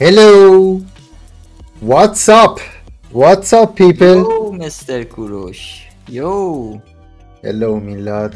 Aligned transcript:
Hey! 0.00 0.06
Hello! 0.06 0.80
What's 1.80 2.28
up? 2.28 2.60
What's 3.12 3.52
up 3.52 3.76
people? 3.76 4.02
یو 4.02 4.52
مستر 4.52 5.02
کوروش 5.04 5.86
یو 6.08 6.80
Hello 7.44 7.82
میلاد 7.82 8.34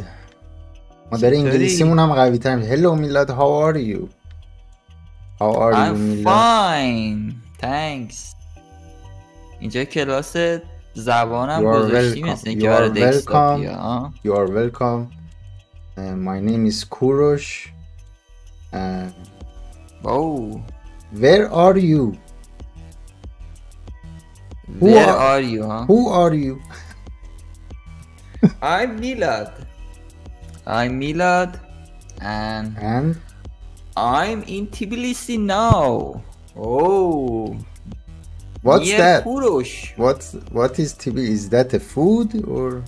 ما 1.13 1.19
داره 1.19 1.37
چطوری؟ 1.37 1.37
انگلیسیمون 1.37 1.99
هم 1.99 2.15
قوی 2.15 2.39
تر 2.39 2.57
میشه 2.57 2.77
Hello 2.77 2.99
میلاد 2.99 3.29
how 3.31 3.73
are 3.75 3.79
you? 3.79 4.09
How 5.41 5.55
are 5.57 5.73
you 5.75 5.95
I'm 5.95 5.99
میلاد؟ 5.99 6.27
fine 6.27 7.35
thanks 7.63 8.35
اینجا 9.61 9.85
کلاس 9.85 10.37
زبانم 10.95 11.61
You 11.61 11.75
are 11.77 11.79
گذاشتی 11.87 12.23
welcome. 12.23 12.29
مثل 12.29 12.45
You 12.45 12.49
اینکه 12.49 12.69
برای 12.69 12.89
are 12.89 12.93
دکستاپیا 13.15 13.73
welcome. 13.73 13.77
ها؟ 13.77 14.13
You 14.25 14.31
are 14.31 14.51
welcome 14.51 15.21
Uh, 15.99 16.17
My 16.29 16.39
name 16.49 16.65
is 16.73 16.85
Kurosh 16.95 17.69
Uh, 18.73 18.77
واو 20.03 20.61
where 21.20 21.50
are 21.50 21.78
you? 21.78 22.18
Who 24.80 24.92
Where 24.92 25.08
are, 25.08 25.18
are 25.18 25.40
you, 25.40 25.64
huh? 25.64 25.86
Who 25.86 26.10
are 26.10 26.34
you? 26.34 26.62
I'm 28.62 29.00
Milad. 29.00 29.66
I'm 30.68 31.00
Milad. 31.00 31.60
And, 32.20 32.76
and? 32.78 33.22
I'm 33.96 34.44
in 34.44 34.68
Tbilisi 34.68 35.40
now. 35.40 36.22
Oh. 36.58 37.58
What's 38.62 38.86
Near 38.86 38.98
that? 38.98 39.24
Kurosh. 39.24 39.98
What's 39.98 40.34
what 40.52 40.80
is 40.80 40.94
Tbilisi? 40.96 41.30
Is 41.30 41.50
that 41.50 41.74
a 41.74 41.80
food 41.80 42.44
or? 42.46 42.84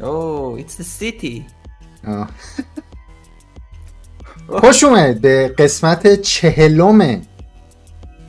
Oh, 0.00 0.56
it's 0.56 0.80
a 0.80 0.84
city. 0.84 1.46
Oh. 2.04 2.26
خوش 4.60 4.84
اومد 4.84 5.20
به 5.20 5.54
قسمت 5.58 6.20
چهلم 6.20 7.22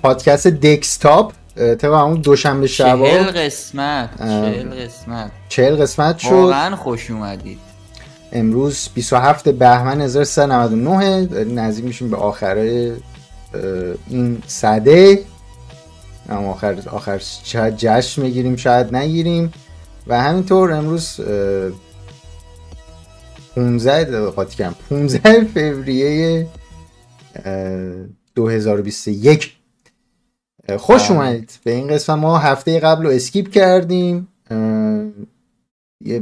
پادکست 0.04 0.48
دکستاپ 0.48 1.34
طبق 1.56 1.94
همون 1.94 2.22
دوشنبه 2.22 2.68
چهل 2.68 2.88
شبا 2.88 3.06
قسمت 3.06 4.10
اه. 4.20 4.28
چهل 4.28 4.86
قسمت. 4.86 5.32
چهل 5.50 5.76
قسمت 5.76 6.18
شد. 6.18 6.32
واقعا 6.32 6.76
خوش 6.76 7.12
اومدید. 7.12 7.60
امروز 8.32 8.90
27 8.96 9.50
بهمن 9.50 10.02
1399 10.02 11.26
داریم 11.26 11.60
نزدیک 11.60 11.86
میشیم 11.86 12.10
به 12.10 12.18
آخره 12.18 12.94
این 14.10 14.44
صده. 14.48 15.20
هم 16.30 16.46
آخر 16.46 16.76
آخر 16.92 17.22
شاید 17.44 17.74
جشن 17.78 18.22
می‌گیریم 18.22 18.56
شاید 18.56 18.96
نگیریم. 18.96 19.54
و 20.08 20.22
همینطور 20.22 20.72
امروز 20.72 21.20
15 23.56 24.04
دقیقه 24.04 24.30
قاطی 24.30 24.58
کردم 24.58 24.76
15 24.90 25.44
فوریه 25.44 26.48
اه، 27.46 28.06
2021 28.36 29.58
اه، 30.70 30.78
خوش 30.78 31.08
بله. 31.08 31.12
اومدید. 31.18 31.52
به 31.64 31.72
این 31.72 31.88
قسمت 31.88 32.18
ما 32.18 32.38
هفته 32.38 32.80
قبل 32.80 33.04
رو 33.04 33.10
اسکیپ 33.10 33.50
کردیم. 33.50 34.28
یه 36.06 36.22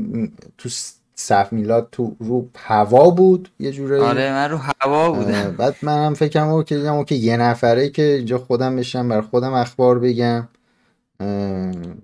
تو 0.58 0.70
صف 1.16 1.54
میلاد 1.54 1.88
تو 1.92 2.16
رو 2.20 2.48
هوا 2.58 3.10
بود 3.10 3.50
یه 3.60 3.72
جوره 3.72 4.02
آره 4.02 4.32
من 4.32 4.52
رو 4.52 4.58
هوا 4.58 5.12
بودم. 5.12 5.56
بعد 5.58 5.76
منم 5.82 6.14
فکرم 6.14 6.48
اوکی 6.48 6.76
دیدم 6.76 6.94
اوکی 6.94 7.16
یه 7.16 7.38
نفره 7.38 7.90
که 7.90 8.04
اینجا 8.04 8.38
خودم 8.38 8.76
بشم 8.76 9.10
بر 9.10 9.22
خودم 9.22 9.54
اخبار 9.54 10.00
بگم. 10.00 10.48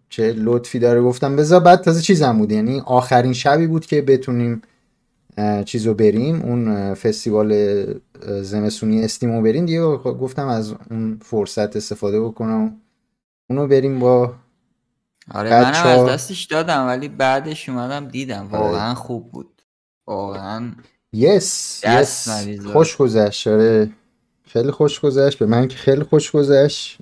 چه 0.09 0.33
لطفی 0.37 0.79
داره 0.79 1.01
گفتم. 1.01 1.35
بذار 1.35 1.59
بعد 1.59 1.81
تازه 1.81 2.01
چیزم 2.01 2.37
بود. 2.37 2.51
یعنی 2.51 2.81
آخرین 2.85 3.33
شبی 3.33 3.67
بود 3.67 3.85
که 3.85 4.01
بتونیم 4.01 4.61
چیزو 5.65 5.93
بریم 5.93 6.41
اون 6.41 6.93
فستیوال 6.93 7.53
زمستونی 8.41 9.03
استیمو 9.03 9.41
بریم. 9.41 9.65
دیگه 9.65 9.81
گفتم 9.97 10.47
از 10.47 10.73
اون 10.91 11.19
فرصت 11.21 11.75
استفاده 11.75 12.21
بکنم. 12.21 12.81
اونو 13.49 13.67
بریم 13.67 13.99
با 13.99 14.33
آره 15.33 15.49
منم 15.49 15.71
بچه‌ها- 15.71 16.03
از 16.03 16.09
دستش 16.09 16.43
دادم 16.43 16.87
ولی 16.87 17.07
بعدش 17.07 17.69
اومدم 17.69 18.07
دیدم. 18.07 18.47
آره. 18.51 18.63
واقعا 18.63 18.93
خوب 18.95 19.31
بود. 19.31 19.61
واقعا 20.07 20.71
یس 21.13 21.81
یس. 21.87 22.29
خوش 22.73 22.97
گذشت. 22.97 23.47
آره. 23.47 23.89
خیلی 24.45 24.71
خوش 24.71 24.99
گذشت. 24.99 25.39
به 25.39 25.45
من 25.45 25.67
که 25.67 25.77
خیلی 25.77 26.03
خوش 26.03 26.31
گذشت. 26.31 26.97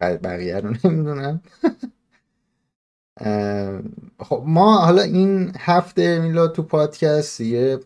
بقیه 0.00 0.56
رو 0.56 0.74
نمی‌دونم. 0.84 1.40
خب 4.20 4.42
ما 4.46 4.78
حالا 4.78 5.02
این 5.02 5.52
هفته 5.58 6.18
میلاد 6.18 6.52
تو 6.52 6.62
پادکست 6.62 7.40
یه 7.40 7.78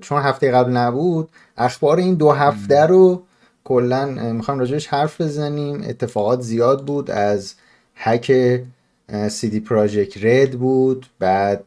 چون 0.00 0.22
هفته 0.22 0.50
قبل 0.50 0.72
نبود 0.72 1.28
اخبار 1.56 1.96
این 1.96 2.14
دو 2.14 2.30
هفته 2.30 2.80
رو 2.80 3.22
کلا 3.64 4.06
می‌خوام 4.32 4.58
راجعش 4.58 4.86
حرف 4.86 5.20
بزنیم. 5.20 5.84
اتفاقات 5.88 6.40
زیاد 6.40 6.84
بود 6.84 7.10
از 7.10 7.54
هک 7.94 8.60
سی 9.28 9.48
دی 9.48 9.60
پراجکت 9.60 10.24
رد 10.24 10.50
بود 10.50 11.06
بعد 11.18 11.64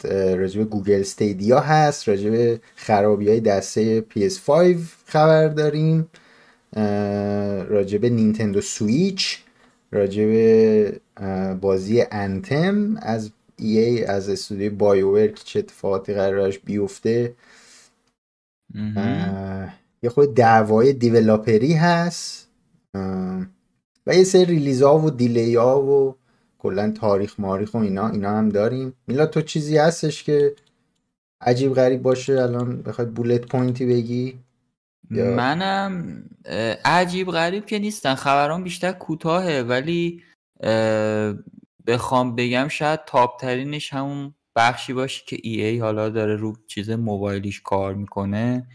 به 0.56 0.66
گوگل 0.66 1.00
استیدیا 1.00 1.60
هست 1.60 2.10
راجع 2.10 2.30
به 2.30 2.60
خرابی 2.76 3.30
های 3.30 3.40
دسته 3.40 4.06
PS5 4.16 4.52
خبر 5.06 5.48
داریم 5.48 6.08
به 8.00 8.10
Nintendo 8.10 8.62
Switch. 8.62 9.44
اه، 11.18 11.54
بازی 11.54 12.04
Anthem 12.12 12.98
از 13.02 13.32
EA 13.58 14.04
از 14.06 14.30
استودیو 14.30 14.76
BioWare 14.76 15.28
که 15.28 15.44
چه 15.44 15.60
اتفاقاتی 15.60 16.14
قرارش 16.14 16.60
بیفته. 16.60 17.36
یه 20.04 20.10
خود 20.10 20.36
دعوای 20.36 20.94
developer 20.94 21.66
ی 21.66 21.74
هست. 21.74 22.50
و 24.08 24.16
یه 24.16 24.24
سری 24.24 24.46
release 24.46 24.82
ها 24.82 25.00
و 25.00 25.10
delay 25.10 25.56
ها 25.56 25.82
و 25.82 26.16
کلا 26.60 26.92
تاریخ 26.92 27.40
ماریخ 27.40 27.74
و 27.74 27.78
اینا 27.78 28.10
اینا 28.10 28.30
هم 28.38 28.50
داریم. 28.50 28.94
میلاد 29.08 29.26
تو 29.26 29.42
چیزی 29.42 29.78
هستش 29.78 30.24
که 30.24 30.56
عجیب 31.42 31.74
غریب 31.74 32.02
باشه؟ 32.02 32.34
الان 32.34 32.82
بخوای 32.82 33.08
bullet 33.08 33.42
point 33.42 33.78
ی 33.78 33.86
بگی؟ 33.86 34.40
منم 35.10 36.24
عجیب 36.86 37.32
غریب 37.32 37.66
که 37.66 37.80
نیستن. 37.80 38.16
خبران 38.16 38.64
بیشتر 38.64 38.92
کوتاهه 38.92 39.62
ولی 39.62 40.24
بخوام 41.88 42.36
بگم 42.36 42.68
شاید 42.68 43.06
top 43.06 43.40
ترینش 43.40 43.94
همون 43.94 44.36
بخشی 44.56 44.94
باشه 44.94 45.24
که 45.28 45.38
EA 45.44 45.80
حالا 45.80 46.10
داره 46.10 46.36
رو 46.36 46.54
چیز 46.68 46.90
موبایلیش 46.90 47.62
کار 47.62 47.94
می‌کنه 47.94 48.68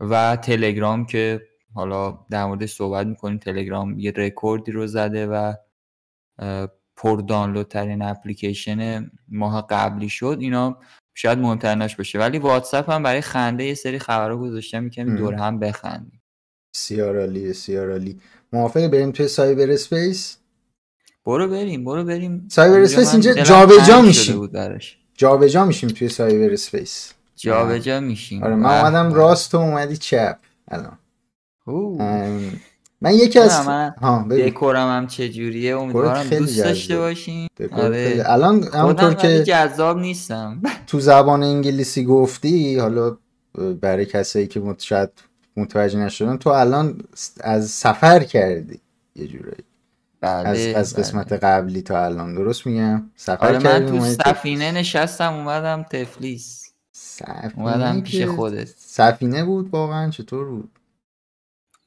و 0.00 0.36
تلگرام 0.36 1.06
که 1.06 1.42
حالا 1.74 2.26
در 2.30 2.46
موردش 2.46 2.72
صحبت 2.72 3.06
می‌کنیم 3.06 3.38
تلگرام 3.38 3.98
یه 3.98 4.12
رکوردی 4.16 4.72
رو 4.72 4.86
زده 4.86 5.26
و 5.26 5.54
پر 6.96 7.20
دانلود 7.20 7.68
ترین 7.68 8.02
اپلیکیشن 8.02 9.10
ماه 9.28 9.66
قبلی 9.70 10.08
شد. 10.08 10.36
اینا 10.40 10.78
شاید 11.14 11.38
مهمتریناش 11.38 11.96
باشه 11.96 12.18
ولی 12.18 12.38
واتساپ 12.38 12.90
هم 12.90 13.02
برای 13.02 13.20
خنده 13.20 13.64
یه 13.64 13.74
سری 13.74 13.98
خبرها 13.98 14.36
گذاشتم 14.36 14.88
کمی 14.88 15.10
مم. 15.10 15.16
دور 15.16 15.34
هم 15.34 15.58
بخندیم. 15.58 16.22
بسیار 16.74 17.20
عالی 17.20 17.48
بسیار 17.48 17.90
عالی. 17.90 18.20
موافقی 18.52 18.88
بریم 18.88 19.10
توی 19.10 19.28
cyberspace؟ 19.28 20.36
برو 21.24 21.48
بریم 21.48 21.84
برو 21.84 22.04
بریم. 22.04 22.48
cyberspace 22.50 23.12
اینجا 23.12 23.34
جابجا 23.34 24.00
میشیم. 24.00 24.50
جابجا 25.14 25.64
میشیم 25.64 25.88
توی 25.88 26.08
cyberspace. 26.08 27.12
جابجا 27.36 28.00
میشیم. 28.00 28.42
آره 28.42 28.54
من 28.54 28.78
اومدم 28.78 29.08
به. 29.08 29.14
راست 29.14 29.50
تو 29.50 29.58
اومدی 29.58 29.96
چپ. 29.96 30.38
الان. 30.68 30.98
من 33.04 33.14
یکی 33.14 33.38
از 33.38 33.52
ها. 34.00 34.26
دکورم 34.30 34.96
هم 34.96 35.06
چجوریه؟ 35.06 35.76
امیدوارم 35.76 36.22
خیلی 36.22 36.40
دوست 36.40 36.58
داشته. 36.58 36.98
باشین. 36.98 37.48
آره. 37.72 38.22
الان 38.26 38.62
همونطور 38.62 39.14
که 39.14 39.42
جذاب 39.42 39.98
نیستم. 39.98 40.62
تو 40.86 41.00
زبان 41.00 41.42
انگلیسی 41.42 42.04
گفتی 42.04 42.78
حالا 42.78 43.16
برای 43.80 44.06
کسایی 44.06 44.46
که 44.46 44.62
شاید 44.78 45.10
متوجه 45.56 45.98
نشدن 45.98 46.36
تو 46.36 46.50
الان 46.50 46.98
از 47.40 47.70
سفر 47.70 48.24
کردی 48.24 48.80
یه 49.16 49.26
جورایی. 49.26 49.64
بله 50.20 50.48
از, 50.48 50.66
از 50.66 50.94
بله. 50.94 51.02
قسمت 51.02 51.32
قبلی 51.32 51.82
تا 51.82 52.04
الان 52.04 52.34
درست 52.34 52.66
میگم؟ 52.66 53.10
سفر 53.16 53.46
آره 53.46 53.58
من 53.58 53.86
تو 53.86 54.04
سفینه 54.04 54.72
نشستم 54.72 55.32
اومدم 55.32 55.82
تفلیس. 55.82 56.72
سفینه 56.92 57.52
اومدم 57.56 58.00
پیش 58.00 58.22
خودت. 58.22 58.68
سفینه 58.76 59.44
بود 59.44 59.68
واقعا؟ 59.72 60.10
چطور 60.10 60.44
بود؟ 60.44 60.70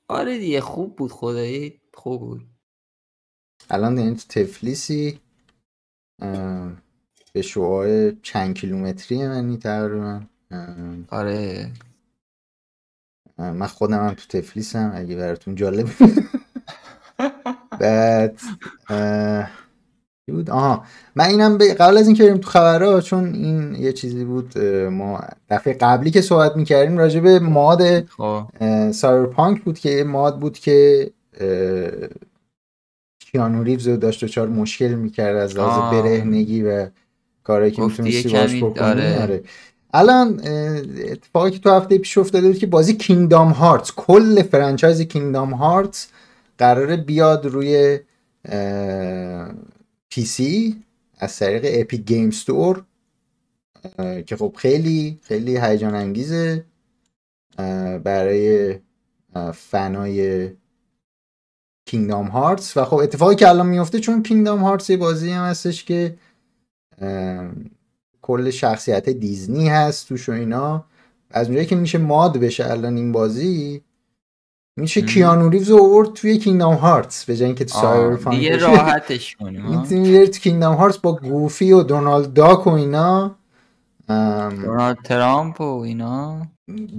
آره 0.10 0.38
دیگه 0.40 0.62
خوب 0.62 0.96
بود 0.96 1.12
خدایی. 1.12 1.82
خوب 1.94 2.22
بود. 2.22 2.42
الان 3.70 3.98
یعنی 3.98 4.16
تو 4.16 4.26
تفلیسی 4.30 5.20
به 7.34 7.42
شعاع 7.42 8.12
چند 8.12 8.56
کیلومتری 8.56 9.28
منی 9.28 9.58
تقریبا. 9.58 10.22
آره. 11.10 11.72
من 13.38 13.68
خودم 13.68 14.08
هم 14.08 14.14
تو 14.14 14.42
تفلیسم 14.42 14.92
اگه 14.96 15.16
براتون 15.16 15.56
جالب. 15.56 15.90
بعد 17.82 18.42
بود 20.32 20.50
آها 20.50 20.84
من 21.16 21.26
اینم 21.26 21.58
قبل 21.58 21.98
از 21.98 22.08
اینکه 22.08 22.24
بریم 22.24 22.38
تو 22.38 22.50
خبرها 22.50 23.02
چون 23.02 23.34
این 23.34 23.76
یه 23.76 23.94
چیزی 23.94 24.24
بود 24.24 24.60
ما 24.92 25.22
دفعه 25.50 25.74
قبلی 25.74 26.12
که 26.12 26.22
صحبت 26.22 26.56
می‌کردیم 26.56 26.98
راجع 26.98 27.20
به 27.20 27.40
mod 27.40 28.06
خب 28.06 28.44
Cyberpunk 28.92 29.64
بود 29.64 29.80
که 29.80 30.04
mod 30.04 30.40
بود 30.40 30.60
که 30.60 31.10
کیانو 33.20 33.64
ریوز 33.64 33.88
رو 33.88 33.98
داشت 33.98 34.26
دچار 34.26 34.48
مشکل 34.48 34.88
می‌کرد 34.88 35.36
از 35.36 35.56
لحاظ. 35.56 35.94
برهنگی 35.94 36.64
و 36.64 36.88
کارهایی 37.44 37.72
که 37.72 37.82
می‌تونستی 37.82 38.30
باش 38.30 38.56
بکنی 38.56 38.74
داره. 38.74 39.22
آره. 39.22 39.44
الان 39.94 40.42
اتفاقی 41.12 41.52
که 41.52 41.60
تو 41.60 41.70
هفته 41.70 41.98
پیش 41.98 42.18
افتاده 42.18 42.48
بود 42.48 42.58
که 42.58 42.68
بازی 42.68 42.94
Kingdom 42.94 43.52
Hearts 43.52 43.92
کل 43.96 44.44
franchise 44.44 45.02
Kingdom 45.02 45.54
Hearts 45.54 46.08
قراره 46.58 46.98
بیاد 46.98 47.46
روی 47.46 48.00
PC 50.10 50.84
از 51.18 51.40
طریق 51.40 51.82
Epic 51.82 52.02
Game 52.02 52.32
Store 52.32 52.86
اه، 54.00 54.22
که 54.22 54.36
خب 54.36 54.56
خیلی 54.58 55.20
خیلی 55.22 55.58
هیجان 55.58 55.96
انگیزه 55.96 56.66
برای 58.04 58.76
fan 59.54 60.50
ای 61.86 61.91
Kingdom 61.91 62.28
Hearts 62.28 62.78
و 62.78 62.86
خب 62.86 62.96
اتفاقی 62.96 63.36
که 63.36 63.50
الان 63.50 63.68
میفته 63.68 64.00
چون 64.00 64.24
Kingdom 64.24 64.60
Hearts 64.60 64.90
یه 64.90 64.98
بازی 64.98 65.32
هم 65.32 65.46
هستش 65.46 65.84
که 65.84 66.18
کل 68.22 68.50
شخصیت 68.50 69.10
دیزنی 69.10 69.70
هست 69.70 70.08
توش 70.08 70.30
و 70.30 70.32
اینا. 70.32 70.86
از 71.32 71.48
اونجایی 71.48 71.68
که 71.68 71.76
میشه 71.76 71.98
mod 71.98 72.38
بشه 72.38 72.72
الان 72.72 72.98
این 72.98 73.12
بازی 73.12 73.82
میشه. 74.78 75.02
کیانو 75.02 75.50
ریوز 75.50 75.70
رو 75.70 75.84
آورد 75.84 76.14
توی 76.14 76.38
Kingdom 76.38 76.74
Hearts 76.74 77.26
به 77.26 77.36
جای 77.36 77.46
اینکه 77.46 77.66
تو 77.66 77.78
آه، 77.78 77.82
Cyberpunk 77.82 78.38
دیگه. 78.38 78.58
راحتش 78.58 79.36
کنیم. 79.36 79.66
می‌تونی 79.66 80.28
تو 80.28 80.40
Kingdom 80.40 80.76
Hearts 80.76 80.98
با 80.98 81.16
گوفی 81.16 81.72
و 81.72 81.84
دونالد 81.84 82.34
داک 82.34 82.68
و 82.68 82.70
اینا 82.70 83.36
دونالد 84.08 84.98
ترامپ 85.04 85.62
و 85.62 85.80
اینا 85.80 86.48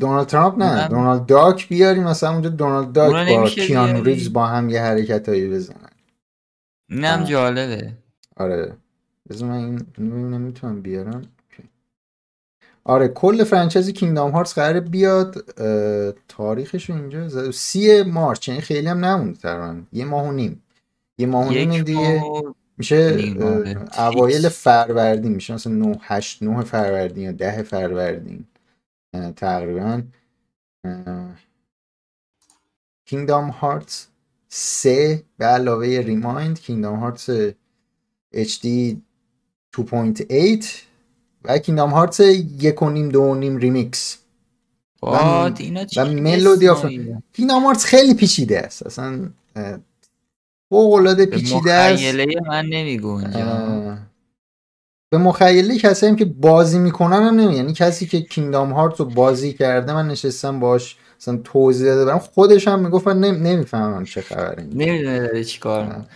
دونالد 0.01 0.27
ترامپ 0.27 0.63
نه 0.63 0.89
دونالد 0.89 1.27
داک 1.27 1.69
بیاری 1.69 2.01
مثلا 2.01 2.33
اونجا 2.33 2.49
دونالد 2.49 2.93
داک 2.93 3.13
با 3.13 3.23
نمیشه 3.23 3.67
کیانو 3.67 3.93
بیاری؟ 3.93 4.13
ریوز 4.15 4.33
با 4.33 4.47
هم 4.47 4.71
یه 4.71 4.83
حرکتایی 4.83 5.49
بزنن 5.49 5.77
اینم. 6.91 7.25
جالبه 7.25 7.93
آره 8.37 8.77
بذار 9.31 9.49
من 9.49 9.55
این 9.55 9.77
ببینم 9.99 10.41
می‌تونم 10.41 10.83
بیارم. 10.83 11.23
آره 12.89 13.09
کل 13.09 13.45
franchise 13.45 13.91
Kingdom 13.91 14.31
Hearts 14.31 14.55
قراره 14.55 14.81
بیاد 14.81 15.45
تاریخش 16.29 16.91
اینجا 16.91 17.53
سی 17.53 18.03
March 18.03 18.49
یعنی 18.49 18.61
خیلی 18.61 18.89
هم 18.89 19.05
نمونده 19.05 19.39
تقریبا 19.39 19.83
یه 19.93 20.05
ماه 20.05 20.29
و 20.29 20.33
نیم. 20.33 20.63
یه 21.19 21.27
ماه 21.27 21.49
و 21.49 21.51
نیم 21.51 21.83
دیگه 21.83 22.23
میشه 22.79 23.35
آره. 23.43 24.01
اوایل. 24.01 24.49
فروردین 24.49 25.33
میشه. 25.33 25.55
مثلا 25.55 25.73
9 25.73 25.99
8 26.01 26.43
9 26.43 26.63
فروردین 26.63 27.25
یا 27.25 27.33
10 27.33 27.63
فروردین. 27.63 28.45
تقریبا. 29.37 30.03
Kingdom 33.05 33.49
Hearts 33.49 34.07
3 34.49 35.23
به 35.39 35.45
علاوه 35.45 35.87
Re 35.87 36.12
Mind 36.12 36.61
Kingdom 36.61 36.97
Hearts 36.99 37.31
HD 38.35 38.97
2.8 39.77 40.88
و 41.49 41.59
Kingdom 41.59 41.91
Hearts 41.91 42.21
یک 42.61 42.83
و 42.83 42.91
نیم 42.91 43.09
دو 43.09 43.21
و 43.21 43.35
نیم 43.35 43.57
ریمیکس. 43.57 44.19
چی 45.55 46.01
و 46.01 46.05
Melody 46.05 46.69
of؟ 46.69 46.87
Kingdom 47.33 47.65
Hearts 47.65 47.85
خیلی 47.85 48.15
پیچیده 48.15 48.59
است. 48.59 48.87
اصلا 48.87 49.29
فوق 50.71 50.93
العاده 50.93 51.27
پیچیده 51.27 51.73
است. 51.73 52.03
مخیله 52.03 52.27
من 52.49 52.73
اه، 53.35 53.99
به 55.11 55.19
مخیله 55.19 55.79
کسایی 55.79 56.11
هم 56.11 56.17
که 56.17 56.25
بازی 56.25 56.79
می‌کنن 56.79 57.23
هم 57.23 57.41
نمی 57.41 57.57
یعنی 57.57 57.73
کسی 57.73 58.07
که 58.07 58.21
Kingdom 58.21 58.73
Heart 58.73 59.01
رو 59.01 59.05
بازی 59.05 59.53
کرده 59.53 59.95
من 59.95 60.09
نشستم 60.09 60.61
باش 60.61 60.97
مثلا 61.21 61.37
توضیح 61.45 61.87
داده 61.87 62.05
برام 62.05 62.19
خودش 62.19 62.69
هم 62.69 62.79
می‌گفت 62.79 63.07
من 63.07 63.21
نمی- 63.21 63.39
نمی‌فهمم 63.51 64.05
چه 64.05 64.21
خبره. 64.21 64.63
نمی‌دونه 64.63 65.19
داره 65.19 65.45
چی 65.45 65.59
کار 65.59 65.85
می‌کنه. 65.85 66.07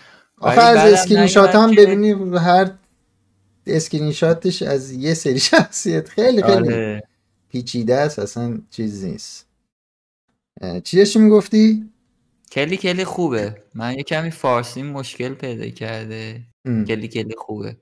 آخه 0.40 0.60
از 0.60 0.92
اسکرین 0.92 1.26
شات 1.26 1.54
هم 1.54 1.74
ببینی 1.74 2.38
هر 2.38 2.70
اسکرین 3.66 4.12
شاتش 4.12 4.62
از 4.62 4.92
یه 4.92 5.14
سری 5.14 5.38
شخصیت 5.50 6.08
خیلی 6.08 6.42
خیلی 6.42 6.68
آره. 6.68 7.02
پیچیده 7.48 7.94
است 7.96 8.18
اصلا 8.18 8.58
چیز 8.70 9.04
نیست. 9.04 9.46
چی 10.84 10.96
داشتی 10.96 11.18
می‌گفتی؟ 11.18 11.90
کلی 12.52 12.76
کلی 12.76 13.04
خوبه. 13.04 13.62
من 13.74 13.94
یه 13.94 14.02
کمی 14.02 14.30
فارسی 14.30 14.82
مشکل 14.82 15.34
پیدا 15.34 15.68
کرده. 15.68 16.40
کلی 16.64 17.08
کلی 17.08 17.34
خوبه. 17.38 17.76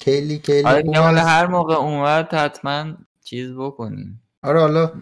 کلی 0.00 0.38
کلی 0.38 0.62
آره 0.62 0.80
خوب 0.80 0.90
میگم 0.90 1.02
حالا. 1.02 1.20
هر 1.20 1.46
موقع 1.46 1.74
اومد 1.74 2.34
حتما 2.34 2.94
چیز 3.24 3.50
بکنیم. 3.52 4.22
آره 4.42 4.60
حالا. 4.60 4.92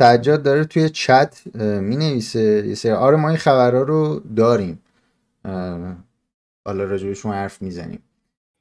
سجاد 0.00 0.42
داره 0.42 0.64
توی 0.64 0.90
چت 0.90 1.40
می 1.80 1.96
نویسه 1.96 2.64
یه 2.68 2.74
سری 2.74 2.92
آره 2.92 3.16
ما 3.16 3.28
این 3.28 3.38
خبرها 3.38 3.82
رو 3.82 4.22
داریم. 4.36 4.82
حالا 6.64 6.84
راجبشون 6.84 7.32
حرف 7.32 7.62
می‌زنیم. 7.62 8.02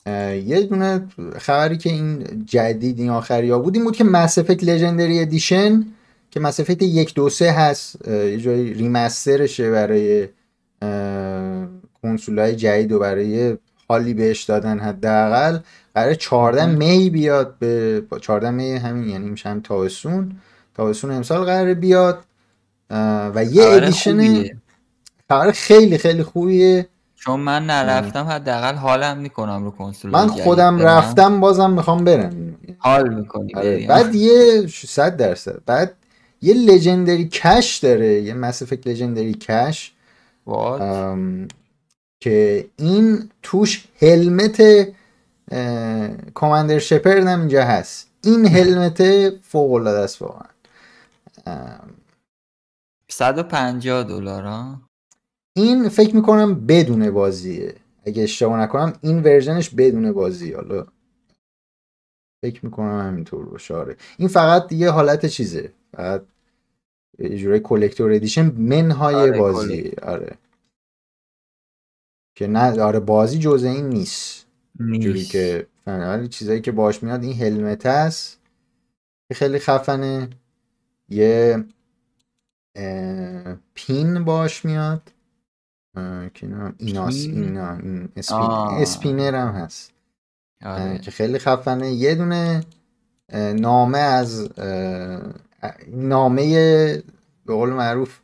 یه 0.06 0.62
دونه 0.62 1.08
خبری 1.40 1.78
که 1.78 1.90
این 1.90 2.28
جدید 2.46 3.00
این 3.00 3.10
آخری 3.10 3.50
ها 3.50 3.60
بود 3.60 3.76
این 3.76 3.84
بود 3.84 3.96
که 3.96 4.04
Mass 4.04 4.32
Effect 4.32 4.62
Legendary 4.62 5.30
Edition 5.30 5.84
که 6.32 6.40
Effect 6.40 6.82
یک 6.82 7.14
دو 7.14 7.30
سه 7.30 7.52
هست. 7.52 8.08
یه 8.08 8.38
جایی 8.38 8.74
ریمسترشه 8.74 9.72
برای 9.72 10.28
کنسول 12.02 12.40
های 12.40 12.56
جدید 12.56 12.92
و 12.92 13.00
برای 13.00 13.58
حالی 13.88 14.14
بهش 14.14 14.44
دادن 14.44 14.80
حداقل. 14.80 15.60
قرار 15.96 16.14
14 16.14 16.66
می 16.66 17.10
بیاد 17.10 17.56
به 17.60 18.02
با 18.02 18.20
14 18.20 18.52
می 18.52 18.72
همین 18.72 19.10
یعنی 19.10 19.30
میشه 19.30 19.50
هم 19.50 19.62
تابستون 19.62 20.36
تابستون 20.76 21.12
امسال 21.12 21.44
قراره 21.44 21.74
بیاد. 21.74 22.24
و 23.36 23.46
یه 23.52 23.64
ادیشن. 23.64 24.44
خبر 25.30 25.52
خیلی 25.52 25.98
خیلی 25.98 26.24
خوبیه. 26.24 26.88
چون 27.24 27.40
من 27.40 27.66
نرفتم 27.66 28.26
حداقل 28.26 28.76
حالم 28.76 29.18
می‌کنم 29.18 29.64
رو 29.64 29.72
کنسول 29.72 30.12
من 30.12 30.28
خودم 30.28 30.78
برم. 30.78 30.88
رفتم 30.88 31.40
بازم 31.40 31.72
می‌خوام 31.72 32.04
برم. 32.04 32.56
حال 32.78 33.14
می‌کنی 33.14 33.56
آره 33.56 33.88
بعد 33.88 34.16
یه 34.16 34.68
100 34.68 35.18
درصد. 35.18 35.62
بعد 35.66 35.94
یه 36.42 36.54
لژندری 36.54 37.28
کش 37.30 37.78
داره 37.78 38.22
یه 38.22 38.52
Effect 38.52 38.88
لژندری 38.88 39.34
کش 39.34 39.92
ام، 40.48 41.48
که 42.24 42.70
این 42.78 43.30
توش 43.44 43.88
هلمت 44.00 44.88
کاماندر 46.34 46.80
شپرد 46.80 47.28
هم 47.28 47.40
اینجا 47.40 47.64
هست. 47.64 48.08
این 48.24 48.48
هلمت 48.48 49.30
فوق 49.44 49.74
العاده 49.74 50.00
است 50.00 50.22
واقعا. 50.22 50.50
ام، 51.46 51.92
150 53.10 54.04
دلار 54.04 54.44
ها؟ 54.44 54.82
این 55.54 55.90
فکر 55.90 56.16
می‌کنم 56.16 56.66
بدون 56.66 57.12
بازیه. 57.12 57.76
اگه 58.06 58.24
اشتباه 58.24 58.60
نکنم 58.60 58.94
این 59.02 59.24
ورژنش 59.24 59.70
بدون 59.70 60.12
بازی. 60.12 60.54
حالا 60.54 60.88
فکر 62.46 62.66
می‌کنم 62.66 63.08
همینطور 63.08 63.46
باشه. 63.46 63.74
آره. 63.74 63.98
این 64.18 64.28
فقط 64.28 64.72
یه 64.72 64.90
حالت 64.90 65.26
چیزه. 65.26 65.74
فقط 65.96 66.24
یه 67.20 67.38
جورای 67.38 67.60
کلکتور 67.60 68.12
ادیشن 68.12 68.52
منهای 68.52 69.16
آره، 69.16 69.40
بازی. 69.40 69.92
آره. 70.04 70.38
که 72.36 72.48
نه 72.48 72.82
آره 72.82 73.00
بازی 73.00 73.40
جزء 73.40 73.68
این 73.68 73.90
نیست. 73.90 74.46
جوری 75.00 75.24
که 75.24 75.68
فهمیدم. 75.86 76.10
ولی 76.10 76.28
چیزایی 76.28 76.62
که 76.62 76.72
باش 76.72 77.04
میاد 77.04 77.24
این 77.24 77.34
هلمت 77.34 77.86
هست 77.86 78.40
که 79.30 79.36
خیلی 79.36 79.60
خفنه. 79.60 80.30
یه 81.10 81.66
پین 83.74 84.24
باش 84.24 84.66
میاد. 84.66 85.11
که 85.96 86.32
اینا 86.42 86.74
ایناس 86.78 87.26
پین؟ 87.26 87.44
اینا 87.44 87.74
این 87.74 88.10
اسپین 88.16 88.40
آه. 88.40 88.82
اسپینر 88.82 89.36
هم 89.36 89.48
هست 89.48 89.92
آره 90.66 91.00
که 91.00 91.12
خیلی 91.12 91.40
خفنه. 91.40 91.92
یه 91.92 92.16
دونه 92.16 92.64
نامه 93.56 93.98
از 93.98 94.50
نامه 95.88 96.44
به 97.46 97.54
قول 97.54 97.70
معروف 97.70 98.20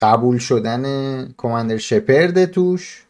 قبول 0.00 0.38
شدن 0.38 0.84
کماندر 1.32 1.76
شپرد 1.76 2.44
توش. 2.44 3.06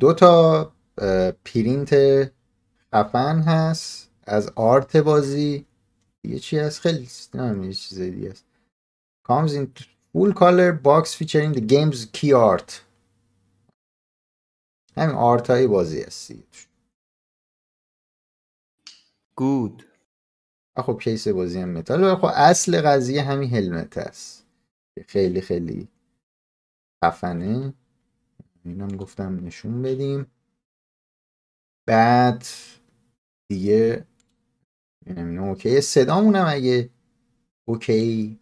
دو 0.00 0.12
تا 0.12 0.72
پرینت 1.44 1.94
خفن 2.94 3.40
هست. 3.40 4.10
از 4.26 4.52
art 4.54 4.96
بازی 4.96 5.66
یه 6.24 6.38
چی 6.38 6.58
هست؟ 6.58 6.80
خیلی 6.80 7.08
یه 7.66 7.72
چیز 7.72 8.00
دیگه 8.00 8.30
هست. 8.30 8.44
comes 9.28 9.52
in 9.52 9.66
full 10.12 10.32
color 10.32 10.72
box 10.72 11.14
featuring 11.14 11.52
the 11.52 11.60
game's 11.60 12.06
key 12.06 12.32
art. 12.32 12.84
همین 14.96 15.16
art 15.16 15.50
های 15.50 15.66
بازی 15.66 16.02
هست 16.02 16.32
دیگه 16.32 16.44
توش. 16.52 16.68
good 19.36 19.84
خب 20.78 20.98
case 21.02 21.28
بازی 21.28 21.60
هم 21.60 21.68
متال. 21.68 22.14
خب 22.14 22.24
اصل 22.24 22.82
قضیه 22.82 23.22
همین 23.22 23.50
helmet 23.50 23.98
هست. 23.98 24.46
خیلی 25.06 25.40
خیلی 25.40 25.88
خفنه. 27.04 27.74
اینم 28.64 28.88
گفتم 28.88 29.46
نشون 29.46 29.82
بدیم. 29.82 30.26
بعد 31.86 32.44
دیگه 33.50 34.06
نمی‌دونم 35.06 35.48
اوکی. 35.48 35.80
صدامونم 35.80 36.46
اگه 36.48 36.90
اوکی. 37.68 38.38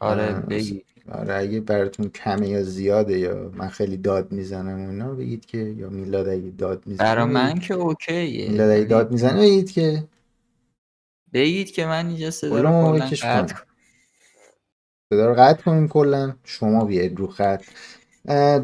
آره 0.00 0.40
بگید. 0.40 0.89
آره 1.10 1.34
اگه 1.34 1.60
براتون 1.60 2.08
کمه 2.08 2.48
یا 2.48 2.62
زیاده 2.62 3.18
یا 3.18 3.50
من 3.54 3.68
خیلی 3.68 3.96
داد 3.96 4.32
می‌زنم 4.32 4.86
اونا 4.86 5.14
بگید 5.14 5.46
که 5.46 5.58
یا 5.58 5.88
میلاد 5.88 6.28
اگه 6.28 6.52
داد 6.58 6.82
می‌زنه 6.86 7.08
برا 7.08 7.26
من 7.26 7.58
که 7.58 7.74
اوکیه. 7.74 8.50
میلاد 8.50 8.70
اگه 8.70 8.84
داد 8.84 9.10
می‌زنه 9.12 9.40
بگید 9.40 9.70
که 9.70 10.04
بگید 11.32 11.70
که 11.70 11.86
من 11.86 12.06
اینجا 12.06 12.30
صدا 12.30 12.60
رو 12.60 12.98
قطع. 13.22 13.56
صدا 15.12 15.26
رو 15.26 15.34
قطع 15.34 15.62
کنیم 15.62 15.88
کلا. 15.88 16.34
شما 16.44 16.84
بیاید 16.84 17.18
رو 17.18 17.26
خط. 17.26 17.62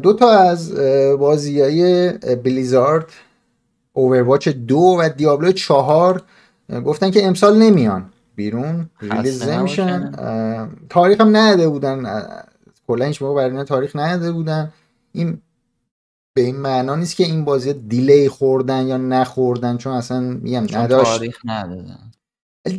دو 0.01 0.13
تا 0.13 0.29
از 0.29 0.75
بازی 1.19 1.61
های 1.61 2.11
بلیزارد 2.35 3.09
اوورواچ 3.93 4.47
دو 4.47 4.97
و 4.99 5.09
دیابلو 5.09 5.51
چهار 5.51 6.23
گفتن 6.85 7.11
که 7.11 7.25
امسال 7.25 7.57
نمیان. 7.57 8.13
بیرون. 8.37 8.89
ریلیز 9.01 9.47
نمیشن 9.47 10.11
تاریخ 10.89 11.21
هم 11.21 11.37
نداده 11.37 11.69
بودن. 11.69 12.23
کلا 12.87 13.05
هیچ 13.05 13.21
موقع 13.21 13.49
برای 13.49 13.63
تاریخ 13.63 13.95
نداده 13.95 14.31
بودن. 14.31 14.71
این 15.11 15.41
به 16.35 16.41
این 16.41 16.55
معنا 16.55 16.95
نیست 16.95 17.15
که 17.15 17.23
این 17.23 17.45
بازی 17.45 17.73
دیلی 17.73 18.29
خوردن 18.29 18.87
یا 18.87 18.97
نخوردن 18.97 19.77
چون 19.77 19.93
اصلا 19.93 20.19
میگم 20.19 20.63
نداشت. 20.63 21.17
تاریخ 21.17 21.39
ندادن 21.45 22.11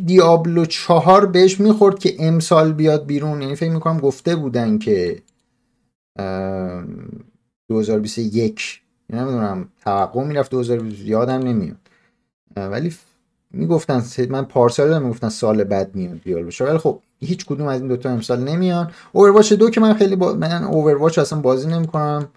دیابلو 0.05 0.65
چهار 0.65 1.25
بهش 1.25 1.59
می‌خورد 1.59 1.99
که 1.99 2.15
امسال 2.19 2.73
بیاد 2.73 3.05
بیرون. 3.05 3.41
یعنی 3.41 3.55
فکر 3.55 3.71
می‌کنم 3.71 3.99
گفته 3.99 4.35
بودن 4.35 4.77
که 4.77 5.21
ام، 6.19 7.09
2021 7.69 8.81
نمی‌دونم 9.09 9.69
توقع 9.83 10.23
می‌رفت 10.23 10.51
2020 10.51 11.05
یادم 11.05 11.39
نمیاد. 11.39 11.77
ولی 12.55 12.93
می‌گفتن 13.53 14.03
من 14.29 14.45
پارسال 14.45 14.93
هم 14.93 15.03
می‌گفتن 15.03 15.29
سال 15.29 15.63
بعد 15.63 15.95
میاد 15.95 16.21
دیابلو 16.21 16.51
چهار 16.51 16.69
ولی 16.69 16.79
خب 16.79 17.01
هیچ 17.19 17.45
کدوم 17.45 17.67
از 17.67 17.79
این 17.79 17.87
دوتا 17.87 18.09
امسال 18.09 18.43
نمیان. 18.43 18.91
اوورواچ 19.11 19.53
دو 19.53 19.69
که 19.69 19.81
من 19.81 19.93
خیلی 19.93 20.15
با... 20.15 20.33
من 20.33 20.63
اوورواچ 20.63 21.19
اصلا 21.19 21.41
بازی 21.41 21.67
نمی‌کنم. 21.67 22.29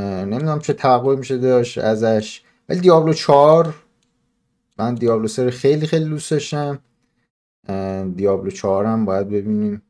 نمی‌دونم 0.00 0.58
چه 0.58 0.72
توقعی 0.72 1.16
میشه 1.16 1.38
داشت 1.38 1.78
ازش. 1.78 2.42
ولی 2.68 2.80
دیابلو 2.80 3.12
4 3.12 3.74
من 4.78 4.94
دیابلو 4.94 5.28
3 5.28 5.44
رو 5.44 5.50
خیلی 5.50 5.86
خیلی 5.86 6.04
دوست 6.04 6.30
داشتم. 6.30 6.78
دیابلو 8.16 8.50
4 8.50 8.86
هم 8.86 9.04
باید 9.04 9.28
ببینیم. 9.28 9.82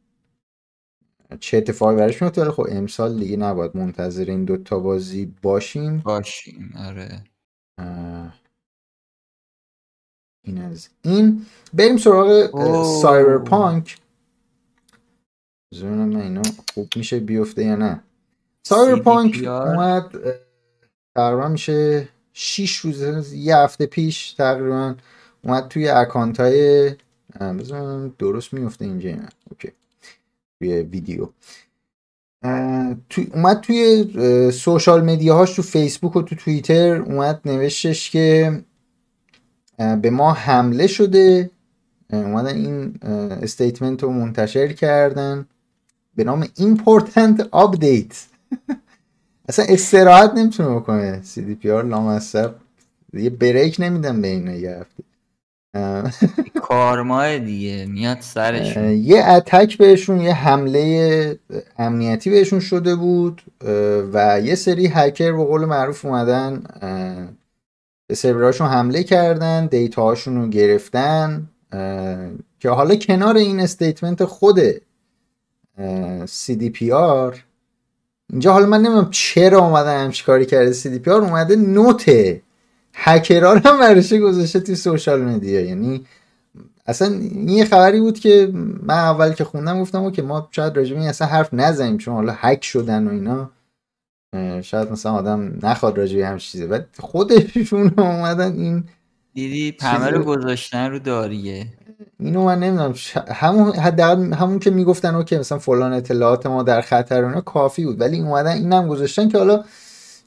چه 1.41 1.57
اتفاقی 1.57 1.97
براش 1.97 2.23
میفته 2.23 2.43
ولی 2.43 2.51
خب 2.51 2.67
امسال 2.71 3.19
دیگه 3.19 3.37
نباید 3.37 3.77
منتظر 3.77 4.25
این 4.25 4.45
دوتا 4.45 4.79
بازی 4.79 5.35
باشیم. 5.43 5.99
باشیم 5.99 6.75
آره. 6.87 7.25
اه، 7.79 8.35
این 10.43 10.63
از 10.63 10.89
این. 11.03 11.47
بریم 11.73 11.97
سراغ. 11.97 12.51
سایبرپانک. 13.03 13.99
بذارم 15.73 16.09
من 16.09 16.21
اینا 16.21 16.43
خوب 16.75 16.89
میشه 16.97 17.21
بیفته 17.21 17.65
یا 17.65 17.77
نه. 17.77 18.03
Cyberpunk. 18.67 19.45
اومد 19.47 20.15
تقریبا 21.17 21.49
میشه 21.49 22.09
6 22.33 22.77
روز 22.77 23.33
یه 23.33 23.57
هفته 23.57 23.87
پیش 23.87 24.33
تقریبا 24.33 24.95
اومد 25.45 25.69
توی 25.69 25.89
account 25.89 26.41
های 26.41 26.91
درست 28.19 28.53
میفته 28.53 28.85
اینجا 28.85 29.11
نه. 29.11 29.29
okay. 29.51 29.73
توی 30.61 30.83
ویدیو. 30.83 31.29
توی 33.11 33.31
اومد 33.35 33.61
توی 33.61 34.51
social 34.53 35.05
media 35.05 35.37
هاش 35.37 35.57
تو 35.57 35.63
فیسبوک 35.63 36.17
و 36.17 36.23
تو 36.23 36.35
توییتر 36.35 36.97
اومد 36.97 37.41
نوشتش 37.45 38.11
که 38.11 38.63
به 39.79 40.11
ما 40.11 40.33
حمله 40.33 40.87
شده. 40.87 41.51
اومدن 42.13 42.57
این 42.57 42.95
statement 43.43 44.03
رو 44.03 44.11
منتشر 44.11 44.73
کردن. 44.73 45.47
به 46.17 46.25
نام 46.25 46.45
important 46.45 47.43
update 47.55 48.15
اصلا 49.49 49.65
استراحت 49.69 50.35
نمی‌تونه 50.35 50.77
بکنه. 50.77 51.23
CDPR 51.35 51.67
لامصب. 51.67 52.55
یه 53.15 53.31
بریک 53.31 53.77
نمیدن 53.79 54.21
به 54.23 54.29
اینا 54.29 54.53
یه 54.65 54.87
هفته 55.77 56.27
کارماه 56.55 57.39
دیگه. 57.39 57.87
میاد 57.87 58.21
سرشون. 58.21 58.91
یه 58.91 59.25
اتک 59.27 59.79
بهشون 59.79 60.21
یه 60.21 60.35
حمله 60.35 61.39
امنیتی 61.79 62.31
بهشون 62.31 62.61
شده 62.61 62.95
بود. 62.95 63.43
و 64.13 64.41
یه 64.45 64.55
سری 64.55 64.87
هکر 64.87 65.33
به 65.33 65.45
قول 65.45 65.65
معروف 65.65 66.05
اومدن. 66.05 66.63
به 68.13 68.17
سروراشون 68.17 68.67
حمله 68.67 69.03
کردن 69.03 69.67
دیتا 69.67 70.03
هاشون 70.03 70.37
رو 70.37 70.49
گرفتن 70.49 71.49
که 72.61 72.71
حالا 72.71 72.95
کنار 72.95 73.37
این 73.37 73.61
statement 73.61 74.25
خود 74.25 74.61
CDPR 76.27 77.37
اینجا 78.31 78.53
حالا 78.53 78.67
من 78.67 78.81
نمی‌دونم 78.81 79.11
چرا 79.11 79.59
اومدن 79.59 80.05
همچی 80.05 80.25
کاری 80.25 80.47
کرده. 80.47 80.73
CDPR 80.73 81.09
اومده 81.09 81.57
note 81.57 82.05
هکرها 82.95 83.53
رو 83.53 83.61
هم 83.65 83.79
برداشته 83.79 84.19
گذاشته 84.19 84.61
توی 84.61 84.75
social 84.75 85.23
media 85.23 85.61
یعنی 85.61 86.07
اصلا 86.87 87.15
یه 87.47 87.65
خبری 87.65 88.01
بود 88.01 88.19
که 88.19 88.51
من 88.83 88.95
اول 88.99 89.33
که 89.33 89.45
خوندم 89.45 89.81
گفتم 89.81 90.11
که 90.11 90.23
ما 90.23 90.49
شاید 90.51 90.77
راجع 90.77 90.95
به 90.95 91.01
این 91.01 91.09
اصلا 91.09 91.29
حرف 91.29 91.55
نزنیم 91.55 91.99
چون 91.99 92.15
حالا 92.15 92.35
هک 92.37 92.65
شدن 92.65 93.09
و 93.09 93.11
اینا. 93.11 93.51
شاید 94.63 94.91
مثلا 94.93 95.13
آدم 95.13 95.59
نخواد 95.63 95.99
راجع 95.99 96.19
به 96.19 96.27
همچین 96.27 96.53
چیزی 96.53 96.65
ولی 96.65 96.85
خودشون 97.01 97.95
اومدن 97.99 98.53
این 98.53 98.85
دیدی 99.35 99.77
همه 99.81 100.11
رو 100.11 100.25
گذاشتن 100.25 100.91
رو 100.91 100.99
داریه. 100.99 101.67
اینو 102.21 102.45
من 102.45 102.59
نمی‌دونم 102.59 102.93
ش... 102.93 103.17
همون 103.17 103.73
حداقل 103.75 104.33
همون 104.33 104.59
که 104.59 104.71
می‌گفتن 104.71 105.15
okay 105.15 105.39
مثلا 105.39 105.59
فلان 105.59 105.93
اطلاعات 105.93 106.47
ما 106.47 106.63
در 106.63 106.81
خطر 106.81 107.25
اینا 107.25 107.41
کافی 107.41 107.85
بود 107.85 108.01
ولی 108.01 108.21
اومدن 108.21 108.51
اینم 108.53 108.89
گذاشتن 108.89 109.29
که 109.29 109.39
حالا 109.39 109.65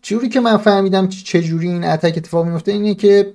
جوری 0.01 0.29
که 0.29 0.39
من 0.39 0.57
فهمیدم 0.57 1.09
چ- 1.09 1.23
چه 1.23 1.41
جوری 1.41 1.69
این 1.69 1.83
attack 1.83 2.13
اتفاق 2.17 2.45
میفته 2.45 2.71
اینه 2.71 2.95
که 2.95 3.33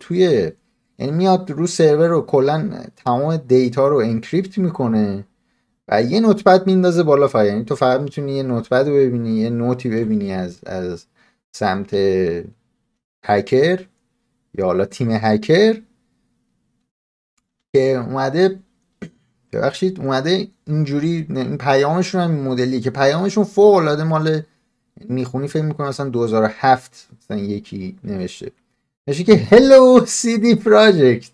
توی 0.00 0.52
یعنی 0.98 1.12
میاد 1.12 1.50
رو 1.50 1.66
سرور 1.66 2.08
رو 2.08 2.20
کلا 2.22 2.70
تمام 3.04 3.36
data 3.36 3.88
رو 3.88 3.96
encrypt 3.96 4.58
می‌کنه. 4.58 5.24
و 5.88 6.02
یه 6.02 6.20
notepad 6.20 6.66
میندازه 6.66 7.02
بالا 7.02 7.28
فقط. 7.28 7.46
یعنی 7.46 7.64
تو 7.64 7.76
فقط 7.76 8.00
می‌تونی 8.00 8.36
یه 8.36 8.42
notepad 8.42 8.88
رو 8.88 8.94
ببینی 8.94 9.40
یه 9.40 9.50
note 9.50 9.80
ی 9.80 9.88
ببینی 9.88 10.32
از 10.32 10.64
از 10.66 11.06
سمت 11.52 11.94
هکر 13.24 13.86
یا 14.58 14.64
حالا 14.64 14.84
تیم 14.84 15.10
هکر 15.10 15.80
که 17.74 17.80
اومده 17.80 18.58
ببخشید 19.52 20.00
اومده 20.00 20.48
اینجوری 20.66 21.26
این 21.30 21.58
پیامشون 21.58 22.20
هم 22.20 22.30
مدلی 22.30 22.80
که 22.80 22.90
پیامشون 22.90 23.44
فوق 23.44 23.74
العاده 23.74 24.04
مال 24.04 24.42
می‌خونی 25.00 25.48
فکر 25.48 25.62
می‌کنم 25.62 25.88
مثلا 25.88 26.08
2007 26.08 27.08
مثلا 27.20 27.36
یکی 27.36 27.98
نوشته. 28.04 28.52
نوشته 29.08 29.24
که 29.24 29.46
Hello 29.50 30.06
CD 30.06 30.56
Project. 30.64 31.32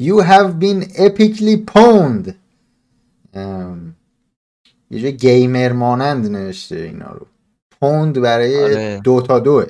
You 0.00 0.22
have 0.22 0.60
been 0.60 0.82
epically 0.96 1.56
pwned. 1.74 2.28
ام، 2.28 2.47
یه 4.90 5.00
جای 5.00 5.16
گیمر 5.16 5.72
مانند 5.72 6.30
نوشته 6.30 6.76
اینا 6.76 7.12
رو 7.12 7.26
پوند 7.80 8.20
برای 8.20 8.64
آره. 8.64 9.00
دو 9.04 9.20
تا 9.20 9.38
دوه 9.38 9.66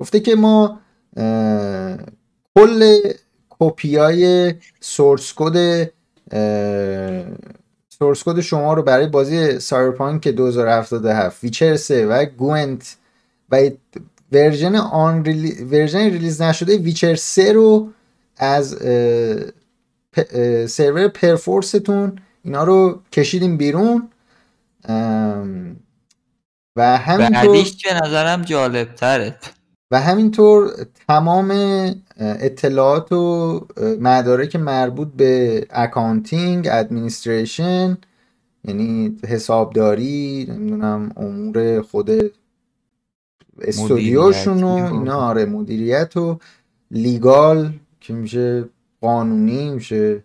گفته 0.00 0.20
که 0.20 0.34
ما 0.34 0.80
کل 2.56 2.98
کپی 3.50 3.96
های 3.96 4.54
سورس 4.80 5.32
کد 5.36 5.90
سورس 7.98 8.22
کد 8.24 8.40
شما 8.40 8.74
رو 8.74 8.82
برای 8.82 9.06
بازی 9.06 9.60
سایبرپانک 9.60 10.28
2077 10.28 11.44
ویچر 11.44 11.76
3 11.76 12.06
و 12.06 12.24
گوینت 12.24 12.96
و 13.50 13.70
ورژن 14.32 14.76
آن 14.76 15.24
ریلی... 15.24 15.64
ورژن 15.64 15.98
ریلیز 15.98 16.42
نشده 16.42 16.76
ویچر 16.76 17.14
3 17.14 17.52
رو 17.52 17.88
از 18.36 18.78
سرور 20.68 21.08
Perforce 21.08 21.88
تون 21.88 22.18
اینا 22.44 22.64
رو 22.64 23.02
کشیدیم 23.12 23.56
بیرون 23.56 24.08
و 26.76 26.98
همینطور 26.98 27.64
به 27.84 27.94
نظرم 28.02 28.42
جالب 28.42 28.94
تره 28.94 29.36
و 29.90 30.00
همینطور 30.00 30.70
تمام 31.08 31.50
اطلاعات 32.18 33.12
و 33.12 33.66
مدارک 34.00 34.56
مربوط 34.56 35.08
به 35.08 35.66
accounting 35.70 36.68
administration 36.70 37.98
یعنی 38.64 39.18
حسابداری 39.28 40.46
نمی‌دونم 40.50 41.12
امور 41.16 41.82
خود 41.82 42.10
استودیوشون 43.60 44.62
و. 44.62 44.68
اینا 44.68 45.16
آره 45.16 45.44
مدیریت 45.44 46.16
و 46.16 46.38
legal 46.90 47.72
که 48.00 48.12
میشه 48.12 48.64
قانونی 49.00 49.70
میشه 49.70 50.24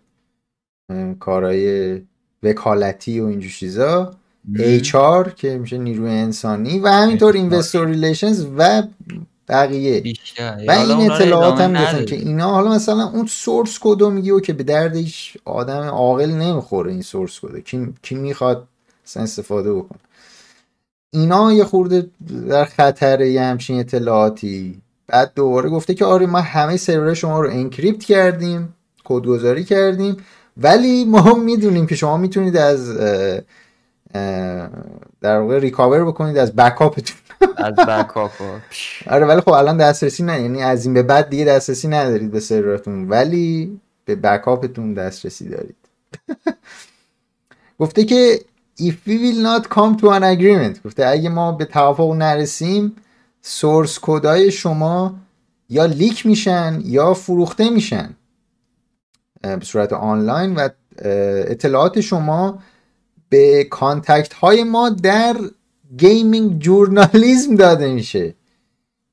کارهای 1.20 2.00
وکالتی 2.42 3.20
و 3.20 3.24
اینجور 3.24 3.50
چیزا. 3.50 4.14
HR 4.54 5.34
که 5.36 5.58
میشه 5.58 5.78
نیروی 5.78 6.10
انسانی 6.10 6.78
و 6.78 6.88
همینطور 6.88 7.34
investor 7.34 7.86
relations 7.86 8.46
و 8.58 8.82
بقیه. 9.48 10.02
و 10.68 10.70
این 10.70 11.10
اطلاعات 11.10 11.60
هم 11.60 11.72
گفتن 11.72 12.04
که 12.04 12.16
اینا 12.16 12.50
حالا 12.50 12.70
مثلا 12.70 13.08
اون 13.08 13.26
source 13.26 13.78
code 13.80 14.04
و 14.04 14.10
میگی 14.10 14.30
و 14.30 14.40
که 14.40 14.52
به 14.52 14.62
دردش 14.62 15.36
آدم 15.44 15.82
عاقل 15.82 16.30
نمی‌خوره 16.30 16.92
این 16.92 17.02
source 17.02 17.40
code 17.40 17.56
و 17.56 17.60
کی, 17.60 17.94
کی 18.02 18.14
می‌خواد 18.14 18.68
استفاده 19.16 19.74
بکنه. 19.74 19.98
اینا 21.12 21.52
یه 21.52 21.64
خورده 21.64 22.06
در 22.48 22.64
خطر 22.64 23.20
یه 23.20 23.42
همچین 23.42 23.80
اطلاعاتی. 23.80 24.80
بعد 25.06 25.32
دوباره 25.34 25.70
گفته 25.70 25.94
که 25.94 26.04
آره 26.04 26.26
ما 26.26 26.40
همه 26.40 26.76
سرور 26.76 27.14
شما 27.14 27.40
رو 27.40 27.50
انکریپت 27.50 28.04
کردیم 28.04 28.74
کدگذاری 29.04 29.64
کردیم. 29.64 30.16
ولی 30.56 31.04
ما 31.04 31.34
می‌دونیم 31.34 31.86
که 31.86 31.94
شما 31.94 32.16
می‌تونید 32.16 32.56
از 32.56 32.98
در 35.20 35.38
واقع 35.38 35.58
ریکاور 35.58 36.04
بکنید 36.04 36.38
از 36.38 36.56
بکاپتون 36.56 37.16
از 37.56 37.74
بکاپ 37.74 38.30
آره 39.14 39.26
ولی 39.26 39.40
خب 39.40 39.48
الان 39.48 39.76
دسترسی 39.76 40.22
نه 40.22 40.40
یعنی 40.40 40.62
از 40.62 40.84
این 40.84 40.94
به 40.94 41.02
بعد 41.02 41.28
دیگه 41.28 41.44
دسترسی 41.44 41.88
ندارید 41.88 42.30
به 42.30 42.40
سرورتون 42.40 43.08
ولی 43.08 43.80
به 44.04 44.16
بکاپتون 44.16 44.94
دسترسی 44.94 45.48
دارید. 45.48 45.76
گفته 47.80 48.04
که 48.04 48.40
if 48.80 48.94
we 49.08 49.12
will 49.12 49.42
not 49.46 49.68
come 49.68 50.00
to 50.00 50.06
an 50.06 50.22
agreement 50.22 50.86
گفته 50.86 51.06
اگه 51.06 51.28
ما 51.28 51.52
به 51.52 51.64
توافق 51.64 52.12
نرسیم 52.12 52.96
source 53.46 53.98
code 54.02 54.40
ای 54.40 54.50
شما 54.50 55.14
یا 55.68 55.86
leak 55.86 56.26
میشن 56.26 56.80
یا 56.84 57.14
فروخته 57.14 57.70
میشن. 57.70 58.16
به 59.42 59.60
صورت 59.62 59.92
آنلاین 59.92 60.54
و 60.54 60.68
اطلاعات 60.98 62.00
شما 62.00 62.58
به 63.28 63.64
contact 63.64 64.32
های 64.32 64.64
ما 64.64 64.88
در 64.90 65.36
gaming 65.96 66.58
journalism 66.58 67.56
داده 67.56 67.92
میشه 67.92 68.34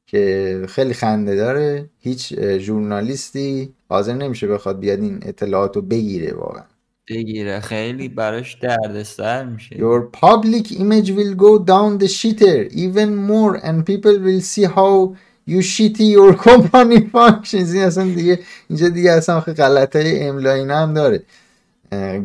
که 0.06 0.66
خیلی 0.70 0.94
خنده 0.94 1.36
داره. 1.36 1.90
هیچ 2.00 2.34
journalist 2.40 3.62
ی 3.62 3.74
حاضر 3.90 4.14
نمیشه 4.14 4.48
بخواد 4.48 4.80
بیاد 4.80 5.00
این 5.00 5.20
اطلاعات 5.22 5.76
رو 5.76 5.82
بگیره 5.82 6.34
واقعا. 6.34 6.64
بگیره. 7.10 7.60
خیلی 7.60 8.10
براش 8.10 8.56
دردسر 8.62 9.46
میشه. 9.46 9.76
Your 9.76 10.18
public 10.18 10.68
image 10.72 11.10
will 11.12 11.36
go 11.36 11.60
down 11.60 11.98
the 12.04 12.08
shitter 12.08 12.72
even 12.74 13.16
more 13.32 13.56
and 13.68 13.86
people 13.86 14.16
will 14.20 14.42
see 14.42 14.66
how 14.78 15.16
you 15.46 15.60
shitty 15.74 16.08
your 16.18 16.34
company 16.50 17.00
functions. 17.16 17.74
این 17.74 17.84
اصلا 17.84 18.04
دیگه 18.04 18.40
اینجا 18.70 18.90
دیگه 18.90 19.12
اصلا 19.12 19.40
غلطه 19.40 20.20
املایی 20.22 20.64
هم 20.64 20.94
داره. 20.94 21.24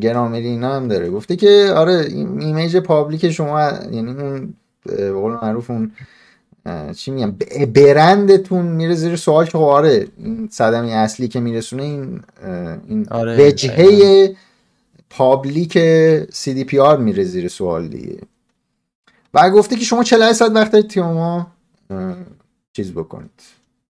گرامری 0.00 0.46
اینا 0.46 0.76
هم 0.76 0.88
داره. 0.88 1.10
گفته 1.10 1.36
که 1.36 1.72
آره 1.76 2.06
image 2.40 2.76
public 2.76 3.30
شما 3.30 3.70
یعنی 3.92 4.10
اون 4.10 4.54
به 4.86 5.12
قول 5.12 5.32
معروف 5.32 5.70
اون 5.70 5.92
چی 6.96 7.10
میگم 7.10 7.34
برندتون 7.74 8.66
میره 8.66 8.94
زیر 8.94 9.16
سوال 9.16 9.44
که 9.44 9.50
خب 9.50 9.58
آره 9.58 10.06
این 10.18 10.48
صدمه‌ی 10.52 10.92
اصلی 10.92 11.28
که 11.28 11.40
میرسونه 11.40 11.82
این 11.82 12.22
این 12.88 13.06
آره 13.10 13.46
وجهه 13.46 14.36
public 15.10 15.78
CDPR 16.32 16.96
میره 16.96 17.24
زیر 17.24 17.48
سوال 17.48 17.88
دیگه. 17.88 18.18
و 19.34 19.50
گفته 19.50 19.76
که 19.76 19.84
شما 19.84 20.04
48 20.04 20.38
ساعت 20.38 20.52
وقت 20.52 20.72
دارید 20.72 20.98
ما 20.98 21.46
چیز 22.72 22.92
بکنید. 22.92 23.30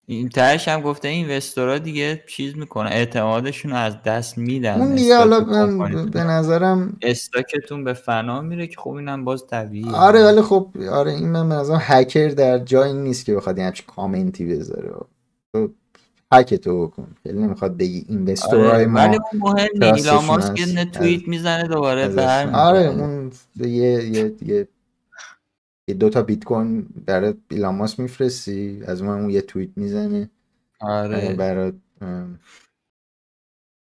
این 0.09 0.29
تهش 0.29 0.67
هم 0.67 0.81
گفته 0.81 1.07
investor 1.07 1.37
ا 1.37 1.77
دیگه 1.77 2.23
چیز 2.27 2.57
می‌کنه 2.57 2.89
اعتمادشون 2.89 3.73
از 3.73 4.03
دست 4.03 4.37
میدن. 4.37 4.81
اون 4.81 4.95
دیگه 4.95 5.17
حالا 5.17 5.39
به 6.05 6.23
نظرم 6.23 6.97
stock 7.01 7.52
تون 7.52 7.83
به 7.83 7.93
فنا 7.93 8.41
میره 8.41 8.67
که 8.67 8.75
خب 8.77 8.89
اینم 8.89 9.25
باز 9.25 9.47
طبیعیه. 9.47 9.91
آره 9.91 10.23
ولی 10.23 10.41
خب 10.41 10.69
آره 10.91 11.11
این 11.11 11.29
من 11.29 11.49
به 11.49 11.55
نظرم 11.55 11.79
هکر 11.81 12.27
در 12.27 12.59
جایی 12.59 12.93
نیست 12.93 13.25
که 13.25 13.35
بخواد 13.35 13.59
همچین 13.59 13.85
کامنتی 13.95 14.45
بذاره. 14.45 14.91
هک 16.33 16.53
تو 16.53 16.87
بکن. 16.87 17.15
خیلی 17.23 17.39
نمی‌خواد 17.39 17.77
بگی 17.77 18.05
investor 18.09 18.64
ای 18.64 18.71
آره 18.71 18.85
ما 18.85 18.99
ولی 18.99 19.17
مهم 19.33 19.67
نیست 19.73 20.07
ایلان 20.07 20.25
ماسک 20.25 20.59
یه 20.59 20.85
توییت 20.85 21.27
می‌زنه 21.27 21.67
دوباره 21.67 22.07
برمیگرده 22.07 22.57
آره 22.57 22.79
اون 22.79 23.31
یه 23.55 23.67
یه 23.69 24.35
یه 24.41 24.67
یه 25.89 25.95
دو 25.95 26.09
تا 26.09 26.21
بیت 26.21 26.43
کوین 26.43 26.87
برای 27.05 27.33
ایلان 27.51 27.89
میفرستی 27.97 28.81
از 28.85 29.01
اون 29.01 29.29
یه 29.29 29.41
توییت 29.41 29.69
می‌زنه. 29.75 30.29
آره. 30.79 31.35
برای 31.35 31.73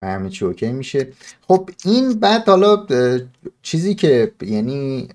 همه 0.04 0.30
چی 0.30 0.44
اوکی 0.44 0.72
میشه. 0.72 1.12
خب 1.48 1.70
این 1.84 2.12
بعد 2.12 2.48
حالا 2.48 2.86
چیزی 3.62 3.94
که 3.94 4.32
یعنی 4.42 5.08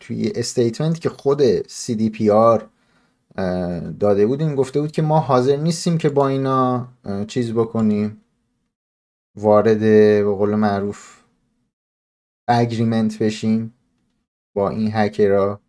توی 0.00 0.32
statement 0.34 1.00
که 1.00 1.08
خود 1.08 1.60
CDPR 1.62 2.62
داده 4.00 4.26
بود 4.26 4.40
این 4.42 4.54
گفته 4.54 4.80
بود 4.80 4.92
که 4.92 5.02
ما 5.02 5.20
حاضر 5.20 5.56
نیستیم 5.56 5.98
که 5.98 6.08
با 6.08 6.28
اینا 6.28 6.88
چیز 7.28 7.52
بکنیم. 7.52 8.18
وارد 9.36 9.78
به 9.78 10.34
قول 10.38 10.54
معروف 10.54 11.22
اگریمنت 12.48 13.22
بشیم 13.22 13.74
با 14.54 14.70
این 14.70 14.90
هکرها 14.92 15.60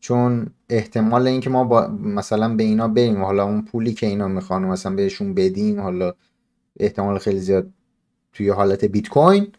چون 0.00 0.46
احتمال 0.68 1.26
اینکه 1.26 1.50
ما 1.50 1.64
با 1.64 1.86
مثلا 1.88 2.54
به 2.54 2.62
اینا 2.62 2.88
بریم. 2.88 3.24
حالا 3.24 3.44
اون 3.44 3.62
پولی 3.62 3.94
که 3.94 4.06
اینا 4.06 4.28
می‌خوان 4.28 4.64
مثلا 4.64 4.94
بهشون 4.94 5.34
بدیم 5.34 5.80
حالا 5.80 6.14
احتمال 6.80 7.18
خیلی 7.18 7.40
زیاد 7.40 7.70
توی 8.32 8.48
حالت 8.48 8.84
بیت 8.84 9.08
کوین 9.08 9.52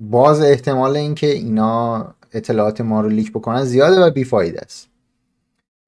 باز 0.00 0.40
احتمال 0.40 0.96
اینکه 0.96 1.26
اینا 1.26 2.14
اطلاعات 2.36 2.80
ما 2.80 3.00
رو 3.00 3.08
leak 3.08 3.32
بکنن 3.32 3.64
زیاده 3.64 4.00
و 4.00 4.10
بی‌فایده 4.10 4.58
است. 4.58 4.88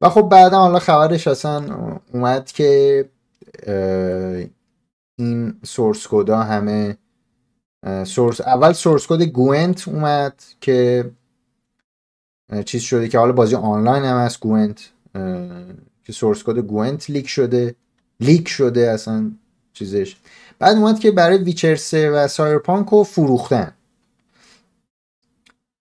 و 0.01 0.09
خب 0.09 0.23
بعدا 0.23 0.59
حالا 0.59 0.79
خبرش 0.79 1.29
اصلا 1.29 1.65
اومد 2.13 2.53
که 2.53 3.05
این 5.19 5.61
source 5.65 6.07
code 6.07 6.32
ا 6.32 6.39
همه 6.39 6.97
سورس 8.05 8.41
اول 8.41 8.73
source 8.73 9.07
code 9.07 9.23
Gwent 9.23 9.89
اومد 9.89 10.43
که 10.61 11.11
چیز 12.65 12.83
شده 12.83 13.09
که 13.09 13.19
حالا 13.19 13.33
بازی 13.33 13.55
آنلاین 13.55 14.05
هم 14.05 14.17
هست 14.17 14.41
Gwent 14.41 14.91
که 16.05 16.13
source 16.13 16.43
code 16.43 16.59
Gwent 16.59 17.11
leak 17.11 17.29
شده 17.29 17.75
leak 18.21 18.49
شده 18.49 18.91
اصلا 18.91 19.31
چیزش. 19.73 20.17
بعد 20.59 20.77
اومد 20.77 20.99
که 20.99 21.11
برای 21.11 21.39
ویچر 21.39 21.77
3 21.77 22.11
و 22.11 22.29
سایرپانک 22.29 22.89
رو 22.89 23.05
فروختن. 23.05 23.73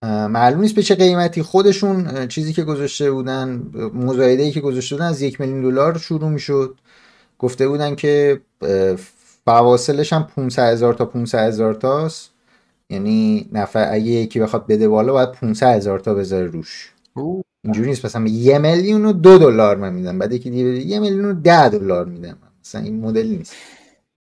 معلوم 0.04 0.62
نیست 0.62 0.76
به 0.76 0.84
چه 0.84 0.96
قیمتی. 0.96 1.42
خودشون 1.42 2.28
چیزی 2.28 2.54
که 2.54 2.64
گذاشته 2.64 3.12
بودن 3.12 3.72
مزایده 3.94 4.44
ای 4.44 4.52
که 4.52 4.62
گذاشته 4.62 4.96
بودن 4.96 5.08
از 5.08 5.22
یک 5.22 5.42
میلیون 5.42 5.62
دلار 5.62 5.98
شروع 5.98 6.30
می‌شد. 6.30 6.76
گفته 7.40 7.68
بودن 7.68 7.96
که 7.96 8.42
فواصلش 9.46 10.14
هم 10.14 10.28
500 10.36 10.72
هزار 10.74 10.94
تا 10.94 11.06
500 11.06 11.48
هزار 11.48 11.74
تاست. 11.74 12.32
یعنی 12.90 13.50
نفر 13.52 13.94
اگه 13.94 14.06
یکی 14.06 14.40
بخواد 14.40 14.68
بده 14.68 14.88
بالا 14.88 15.14
باید 15.14 15.32
500 15.32 15.76
هزار 15.76 16.00
تا 16.00 16.14
بذاره 16.14 16.46
روش. 16.46 16.94
اینجوری 17.64 17.90
نیست. 17.90 18.06
مثلا 18.06 18.28
یه 18.28 18.58
میلیون 18.58 19.06
و 19.06 19.14
دو 19.14 19.38
دلار 19.38 19.78
من 19.78 19.94
میدم. 19.94 20.20
بعد 20.20 20.34
یکی 20.34 20.50
دیگه 20.50 20.64
یه 20.64 21.00
میلیون 21.00 21.26
و 21.26 21.34
ده 21.34 21.70
دلار 21.70 22.06
میدم. 22.06 22.38
مثلا 22.66 22.82
این 22.82 23.00
مدل 23.00 23.28
نیست. 23.28 23.54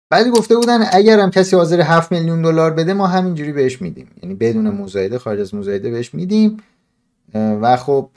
بعد 0.09 0.27
گفته 0.27 0.55
بودن 0.55 0.79
اگر 0.91 1.19
هم 1.19 1.31
کسی 1.31 1.55
حاضر 1.55 1.81
7 1.81 2.11
میلیون 2.11 2.41
دلار 2.41 2.73
بده 2.73 2.93
ما 2.93 3.07
همینجوری 3.07 3.51
بهش 3.51 3.81
میدیم. 3.81 4.07
یعنی 4.23 4.35
بدون 4.35 4.69
مزایده 4.69 5.19
خارج 5.19 5.39
از 5.39 5.55
مزایده 5.55 5.89
بهش 5.89 6.13
میدیم. 6.13 6.57
و 7.33 7.77
خب 7.77 8.09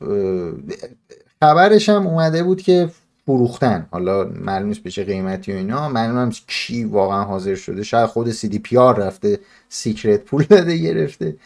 خبرش 1.42 1.88
هم 1.88 2.06
اومده 2.06 2.42
بود 2.42 2.62
که 2.62 2.90
فروختن. 3.26 3.86
حالا 3.90 4.24
معلوم 4.24 4.68
نیست 4.68 4.82
به 4.82 4.90
چه 4.90 5.04
قیمتی 5.04 5.52
و 5.52 5.56
اینا. 5.56 5.88
معلوم 5.88 6.30
کی 6.46 6.84
واقعا 6.84 7.24
حاضر 7.24 7.54
شده. 7.54 7.82
شاید 7.82 8.06
خود 8.06 8.30
CDPR 8.30 8.96
رفته 8.96 9.38
secret 9.68 10.24
پول 10.24 10.44
داده 10.44 10.76
گرفته. 10.76 11.36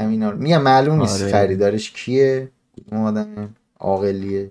همینا 0.00 0.30
میگم 0.30 0.62
معلوم 0.62 1.00
نیست 1.00 1.22
آره. 1.22 1.32
خریدارش 1.32 1.90
کیه. 1.90 2.48
آدم 2.92 3.48
عاقلیه. 3.80 4.50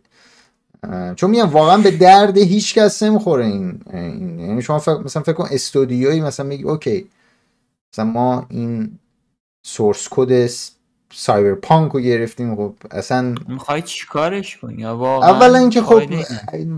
چون 1.16 1.30
میگم 1.30 1.50
واقعا 1.50 1.78
به 1.78 1.92
درد 1.92 2.38
هیچ 2.38 2.74
کس 2.74 3.04
نمی‌خوره 3.04 3.46
این, 3.46 3.82
یعنی 4.40 4.62
شما 4.62 4.80
فکر 4.80 5.00
مثلا 5.04 5.24
فکر 5.24 5.34
کن 5.34 5.48
استودیویی 5.52 6.22
مثلا 6.22 6.46
میگی 6.46 6.64
اوکی 6.64 7.10
مثلا 7.94 8.06
ما 8.06 8.46
این 8.50 9.00
source 9.66 10.08
code 10.12 10.32
Cyberpunk 11.18 11.92
رو 11.92 12.00
گرفتیم. 12.00 12.56
خب 12.56 12.74
اصلا 12.92 13.36
می‌خوای 13.48 13.82
چیکارش 13.82 14.58
کنی؟ 14.58 14.86
اولا 14.86 15.58
اینکه 15.58 15.82
خب 15.82 16.02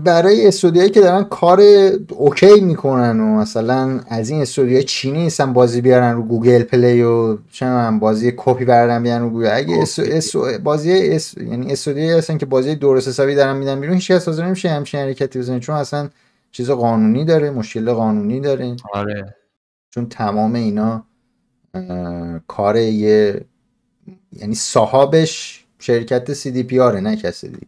برای 0.04 0.46
استودیوهایی 0.46 0.92
که 0.92 1.00
دارن 1.00 1.24
کار 1.24 1.60
اوکی 2.08 2.60
می‌کنن 2.60 3.20
و 3.20 3.24
مثلا 3.36 4.00
از 4.08 4.30
این 4.30 4.42
استودیوهای 4.42 4.84
چینی 4.84 5.22
نیستن 5.22 5.52
بازی 5.52 5.80
بیارن 5.80 6.16
رو 6.16 6.22
Google 6.22 6.62
Play 6.62 7.02
و 7.02 7.38
چه 7.52 7.90
بازی 8.00 8.32
کپی 8.36 8.64
بردن 8.64 9.02
بیارن 9.02 9.22
رو 9.22 9.30
گوگل. 9.30 9.50
اگه 9.52 9.78
اس... 9.82 9.98
اس... 9.98 10.36
بازی 10.36 11.08
اس... 11.08 11.34
یعنی 11.36 11.72
استودیوهایی 11.72 12.18
هستن 12.18 12.38
که 12.38 12.46
بازی 12.46 12.74
درست 12.74 13.08
حسابی 13.08 13.34
دارن 13.34 13.56
میدن 13.56 13.80
بیرون 13.80 13.94
هیچ 13.94 14.10
کس 14.10 14.26
حاضر 14.26 14.46
نمیشه 14.46 14.68
همچین 14.68 15.00
حرکتی 15.00 15.38
بزنه 15.38 15.60
چون 15.60 15.76
اصلا 15.76 16.08
چیز 16.52 16.70
قانونی 16.70 17.24
داره 17.24 17.50
مشکل 17.50 17.92
قانونی 17.92 18.40
داره. 18.40 18.76
آره. 18.94 19.34
چون 19.90 20.08
تمام 20.08 20.54
اینا 20.54 21.04
کار 22.46 22.76
یه 22.76 23.40
یعنی 24.32 24.54
صاحبش 24.54 25.64
شرکت 25.78 26.32
CDPR 26.32 26.80
ه 26.80 27.00
نه 27.00 27.16
کسی 27.16 27.48
دیگه 27.48 27.66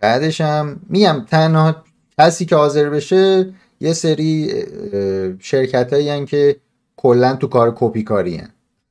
بعدش 0.00 0.40
هم 0.40 0.80
میگم 0.88 1.24
تنها 1.30 1.84
کسی 2.18 2.44
که 2.44 2.56
حاضر 2.56 2.90
بشه 2.90 3.52
یه 3.80 3.92
سری 3.92 4.64
شرکت 5.40 5.92
هایی 5.92 6.26
که 6.26 6.56
کلا 6.96 7.36
تو 7.36 7.46
کار 7.46 7.74
کپی 7.76 8.02
کاری. 8.02 8.42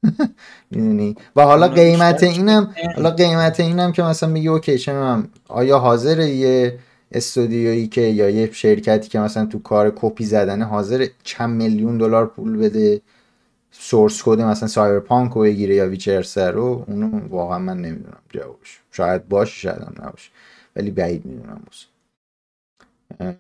می‌دونی؟ 0.72 1.16
و 1.36 1.42
حالا 1.42 1.68
قیمت 1.68 2.24
اینم 2.24 2.76
حالا 2.96 3.12
قیمت 3.12 3.60
اینم 3.60 3.92
که 3.92 4.04
مثلا 4.04 4.30
میگه 4.30 4.50
اوکی 4.50 4.78
چه 4.78 5.24
آیا 5.48 5.80
حاضر 5.80 6.20
یه 6.20 6.80
استودیویی 7.12 7.88
که 7.88 8.02
یا 8.02 8.30
یه 8.30 8.52
شرکتی 8.52 9.10
که 9.10 9.20
مثلا 9.20 9.46
تو 9.46 9.60
کار 9.60 9.94
کپی 9.96 10.26
زدن 10.26 10.62
حاضر 10.62 11.08
چند 11.24 11.50
میلیون 11.50 11.98
دلار 11.98 12.28
پول 12.28 12.58
بده؟ 12.58 13.02
source 13.76 14.24
code 14.26 14.42
مثلا 14.42 14.68
Cyberpunk 14.68 15.32
رو 15.32 15.42
بگیره 15.42 15.76
یا 15.76 15.90
ویچرسر 15.90 16.52
رو 16.52 16.86
اونو 16.88 17.28
واقعا 17.28 17.60
من 17.60 17.78
نمی‌دونم 17.78 18.22
جوابش 18.30 18.82
شاید 18.92 19.30
باشه 19.30 19.54
شاید 19.54 19.82
هم 19.82 19.96
نباشه. 20.08 20.32
ولی 20.76 20.92
بعید 20.92 21.26
می‌دونم 21.26 21.62
باشه 21.66 21.88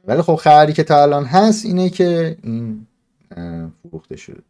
ولی 0.08 0.22
خب 0.22 0.36
خبری 0.36 0.74
که 0.74 0.84
تا 0.84 1.02
الان 1.02 1.26
هست 1.26 1.66
اینه 1.66 1.90
که 1.90 2.38
این 2.44 2.88
فروخته 3.84 4.16
شده. 4.16 4.44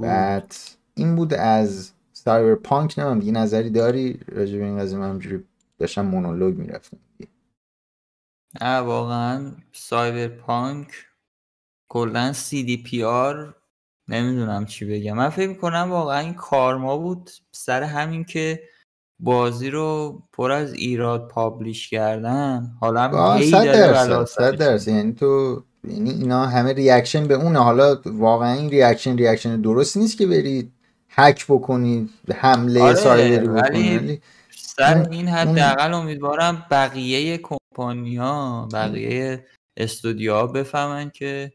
بعد 0.00 0.54
این 0.94 1.16
بود 1.16 1.34
از 1.34 1.90
Cyberpunk 2.12 2.98
نمیم 2.98 3.18
دیگه 3.18 3.32
نظری 3.32 3.70
داری؟ 3.70 4.20
راجع 4.28 4.58
به 4.58 4.64
این 4.64 4.78
قضیه 4.78 4.98
من 4.98 5.10
همجوری 5.10 5.44
داشتم 5.78 6.06
مونولوگ 6.06 6.58
می‌رفتم 6.58 6.98
نه 8.60 8.78
واقعا 8.78 9.52
Cyberpunk 9.72 11.07
کلا 11.88 12.32
CDPR 12.32 13.54
نمی‌دونم 14.08 14.66
چی 14.66 14.84
بگم. 14.84 15.16
من 15.16 15.28
فکر 15.28 15.48
می‌کنم 15.48 15.86
واقعا 15.90 16.18
این 16.18 16.34
کارما 16.34 16.98
بود 16.98 17.30
سر 17.52 17.82
همین 17.82 18.24
که 18.24 18.62
بازی 19.20 19.70
رو 19.70 20.18
پر 20.32 20.52
از 20.52 20.72
ایراد 20.72 21.28
publish 21.28 21.90
کردن. 21.90 22.76
حالا 22.80 23.00
هم 23.00 23.42
صد 23.42 23.64
درصد 23.64 24.24
صد 24.24 24.54
درصد. 24.54 24.88
یعنی 24.88 25.12
تو 25.12 25.62
یعنی 25.84 26.10
اینا 26.10 26.46
همه 26.46 26.72
reaction 26.72 27.26
به 27.26 27.34
اونه. 27.34 27.58
حالا 27.58 28.00
واقعا 28.06 28.52
این 28.52 28.70
reaction 28.70 29.16
reaction 29.16 29.60
درست 29.60 29.96
نیست 29.96 30.18
که 30.18 30.26
برید 30.26 30.72
هک 31.08 31.46
بکنید 31.48 32.10
حمله 32.34 32.82
آره 32.82 32.94
سایبری 32.94 33.48
بکنید 33.48 34.22
سر 34.56 35.08
این 35.10 35.28
حداقل 35.28 35.94
امیدوارم 35.94 36.66
بقیه 36.70 37.38
کمپانی 37.38 38.16
ها 38.16 38.68
بقیه 38.72 39.46
استودیوها 39.76 40.46
بفهمن 40.46 41.10
که 41.10 41.52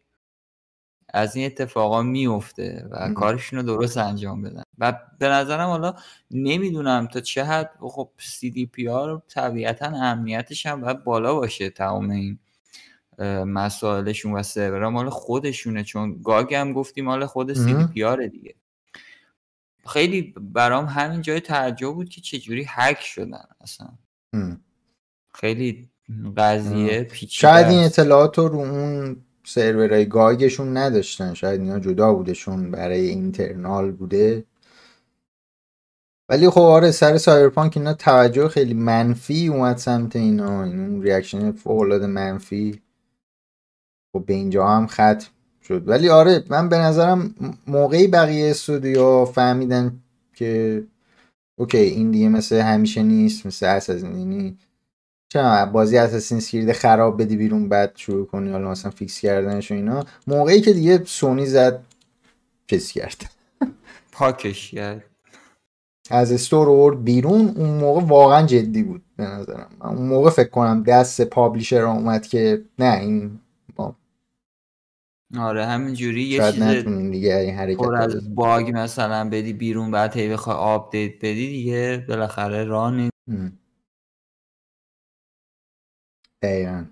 از 1.13 1.35
این 1.35 1.45
اتفاقا 1.45 2.01
میفته 2.01 2.87
و 2.91 3.13
کارشون 3.13 3.59
رو 3.59 3.65
درست 3.65 3.97
انجام 3.97 4.41
بدن. 4.41 4.63
و 4.77 4.99
به 5.19 5.27
نظرم 5.27 5.69
حالا 5.69 5.93
نمی‌دونم 6.31 7.07
تا 7.07 7.19
چه 7.19 7.43
حد 7.43 7.71
خب 7.79 8.09
CDPR 8.17 9.21
طبیعتا 9.27 9.85
امنیتش 9.85 10.65
هم 10.65 10.81
باید 10.81 11.03
بالا 11.03 11.35
باشه 11.35 11.69
تمام 11.69 12.09
این 12.09 12.39
مسائلشون 13.45 14.31
و 14.31 14.43
سرور 14.43 14.89
مال 14.89 15.09
خودشونه. 15.09 15.83
چون 15.83 16.21
GOG 16.23 16.53
هم 16.53 16.73
گفتیم 16.73 17.05
مال 17.05 17.25
خود 17.25 17.53
CDPR 17.53 18.27
دیگه. 18.27 18.55
خیلی 19.87 20.33
برام 20.37 20.85
همین 20.85 21.21
جای 21.21 21.39
تعجب 21.39 21.93
بود 21.93 22.09
که 22.09 22.21
چجوری 22.21 22.65
هک 22.67 23.01
شدن 23.01 23.45
اصلا. 23.61 23.89
خیلی 25.35 25.89
قضیه 26.37 27.03
پیچیده 27.03 27.39
شاید 27.39 27.67
این 27.67 27.83
اطلاعات 27.83 28.37
رو 28.37 28.55
اون 28.55 29.23
سرورهای 29.45 30.05
GOG 30.05 30.36
شون 30.36 30.77
نداشتن. 30.77 31.33
شاید 31.33 31.61
اینا 31.61 31.79
جدا 31.79 32.13
بودشون 32.13 32.71
برای 32.71 33.07
internal 33.07 33.91
بوده. 33.91 34.43
ولی 36.29 36.49
خب 36.49 36.61
آره 36.61 36.91
سر 36.91 37.17
Cyberpunk 37.17 37.77
اینا 37.77 37.93
توجه 37.93 38.47
خیلی 38.47 38.73
منفی 38.73 39.47
اومد 39.47 39.77
سمت 39.77 40.15
اینا. 40.15 40.63
این 40.63 41.03
reaction 41.03 41.51
فوق 41.51 42.03
منفی 42.03 42.81
خب 44.13 44.25
به 44.25 44.33
اینجا 44.33 44.67
هم 44.67 44.87
ختم 44.87 45.27
شد. 45.61 45.87
ولی 45.87 46.09
آره 46.09 46.43
من 46.49 46.69
به 46.69 46.77
نظرم 46.77 47.35
موقعی 47.67 48.07
بقیه 48.07 48.49
استودیو 48.49 49.25
فهمیدن 49.25 49.99
که 50.33 50.83
okay 51.59 51.77
این 51.77 52.11
دیگه 52.11 52.29
مثل 52.29 52.55
همیشه 52.55 53.03
نیست 53.03 53.45
مثل 53.45 53.65
Assassin 53.65 54.57
چرا 55.33 55.65
بازی 55.65 55.97
Assassin's 55.97 56.39
Creed 56.39 56.71
خراب 56.71 57.21
بدی 57.21 57.37
بیرون 57.37 57.69
بعد 57.69 57.91
شروع 57.95 58.25
کنی 58.25 58.51
حالا 58.51 58.71
مثلا 58.71 58.91
fix 58.91 59.19
کردنش 59.19 59.71
و 59.71 59.73
اینا. 59.75 60.05
موقعی 60.27 60.61
که 60.61 60.73
دیگه 60.73 61.03
سونی 61.05 61.45
زد 61.45 61.83
چیز 62.69 62.91
کرد. 62.91 63.31
پاکش 64.11 64.71
کرد. 64.71 65.03
از 66.09 66.31
store 66.31 66.69
آورد 66.69 67.03
بیرون. 67.03 67.53
اون 67.55 67.69
موقع 67.69 68.01
واقعا 68.01 68.45
جدی 68.45 68.83
بود 68.83 69.01
به 69.17 69.23
نظرم. 69.23 69.69
اون 69.81 70.07
موقع 70.07 70.29
فکر 70.29 70.49
کنم 70.49 70.83
دست 70.83 71.21
publisher 71.21 71.81
اومد 71.81 72.27
که 72.27 72.61
نه 72.79 72.99
این 72.99 73.39
ما 73.77 73.95
آره 75.37 75.65
همینجوری 75.65 76.23
یه 76.23 76.51
چیز 76.51 76.63
دیگه 77.11 77.35
این 77.35 77.55
حرکت 77.55 77.81
از 77.81 78.35
باگ 78.35 78.71
مثلا 78.75 79.29
بدی 79.29 79.53
بیرون 79.53 79.91
بعد 79.91 80.17
هی 80.17 80.29
بخوای 80.29 80.55
آپدیت 80.55 81.15
بدی 81.17 81.47
دیگه. 81.47 82.05
بالاخره 82.09 82.63
راه 82.63 83.09
دقیقا. 86.43 86.85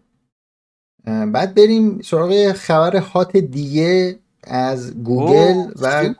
بعد 1.06 1.56
بریم 1.56 2.02
سراغ 2.02 2.52
خبر 2.52 2.98
hot 2.98 3.38
دیگه 3.38 4.20
از 4.44 5.04
گوگل 5.04 5.72
و 5.82 6.14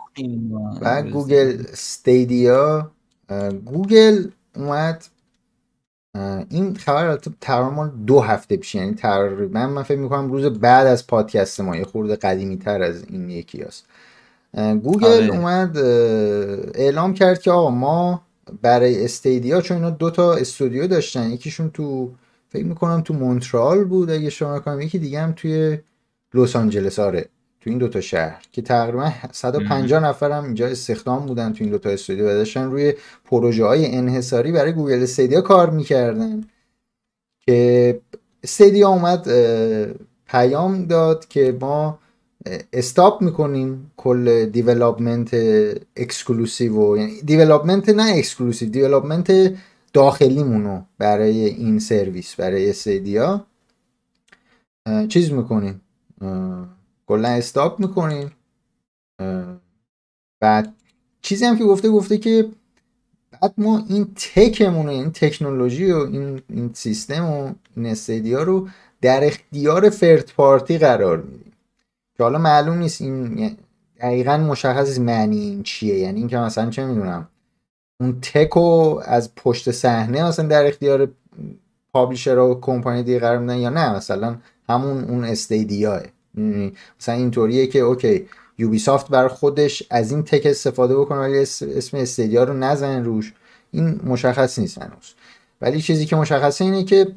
و 0.82 1.04
گوگل 1.04 1.64
Stadia. 1.74 2.92
گوگل 3.66 4.28
اومد. 4.56 5.06
این 6.50 6.76
خبر 6.76 7.18
تقریبا 7.42 7.88
دو 7.88 8.20
هفته 8.20 8.58
پیش 8.58 8.76
یعنی 8.76 8.94
تقریبا 8.94 9.68
من 9.68 9.84
فکر 9.84 9.98
می‌کنم 9.98 10.32
روز 10.32 10.46
بعد 10.46 10.88
از 10.88 11.08
پادکست 11.08 11.62
ما 11.62 11.78
یه 11.78 11.84
خورده 11.84 12.16
قدیمی 12.16 12.58
تر 12.58 12.82
از 12.82 13.04
این 13.10 13.30
یکی 13.30 13.62
هست 13.62 13.86
گوگل 14.84 15.08
آره. 15.08 15.38
اومد 15.38 15.78
اعلام 16.76 17.14
کرد 17.14 17.42
که 17.42 17.52
آقا 17.52 17.70
ما 17.70 18.22
برای 18.62 19.06
استیدیا 19.06 19.62
چون 19.62 19.78
اینا 19.78 19.90
دو 19.90 20.10
تا 20.10 20.34
استودیو 20.34 20.88
داشتن 20.88 21.30
یکیشون 21.30 21.70
تو 21.70 22.12
فکر 22.52 22.66
می‌کنم 22.66 23.02
تو 23.02 23.14
مونترال 23.14 23.84
بود 23.84 24.10
اگه 24.10 24.30
شما 24.30 24.60
کنم 24.60 24.82
یکی 24.82 25.00
دیگه 25.00 25.22
هم 25.22 25.34
توی 25.36 25.78
لس 26.34 26.56
آنجلس 26.56 27.00
آره 27.00 27.26
تو 27.62 27.70
این 27.70 27.80
دوتا 27.80 28.02
شهر 28.02 28.42
که 28.52 28.62
تقریبا 28.62 29.12
150 29.32 30.04
نفر 30.04 30.32
هم 30.32 30.44
اینجا 30.44 30.68
استخدام 30.68 31.26
بودن 31.26 31.54
تو 31.54 31.64
این 31.64 31.72
دوتا 31.72 31.90
استودیو 31.90 32.26
و 32.26 32.34
داشتن 32.34 32.72
روی 32.72 32.94
پروژه 33.26 33.66
های 33.66 33.96
انحصاری 33.96 34.52
برای 34.52 34.74
گوگل 34.74 35.04
Stadia 35.04 35.42
کار 35.42 35.70
می‌کردن. 35.70 36.44
که 37.46 38.00
Stadia 38.44 38.90
اومد 38.90 39.28
پیام 40.28 40.86
داد 40.86 41.28
که 41.28 41.58
ما 41.62 42.00
stop 42.74 43.22
می‌کنیم 43.22 43.92
کل 43.98 44.46
development 44.46 45.34
exclusive 45.96 46.94
و 46.94 46.98
یعنی 46.98 47.22
development 47.22 47.90
نه 47.90 48.14
exclusive 48.18 48.70
development 48.70 49.54
داخلیمونو 49.94 50.82
برای 50.98 51.46
این 51.46 51.80
سرویس 51.80 52.36
برای 52.36 52.70
Stadia 52.70 53.46
چیز 55.10 55.32
می‌کنیم 55.32 55.82
کلا 57.08 57.30
stop 57.30 57.80
می‌کنیم 57.80 58.32
بعد 60.40 60.74
چیزی 61.22 61.46
هم 61.46 61.58
که 61.58 61.64
گفته 61.64 61.90
گفته 61.90 62.18
که 62.18 62.50
بعد 63.42 63.54
ما 63.58 63.84
این 63.90 64.08
تکمون 64.16 64.90
این 64.90 65.12
تکنولوژی 65.12 65.92
و 65.92 65.98
این, 65.98 66.42
این 66.50 66.72
سیستم 66.74 67.26
و 67.26 67.54
این 67.76 67.86
استدیا 67.86 68.44
رو 68.44 68.70
در 69.02 69.24
اختیار 69.24 69.90
فرد 69.90 70.32
پارتی 70.38 70.78
قرار 70.78 71.22
میدیم. 71.22 71.54
که 72.18 72.24
حالا 72.24 72.38
معلوم 72.38 72.78
نیست 72.78 73.02
این 73.02 73.58
دقیقا 74.00 74.38
مشخص 74.38 75.00
معنی 75.00 75.40
این 75.40 75.64
چیه. 75.64 76.00
یعنی 76.00 76.20
اینکه 76.20 76.38
مثلا 76.38 76.70
چه 76.70 76.86
می‌دونم. 76.86 77.28
اون 78.02 78.18
تکو 78.22 79.00
از 79.06 79.36
پشت 79.36 79.72
صحنه 79.72 80.24
مثلا 80.24 80.48
در 80.48 80.68
اختیار 80.68 81.08
پابلیشر 81.94 82.38
و 82.38 82.60
کمپانی 82.62 83.04
دیگه 83.04 83.20
قرار 83.20 83.38
میدن 83.38 83.58
یا 83.58 83.70
نه؟ 83.70 83.96
مثلا 83.96 84.36
همون 84.70 85.04
اون 85.04 85.24
استیدیاه 85.24 86.02
مثلا 87.00 87.16
اینطوریه 87.16 87.68
که 87.68 87.80
okay 87.80 88.28
Ubisoft 88.58 89.10
بر 89.10 89.28
خودش 89.28 89.84
از 89.90 90.12
این 90.12 90.24
tech 90.24 90.46
استفاده 90.46 90.98
بکنه 90.98 91.20
ولی 91.20 91.40
اسم 91.40 91.98
Stadia 91.98 92.44
رو 92.44 92.54
نزن 92.54 93.04
روش. 93.04 93.34
این 93.72 94.00
مشخص 94.04 94.60
نیست 94.60 94.78
هنوز. 94.78 95.14
ولی 95.62 95.82
چیزی 95.82 96.06
که 96.06 96.16
مشخصه 96.16 96.64
اینه 96.64 96.84
که 96.84 97.08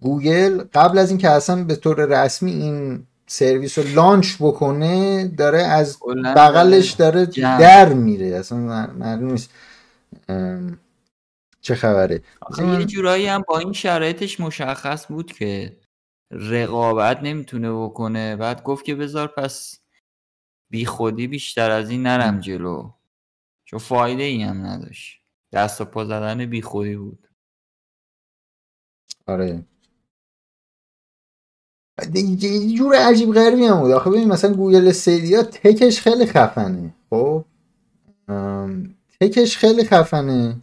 گوگل 0.00 0.62
قبل 0.74 0.98
از 0.98 1.10
اینکه 1.10 1.30
اصلا 1.30 1.64
به 1.64 1.76
طور 1.76 2.24
رسمی 2.24 2.52
این 2.52 3.02
سرویس 3.26 3.78
رو 3.78 3.84
launch 3.94 4.36
بکنه 4.40 5.28
داره 5.28 5.62
از 5.62 5.98
بغلش 6.36 6.90
داره 6.90 7.26
در 7.42 7.92
میره. 7.92 8.26
اصلا 8.26 8.58
معلوم 8.98 9.30
نیست. 9.30 9.50
چه 11.60 11.74
خبره؟ 11.74 12.22
یه 12.58 12.84
جورایی 12.84 13.26
هم 13.26 13.44
با 13.48 13.58
این 13.58 13.72
شرایطش 13.72 14.40
مشخص 14.40 15.06
بود 15.06 15.32
که 15.32 15.76
رقابت 16.30 17.22
نمی‌تونه 17.22 17.72
بکنه. 17.72 18.36
بعد 18.36 18.62
گفت 18.62 18.84
که 18.84 18.94
بذار 18.94 19.26
پس 19.26 19.80
بی 20.70 20.86
خودی 20.86 21.26
بیشتر 21.26 21.70
از 21.70 21.90
این 21.90 22.02
نرم 22.02 22.40
جلو. 22.40 22.90
چون 23.64 23.78
فایده 23.78 24.22
ای 24.22 24.42
هم 24.42 24.66
نداشت. 24.66 25.20
دست 25.52 25.80
و 25.80 25.84
پا 25.84 26.04
زدن 26.04 26.46
بی 26.46 26.62
خودی 26.62 26.96
بود. 26.96 27.28
آره. 29.26 29.64
یه 32.14 32.76
جور 32.76 32.94
عجیب 32.96 33.32
غریبی 33.32 33.64
هم 33.64 33.80
بود. 33.80 33.90
آخه 33.90 34.10
ببین 34.10 34.28
مثلا 34.28 34.54
گوگل 34.54 34.88
استیدیا 34.88 35.42
تکش 35.42 36.00
خیلی 36.00 36.26
خفنه. 36.26 36.94
خب؟ 37.10 37.44
تکش 39.20 39.56
خیلی 39.56 39.84
خفنه. 39.84 40.56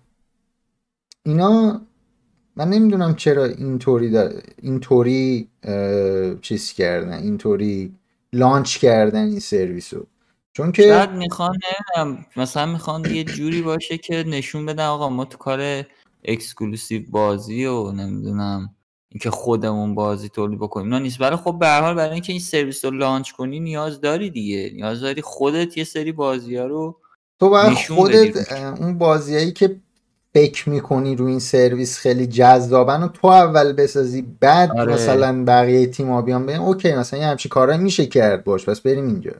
اینا 1.26 1.82
من 2.56 2.70
نمی‌دونم 2.70 3.16
چرا 3.16 3.46
اینطوری 3.46 4.18
اینطوری 4.62 5.50
چیز 6.42 6.74
کردن 6.74 7.14
اینطوری 7.14 7.94
launch 8.34 8.78
کردن 8.78 9.26
این 9.26 9.40
سرویس 9.40 9.94
رو 9.94 10.06
چون 10.54 10.72
که 10.72 10.84
شاید 10.84 11.10
می‌خوان 11.10 11.58
مثلا 12.36 12.66
می‌خوان 12.66 13.06
یه 13.06 13.24
جوری 13.24 13.62
باشه 13.62 13.98
که 13.98 14.24
نشون 14.28 14.66
بدن 14.66 14.86
آقا 14.86 15.10
ما 15.10 15.26
تو 15.26 15.38
کار 15.38 15.84
exclusive 16.24 17.02
بازی 17.10 17.66
و 17.66 17.92
نمی‌دونم 17.92 18.76
اینکه 19.10 19.30
خودمون 19.30 19.96
بازی 19.96 20.30
تولید 20.30 20.60
بکنیم. 20.60 20.94
نه 20.94 21.00
نیست. 21.00 21.22
ولی 21.22 21.36
خب 21.36 21.58
به 21.60 21.68
هر 21.68 21.82
حال 21.82 21.96
برای 21.96 22.14
اینکه 22.14 22.34
این 22.34 22.42
سرویس 22.42 22.86
رو 22.86 22.92
launch 22.92 23.32
کنی 23.32 23.60
نیاز 23.60 24.02
داری 24.02 24.30
دیگه. 24.30 24.72
نیاز 24.76 25.02
داری 25.02 25.22
خودت 25.22 25.78
یه 25.78 25.84
سری 25.84 26.12
بازی 26.12 26.56
ها 26.56 26.66
رو 26.66 27.00
تو 27.40 27.50
باید 27.50 27.74
خودت 27.74 28.52
اون 28.54 28.98
بازیایی 28.98 29.52
که 29.52 29.76
فکر 30.34 30.70
می‌کنی 30.70 31.16
رو 31.16 31.26
این 31.26 31.40
سرویس 31.40 31.98
خیلی 31.98 32.28
جذابن 32.28 33.04
و 33.04 33.08
تو 33.08 33.28
اول 33.28 33.74
بسازی 33.74 34.22
بعد 34.40 34.72
آره. 34.72 34.94
مثلا 34.94 35.44
بقیه 35.46 35.88
تیم 35.88 36.22
بیان 36.22 36.46
بگن 36.46 36.60
okay 36.60 36.94
مثلا 36.94 37.20
یه 37.20 37.26
همچی 37.26 37.50
کارا 37.50 37.78
میشه 37.78 38.06
کرد 38.06 38.44
باش 38.44 38.70
پس 38.70 38.82
بریم 38.82 39.08
اینجا. 39.08 39.32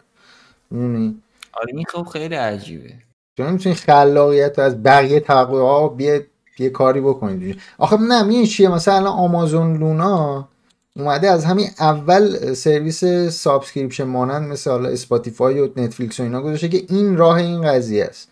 می‌دونی؟ 0.72 1.22
آره 1.54 1.74
این 1.74 1.86
خب 1.90 2.04
خیلی 2.04 2.36
عجیبه. 2.36 2.94
تو 3.38 3.44
می‌تونی 3.44 3.76
خلاقیت 3.76 4.60
از 4.60 4.84
بقیه 4.84 5.20
توقع 5.20 5.60
ها 5.60 5.88
بیه 5.88 6.26
یه 6.60 6.70
کاری 6.70 7.02
بکنید 7.02 7.62
آخه 7.78 7.98
نه 7.98 8.28
این 8.28 8.46
چیه؟ 8.46 8.70
مثلا 8.70 9.10
آمازون 9.10 9.78
Luna 9.78 10.50
اومده 10.98 11.30
از 11.30 11.46
همین 11.46 11.68
اول 11.80 12.54
سرویس 12.54 13.06
subscription 13.30 14.04
مانند 14.04 14.52
مثل 14.52 14.70
حالا 14.72 14.90
Spotify 14.90 15.60
و 15.60 15.70
Netflix 15.78 16.20
و 16.20 16.24
اینا 16.24 16.42
گذاشته 16.42 16.70
که 16.70 16.84
این 16.90 17.18
راه 17.18 17.36
این 17.36 17.62
قضیه 17.62 18.06
است. 18.06 18.30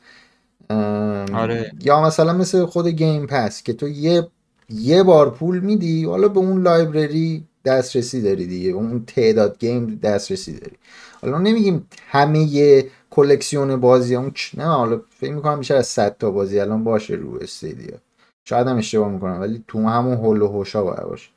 آره. 1.34 1.71
یا 1.84 2.01
مثلا 2.01 2.34
مثل 2.34 2.65
خود 2.65 2.88
Game 2.88 3.27
Pass 3.27 3.63
که 3.63 3.73
تو 3.73 3.88
یه 3.88 4.28
یه 4.69 5.04
بار 5.04 5.30
پول 5.30 5.60
میدی 5.60 6.06
حالا 6.06 6.28
به 6.28 6.39
اون 6.39 6.62
library 6.61 7.43
دسترسی 7.65 8.21
داری 8.21 8.47
دیگه 8.47 8.69
اون 8.69 9.04
تعداد 9.08 9.60
game 9.59 9.99
دسترسی 10.04 10.54
داری. 10.60 10.75
حالا 11.21 11.38
نمیگیم 11.38 11.88
همه 12.08 12.84
کلکسیون 13.10 13.75
بازی 13.75 14.15
اون 14.15 14.32
نه 14.58 14.63
حالا 14.63 15.01
فکر 15.19 15.34
می‌کنم 15.34 15.60
بیشتر 15.60 15.75
از 15.75 15.88
100 15.88 16.17
تا 16.19 16.32
بازی 16.32 16.60
الان 16.60 16.84
باشه 16.84 17.13
رو 17.13 17.39
Stadia. 17.41 17.97
شاید 18.45 18.67
هم 18.67 18.78
اشتباه 18.78 19.12
می‌کنم 19.12 19.41
ولی 19.41 19.63
تو 19.67 19.88
همون 19.88 20.13
حول 20.13 20.41
و 20.41 20.47
حوشا 20.47 20.83
باید 20.84 21.04
باشه. 21.04 21.30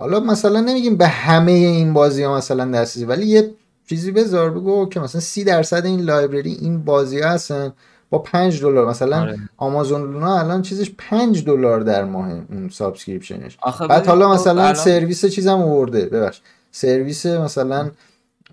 حالا 0.00 0.20
مثلا 0.20 0.60
نمیگیم 0.60 0.96
به 0.96 1.06
همه 1.06 1.52
این 1.52 1.92
بازی 1.92 2.22
ها 2.22 2.36
مثلا 2.36 2.70
دسترسی 2.70 3.04
ولی 3.04 3.26
یه 3.26 3.50
چیزی 3.88 4.12
بذار 4.12 4.50
بگو 4.50 4.88
که 4.88 5.00
مثلا 5.00 5.20
سی 5.20 5.44
درصد 5.44 5.86
این 5.86 6.00
library 6.00 6.52
این 6.52 6.84
بازی 6.84 7.20
ها 7.20 7.30
هستن 7.30 7.72
با 8.10 8.18
5 8.18 8.62
دلار. 8.62 8.88
مثلا 8.88 9.20
آره. 9.20 9.38
آمازون 9.56 10.12
Luna 10.12 10.38
الان 10.38 10.62
چیزش 10.62 10.90
5 10.98 11.44
دلار 11.44 11.80
در 11.80 12.04
ماه 12.04 12.30
اون 12.30 12.68
subscription 12.68 13.40
ش. 13.40 13.58
بعد 13.88 14.06
حالا 14.06 14.28
خب 14.28 14.34
مثلا 14.34 14.62
الان... 14.62 14.74
سرویس 14.74 15.26
چیزم 15.26 15.58
آورده 15.62 16.06
ببخش. 16.06 16.40
سرویس 16.72 17.26
مثلا 17.26 17.90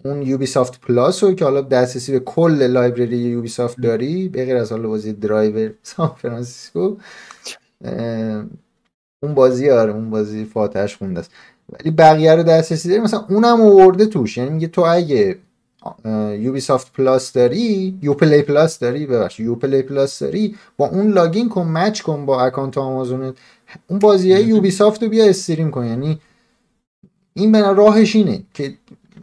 اون 0.05 0.21
Ubisoft 0.21 0.82
Plus 0.82 1.23
رو 1.23 1.33
که 1.33 1.45
حالا 1.45 1.62
دسترسی 1.62 2.12
به 2.12 2.19
کل 2.19 2.63
library 2.63 3.17
Ubisoft 3.17 3.82
داری 3.81 4.29
به 4.29 4.45
غیر 4.45 4.57
از 4.57 4.71
حالا 4.71 4.89
بازی 4.89 5.13
Driver 5.13 5.73
San 5.84 6.12
Francisco 6.17 6.95
اون 9.23 9.34
بازی 9.34 9.69
آره 9.69 9.91
اون 9.91 10.10
بازی 10.10 10.45
فاتحش 10.45 10.95
خونده 10.95 11.19
است. 11.19 11.32
ولی 11.69 11.91
بقیه 11.91 12.36
رو 12.36 12.43
دسترسی 12.43 12.89
داری؟ 12.89 13.01
مثلا 13.01 13.25
اونم 13.30 13.62
آورده 13.62 14.06
توش. 14.06 14.38
یعنی 14.38 14.49
میگه 14.49 14.67
تو 14.67 14.82
اگه 14.82 15.38
Ubisoft 16.39 16.93
Plus 16.93 17.34
داری 17.34 17.97
Uplay 18.02 18.41
Plus 18.41 18.80
داری 18.80 19.06
ببخش 19.06 19.39
Uplay 19.39 19.82
Plus 19.82 20.19
داری 20.19 20.56
با 20.77 20.88
اون 20.88 21.12
login 21.12 21.50
کن 21.49 21.67
match 21.67 22.02
کن 22.01 22.25
با 22.25 22.45
account 22.45 22.78
آمازون. 22.77 23.34
اون 23.88 23.99
بازی 23.99 24.34
های 24.34 24.43
Ubisoft 24.43 25.04
رو 25.03 25.10
بیا 25.10 25.25
stream 25.26 25.71
کن. 25.71 25.86
یعنی 25.86 26.19
این 27.34 27.51
به 27.51 27.62
راهش 27.62 28.15
اینه 28.15 28.43
که 28.53 28.73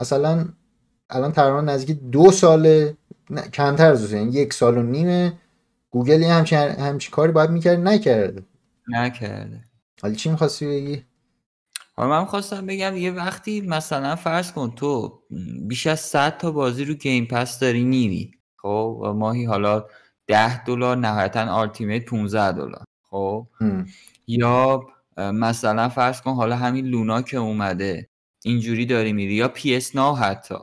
مثلا 0.01 0.45
الان 1.11 1.33
تقریبا 1.33 1.61
نزدیک 1.61 1.99
دو 2.01 2.31
ساله 2.31 2.97
کمتر 3.53 3.91
از 3.91 4.13
یعنی 4.13 4.33
یک 4.33 4.53
سال 4.53 4.79
و 4.79 4.83
نیمه. 4.83 5.33
گوگل 5.91 6.21
یه 6.21 6.33
همچین, 6.33 6.59
همچین 6.59 7.11
کاری 7.11 7.33
باید 7.33 7.51
می‌کرد 7.51 7.79
نکرده. 7.79 8.43
نکرده. 8.89 9.61
حالی 10.05 10.17
چی 10.17 10.31
می‌خواستی 10.31 10.67
بگی؟ 10.67 11.05
حالا 11.97 12.09
من 12.11 12.25
خواستم 12.25 12.67
بگم 12.67 12.97
یه 12.97 13.11
وقتی 13.11 13.61
مثلا 13.61 14.17
فرض 14.17 14.53
کن 14.53 14.71
تو 14.71 15.23
بیش 15.69 15.87
از 15.87 16.01
100 16.01 16.39
تا 16.39 16.51
بازی 16.51 16.85
رو 16.85 16.95
Game 16.95 17.27
Pass 17.27 17.59
داری 17.59 17.85
میری 17.85 18.33
خب؟ 18.57 19.01
و 19.03 19.13
ماهی 19.13 19.45
حالا 19.45 19.87
10 20.27 20.65
دلار 20.65 20.97
نهایتا 20.97 21.41
Ultimate 21.41 22.05
15 22.05 22.53
دلار 22.53 22.85
خب؟ 23.11 23.47
یا 24.27 24.81
مثلا 25.17 25.89
فرض 25.89 26.21
کن 26.21 26.35
حالا 26.35 26.57
همین 26.57 26.87
Luna 26.87 27.23
که 27.23 27.37
اومده 27.37 28.09
اینجوری 28.45 28.87
داری 28.87 29.13
میری 29.13 29.35
یا 29.35 29.49
PS 29.49 29.97
Now 29.97 30.17
حتی. 30.17 30.59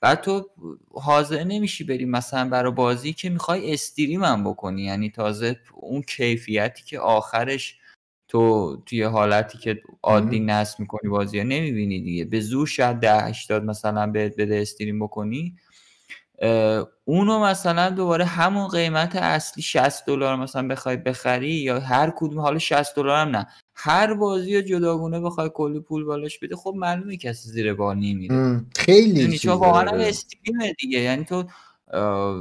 بعد 0.00 0.20
تو 0.20 0.50
حاضر 0.94 1.44
نمیشی 1.44 1.84
بری 1.84 2.04
مثلا 2.04 2.48
برای 2.48 2.72
بازی 2.72 3.12
که 3.12 3.30
می‌خوای 3.30 3.74
stream 3.74 4.24
هم 4.24 4.44
بکنی 4.44 4.82
یعنی 4.82 5.10
تازه 5.10 5.60
اون 5.74 6.02
کیفیتی 6.02 6.84
که 6.84 7.00
آخرش 7.00 7.78
تو 8.28 8.76
توی 8.86 9.02
حالتی 9.02 9.58
که 9.58 9.82
عادی 10.02 10.40
نصب 10.40 10.80
می‌کنی 10.80 11.10
بازی 11.10 11.38
ها 11.38 11.44
نمی‌بینی 11.44 12.00
دیگه. 12.00 12.24
به 12.24 12.40
زور 12.40 12.66
شاید 12.66 12.96
ده 12.96 13.24
80 13.24 13.64
مثلا 13.64 14.06
بهت 14.06 14.36
بده 14.36 14.56
استریم 14.60 14.98
بکنی. 14.98 15.56
اونو 17.04 17.40
مثلا 17.40 17.90
دوباره 17.90 18.24
همون 18.24 18.68
قیمت 18.68 19.16
اصلی 19.16 19.62
60 19.62 20.06
دلار 20.06 20.36
مثلا 20.36 20.68
بخوای 20.68 20.96
بخری 20.96 21.54
یا 21.54 21.80
هر 21.80 22.12
کدوم 22.16 22.40
حالا 22.40 22.58
60 22.58 22.96
دلار 22.96 23.16
هم 23.16 23.36
نه. 23.36 23.46
هر 23.74 24.14
بازی 24.14 24.56
رو 24.56 24.62
جداگونه 24.62 25.20
بخوای 25.20 25.50
کلی 25.54 25.80
پول 25.80 26.04
بالاش 26.04 26.38
بده 26.38 26.56
خب 26.56 26.74
معلومه 26.76 27.16
کسی 27.16 27.50
زیر 27.50 27.74
بار 27.74 27.94
نمیره. 27.94 28.60
خیلی 28.76 29.38
چون 29.38 29.52
واقعا 29.52 29.90
استریمه 29.90 30.72
دیگه. 30.72 31.00
یعنی 31.00 31.24
تو 31.24 31.44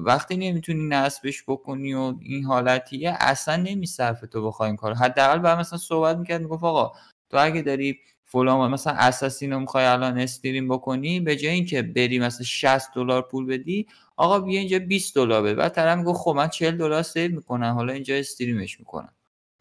وقتی 0.03 0.37
نمی‌تونی 0.37 0.87
نصبش 0.87 1.43
بکنی 1.47 1.93
و 1.93 2.15
این 2.21 2.43
حالتیه 2.43 3.17
اصلا 3.19 3.55
نمیصرف 3.55 4.21
تو 4.21 4.47
بخوای 4.47 4.67
این 4.67 4.75
کار 4.75 4.93
حداقل 4.93 5.39
بعد 5.39 5.59
مثلا 5.59 5.79
صحبت 5.79 6.17
می‌کرد 6.17 6.41
می‌گفت 6.41 6.63
آقا 6.63 6.91
تو 7.29 7.37
اگه 7.37 7.61
داری 7.61 7.99
فلان 8.23 8.71
مثلا 8.71 8.93
Assassin 8.93 9.53
رو 9.53 9.59
می‌خوای 9.59 9.85
الان 9.85 10.19
stream 10.19 10.67
بکنی 10.67 11.19
به 11.19 11.35
جای 11.35 11.53
اینکه 11.53 11.81
بری 11.81 12.19
مثلا 12.19 12.45
60 12.45 12.93
دلار 12.93 13.21
پول 13.21 13.45
بدی 13.45 13.87
آقا 14.17 14.39
بیا 14.39 14.59
اینجا 14.59 14.79
20 14.79 15.15
دلار 15.15 15.41
بده. 15.41 15.53
بعد 15.55 15.71
طرف 15.71 15.97
میگه 15.97 16.13
خب 16.13 16.33
من 16.37 16.47
40 16.47 16.77
دلار 16.77 17.01
save 17.01 17.35
می‌کنم. 17.35 17.73
حالا 17.73 17.93
اینجا 17.93 18.15
stream 18.15 18.63
ش 18.63 18.79
می‌کنم. 18.79 19.13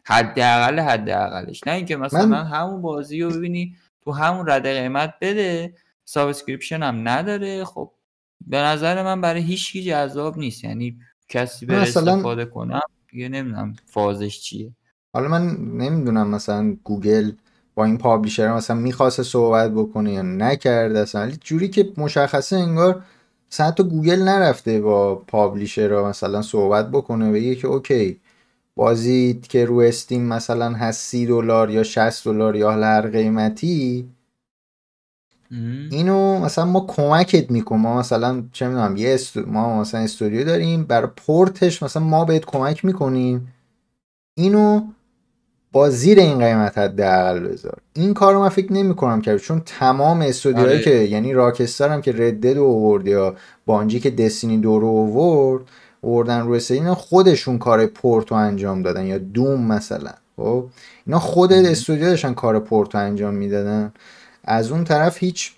حداقل 0.05 0.81
حداقلش. 0.81 1.61
نه 1.67 1.73
اینکه 1.73 1.97
مثلا 1.97 2.27
من... 2.27 2.47
همون 2.47 2.83
بازی 2.83 3.23
رو 3.23 3.31
ببینی 3.31 3.77
تو 4.05 4.13
همون 4.13 4.51
رده 4.51 4.81
قیمت 4.81 5.15
بده 5.21 5.75
subscription 6.05 6.83
هم 6.83 7.09
نداره. 7.09 7.65
خب 7.65 7.93
به 8.47 8.57
نظر 8.59 9.03
من 9.03 9.21
برای 9.21 9.43
هیچ 9.43 9.77
جذاب 9.77 10.39
نیست. 10.39 10.65
یعنی 10.65 10.99
کسی 11.29 11.67
مثلا... 11.67 12.13
استفاده 12.13 12.45
کنم 12.45 12.81
یه 13.13 13.29
نمی‌دونم 13.29 13.77
فازش 13.87 14.41
چیه. 14.41 14.73
حالا 15.13 15.29
من 15.29 15.57
نمی‌دونم 15.57 16.29
مثلا 16.29 16.77
گوگل 16.85 17.33
با 17.75 17.85
این 17.85 17.99
publisher 17.99 18.55
مثلا 18.55 18.77
می‌خواسته 18.77 19.23
صحبت 19.23 19.71
بکنه 19.71 20.13
یا 20.13 20.23
نکرده 20.23 20.99
اصلا. 20.99 21.31
جوری 21.31 21.69
که 21.69 21.93
مشخصه 21.97 22.57
انگار 22.57 23.03
مثلا 23.53 23.71
تو 23.71 23.85
گوگل 23.85 24.23
نرفته 24.23 24.81
با 24.81 25.15
publisher 25.15 25.89
رو 25.89 26.07
مثلا 26.07 26.43
صحبت 26.43 26.91
بکنه 26.91 27.33
بگه 27.33 27.55
که 27.55 27.67
اوکی 27.67 28.21
بازی 28.77 29.41
که 29.49 29.65
رو 29.65 29.79
Steam 29.79 30.23
مثلا 30.23 30.73
هست 30.73 31.01
سی 31.01 31.27
دلار 31.27 31.71
یا 31.71 31.83
60 31.83 32.25
دلار 32.25 32.57
یا 32.57 32.73
هر 32.73 33.01
قیمتی 33.01 34.09
اینو 35.91 36.39
مثلا 36.39 36.65
ما 36.65 36.81
کمکت 36.89 37.51
می‌کنم. 37.51 37.81
ما 37.81 37.99
مثلا 37.99 38.43
چه 38.53 38.69
می‌دونم 38.69 38.97
یه 38.97 39.19
ما 39.47 39.81
مثلا 39.81 40.01
استودیو 40.01 40.45
داریم 40.45 40.85
برای 40.85 41.09
پورتش 41.17 41.83
مثلا 41.83 42.03
ما 42.03 42.25
بهت 42.25 42.45
کمک 42.45 42.85
می‌کنیم. 42.85 43.55
اینو 44.35 44.83
با 45.73 45.91
زیر 45.91 46.19
این 46.19 46.39
قیمت 46.39 46.79
حداقل 46.79 47.41
بذار. 47.49 47.79
این 47.93 48.15
کارو 48.15 48.41
من 48.41 48.49
فکر 48.49 48.73
نمی 48.73 48.95
کنم 48.95 49.21
کرد 49.21 49.37
چون 49.37 49.63
تمام 49.67 50.21
استودیوهایی 50.21 50.75
آره. 50.75 50.83
که 50.83 50.91
یعنی 50.91 51.33
راکستار 51.33 51.89
هم 51.89 52.01
که 52.01 52.13
ردد 52.13 52.59
آورد 52.59 53.07
یا 53.07 53.35
بانجی 53.67 54.01
که 54.01 54.11
دستینی 54.11 54.59
دو 54.59 54.79
رو 54.79 54.89
آورد 54.89 55.63
آوردن 56.03 56.41
روی 56.41 56.61
اینا 56.71 56.95
خودشون 56.95 57.59
کار 57.59 57.87
پورتو 57.87 58.35
انجام 58.35 58.83
دادن. 58.83 59.07
یا 59.07 59.19
دوم 59.19 59.67
مثلا. 59.67 60.11
خب؟ 60.37 60.65
اینا 61.07 61.19
خود 61.19 61.53
استودیو 61.53 62.05
داشتن 62.05 62.35
کار 62.35 62.59
پورتو 62.59 62.99
انجام 62.99 63.35
می‌دادن. 63.35 63.93
از 64.45 64.73
اون 64.73 64.85
طرف 64.85 65.19
هیچ 65.19 65.53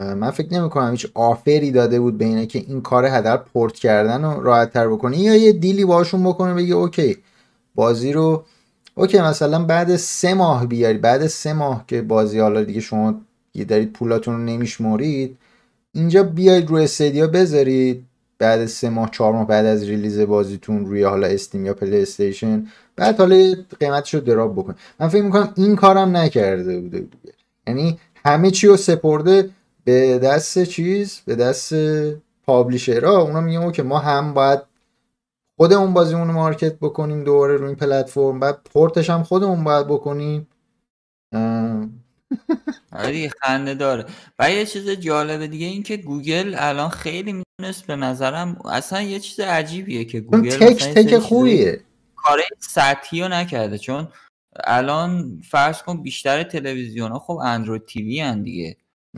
من 0.00 0.30
فکر 0.30 0.54
نمی 0.54 0.70
کنم 0.70 0.90
هیچ 0.90 1.06
offer 1.14 1.61
ی 1.61 1.70
داده 1.70 2.00
بود 2.00 2.18
بینه 2.18 2.46
که 2.46 2.58
این 2.58 2.80
کار 2.80 3.06
هدر 3.06 3.36
پورت 3.36 3.74
کردن 3.74 4.24
رو 4.24 4.42
راحت 4.42 4.72
تر 4.72 4.88
بکنه. 4.88 5.18
یا 5.18 5.36
یه 5.36 5.52
deal 5.52 5.78
ی 5.78 5.84
باشون 5.84 6.24
بکنه 6.24 6.54
بگه 6.54 6.74
اوکی 6.74 7.16
بازی 7.74 8.12
رو 8.12 8.44
اوکی 8.94 9.20
مثلا 9.20 9.64
بعد 9.64 9.96
سه 9.96 10.34
ماه 10.34 10.66
بیاری 10.66 10.98
بعد 10.98 11.26
سه 11.26 11.52
ماه 11.52 11.84
که 11.88 12.02
بازی 12.02 12.38
حالا 12.38 12.64
دیگه 12.64 12.80
شما 12.80 13.20
یه 13.54 13.64
دارید 13.64 13.92
پولاتون 13.92 14.34
رو 14.34 14.40
نمیشمرید 14.44 15.38
اینجا 15.94 16.22
بیاید 16.22 16.70
روی 16.70 16.84
Stadia 16.84 17.26
بذارید 17.26 18.06
بعد 18.38 18.66
سه 18.66 18.90
ماه 18.90 19.10
چهار 19.10 19.32
ماه 19.32 19.46
بعد 19.46 19.66
از 19.66 19.84
release 19.84 20.20
بازیتون 20.20 20.86
روی 20.86 21.02
حالا 21.02 21.26
Steam 21.26 21.66
یا 21.66 21.74
پلی 21.74 22.02
استیشن 22.02 22.66
بعد 22.96 23.18
حالا 23.18 23.54
قیمتش 23.80 24.14
رو 24.14 24.20
drop 24.20 24.52
بکن 24.56 24.74
من 25.00 25.08
فکر 25.08 25.22
می‌کنم 25.22 25.52
این 25.56 25.76
کارم 25.76 26.16
نکرده 26.16 26.80
بوده 26.80 27.06
یعنی 27.66 27.98
همه 28.24 28.50
چی 28.50 28.66
رو 28.66 28.76
سپرده 28.76 29.50
به 29.84 30.18
دست 30.18 30.64
چیز 30.64 31.20
به 31.26 31.34
دست 31.34 31.74
publisher 32.42 33.08
ها. 33.08 33.22
اونا 33.22 33.40
میگن 33.40 33.72
که 33.72 33.82
ما 33.82 33.98
هم 33.98 34.34
باید 34.34 34.60
خودمون 35.56 35.92
بازیمون 35.92 36.28
رو 36.28 36.34
market 36.34 36.78
بکنیم 36.78 37.24
دوباره 37.24 37.56
روی 37.56 37.66
این 37.66 37.76
پلتفرم 37.76 38.40
بعد 38.40 38.58
پورتش 38.72 39.10
هم 39.10 39.22
خودمون 39.22 39.64
باید 39.64 39.86
بکنیم. 39.86 40.48
آره 42.92 43.28
خنده 43.28 43.74
داره. 43.74 44.06
و 44.38 44.50
یه 44.50 44.66
چیز 44.66 44.90
جالبه 44.90 45.46
دیگه 45.46 45.66
این 45.66 45.82
که 45.82 45.96
گوگل 45.96 46.54
الان 46.58 46.88
خیلی 46.88 47.32
می‌تونست 47.32 47.86
به 47.86 47.96
نظرم 47.96 48.60
اصلا 48.64 49.02
یه 49.02 49.20
چیز 49.20 49.40
عجیبیه 49.40 50.04
که 50.04 50.20
گوگل 50.20 50.56
تک 50.56 50.84
تک 50.84 51.18
خوبیه. 51.18 51.80
کار 52.16 52.40
سطحی 52.58 53.22
رو 53.22 53.28
نکرده. 53.28 53.78
چون 53.78 54.08
الان 54.64 55.40
فرض 55.50 55.82
کن 55.82 56.02
بیشتر 56.02 56.42
تلویزیون 56.42 57.12
ها 57.12 57.18
خب 57.18 57.32
Android 57.32 57.86
TV 57.86 58.20
ان 58.20 58.42
دیگه. 58.42 58.76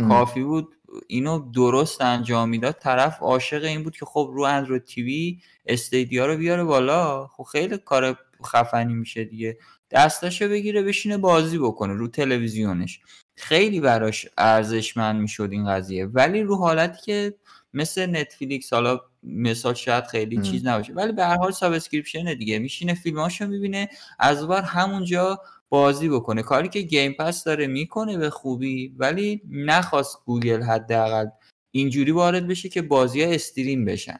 کافی 0.09 0.42
بود 0.42 0.75
اینو 1.07 1.51
درست 1.53 2.01
انجام 2.01 2.49
می‌داد. 2.49 2.79
طرف 2.81 3.18
عاشق 3.20 3.64
این 3.64 3.83
بود 3.83 3.97
که 3.97 4.07
خب 4.07 4.31
رو 4.35 4.42
Android 4.42 4.85
TV 4.85 5.40
Stadia 5.66 6.27
رو 6.27 6.37
بیاره 6.37 6.64
بالا. 6.64 7.27
خب 7.27 7.42
خیلی 7.42 7.79
کار 7.79 8.18
خفنی 8.47 8.94
میشه 8.94 9.25
دیگه. 9.25 9.59
دستاشو 9.90 10.49
بگیره 10.49 10.83
بشینه 10.83 11.18
بازی 11.18 11.59
بکنه 11.59 11.92
رو 11.92 12.09
تلویزیونش. 12.09 13.01
خیلی 13.37 13.81
براش 13.81 14.27
ارزشمند 14.38 15.20
می‌شد 15.20 15.49
این 15.53 15.68
قضیه. 15.68 16.07
ولی 16.07 16.42
رو 16.42 16.57
حالتی 16.57 17.03
که 17.05 17.35
مثل 17.75 18.07
نتفلیکس 18.07 18.73
حالا 18.73 19.01
مثال 19.23 19.75
شاید 19.75 20.05
خیلی 20.05 20.42
چیز 20.42 20.66
نباشه 20.66 20.92
ولی 20.92 21.12
به 21.12 21.25
هر 21.25 21.37
حال 21.37 21.51
subscription 21.50 22.35
دیگه. 22.35 22.59
میشینه 22.59 22.94
فیلماشو 22.94 23.47
می‌بینه 23.47 23.88
از 24.18 24.47
بار 24.47 24.62
همونجا 24.62 25.40
بازی 25.68 26.09
بکنه. 26.09 26.42
کاری 26.42 26.68
که 26.68 26.81
Game 26.81 27.12
Pass 27.12 27.44
داره 27.44 27.66
می‌کنه 27.66 28.18
به 28.18 28.31
خوبی 28.31 28.94
ولی 28.99 29.42
نخواست 29.51 30.18
گوگل 30.25 30.62
حداقل 30.62 31.27
اینجوری 31.70 32.12
وارد 32.12 32.49
بشه 32.49 32.68
که 32.68 32.83
بازی 32.83 33.23
ها 33.23 33.31
stream 33.31 33.85
بشن. 33.85 34.18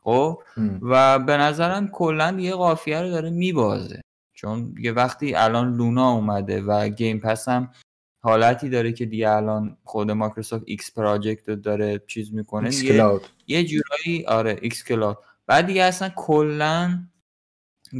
خب؟ 0.00 0.42
و 0.82 1.18
به 1.18 1.36
نظرم 1.36 1.88
کلا 1.88 2.36
یه 2.40 2.54
قافیه 2.54 3.02
رو 3.02 3.10
داره 3.10 3.30
میبازه. 3.30 4.00
چون 4.34 4.74
یه 4.80 4.92
وقتی 4.92 5.34
الان 5.34 5.76
Luna 5.76 6.10
اومده 6.10 6.60
و 6.60 6.88
Game 6.88 7.20
Pass 7.20 7.48
هم 7.48 7.70
حالتی 8.20 8.68
داره 8.68 8.92
که 8.92 9.06
دیگه 9.06 9.30
الان 9.30 9.76
خود 9.84 10.10
مایکروسافت 10.10 10.64
X 10.66 10.92
Project 10.92 11.48
رو 11.48 11.56
داره 11.56 12.02
چیز 12.06 12.34
می‌کنه. 12.34 12.70
دیگه 12.70 13.20
یه 13.46 13.64
جورایی 13.64 14.26
آره 14.26 14.58
xCloud. 14.62 15.18
بعد 15.46 15.66
دیگه 15.66 15.82
اصلا 15.82 16.08
کلا 16.16 16.98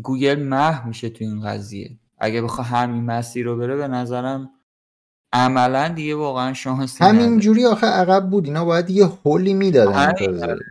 گوگل 0.02 0.42
محو 0.42 0.88
میشه 0.88 1.08
تو 1.08 1.24
این 1.24 1.40
قضیه. 1.40 1.98
اگه 2.18 2.42
بخواه 2.42 2.66
همین 2.66 3.04
مسیر 3.04 3.46
رو 3.46 3.56
بره 3.56 3.76
به 3.76 3.88
نظرم 3.88 4.50
عملا 5.32 5.88
دیگه 5.88 6.14
واقعا 6.14 6.52
شانسی 6.52 7.04
همین 7.04 7.38
جوری 7.38 7.66
آخه 7.66 7.86
عقب 7.86 8.30
بود. 8.30 8.44
اینا 8.44 8.64
باید 8.64 8.90
یه 8.90 9.06
هولی 9.06 9.54
می‌دادن 9.54 10.12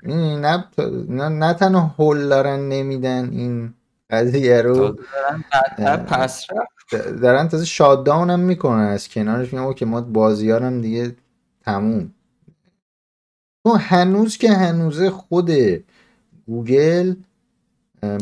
نه, 0.04 0.66
نه, 1.10 1.30
نه 1.30 1.54
تنها 1.54 1.96
هول 2.00 2.30
دارن 2.30 2.60
نمیدن 2.60 3.30
این 3.32 3.74
قضیه 4.10 4.62
رو. 4.62 4.98
دارن 5.78 5.98
پس 5.98 6.48
دارن 6.92 7.48
تازه 7.48 7.66
شادداون 7.66 8.30
هم 8.30 8.40
می‌کنن 8.40 8.88
از 8.88 9.10
کنارش. 9.10 9.54
میگم 9.54 9.74
که 9.74 9.86
ما 9.86 10.02
بازیارم 10.02 10.82
دیگه 10.82 11.16
تموم. 11.62 12.14
تو 13.66 13.74
هنوز 13.74 14.38
که 14.38 14.52
هنوزه 14.52 15.10
خود 15.10 15.52
گوگل 16.48 17.16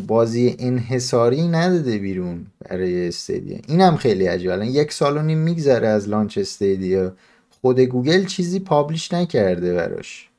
بازی 0.07 0.55
انحصاری 0.59 1.47
نداده 1.47 1.97
بیرون 1.97 2.45
برای 2.69 3.07
Stadia. 3.07 3.57
این 3.67 3.81
هم 3.81 3.95
خیلی 3.95 4.25
عجیبه. 4.25 4.53
الان 4.53 4.67
یک 4.67 4.93
سال 4.93 5.17
و 5.17 5.21
نیم 5.21 5.37
میگذره 5.37 5.87
از 5.87 6.09
launch 6.09 6.37
Stadia. 6.37 7.13
خود 7.61 7.79
گوگل 7.79 8.25
چیزی 8.25 8.59
publish 8.59 9.13
نکرده 9.13 9.73
براش. 9.73 10.29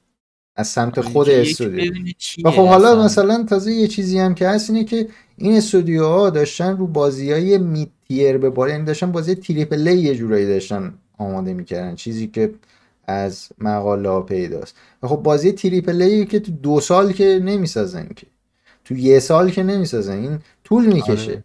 از 0.57 0.69
سمت 0.69 0.99
آره، 0.99 1.09
خود 1.09 1.31
استودیو. 1.31 1.93
و 2.45 2.51
خب 2.51 2.67
حالا 2.67 3.05
مثلا 3.05 3.45
تازه 3.49 3.73
یه 3.73 3.89
چیزی 3.89 4.19
هم 4.19 4.35
که 4.35 4.49
هست 4.49 4.71
اینه 4.71 4.85
که 4.85 5.09
این 5.37 5.57
استودیوها 5.57 6.31
داشتن 6.31 6.77
رو 6.77 6.87
بازی 6.87 7.33
های 7.33 7.59
mid-tier 8.09 8.39
به 8.39 8.51
بالا 8.51 8.73
یعنی 8.73 8.85
داشتن 8.85 9.13
بازی 9.13 9.35
triple 9.35 9.87
یه 9.87 10.15
جورایی 10.15 10.47
داشتن 10.47 10.95
آماده 11.19 11.55
می‌کردن 11.55 11.95
چیزی 11.95 12.27
که 12.27 12.55
از 13.07 13.49
مقاله 13.59 14.09
ها 14.09 14.21
پیداست. 14.21 14.77
و 15.03 15.09
خب 15.09 15.17
بازی 15.17 15.53
تریپل 15.53 16.25
که 16.25 16.41
تو 16.41 16.53
دو 16.53 16.81
سال 16.81 17.13
که 17.13 17.41
نمی‌سازن 17.45 18.09
که 18.17 18.27
تو 18.85 18.95
یه 18.95 19.19
سال 19.19 19.51
که 19.51 19.63
نمی‌سازن 19.63 20.19
این 20.19 20.39
طول 20.65 20.87
می‌کشه. 20.87 21.31
آره. 21.31 21.45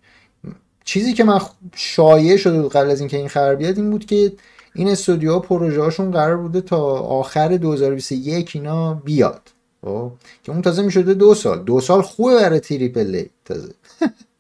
چیزی 0.83 1.13
که 1.13 1.23
من 1.23 1.39
شایع 1.75 2.37
شده 2.37 2.61
قبل 2.61 2.89
از 2.89 2.99
اینکه 2.99 3.17
این 3.17 3.27
خبر 3.27 3.55
بیاد 3.55 3.77
این 3.77 3.89
بود 3.89 4.05
که 4.05 4.33
این 4.75 4.87
استودیوها 4.87 5.39
پروژه 5.39 5.81
هاشون 5.81 6.11
قرار 6.11 6.37
بوده 6.37 6.61
تا 6.61 6.79
آخر 6.99 7.57
2021 7.57 8.51
اینا 8.53 8.93
بیاد. 8.93 9.41
خب؟ 9.81 10.11
که 10.43 10.51
اون 10.51 10.61
تازه 10.61 10.81
می‌شده 10.81 11.13
دو 11.13 11.35
سال. 11.35 11.63
دو 11.63 11.81
سال 11.81 12.01
خوبه 12.01 12.35
برای 12.35 12.59
تریپل 12.59 13.23
تازه. 13.45 13.73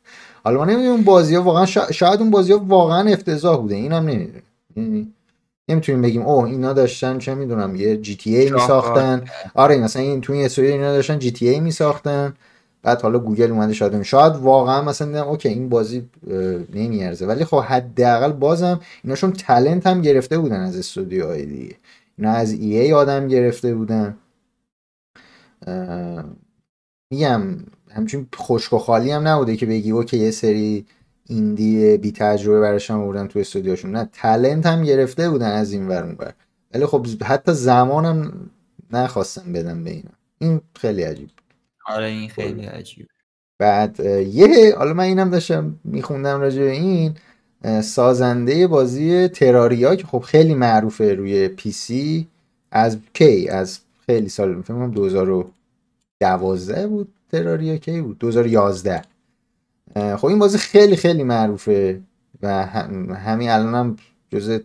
حالا 0.43 0.57
ما 0.57 0.65
نمی‌دونیم 0.65 1.03
بازی 1.03 1.35
ها 1.35 1.43
واقعا 1.43 1.65
شاید 1.65 2.19
اون 2.19 2.31
بازی 2.31 2.51
ها 2.51 2.59
واقعا 2.67 3.09
افتضاح 3.09 3.61
بوده. 3.61 3.75
اینم 3.75 4.03
نمی‌دونیم 4.03 4.43
یعنی 4.75 5.13
نمی‌تونیم 5.67 6.01
بگیم 6.01 6.21
اوه 6.21 6.45
اینا 6.45 6.73
داشتن 6.73 7.17
چه 7.17 7.35
می‌دونم 7.35 7.75
یه 7.75 7.97
GTA 7.97 8.51
میساختن. 8.51 9.25
آره 9.53 9.77
مثلا 9.77 10.01
این 10.01 10.21
توی 10.21 10.37
این 10.37 10.49
اینا 10.57 10.91
داشتن 10.91 11.19
GTA 11.19 11.59
میساختن. 11.59 12.33
بعد 12.83 13.01
حالا 13.01 13.19
گوگل 13.19 13.51
اومده 13.51 13.73
شاید 13.73 14.01
شاید 14.01 14.35
واقعا 14.35 14.81
مثلا 14.81 15.07
دیدم 15.07 15.27
اوکی 15.27 15.49
این 15.49 15.69
بازی 15.69 16.09
نمیارزه. 16.73 17.25
ولی 17.25 17.45
خب 17.45 17.59
حداقل 17.59 18.31
بازم 18.31 18.79
ایناشون 19.03 19.31
talent 19.31 19.87
هم 19.87 20.01
گرفته 20.01 20.37
بودن 20.37 20.59
از 20.59 20.77
استودیوهای 20.77 21.45
دیگه. 21.45 21.75
اینا 22.17 22.31
از 22.31 22.51
EA 22.51 22.93
آدم 22.93 23.27
گرفته 23.27 23.75
بودن. 23.75 24.17
میگم 27.11 27.41
همچین 27.95 28.27
خشک 28.35 28.73
و 28.73 28.77
خالی 28.77 29.11
هم 29.11 29.27
نبوده 29.27 29.55
که 29.55 29.65
بگی 29.65 29.91
اوکی 29.91 30.17
یه 30.17 30.31
سری 30.31 30.85
ایندی 31.27 31.97
بی 31.97 32.11
تجربه 32.11 32.59
براشون 32.59 33.05
بودن 33.05 33.27
تو 33.27 33.39
استودیوشون 33.39 33.91
نه 33.91 34.09
تلنت 34.13 34.65
هم 34.65 34.83
گرفته 34.83 35.29
بودن 35.29 35.51
از 35.51 35.73
این 35.73 35.87
ور 35.87 36.01
بر 36.03 36.33
ولی 36.73 36.85
خب 36.85 37.07
حتی 37.23 37.53
زمانم 37.53 38.49
نخواستم 38.91 39.53
بدم 39.53 39.83
به 39.83 39.89
اینا. 39.89 40.11
این 40.39 40.61
خیلی 40.75 41.03
عجیب 41.03 41.29
آره 41.85 42.05
این 42.05 42.29
خیلی 42.29 42.65
عجیب. 42.65 43.07
بعد 43.59 43.99
یه 44.33 44.75
حالا 44.77 44.93
من 44.93 45.03
اینم 45.03 45.29
داشتم 45.29 45.79
میخوندم 45.83 46.39
راجع 46.39 46.61
به 46.61 46.71
این 46.71 47.15
سازنده 47.81 48.67
بازی 48.67 49.27
تراریا 49.27 49.95
که 49.95 50.07
خب 50.07 50.19
خیلی 50.19 50.55
معروفه 50.55 51.13
روی 51.13 51.47
پی 51.47 51.71
سی 51.71 52.27
از 52.71 52.97
کی؟ 53.13 53.49
از 53.49 53.79
خیلی 54.05 54.29
سال 54.29 54.61
فکر 54.61 54.73
کنم 54.73 54.91
2012 54.91 56.87
بود. 56.87 57.13
تراریا 57.31 57.77
کی 57.77 58.01
بود؟ 58.01 58.17
2011 58.19 59.01
خب 60.17 60.25
این 60.25 60.39
بازی 60.39 60.57
خیلی 60.57 60.95
خیلی 60.95 61.23
معروفه 61.23 62.01
و 62.41 62.65
همین 63.15 63.49
الان 63.49 63.75
هم 63.75 63.97
جز 64.29 64.59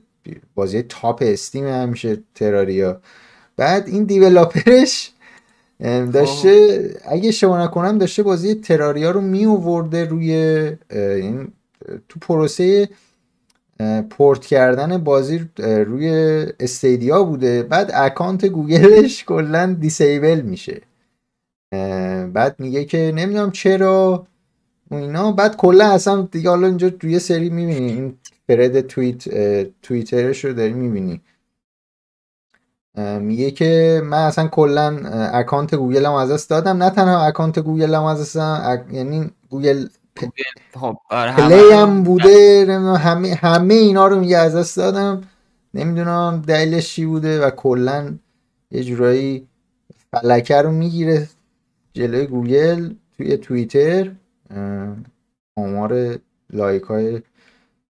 بازی 0.54 0.82
top 0.82 1.22
Steam 1.26 1.66
همیشه 1.66 2.18
Terraria. 2.34 3.00
بعد 3.56 3.88
این 3.88 4.04
developer 4.04 4.93
ش 4.93 5.12
داشته 6.12 6.80
اگه 7.04 7.30
شما 7.30 7.64
نکنم 7.64 7.98
داشته 7.98 8.22
بازی 8.22 8.54
Terraria 8.54 9.10
رو 9.10 9.20
می 9.20 9.44
اوورده 9.44 10.04
روی 10.04 10.32
این 10.90 11.48
تو 12.08 12.20
پروسه 12.20 12.88
پورت 14.10 14.46
کردن 14.46 14.98
بازی 14.98 15.48
روی 15.58 16.08
Stadia 16.60 17.22
بوده. 17.22 17.62
بعد 17.62 17.90
اکانت 17.94 18.46
گوگلش 18.46 19.24
کلا 19.24 19.76
disable 19.80 20.40
میشه. 20.40 20.80
بعد 22.32 22.56
میگه 22.58 22.84
که 22.84 23.12
نمی‌دونم 23.14 23.50
چرا 23.50 24.26
اینا. 24.90 25.32
بعد 25.32 25.56
کلا 25.56 25.90
اصلا 25.90 26.22
دیگه 26.22 26.50
حالا 26.50 26.66
اینجا 26.66 26.90
توی 26.90 27.18
سری 27.18 27.50
می‌بینی 27.50 27.92
این 27.92 28.18
فرد 28.46 28.80
توییت 28.80 29.24
توییترش 29.82 30.44
رو 30.44 30.52
داری 30.52 30.72
می‌بینی. 30.72 31.20
میگه 33.20 33.50
که 33.50 34.02
من 34.04 34.18
اصلا 34.18 34.48
کلا 34.48 34.98
اکانت 35.32 35.74
گوگل 35.74 36.06
هم 36.06 36.12
از 36.12 36.30
دست 36.30 36.50
دادم. 36.50 36.82
نه 36.82 36.90
تنها 36.90 37.26
اکانت 37.26 37.58
گوگل 37.58 37.94
هم 37.94 38.04
از 38.04 38.20
دست 38.20 38.34
دادم 38.34 38.94
یعنی 38.94 39.30
گوگل 39.50 39.86
خب 40.74 40.96
آره 41.10 41.36
Play 41.36 41.72
هم 41.72 42.02
بوده 42.02 42.66
همه 42.98 43.34
همه 43.34 43.74
اینا 43.74 44.06
رو 44.06 44.20
میگه 44.20 44.38
از 44.38 44.56
دست 44.56 44.76
دادم. 44.76 45.22
نمی‌دونم 45.74 46.42
دلیلش 46.46 46.94
چی 46.94 47.06
بوده 47.06 47.46
و 47.46 47.50
کلا 47.50 48.18
یه 48.70 48.84
جورایی 48.84 49.48
فلکه 50.12 50.62
رو 50.62 50.72
می‌گیره. 50.72 51.28
جلوی 51.96 52.26
گوگل 52.26 52.94
توی 53.16 53.36
توییتر 53.36 54.12
آمار 55.56 56.18
لایک 56.50 56.82
های 56.82 57.22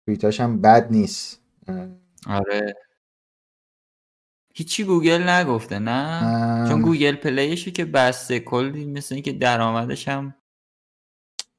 توییتاش 0.06 0.41
هم 0.41 0.62
بد 0.62 0.91
نیست. 0.91 1.41
آره. 2.28 2.76
هیچی 4.54 4.84
گوگل 4.84 5.30
نگفته 5.30 5.80
نه؟ 5.80 6.70
چون 6.70 6.82
گوگل 6.82 7.16
Play 7.16 7.47
شو 7.47 7.72
که 7.72 7.86
بسته 7.86 8.39
کلی 8.39 8.86
مثل 8.86 9.16
اینکه 9.16 9.32
درآمدش 9.32 10.08
هم 10.08 10.36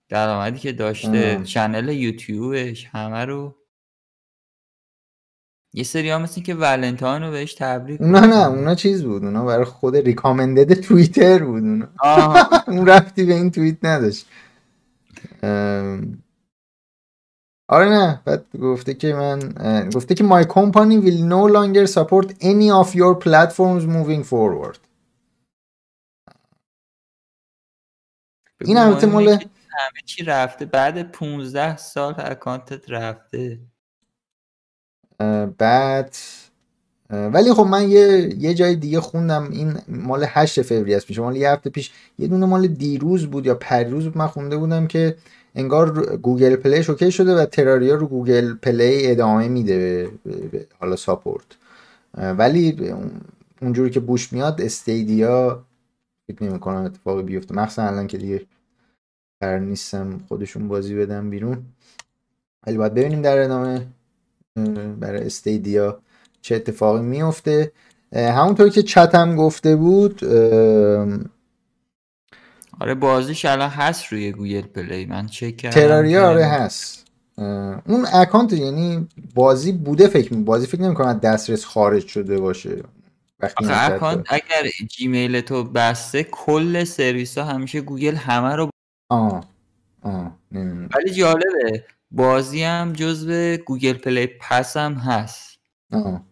درآمدی 0.09 0.59
که 0.59 0.73
داشته 0.73 1.45
channel 1.45 1.89
یوتیوبش 1.89 2.87
همه 2.87 3.25
رو 3.25 3.60
یه 5.73 5.85
سری 5.85 6.11
ها 6.11 6.19
مثل 6.19 6.41
که 6.43 6.55
ولنتاین 6.55 7.23
رو 7.23 7.31
بهش 7.31 7.55
تبریک 7.55 8.01
اونا 8.01 8.21
نه 8.21 8.49
اونا 8.49 8.75
چیز 8.75 9.05
بود 9.05 9.25
اونا 9.25 9.45
برای 9.45 9.65
خود 9.65 9.97
ریکامندد 9.97 10.75
توییتر 10.75 11.45
بود 11.45 11.63
اونا. 11.63 11.89
اون 12.69 12.87
رفتی 12.87 13.25
به 13.25 13.35
این 13.35 13.51
توییت 13.51 13.85
نداشت. 13.85 14.27
آره 17.69 17.89
نه 17.89 18.23
بعد 18.25 18.57
گفته 18.57 18.95
که 18.95 19.15
من 19.15 19.39
گفته 19.95 20.15
که 20.15 20.25
my 20.25 20.45
company 20.45 21.05
will 21.05 21.23
no 21.31 21.53
longer 21.53 21.87
support 21.87 22.31
any 22.41 22.71
of 22.71 22.95
your 22.95 23.15
platforms 23.25 23.85
moving 23.85 24.25
forward. 24.25 24.79
این 28.65 28.77
البته 28.79 29.07
مال 29.07 29.29
همه 29.29 30.01
چی 30.07 30.25
رفته 30.25 30.65
بعد 30.65 31.13
15 31.13 31.77
سال 31.77 32.15
اکانتت 32.19 32.91
رفته. 32.91 33.70
بعد 35.59 36.17
ولی 37.11 37.53
خب 37.55 37.63
من 37.63 37.91
یه 37.91 38.35
یه 38.39 38.55
جای 38.55 38.77
دیگه 38.77 39.01
خوندم 39.01 39.51
این 39.51 39.79
مال 39.89 40.25
8 40.29 40.63
فوریه 40.63 40.97
است 40.97 41.11
میشه 41.11 41.23
مال 41.23 41.37
یه 41.37 41.51
هفته 41.51 41.71
پیش 41.71 41.93
یه 42.19 42.29
دونه 42.29 42.47
مال 42.47 42.67
دیروز 42.67 43.27
بود 43.27 43.47
یا 43.47 43.55
پریروز 43.55 44.17
من 44.17 44.27
خونده 44.27 44.57
بودم 44.57 44.87
که 44.87 45.17
انگار 45.55 46.17
گوگل 46.17 46.57
Play 46.57 46.85
اوکی 46.89 47.13
شده 47.13 47.35
و 47.37 47.47
Terraria 47.47 47.95
رو 47.95 48.07
گوگل 48.07 48.55
Play 48.55 49.11
ادامه 49.11 49.49
میده 49.49 50.09
به, 50.53 50.67
حالا 50.81 50.97
support. 50.97 51.45
ولی 52.19 52.95
اونجوری 53.63 53.91
که 53.91 54.01
بوش 54.01 54.33
میاد 54.33 54.61
Stadia 54.61 55.65
فکر 56.29 56.45
نمی 56.45 56.61
کنم 56.61 56.85
اتفاقی 56.85 57.23
بیفته. 57.23 57.55
مخصوصا 57.55 57.83
الان 57.83 58.07
که 58.07 58.19
دیگه 58.19 58.47
قرار 59.41 59.59
نیستم 59.59 60.19
خودشون 60.29 60.69
بازی 60.69 60.95
بدن 60.95 61.31
بیرون. 61.31 61.67
ولی 62.67 62.79
باید 62.79 62.95
ببینیم 62.95 63.23
در 63.23 63.39
ادامه. 63.39 63.87
برای 65.01 65.27
Stadia 65.27 66.01
چه 66.43 66.55
اتفاقی 66.55 67.03
میفته 67.03 67.73
همونطور 68.13 68.69
که 68.69 68.83
چتم 68.83 69.37
گفته 69.37 69.77
بود 69.77 70.25
آره 72.81 72.95
بازیش 72.95 73.45
الان 73.45 73.69
هست 73.69 74.05
روی 74.07 74.33
Google 74.33 74.61
Play. 74.61 75.07
من 75.07 75.27
چک 75.27 75.57
کردم 75.57 75.81
Terraria 75.81 76.29
آره 76.29 76.45
هست. 76.45 77.07
اون 77.87 78.07
account 78.13 78.53
یعنی 78.53 79.09
بازی 79.35 79.73
بوده 79.73 80.09
فکر 80.09 80.35
می 80.35 80.45
بازی 80.45 80.67
فکر 80.67 80.81
نمی‌کنم 80.81 81.19
دسترس 81.19 81.65
خارج 81.65 82.07
شده 82.07 82.41
باشه. 82.41 82.83
وقتی 83.41 83.65
account 83.69 84.27
اگر 84.29 84.69
Gmail 84.89 85.41
تو 85.41 85.65
بسته 85.65 86.25
کل 86.25 86.85
سرویس 86.85 87.39
ها 87.39 87.45
همیشه 87.45 87.81
گوگل 87.81 88.15
همه 88.15 88.57
رو 88.57 88.71
آه 89.11 89.45
آه 90.03 90.39
ولی 90.95 91.11
جالبه 91.15 91.85
بازی 92.11 92.63
هم 92.63 92.93
جزو 92.93 93.57
Google 93.57 93.93
Play 93.93 94.27
پس 94.41 94.77
هم 94.77 94.95
هست. 94.95 95.59
آه. 95.93 96.25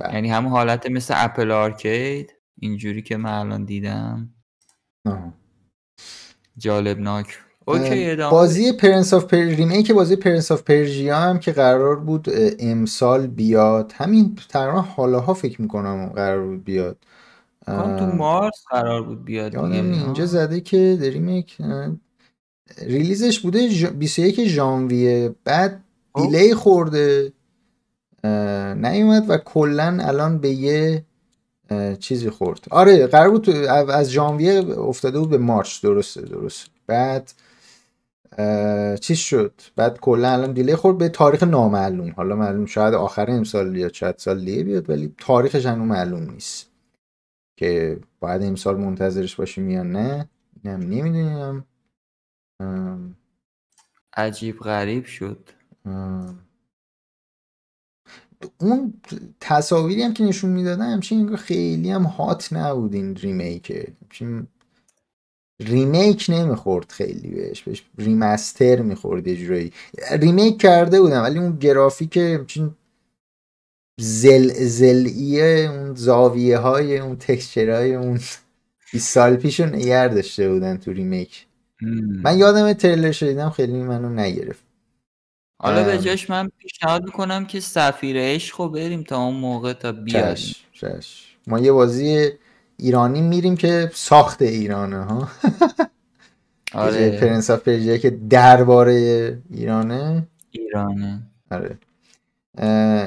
بله. 0.00 0.14
یعنی 0.14 0.30
همون 0.30 0.52
حالت 0.52 0.90
مثل 0.90 1.14
Apple 1.16 1.50
Arcade 1.50 2.34
اینجوری 2.58 3.02
که 3.02 3.16
من 3.16 3.32
الان 3.32 3.64
دیدم. 3.64 4.34
آه. 5.06 5.32
جالبناک. 6.56 7.38
OK 7.66 8.16
بازی 8.16 8.72
Prince 8.72 9.14
of 9.14 9.24
Per... 9.24 9.36
remake 9.36 9.92
بازی 9.92 10.16
Prince 10.16 10.52
of 10.52 10.62
Persia 10.62 11.16
هم 11.16 11.38
که 11.38 11.52
قرار 11.52 11.96
بود 11.96 12.28
امسال 12.58 13.26
بیاد. 13.26 13.92
همین 13.96 14.38
تقریبا 14.48 14.80
حالاها 14.80 15.34
فکر 15.34 15.62
می‌کنم 15.62 16.06
قرار 16.06 16.46
بود 16.46 16.64
بیاد. 16.64 16.98
تو 17.66 18.06
مارس 18.06 18.64
قرار 18.70 19.02
بود 19.02 19.24
بیاد. 19.24 19.56
اینجا 19.56 20.26
زده 20.26 20.60
که 20.60 20.98
remake 21.00 21.56
release 22.78 23.26
ش 23.26 23.40
بوده 23.40 23.68
21 23.98 24.44
ژانویه 24.44 25.34
بعد 25.44 25.84
delay 26.14 26.54
خورده 26.54 27.32
نیومد 28.76 29.24
و 29.28 29.36
کلا 29.36 29.98
الان 30.00 30.38
به 30.38 30.50
یه 30.50 31.04
چیزی 31.98 32.30
خورد. 32.30 32.60
آره 32.70 33.06
قرار 33.06 33.30
بود 33.30 33.50
از 33.50 34.10
ژانویه 34.10 34.78
افتاده 34.78 35.18
بود 35.18 35.30
به 35.30 35.38
March 35.38 35.82
درسته 35.82 36.20
درست 36.20 36.66
بعد 36.86 37.32
چیز 39.00 39.18
شد. 39.18 39.52
بعد 39.76 40.00
کلا 40.00 40.32
الان 40.32 40.52
delay 40.52 40.76
خورد 40.76 40.98
به 40.98 41.08
تاریخ 41.08 41.42
نامعلوم. 41.42 42.10
حالا 42.10 42.36
معلوم 42.36 42.66
شاید 42.66 42.94
آخر 42.94 43.30
امسال 43.30 43.76
یا 43.76 43.88
چند 43.88 44.14
سال 44.16 44.44
دیگه 44.44 44.62
بیاد 44.62 44.90
ولی 44.90 45.14
تاریخش 45.18 45.66
هنوز 45.66 45.88
معلوم 45.88 46.30
نیست. 46.30 46.66
که 47.56 47.98
باید 48.20 48.42
امسال 48.42 48.76
منتظرش 48.76 49.36
باشیم 49.36 49.70
یا 49.70 49.82
نه 49.82 50.28
اینم 50.62 50.80
نمی‌دونم. 50.80 51.64
عجیب 54.16 54.58
غریب 54.58 55.04
شد. 55.04 55.48
اون 58.58 58.94
تصاویری 59.40 60.02
هم 60.02 60.14
که 60.14 60.24
نشون 60.24 60.50
می‌دادن 60.50 60.92
همچین 60.92 61.36
خیلی 61.36 61.90
هم 61.90 62.02
hot 62.02 62.52
نبود 62.52 62.94
این 62.94 63.16
remake. 63.16 63.86
remake 65.60 66.26
نمی‌خورد 66.28 66.92
خیلی 66.92 67.28
بهش 67.28 67.62
بهش 67.62 67.84
remaster 67.98 68.82
می‌خورد 68.82 69.28
یه 69.28 69.36
جورایی. 69.36 69.72
remake 70.10 70.60
کرده 70.60 71.00
بودم 71.00 71.22
ولی 71.22 71.38
اون 71.38 71.56
گرافیک 71.56 72.16
همچین 72.16 72.76
زل 74.00 74.52
زلیه 74.52 75.70
اون 75.70 75.94
زاویه 75.94 76.58
های 76.58 76.98
اون 76.98 77.16
texture 77.16 77.70
های 77.70 77.94
اون 77.94 78.20
20 78.92 79.14
سال 79.14 79.36
پیش 79.36 79.60
نگه 79.60 80.08
داشته 80.08 80.48
بودن 80.48 80.76
تو 80.76 80.92
remake. 80.92 81.46
من 82.22 82.38
یادم 82.38 82.72
تریلر 82.72 83.12
شدیدم 83.12 83.50
خیلی 83.50 83.72
منو 83.72 84.08
نگرفت. 84.08 84.62
حالا 85.62 85.84
به 85.84 85.98
جاش 85.98 86.30
من 86.30 86.50
پیشنهاد 86.58 87.04
می‌کنم 87.04 87.46
که 87.46 87.60
سفیر 87.60 88.16
عشق 88.18 88.66
بریم 88.68 89.02
تا 89.02 89.22
اون 89.22 89.34
موقع 89.34 89.72
تا 89.72 89.92
بیاد 89.92 90.38
ما 91.46 91.58
یه 91.58 91.72
بازی 91.72 92.30
ایرانی 92.76 93.20
میریم 93.20 93.56
که 93.56 93.90
ساخت 93.94 94.42
ایرانه 94.42 95.04
ها؟ 95.04 95.28
آره. 96.74 97.20
Prince 97.20 97.50
of 97.50 97.64
که 97.64 98.18
درباره 98.30 99.38
ایرانه. 99.50 100.26
ایرانه. 100.50 101.22
آره. 101.50 101.78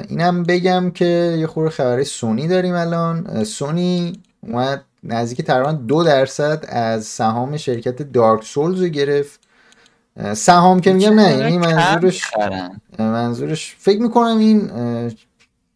اینم 0.08 0.42
بگم 0.42 0.90
که 0.90 1.36
یه 1.38 1.46
خور 1.46 1.68
خبری 1.68 2.04
سونی 2.04 2.48
داریم 2.48 2.74
الان. 2.74 3.44
سونی 3.44 4.12
اومد 4.40 4.84
نزدیک 5.04 5.46
تقریبا 5.46 5.72
دو 5.72 6.04
درصد 6.04 6.64
از 6.68 7.04
سهام 7.04 7.56
شرکت 7.56 8.02
دارک 8.02 8.44
سولز 8.44 8.80
رو 8.80 8.88
گرفت. 8.88 9.40
سهام 10.34 10.80
که 10.80 10.92
میگم 10.92 11.20
نه 11.20 11.36
یعنی 11.36 11.58
منظورش 11.58 12.22
منظورش 12.98 13.76
فکر 13.78 14.02
می‌کنم 14.02 14.38
این 14.38 14.70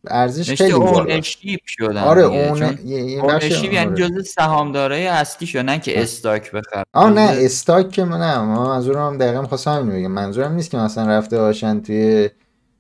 ارزش 0.09 0.55
خیلی 0.55 0.73
بالا. 0.73 1.21
شدن 1.67 1.97
آره 1.97 2.23
اون 2.23 2.79
یعنی 2.85 3.21
آره. 3.21 3.95
جزء 3.95 4.23
سهامدارای 4.23 5.07
اصلی 5.07 5.47
شدن 5.47 5.65
نه 5.65 5.79
که 5.79 6.03
استاک 6.03 6.53
بخرن. 6.53 6.85
آه 6.93 7.11
نه 7.11 7.31
استاک 7.33 7.91
که 7.91 8.05
من 8.05 8.21
نه 8.21 8.39
منظورم 8.39 9.07
هم 9.07 9.19
دقیقا 9.19 9.41
می‌خواستم 9.41 9.71
همین 9.71 9.97
بگم. 9.97 10.13
منظورم 10.13 10.53
نیست 10.53 10.71
که 10.71 10.77
مثلا 10.77 11.07
رفته 11.07 11.39
باشن 11.39 11.81
توی 11.81 12.31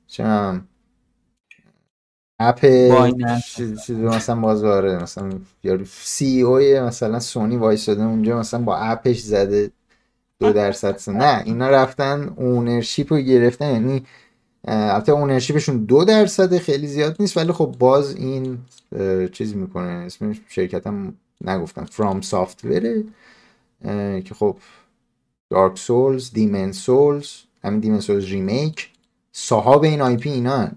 چه 0.06 0.24
اپ 2.38 2.60
چیزی 3.56 3.94
مثلا 3.94 4.40
بازاره 4.40 5.02
مثلا 5.02 5.30
یارو 5.64 5.84
سی 5.84 6.42
او 6.42 6.58
مثلا 6.86 7.20
سونی 7.20 7.56
وایساده 7.56 8.02
اونجا 8.04 8.38
مثلا 8.38 8.62
با 8.62 8.76
اپش 8.76 9.18
زده 9.20 9.70
دو 10.40 10.52
درصد 10.52 11.10
نه 11.10 11.42
اینا 11.44 11.70
رفتن 11.70 12.34
اونرشیپ 12.36 13.12
رو 13.12 13.18
گرفتن 13.18 13.72
یعنی 13.72 14.06
البته 14.64 15.12
اونرشیپشون 15.12 15.84
دو 15.84 16.04
درصد 16.04 16.58
خیلی 16.58 16.86
زیاد 16.86 17.16
نیست 17.20 17.36
ولی 17.36 17.52
خب 17.52 17.76
باز 17.78 18.16
این 18.16 18.58
چیز 19.32 19.56
می‌کنه. 19.56 19.88
اسم 19.90 20.32
شرکت 20.48 20.86
هم 20.86 21.14
نگفتم 21.44 21.84
فرام 21.84 22.20
سافتوره 22.20 23.04
که 24.24 24.34
خب 24.34 24.56
Dark 25.50 25.78
Souls 25.78 26.32
Demon's 26.32 26.72
Souls 26.72 27.28
همین 27.64 27.80
Demon's 27.80 28.00
Souls 28.00 28.24
remake 28.24 28.90
صاحب 29.32 29.82
این 29.82 30.00
IP 30.02 30.30
اینا 30.30 30.68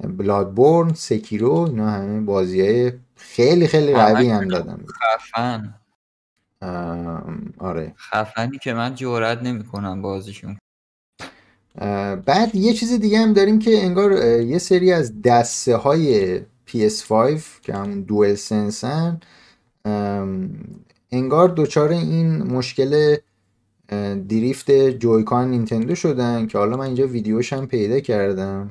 Bloodborne 0.00 0.92
Sekiro 0.92 1.52
اینا 1.52 1.90
همه 1.90 2.20
بازی 2.20 2.60
های 2.60 2.92
خیلی 3.16 3.66
خیلی 3.66 3.92
قوی 3.92 4.28
هم 4.28 4.48
دادن. 4.48 4.84
خفن. 5.02 5.74
آره. 7.58 7.94
خفنی 7.96 8.58
که 8.58 8.74
من 8.74 8.94
جرئت 8.94 9.42
نمی 9.42 9.64
کنم 9.64 10.02
بازیشون 10.02 10.56
بعد 12.26 12.54
یه 12.54 12.72
چیز 12.72 12.92
دیگه 12.92 13.18
هم 13.18 13.32
داریم 13.32 13.58
که 13.58 13.84
انگار 13.84 14.12
یه 14.40 14.58
سری 14.58 14.92
از 14.92 15.22
دسته 15.22 15.76
های 15.76 16.38
PS5 16.40 17.40
که 17.62 17.74
همون 17.74 18.00
DualSense 18.00 18.34
ان 18.34 19.20
انگار 21.12 21.54
دچار 21.56 21.88
این 21.88 22.42
مشکل 22.42 23.16
دریفت 24.28 24.70
جویکان 24.70 25.50
نینتندو 25.50 25.94
شدن 25.94 26.46
که 26.46 26.58
حالا 26.58 26.76
من 26.76 26.84
اینجا 26.84 27.06
ویدیوش 27.06 27.52
هم 27.52 27.66
پیدا 27.66 28.00
کردم. 28.00 28.70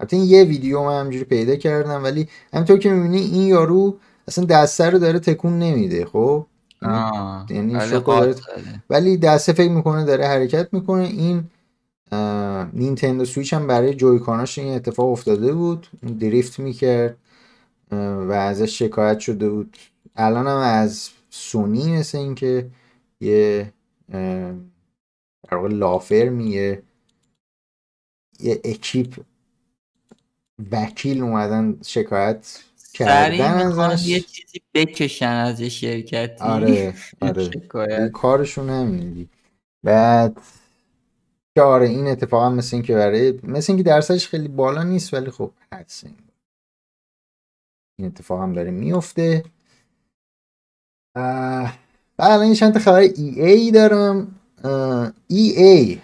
حتی 0.00 0.16
این 0.16 0.24
یه 0.24 0.44
ویدیو 0.44 0.84
من 0.84 1.00
همجوری 1.00 1.24
پیدا 1.24 1.56
کردم 1.56 2.04
ولی 2.04 2.28
همینطور 2.52 2.78
که 2.78 2.90
می‌بینی 2.90 3.20
این 3.20 3.46
یارو 3.46 3.98
اصلا 4.28 4.44
دسته 4.44 4.90
رو 4.90 4.98
داره 4.98 5.18
تکون 5.18 5.58
نمیده 5.58 6.06
خب؟ 6.06 6.46
یعنی 7.50 7.74
ولی 8.90 9.16
دسته 9.16 9.52
فکر 9.52 9.70
می‌کنه 9.70 10.04
داره 10.04 10.26
حرکت 10.26 10.68
می‌کنه. 10.72 11.04
این 11.04 11.44
نینتندو 12.72 13.24
سویچ 13.24 13.54
هم 13.54 13.66
برای 13.66 13.94
جویکاناش 13.94 14.58
این 14.58 14.74
اتفاق 14.74 15.08
افتاده 15.08 15.52
بود. 15.52 15.86
دریفت 16.20 16.58
می‌کرد 16.58 17.16
و 18.28 18.32
ازش 18.32 18.78
شکایت 18.78 19.18
شده 19.18 19.50
بود. 19.50 19.76
الان 20.16 20.46
هم 20.46 20.56
از 20.56 21.10
سونی 21.30 21.96
مثل 21.98 22.18
اینکه 22.18 22.66
یه 23.20 23.72
در 25.48 25.56
واقع 25.56 25.68
لافرمی 25.68 26.50
یه 26.50 26.82
یه 28.40 28.60
اکیپ 28.64 29.20
وکیل 30.72 31.22
اومدن 31.22 31.78
شکایت 31.86 32.58
کردن 32.92 33.80
ازش 33.80 34.06
یه 34.08 34.20
چیزی 34.20 34.60
بکشن 34.74 35.26
از 35.26 35.62
شرکتی. 35.62 36.44
آره 36.44 36.94
آره. 37.74 38.08
کارشون 38.08 38.70
همینه 38.70 39.26
بعد 39.84 40.40
که 41.54 41.62
آره 41.62 41.88
این 41.88 42.06
اتفاق 42.06 42.44
هم 42.44 42.54
مثل 42.54 42.76
اینکه 42.76 42.94
برای 42.94 43.40
مثل 43.42 43.72
اینکه 43.72 43.82
درصدش 43.82 44.28
خیلی 44.28 44.48
بالا 44.48 44.82
نیست 44.82 45.14
ولی 45.14 45.30
خب 45.30 45.50
حدس 45.72 46.04
این 47.98 48.08
اتفاق 48.08 48.40
هم 48.42 48.52
داره 48.52 48.70
میفته 48.70 49.44
بعد 51.14 51.72
الان 52.18 52.54
چند 52.54 52.72
تا 52.72 52.78
خبر 52.78 52.98
ای 52.98 53.40
ای 53.40 53.70
دارم. 53.70 54.34
ای 55.28 55.50
ای 55.56 56.00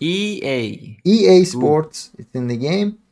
ای 0.00 0.40
ای 0.48 0.96
ای 1.02 1.28
ای 1.28 1.44
سپورتس 1.44 2.10
in 2.36 2.50
the 2.50 2.56
game. 2.56 3.07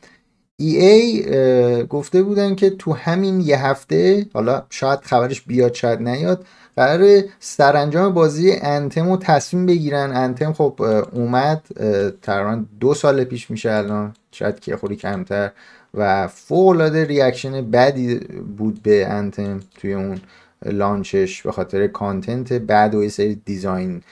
ای 0.59 0.77
ای 0.77 1.87
گفته 1.87 2.23
بودن 2.23 2.55
که 2.55 2.71
تو 2.71 2.93
همین 2.93 3.41
یه 3.41 3.67
هفته 3.67 4.27
حالا 4.35 4.63
شاید 4.71 5.01
خبرش 5.01 5.43
بیاد 5.43 5.75
شاید 5.75 6.03
نیاد 6.03 6.47
قرار 6.77 7.23
سرانجام 7.41 8.15
بازی 8.15 8.53
انتم 8.53 9.11
رو 9.11 9.17
تصمیم 9.17 9.67
بگیرن. 9.67 10.13
انتم 10.17 10.53
خب 10.53 10.83
اومد 11.13 11.63
تقریبا 12.23 12.65
دو 12.81 12.95
سال 12.95 13.25
پیش 13.25 13.51
میشه 13.51 13.73
الان 13.73 14.15
شاید 14.33 14.61
که 14.61 14.77
خوری 14.77 14.97
کمتر. 14.97 15.51
و 15.95 16.29
فوق 16.29 16.69
العاده 16.69 17.05
reaction 17.05 17.71
بدی 17.71 18.15
بود 18.57 18.83
به 18.83 19.07
Anthem 19.07 19.61
توی 19.81 19.95
اون 19.95 20.21
launch 20.65 21.23
ش 21.23 21.43
به 21.43 21.53
خاطر 21.53 21.87
content 21.87 22.53
بعد 22.53 22.95
و 22.95 23.03
یه 23.03 23.09
سری 23.09 23.35
design. 23.45 24.03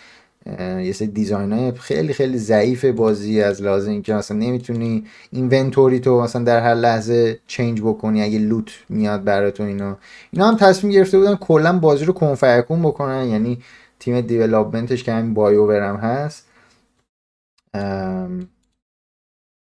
یه 0.46 0.92
سری 0.92 1.08
design 1.08 1.52
های 1.52 1.72
خیلی 1.72 2.12
خیلی 2.12 2.38
ضعیف 2.38 2.84
بازی 2.84 3.42
از 3.42 3.62
لحاظ 3.62 3.90
اینکه 3.90 4.14
مثلا 4.14 4.36
نمی‌تونی 4.36 5.04
inventory 5.30 6.00
تو 6.00 6.20
مثلا 6.20 6.44
در 6.44 6.60
هر 6.60 6.74
لحظه 6.74 7.40
change 7.46 7.80
بکنی 7.80 8.22
اگه 8.22 8.38
loot 8.38 8.70
میاد 8.88 9.24
برای 9.24 9.52
تو 9.52 9.62
اینا. 9.62 9.98
اینا 10.30 10.48
هم 10.48 10.56
تصمیم 10.56 10.92
گرفته 10.92 11.18
بودن 11.18 11.36
کلا 11.36 11.78
بازی 11.78 12.04
رو 12.04 12.12
کن 12.12 12.36
فیکون 12.36 12.82
بکنن 12.82 13.28
یعنی 13.28 13.58
تیم 13.98 14.20
development 14.20 14.91
ش 14.91 15.04
که 15.04 15.12
همین 15.12 15.34
BioWare 15.34 15.66
هم 15.66 15.96
هست. 15.96 16.46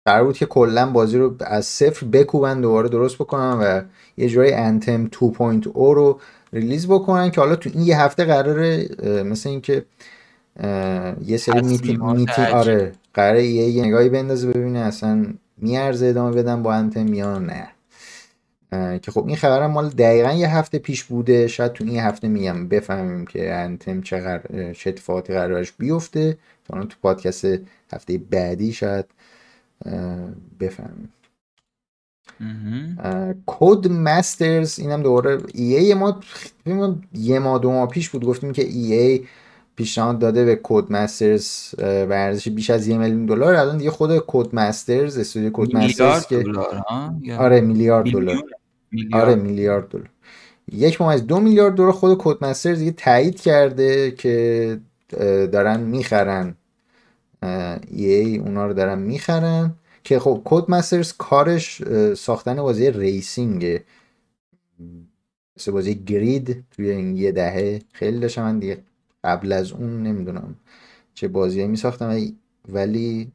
قرار 0.07 0.25
بود 0.25 0.37
که 0.37 0.47
کلا 0.47 0.91
بازی 0.91 1.19
رو 1.19 1.37
از 1.41 1.67
صفر 1.67 2.07
بکوبن 2.07 2.61
دوباره 2.61 2.89
درست 2.89 3.15
بکنن 3.15 3.53
و 3.53 3.83
یه 4.17 4.29
جورای 4.29 4.53
انتم 4.53 5.07
2.0 5.07 5.15
رو 5.75 6.21
ریلیز 6.53 6.87
بکنن 6.89 7.31
که 7.31 7.41
حالا 7.41 7.57
تو 7.57 7.71
این 7.75 7.83
یه 7.83 8.01
هفته 8.01 8.25
قراره 8.25 8.89
مثل 9.23 9.49
اینکه 9.49 9.85
یه 11.27 11.37
سری 11.37 11.63
میتی, 11.63 11.97
میتی 11.97 12.43
آره 12.43 12.93
قراره 13.15 13.47
یه, 13.47 13.69
یه 13.69 13.85
نگاهی 13.85 14.09
بندازه 14.09 14.49
ببینه 14.53 14.79
اصلا 14.79 15.27
میارزه 15.57 16.07
ادامه 16.07 16.37
بدن 16.37 16.63
با 16.63 16.75
انتم 16.75 17.15
یا 17.15 17.39
نه. 17.39 17.69
که 18.99 19.11
خب 19.11 19.27
این 19.27 19.37
خبرم 19.37 19.71
مال 19.71 19.89
دقیقا 19.89 20.33
یه 20.33 20.57
هفته 20.57 20.79
پیش 20.79 21.05
بوده 21.05 21.49
شاید 21.49 21.73
تو 21.73 21.85
این 21.85 22.01
هفته 22.01 22.29
میگم 22.29 22.69
بفهمیم 22.69 23.27
که 23.27 23.55
انتم 23.55 24.03
چه, 24.03 24.43
چه 24.77 24.91
اتفاقاتی 24.91 25.33
قرارش 25.33 25.73
بیفته. 25.73 26.39
تو 26.65 26.85
تو 26.85 26.97
پادکست 27.03 27.47
هفته 27.93 28.19
بعدی 28.19 28.73
شاید 28.73 29.07
بفهمیم. 30.61 31.13
Codemasters 33.47 34.79
اینم 34.79 35.03
دوباره 35.03 35.39
EA 35.55 35.95
ما 35.95 36.21
یه 37.15 37.39
ما 37.39 37.59
دو 37.59 37.71
ماه 37.73 37.89
پیش 37.89 38.11
بود 38.11 38.25
گفتیم 38.25 38.53
که 38.53 38.63
EA 38.69 39.27
پیشنهاد 39.83 40.19
داده 40.19 40.45
به 40.45 40.61
Codemasters 40.63 41.75
و 41.79 42.13
ارزش 42.13 42.49
بیش 42.49 42.71
از 42.71 42.89
یه 42.89 42.99
میلیون 42.99 43.27
دلار. 43.27 43.55
الان 43.55 43.79
دیگه 43.79 43.91
خود 43.91 44.25
Codemasters 44.27 45.19
استودیو 45.19 45.51
Codemasters 45.53 46.27
که 46.27 46.45
آره 47.39 47.61
میلیارد 47.61 48.11
دلار. 48.11 48.43
آره 49.13 49.35
میلیارد 49.35 49.89
دلار. 49.89 50.09
یک 50.73 51.01
ماه 51.01 51.15
از 51.15 51.27
دو 51.27 51.41
میلیارد 51.41 51.75
دلار 51.75 51.93
خود 51.93 52.19
Codemasters 52.19 52.79
دیگه 52.79 52.91
تایید 52.93 53.41
کرده 53.41 54.11
که 54.11 54.79
دارن 55.53 55.81
می‌خرن. 55.81 56.55
ای 57.89 58.39
اونا 58.39 58.67
رو 58.67 58.73
دارن 58.73 58.99
می‌خرن. 58.99 59.75
که 60.05 60.19
خب 60.19 60.43
کد 60.45 60.71
مسترز 60.71 61.13
کارش 61.13 61.83
ساختن 62.15 62.57
بازی 62.57 62.91
ریسینگه 62.91 63.85
مثل 65.57 65.73
بازی 65.73 65.95
گرید 65.95 66.65
توی 66.71 66.91
این 66.91 67.17
یه 67.17 67.33
دهه. 67.33 67.81
خیلی 67.93 68.19
داشتم 68.19 68.43
من 68.43 68.59
دیگه 68.59 68.79
قبل 69.25 69.53
از 69.53 69.73
اون 69.73 70.03
نمی‌دونم 70.03 70.57
چه 71.15 71.29
بازی 71.29 71.67
می 71.67 71.77
ساختم 71.77 72.19
ولی 72.69 73.33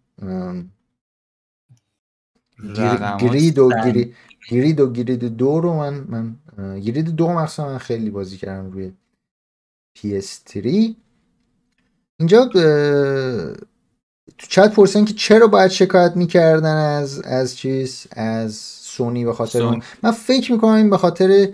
گرید 3.20 3.60
و 3.60 3.70
گرید, 3.86 4.16
گرید 4.50 4.80
و 4.80 4.92
گرید 4.92 5.24
دو 5.24 5.60
رو 5.60 5.74
من 5.74 6.06
من 6.10 6.36
گرید 6.80 7.06
دو 7.10 7.30
مخصوصا 7.34 7.66
من 7.66 7.78
خیلی 7.78 8.10
بازی 8.10 8.38
کردم 8.38 8.72
روی 8.72 8.92
PS3 9.98 10.68
اینجا 12.20 12.46
تو 14.38 14.48
چت 14.48 14.74
پرسن 14.74 15.06
که 15.06 15.14
چرا 15.14 15.48
باید 15.48 15.72
شکایت 15.72 16.16
می‌کردن 16.16 16.76
از 16.76 17.22
از 17.22 17.58
چیز؟ 17.58 18.08
از 18.12 18.56
سونی 18.56 19.26
به 19.26 19.34
خاطر 19.34 19.64
اون 19.64 19.82
من 20.04 20.12
فکر 20.12 20.52
می‌کنم 20.52 20.72
این 20.72 20.90
به 20.90 20.98
خاطر 20.98 21.54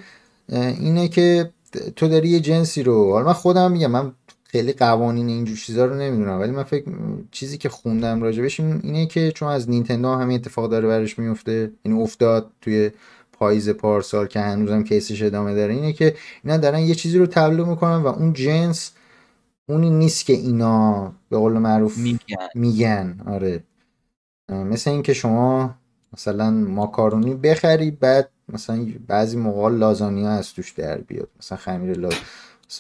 اینه 0.49 1.07
که 1.07 1.53
تو 1.95 2.07
داری 2.07 2.29
یه 2.29 2.39
جنسی 2.39 2.83
رو 2.83 3.11
حالا 3.11 3.25
من 3.25 3.33
خودم 3.33 3.71
میگم 3.71 3.91
من 3.91 4.13
خیلی 4.53 4.73
قوانین 4.73 5.27
اینجور 5.27 5.57
چیزا 5.57 5.85
رو 5.85 5.95
نمی‌دونم. 5.95 6.39
ولی 6.39 6.51
من 6.51 6.63
فکر 6.63 6.85
چیزی 7.31 7.57
که 7.57 7.69
خوندم 7.69 8.21
راجبش 8.21 8.59
اینه 8.59 9.05
که 9.05 9.31
چون 9.31 9.49
از 9.49 9.69
نینتندو 9.69 10.15
همین 10.15 10.35
اتفاق 10.35 10.71
داره 10.71 10.87
برش 10.87 11.19
میفته 11.19 11.71
این 11.83 11.93
افتاد 12.01 12.51
توی 12.61 12.91
پاییز 13.31 13.69
پارسال 13.69 14.27
که 14.27 14.39
هنوزم 14.39 14.83
کیسش 14.83 15.21
ادامه 15.21 15.55
داره 15.55 15.73
اینه 15.73 15.93
که 15.93 16.15
اینا 16.43 16.57
دارن 16.57 16.79
یه 16.79 16.95
چیزی 16.95 17.17
رو 17.17 17.25
تبلیغ 17.25 17.67
می‌کنن 17.67 17.95
و 17.95 18.07
اون 18.07 18.33
جنس 18.33 18.91
اونی 19.69 19.89
نیست 19.89 20.25
که 20.25 20.33
اینا 20.33 21.13
به 21.29 21.37
قول 21.37 21.53
معروف 21.53 21.97
میگن, 21.97 22.19
میگن. 22.55 23.17
آره. 23.27 23.63
مثل 24.49 24.89
اینکه 24.91 25.13
شما 25.13 25.75
مثلا 26.13 26.51
ماکارونی 26.51 27.33
بخری 27.33 27.91
بعد 27.91 28.29
مثلا 28.49 28.87
بعضی 29.07 29.37
موقع 29.37 29.69
لازانیا 29.69 30.29
از 30.29 30.53
توش 30.53 30.71
در 30.71 30.97
بیاد. 30.97 31.29
مثلا 31.39 31.57
خمیر 31.57 31.97
لاز 31.97 32.13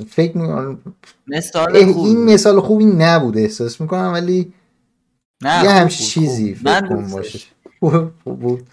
فکر 0.01 0.37
می‌کنم 0.37 0.79
مثال 1.27 1.75
این 1.75 2.33
مثال 2.33 2.59
خوبی 2.59 2.85
نبود 2.85 3.37
احساس 3.37 3.81
می‌کنم 3.81 4.13
ولی 4.13 4.53
نه 5.41 5.63
یه 5.63 5.69
همچین 5.69 6.07
چیزی 6.07 6.55
فکر 6.55 6.87
کنم 6.87 7.11
باشه. 7.11 7.39
بود. 8.25 8.67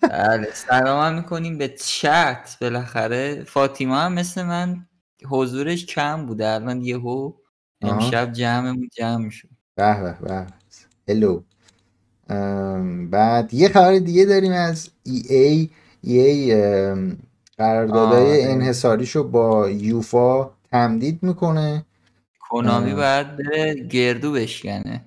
بله 0.00 0.48
سلام 0.54 1.14
می‌کنیم 1.14 1.58
به 1.58 1.68
چت 1.68 2.56
بالاخره. 2.60 3.44
فاطیما 3.46 4.00
هم 4.00 4.12
مثل 4.12 4.42
من 4.42 4.86
حضورش 5.28 5.86
کم 5.86 6.26
بوده 6.26 6.48
الان 6.48 6.80
یهو 6.80 7.32
امشب 7.82 8.32
جمعمون 8.32 8.88
جمع 8.96 9.30
شد 9.30 9.48
به 9.76 10.02
به 10.02 10.16
به. 10.28 10.46
هلو 11.08 11.42
بعد 13.10 13.54
یه 13.54 13.68
خبر 13.68 13.98
دیگه 13.98 14.24
داریم 14.24 14.52
از 14.52 14.90
ای 15.02 15.22
ای 15.28 15.70
ای 16.02 16.54
قراردادهای 17.58 18.44
انحصاریشو 18.44 19.28
با 19.28 19.70
یوفا 19.70 20.50
تمدید 20.70 21.22
می‌کنه. 21.22 21.84
کنامی 22.50 22.94
باید 22.94 23.26
گردو 23.90 24.32
بشکنه. 24.32 25.04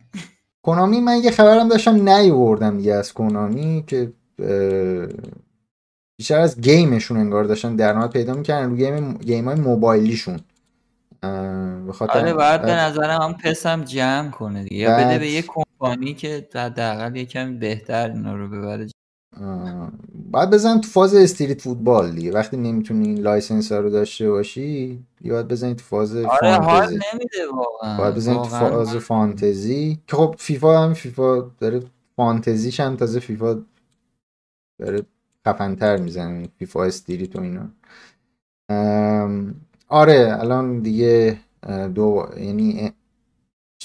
Konami 0.62 1.02
من 1.02 1.18
یه 1.24 1.32
خبرم 1.32 1.68
داشتم 1.68 2.10
نیوردم 2.10 2.78
دیگه 2.78 2.94
از 2.94 3.14
Konami 3.14 3.84
که 3.88 4.14
بیشتر 6.18 6.40
از 6.40 6.62
game 6.62 6.90
شون 6.90 7.18
انگار 7.18 7.44
داشتن 7.44 7.76
درآمد 7.76 8.10
پیدا 8.10 8.34
می‌کردن 8.34 8.70
روی 8.70 8.78
game, 8.78 9.14
game 9.14 9.46
های 9.46 9.60
موبایلیشون 9.60 10.40
به 11.86 11.94
خاطر 11.94 12.20
آره 12.20 12.34
باید 12.34 12.62
به 12.62 12.76
نظرم 12.76 13.22
هم 13.22 13.34
پسم 13.34 13.84
جمع 13.84 14.30
کنه 14.30 14.64
دیگه. 14.64 14.76
یا 14.76 14.98
بده 14.98 15.20
به 15.20 15.28
یه 15.28 15.42
کمپانی 15.48 16.14
که 16.14 16.48
حداقل 16.56 17.16
یکم 17.16 17.60
بهتر 17.60 18.12
اینا 18.12 18.36
رو 18.36 18.48
ببره 18.48 18.88
باید 20.32 20.50
بزن 20.50 20.82
تو 20.82 20.90
فاز 20.90 21.16
street 21.16 21.62
football 21.62 22.12
دیگه. 22.12 22.32
وقتی 22.32 22.58
نمی‌تونی 22.58 23.08
این 23.08 23.20
license 23.20 23.72
ها 23.72 23.80
رو 23.80 23.90
داشته 23.90 24.30
باشی 24.30 25.04
باید 25.26 25.48
بزنی 25.48 25.76
تو 25.76 25.84
فاز 25.84 26.16
آره 26.16 26.54
حال 26.54 26.84
نمیده 26.86 27.48
واقعا. 27.56 27.98
باید 27.98 28.16
بزنی 28.16 28.36
تو 28.36 28.44
فاز 28.44 28.96
فانتزی. 28.96 30.00
که 30.08 30.16
خب 30.16 30.36
فیفا 30.38 30.84
هم 30.84 30.94
فیفا 30.94 31.52
داره 31.60 31.84
فانتزیش 32.16 32.80
هم 32.80 32.96
تازه 32.96 33.20
فیفا 33.20 33.64
داره 34.80 35.04
خفنتر 35.48 35.98
می‌زنه 35.98 36.48
FIFA 36.60 36.84
Street 36.84 37.36
و 37.36 37.42
اینا. 37.42 37.70
آره 39.88 40.38
الان 40.40 40.80
دیگه 40.80 41.40
دو 41.96 42.26
یعنی 42.38 42.94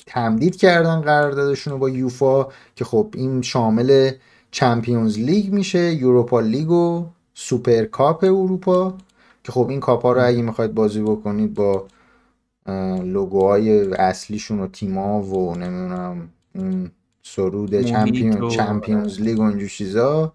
تمدید 0.07 0.57
کردن 0.57 1.01
قراردادشون 1.01 1.73
رو 1.73 1.79
با 1.79 1.89
یوفا 1.89 2.47
که 2.77 2.85
خب 2.85 3.15
این 3.15 3.43
شامل 3.43 4.11
Champions 4.53 5.19
League 5.19 5.53
میشه 5.53 5.95
Europa 5.95 6.41
League 6.41 6.71
و 6.71 7.07
Super 7.35 7.85
Cup 7.85 8.25
اروپا 8.25 8.95
که 9.45 9.53
خب 9.53 9.69
این 9.69 9.81
کاپ 9.81 10.03
ها 10.03 10.13
رو 10.13 10.27
اگه 10.27 10.43
می‌خواید 10.43 10.75
بازی 10.75 11.03
بکنید 11.03 11.55
با 11.55 11.87
لوگوهای 13.03 13.93
اصلیشون 13.95 14.61
و 14.61 14.67
تیما 14.67 15.23
و 15.23 15.55
نمی‌دونم 15.55 16.29
اون 16.55 16.91
سرود 17.23 17.81
چمپیون 17.81 18.49
چمپیونز 18.49 19.21
لیگ 19.21 19.39
و 19.39 19.43
اینجور 19.43 19.69
چیزا 19.69 20.33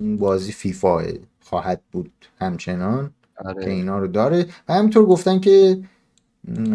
بازی 0.00 0.52
فیفا 0.52 1.02
خواهد 1.40 1.80
بود 1.92 2.12
همچنان 2.38 3.10
آره. 3.44 3.64
که 3.64 3.70
اینا 3.70 3.98
رو 3.98 4.06
داره 4.06 4.46
و 4.68 4.74
همینطور 4.74 5.06
گفتن 5.06 5.40
که 5.40 5.78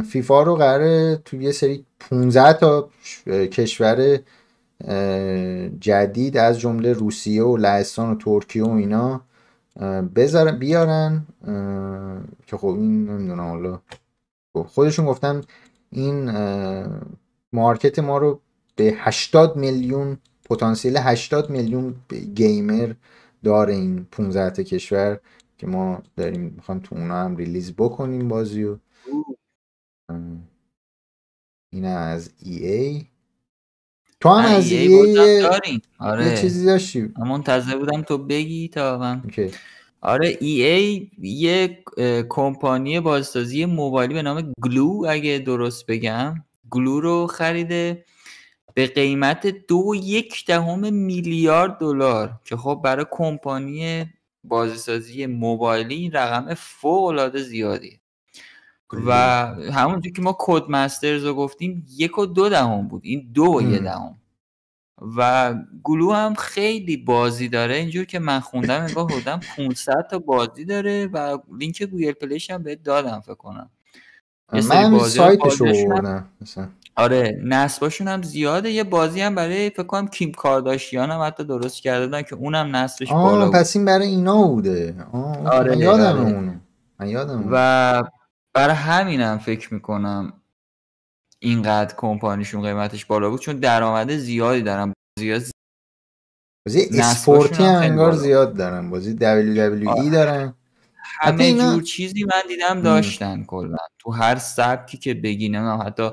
فیفا 0.10 0.44
رو 0.44 0.56
قراره 0.56 1.22
تو 1.26 1.42
یه 1.42 1.52
سری 1.52 1.86
15 2.00 2.54
تا 2.54 2.90
کشور 3.26 4.20
جدید 5.80 6.38
از 6.38 6.60
جمله 6.60 6.94
روسیه 6.94 7.44
و 7.44 7.58
لهستان 7.58 8.12
و 8.12 8.16
ترکیه 8.16 8.64
و 8.64 8.70
اینا 8.70 9.22
بذارن 10.16 10.60
بیارن 10.60 11.28
که 12.48 12.58
خب 12.58 12.68
این 12.68 13.10
نمی‌دونم 13.10 13.50
حالا. 13.50 13.82
خودشون 14.54 15.06
گفتن 15.06 15.42
این 15.92 16.32
market 17.54 18.00
ما 18.00 18.18
رو 18.18 18.42
به 18.76 18.94
80 18.98 19.56
میلیون 19.56 20.18
پتانسیل 20.46 20.98
80 20.98 21.50
میلیون 21.50 21.96
gamer 22.36 22.94
داره 23.44 23.74
این 23.74 24.08
15 24.12 24.50
تا 24.50 24.64
کشور 24.64 25.20
که 25.58 25.68
ما 25.68 26.04
داریم 26.18 26.42
می‌خوایم 26.42 26.82
تو 26.82 26.96
اونا 26.96 27.24
هم 27.24 27.36
release 27.36 27.74
بکنیم 27.74 28.28
بازی 28.28 28.64
و 28.64 28.78
این 31.74 31.86
از 31.86 32.30
EA. 32.40 33.08
تو 34.26 34.32
هم 34.32 34.56
از 34.56 34.72
EA 34.72 35.80
آره. 36.00 36.26
یه 36.30 36.38
چیزی 36.38 36.66
داشتی. 36.66 37.10
منتظر 37.18 37.78
بودم 37.78 38.02
تو 38.02 38.18
بگی 38.18 38.68
تا 38.68 38.98
من. 38.98 39.24
آره 40.02 40.38
ای 40.42 40.64
ای 40.64 41.12
یه 41.22 41.84
کمپانی 42.30 43.00
بازسازی 43.00 43.66
موبایلی 43.66 44.14
به 44.14 44.22
نام 44.22 44.54
گلو 44.62 45.06
اگه 45.10 45.44
درست 45.46 45.86
بگم. 45.86 46.36
گلو 46.70 47.00
رو 47.00 47.28
خریده 47.28 48.06
به 48.74 48.88
قیمت 48.88 49.48
دو 49.48 49.94
یک 50.04 50.46
دهم 50.46 50.94
میلیارد 50.94 51.78
دلار 51.78 52.40
که 52.46 52.58
خب 52.58 52.82
برای 52.84 53.06
کمپانی 53.12 54.06
بازسازی 54.44 55.26
موبایلی 55.26 55.96
این 55.96 56.12
رقم 56.12 56.54
فوق 56.54 57.04
العاده 57.04 57.42
زیادی 57.42 58.00
و 59.06 59.14
همونجور 59.74 60.14
که 60.14 60.22
ما 60.22 60.36
کد 60.40 60.70
مسترز 60.70 61.26
رو 61.26 61.34
گفتیم 61.34 61.86
یک 61.98 62.18
و 62.18 62.26
دو 62.26 62.50
دهم 62.50 62.88
بود. 62.88 63.02
این 63.06 63.32
دو 63.34 63.44
و 63.44 63.62
یه 63.62 63.80
دهم. 63.80 64.16
و 65.18 65.54
Glu 65.84 66.12
هم 66.12 66.36
خیلی 66.36 66.98
بازی 66.98 67.50
داره. 67.50 67.76
اینجور 67.76 68.06
که 68.06 68.20
من 68.20 68.40
خوندم 68.40 68.82
انگار 68.82 69.12
حدوداً 69.12 69.40
500 69.58 70.08
تا 70.12 70.20
بازی 70.20 70.66
داره 70.66 71.08
و 71.14 71.38
لینک 71.60 71.84
Google 71.84 72.12
Play 72.12 72.38
ش 72.38 72.52
هم 72.52 72.64
بهت 72.64 72.84
دادم 72.84 73.20
فکر 73.20 73.36
کنم. 73.36 73.70
من 74.54 75.00
سایتش 75.00 75.62
رو 75.62 76.02
آره 76.98 77.42
نصباشون 77.44 78.08
هم 78.08 78.22
زیاده. 78.22 78.72
یه 78.72 78.84
بازی 78.84 79.22
هم 79.22 79.36
برای 79.36 79.70
فکر 79.70 79.84
کنم 79.84 80.08
کیم 80.08 80.32
کارداشیان 80.32 81.12
هم 81.12 81.22
حتی 81.22 81.44
درست 81.44 81.82
کرده 81.82 82.06
بودن 82.06 82.22
که 82.22 82.36
اونم 82.36 82.76
نصبش 82.76 83.12
بالا 83.12 83.46
بود. 83.46 83.56
پس 83.56 83.76
این 83.76 83.86
برای 83.86 84.08
اینا 84.08 84.48
بوده. 84.48 84.96
آره 85.46 85.76
من 85.76 85.80
یادم 85.82 86.04
آره. 86.04 86.34
اونو. 86.34 86.52
من 87.00 87.08
یادم 87.08 87.48
و 87.52 88.04
برای 88.56 88.76
همینم 88.76 89.38
فکر 89.38 89.74
می‌کنم 89.74 90.42
اینقدر 91.40 91.96
کمپانیشون 91.96 92.62
قیمتش 92.62 93.06
بالا 93.06 93.30
بود 93.30 93.40
چون 93.40 93.56
درآمد 93.56 94.12
زیادی 94.12 94.62
دارن. 94.62 94.94
زیاد 95.20 95.42
بازی 96.68 96.90
اسپورتی 97.00 97.64
هم 97.64 97.76
انگار 97.76 98.12
زیاد 98.12 98.58
دارن. 98.58 98.90
بازی 98.90 99.16
WWE 99.16 100.12
دارن. 100.12 100.54
همه 101.22 101.54
جور 101.54 101.84
چیزی 101.84 102.24
من 102.24 102.42
دیدم 102.48 102.82
داشتن 102.82 103.44
کلا. 103.44 103.78
تو 104.00 104.12
هر 104.12 104.36
سبکی 104.36 104.98
که 104.98 105.14
بگینم 105.14 105.82
حتی 105.86 106.10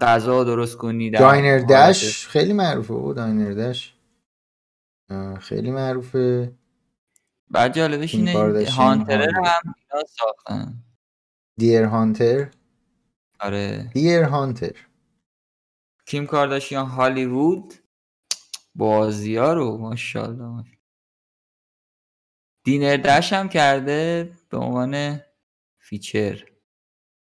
غذا 0.00 0.44
درست 0.44 0.76
کنی 0.76 1.10
Diner 1.10 1.58
Dash 1.58 2.26
خیلی 2.26 2.52
معروفه 2.52 2.94
او 2.94 3.12
Diner 3.14 3.52
Dash. 3.52 3.94
خیلی 5.40 5.70
معروفه. 5.70 6.52
بعد 7.50 7.74
جالبش 7.74 8.14
اینه 8.14 8.64
هانتر 8.70 9.22
هم 9.22 9.34
اینا 9.34 10.04
ساختن. 10.08 10.84
Deer 11.56 11.84
Hunter 11.84 12.50
آره. 13.40 13.90
Deer 13.94 14.22
Hunter 14.22 14.76
Kim 16.06 16.26
Kardashian 16.26 16.86
Hollywood 16.86 17.74
بازی 18.74 19.36
ها 19.36 19.52
رو 19.52 19.78
ماشاءالله 19.78 20.64
Diner 22.64 22.96
Dash 22.96 23.32
هم 23.32 23.48
کرده 23.48 24.30
به 24.48 24.58
عنوان 24.58 25.20
feature. 25.78 26.44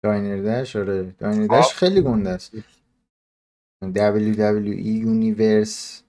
Diner 0.02 0.42
Dash 0.42 0.76
آره. 0.76 1.02
Diner 1.02 1.46
Dash 1.46 1.74
خیلی 1.74 2.02
گنده 2.02 2.30
است. 2.30 2.52
WWE 3.84 4.76
Universe 4.76 6.02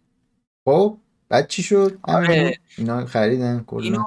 خب 0.66 0.98
بعد 1.34 1.48
چی 1.48 1.64
شد؟ 1.64 1.98
آره. 2.04 2.54
اینا 2.78 3.06
خریدن 3.06 3.64
کلا. 3.68 3.84
اینو 3.84 4.04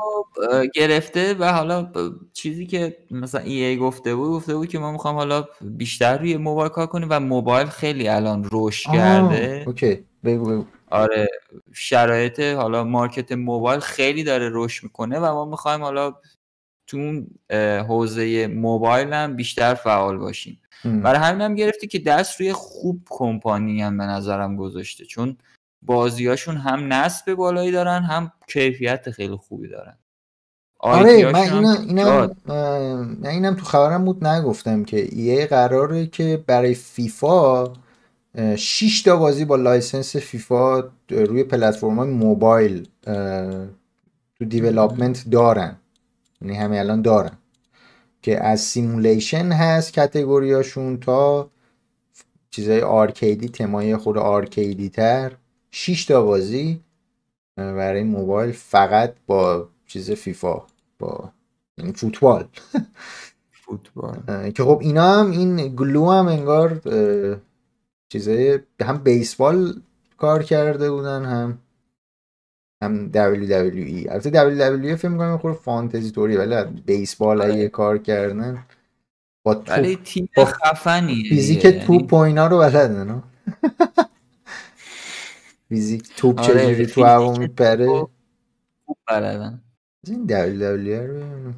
گرفته 0.74 1.35
و 1.35 1.53
حالا 1.53 1.93
چیزی 2.33 2.66
که 2.66 2.97
مثلا 3.11 3.41
ای 3.41 3.64
ای 3.64 3.77
گفته 3.77 4.14
بود 4.14 4.31
گفته 4.31 4.55
بود 4.57 4.68
که 4.68 4.79
ما 4.79 4.93
می‌خوام 4.93 5.14
حالا 5.14 5.45
بیشتر 5.61 6.18
روی 6.18 6.37
موبایل 6.37 6.68
کار 6.68 6.87
کنیم 6.87 7.09
و 7.11 7.20
موبایل 7.20 7.66
خیلی 7.66 8.09
الان 8.09 8.49
رشد 8.53 8.93
کرده. 8.93 9.64
اوکی. 9.66 10.05
بگو 10.24 10.51
بگو. 10.51 10.64
آره. 10.91 11.29
شرایط 11.72 12.41
حالا 12.41 12.85
مارکت 12.85 13.33
موبایل 13.33 13.81
خیلی 13.81 14.24
داره 14.24 14.51
رشد 14.53 14.85
می‌کنه 14.85 15.18
و 15.18 15.35
ما 15.35 15.45
می‌خوایم 15.45 15.81
حالا 15.81 16.14
تو 16.87 16.97
اون 16.97 17.27
حوزه 17.81 18.47
موبایل 18.47 19.12
هم 19.12 19.37
بیشتر 19.37 19.74
فعال 19.74 20.18
باشیم. 20.18 20.61
برای 20.85 21.20
همین 21.20 21.41
هم 21.41 21.55
گرفتی 21.55 21.87
که 21.87 21.99
دست 21.99 22.41
روی 22.41 22.53
خوب 22.53 23.03
کمپانی 23.11 23.83
هم 23.83 23.99
به 23.99 24.05
نظرم 24.05 24.57
گذاشته. 24.57 25.05
چون 25.05 25.37
بازیاشون 25.87 26.57
هم 26.57 26.93
نصب 26.93 27.34
بالایی 27.34 27.72
دارن 27.72 28.03
هم 28.03 28.32
کیفیت 28.49 29.11
خیلی 29.11 29.37
خوبی 29.37 29.68
دارن. 29.68 29.99
آره 30.78 31.32
من 31.32 31.41
اینا 31.41 31.72
اینم, 31.72 32.37
من 33.20 33.26
اینم 33.26 33.55
تو 33.55 33.64
خبرم 33.64 34.05
بود 34.05 34.26
نگفتم 34.26 34.84
که 34.84 35.14
یه 35.16 35.47
قراره 35.47 36.07
که 36.07 36.45
برای 36.47 36.74
فیفا 36.74 37.72
6 38.57 39.03
تا 39.03 39.16
بازی 39.16 39.45
با 39.45 39.57
license 39.57 40.17
فیفا 40.16 40.84
روی 41.11 41.45
پلتفرم 41.45 42.11
موبایل 42.11 42.89
تو 44.39 44.45
development 44.49 45.25
دارن. 45.30 45.76
یعنی 46.43 46.57
همه 46.57 46.78
الان 46.78 47.03
دارن. 47.03 47.39
که 48.22 48.45
از 48.45 48.61
simulation 48.61 49.53
هست 49.53 49.93
category 49.93 50.64
اشون 50.64 51.01
تا 51.01 51.51
چیزای 52.51 52.80
آرکیدی 52.80 53.49
تمای 53.49 53.97
خود 53.97 54.18
آرکیدی 54.18 54.89
تر. 54.89 55.32
6 55.79 56.05
تا 56.05 56.22
بازی 56.22 56.81
برای 57.57 58.03
موبایل 58.03 58.53
فقط 58.53 59.14
با 59.27 59.68
چیز 59.87 60.11
فیفا 60.11 60.62
با 60.99 61.33
یعنی 61.79 61.93
فوتبال. 61.93 62.49
فوتبال. 63.51 64.51
که 64.51 64.64
خب 64.64 64.79
اینا 64.83 65.12
هم 65.12 65.31
این 65.31 65.77
گلو 65.77 66.11
هم 66.11 66.29
انگار 66.29 66.81
چیزای 68.09 68.59
هم 68.83 68.99
بیسبال 68.99 69.81
کار 70.18 70.43
کرده 70.43 70.91
بودن 70.91 71.24
هم 71.24 71.59
هم 72.83 73.11
WWE 73.12 74.11
البته 74.11 74.31
WWE 74.31 74.97
فیلم 74.97 75.12
می‌کنم 75.12 75.39
خود 75.39 75.53
فانتزی 75.53 76.11
توری 76.11 76.37
ولی 76.37 76.81
بیسبال 76.87 77.43
اگه 77.43 77.53
آره. 77.53 77.68
کار 77.68 77.99
کردن 77.99 78.64
با 79.45 79.55
توپ 79.55 80.03
تیم 80.05 80.29
خفنی 80.39 81.24
فیزیک 81.29 81.64
یعنی 81.64 81.81
توپ 81.81 82.12
و 82.12 82.16
اینا 82.16 82.47
رو 82.47 82.59
بلدن 82.59 83.22
فیزیک 85.69 86.17
توپ 86.17 86.41
آره، 86.41 86.75
چجوری 86.75 86.87
تو 86.87 87.05
هوا 87.05 87.39
میپره؟ 87.39 88.07
بلدن. 89.09 89.62
این 90.07 90.27
WWE 90.27 91.07
رو 91.09 91.53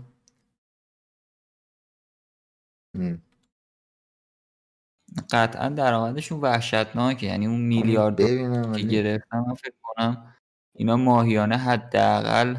قطعا 5.30 5.68
درآمدشون 5.68 6.40
وحشتناکه. 6.40 7.26
یعنی 7.26 7.46
اون 7.46 7.61
میلیارد 7.61 8.16
ببینم 8.16 8.72
که 8.72 8.82
گرفتن 8.82 9.38
من 9.38 9.54
فکر 9.54 9.74
کنم 9.82 10.34
اینا 10.74 10.96
ماهیانه 10.96 11.56
حداقل 11.56 12.56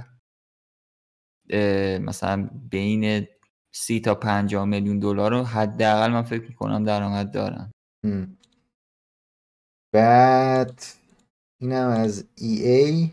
مثلا 1.99 2.49
بین 2.69 3.27
سی 3.71 3.99
تا 3.99 4.15
50 4.15 4.65
میلیون 4.65 4.99
دلار 4.99 5.31
رو 5.31 5.43
حداقل 5.43 6.11
من 6.11 6.21
فکر 6.21 6.47
می‌کنم 6.47 6.83
درآمد 6.83 7.31
دارن. 7.31 7.71
بعد 9.93 10.83
اینم 11.61 11.87
از 11.87 12.25
ای 12.35 12.69
ای 12.69 13.11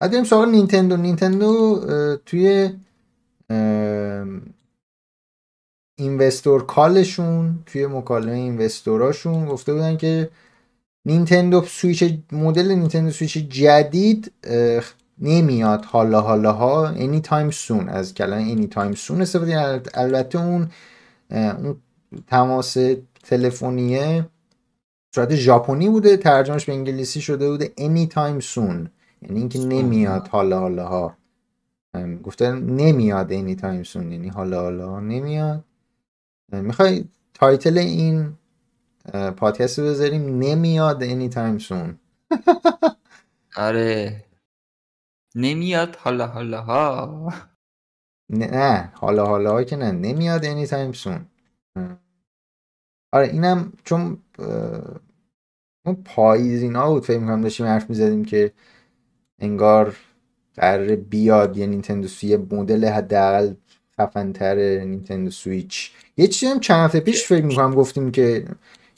بعد 0.00 0.24
سراغ 0.24 0.48
نینتندو. 0.48 0.96
نینتندو 0.96 1.80
توی 2.26 2.70
اینوستور 5.98 6.66
کالشون 6.66 7.62
توی 7.66 7.86
مکالمه 7.86 8.32
اینوستوراشون 8.32 9.46
گفته 9.46 9.72
بودن 9.72 9.96
که 9.96 10.30
نینتندو 11.06 11.62
سویچ 11.62 12.04
مدل 12.32 12.72
نینتندو 12.72 13.10
سویچ 13.10 13.38
جدید 13.38 14.32
نمیاد. 15.18 15.84
حالا 15.84 16.20
حالا 16.20 16.52
ها 16.52 16.94
any 16.94 17.22
time 17.22 17.52
soon. 17.52 17.88
از 17.88 18.14
کلمه 18.14 18.56
any 18.56 18.68
time 18.74 18.96
soon 18.96 19.20
استفاده. 19.20 19.82
البته 19.94 20.38
اون 20.38 20.70
اون 21.30 21.76
تماس 22.26 22.76
تلفنیه 23.22 24.26
صورت 25.14 25.34
ژاپنی 25.34 25.88
بوده 25.88 26.16
ترجمهش 26.16 26.64
به 26.64 26.72
انگلیسی 26.72 27.20
شده 27.20 27.50
بوده 27.50 27.66
any 27.78 28.08
time 28.12 28.44
soon. 28.54 28.88
یعنی 29.22 29.40
اینکه 29.40 29.58
نمیاد 29.58 30.28
حالا 30.28 30.60
حالا 30.60 30.88
ها 30.88 31.16
گفته 32.24 32.52
نمیاد 32.52 33.30
any 33.32 33.60
time 33.60 33.88
soon 33.92 33.96
یعنی 34.12 34.28
حالا 34.28 34.60
حالا 34.62 35.00
نمیاد. 35.00 35.64
می‌خوای 36.52 37.04
title 37.34 37.78
این 37.78 38.38
پادکست 39.36 39.78
رو 39.78 39.84
بذاریم؟ 39.86 40.38
نمیاد 40.38 41.04
any 41.04 41.34
time 41.34 41.64
soon. 41.68 41.94
آره. 43.56 44.24
نمیاد 45.36 45.96
حالا 45.96 46.26
حالا 46.26 46.62
ها 46.62 47.34
نه, 48.30 48.46
نه 48.46 48.92
حالا 48.94 49.26
حالا 49.26 49.52
ها 49.52 49.64
که 49.64 49.76
نه. 49.76 49.92
نمیاد 49.92 50.44
any 50.44 50.68
time 50.70 50.96
soon. 51.04 51.20
آره 53.12 53.26
اینم 53.26 53.72
چون 53.84 54.18
اون 55.86 55.96
پاییز 56.04 56.62
اینا 56.62 56.90
بود 56.90 57.04
فکر 57.04 57.18
می‌کنم 57.18 57.40
داشتیم 57.40 57.66
حرف 57.66 57.90
می‌زدیم 57.90 58.24
که 58.24 58.52
انگار 59.38 59.96
قرار 60.54 60.96
بیاد 60.96 61.56
یه 61.56 61.66
Nintendo 61.66 62.08
Switch 62.08 62.36
مدل 62.36 62.84
حداقل 62.84 63.54
خفنتر 64.00 64.78
Nintendo 64.84 65.30
Switch 65.30 65.90
یه 66.16 66.26
چیزی 66.26 66.52
هم 66.52 66.60
چند 66.60 66.84
هفته 66.84 67.00
پیش 67.00 67.26
فکر 67.26 67.44
می‌کنم 67.44 67.74
گفتیم 67.74 68.10
که 68.10 68.44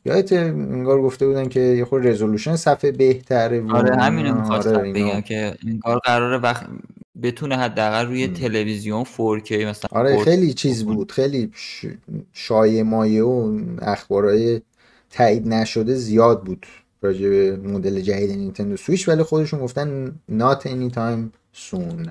یادت 0.04 0.32
انگار 0.32 1.02
گفته 1.02 1.26
بودن 1.26 1.48
که 1.48 1.60
یه 1.60 1.84
خود 1.84 2.06
رزولوشن 2.06 2.56
صفحه 2.56 2.92
بهتره 2.92 3.72
آره 3.72 3.96
همینو 3.96 4.30
آره، 4.30 4.40
می‌خواستم 4.40 4.80
اینا. 4.80 5.10
بگم 5.10 5.20
که 5.20 5.54
انگار 5.66 5.98
قراره 5.98 6.38
وقت 6.38 6.66
بتونه 7.22 7.56
حداقل 7.56 8.06
روی 8.06 8.26
م. 8.26 8.34
تلویزیون 8.34 9.04
4K 9.04 9.52
مثلا 9.52 9.88
آره 9.92 10.16
خیلی 10.24 10.54
چیز. 10.54 10.84
بود 10.84 11.12
خیلی 11.12 11.52
ش- 11.54 11.86
شایعه 12.32 12.82
مایعه 12.82 13.24
و 13.24 13.58
اخبارهای 13.82 14.60
تایید 15.10 15.48
نشده 15.48 15.94
زیاد 15.94 16.44
بود 16.44 16.66
راجع 17.02 17.28
به 17.28 17.56
مدل 17.56 18.00
جدید 18.00 18.32
Nintendo 18.32 18.76
Switch 18.76 19.08
ولی 19.08 19.22
خودشون 19.22 19.60
گفتن 19.60 20.20
not 20.30 20.60
anytime 20.66 21.38
soon 21.70 22.10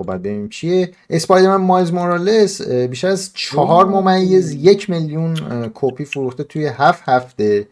خب 0.00 0.06
بعد 0.06 0.22
ببینیم 0.22 0.48
چیه 0.48 0.92
Spider-Man 1.10 1.64
Miles 1.66 1.92
Morales 1.92 2.62
بیشتر 2.68 3.08
از 3.08 3.30
چهار 3.34 3.86
ممیز 3.86 4.52
یک 4.54 4.90
میلیون 4.90 5.34
کپی 5.74 6.04
فروخته 6.04 6.44
توی 6.44 6.66
هفت 6.66 7.02
هفته 7.06 7.68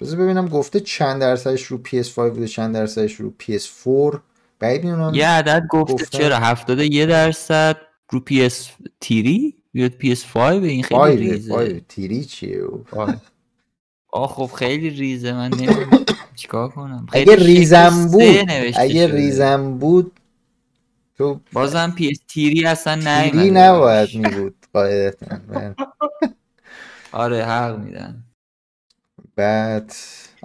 بذار 0.00 0.20
ببینم 0.20 0.48
گفته 0.48 0.80
چند 0.80 1.20
درصدش 1.20 1.64
رو 1.64 1.80
PS5 1.86 2.14
بوده 2.18 2.46
چند 2.48 2.74
درصدش 2.74 3.14
رو 3.14 3.34
PS4 3.42 4.18
بعید 4.58 4.84
می‌دونم 4.84 5.14
یه 5.14 5.26
عدد 5.28 5.66
گفته. 5.70 5.92
گفتن- 5.94 6.18
چرا؟ 6.18 6.36
71 6.38 7.08
درصد 7.08 7.76
رو 8.10 8.20
PS 8.30 8.54
three 9.00 9.56
یا 9.74 9.88
PS5 9.88 10.36
این 10.36 10.82
خیلی 10.82 11.16
ریزه. 11.30 11.54
five 11.54 11.80
three 11.88 12.24
چیه؟ 12.24 12.56
او؟ 12.58 12.84
آه 14.12 14.28
خب 14.28 14.50
خیلی 14.54 14.90
ریزه. 14.90 15.32
من 15.32 15.50
نمی‌دونم 15.58 16.04
چیکار 16.36 16.68
کنم. 16.68 17.06
اگه 17.12 17.36
ریزم 17.36 18.08
بود 18.12 18.22
اگه 18.76 19.06
شده. 19.06 19.16
ریزم 19.16 19.78
بود 19.78 20.20
تو 21.18 21.40
بازم 21.52 21.94
PS 21.98 22.18
تیری 22.28 22.66
اصلا 22.66 22.94
نیومده. 22.94 23.30
تیری 23.30 23.50
نباید. 23.50 24.08
می 24.14 24.28
بود 24.28 24.54
قاعدتا. 24.72 25.26
آره 27.12 27.44
حق 27.44 27.78
میدن. 27.78 28.24
بعد 29.40 29.92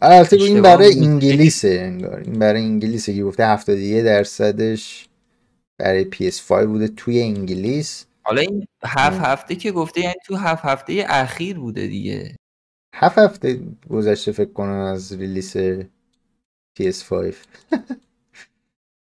البته 0.01 0.35
این 0.35 0.61
برای. 0.61 0.99
انگلیسه 0.99 1.79
انگار. 1.81 2.19
این 2.19 2.39
برای 2.39 2.61
انگلیسه 2.61 3.15
که 3.15 3.23
گفته 3.23 3.45
71 3.45 4.03
درصدش 4.05 5.07
برای 5.79 6.05
PS5 6.13 6.51
بوده 6.51 6.87
توی 6.87 7.21
انگلیس. 7.21 8.05
حالا 8.23 8.41
این 8.41 8.67
هفت. 8.85 9.19
هفته 9.19 9.55
که 9.55 9.71
گفته 9.71 10.01
یعنی 10.01 10.15
تو 10.25 10.35
هفت 10.35 10.65
هفته 10.65 11.05
اخیر 11.07 11.59
بوده 11.59 11.87
دیگه. 11.87 12.35
هفت 12.95 13.17
هفته 13.17 13.59
گذشته 13.89 14.31
فکر 14.31 14.53
کنم 14.53 14.69
از 14.69 15.13
ریلیس 15.13 15.57
PS5 16.79 17.13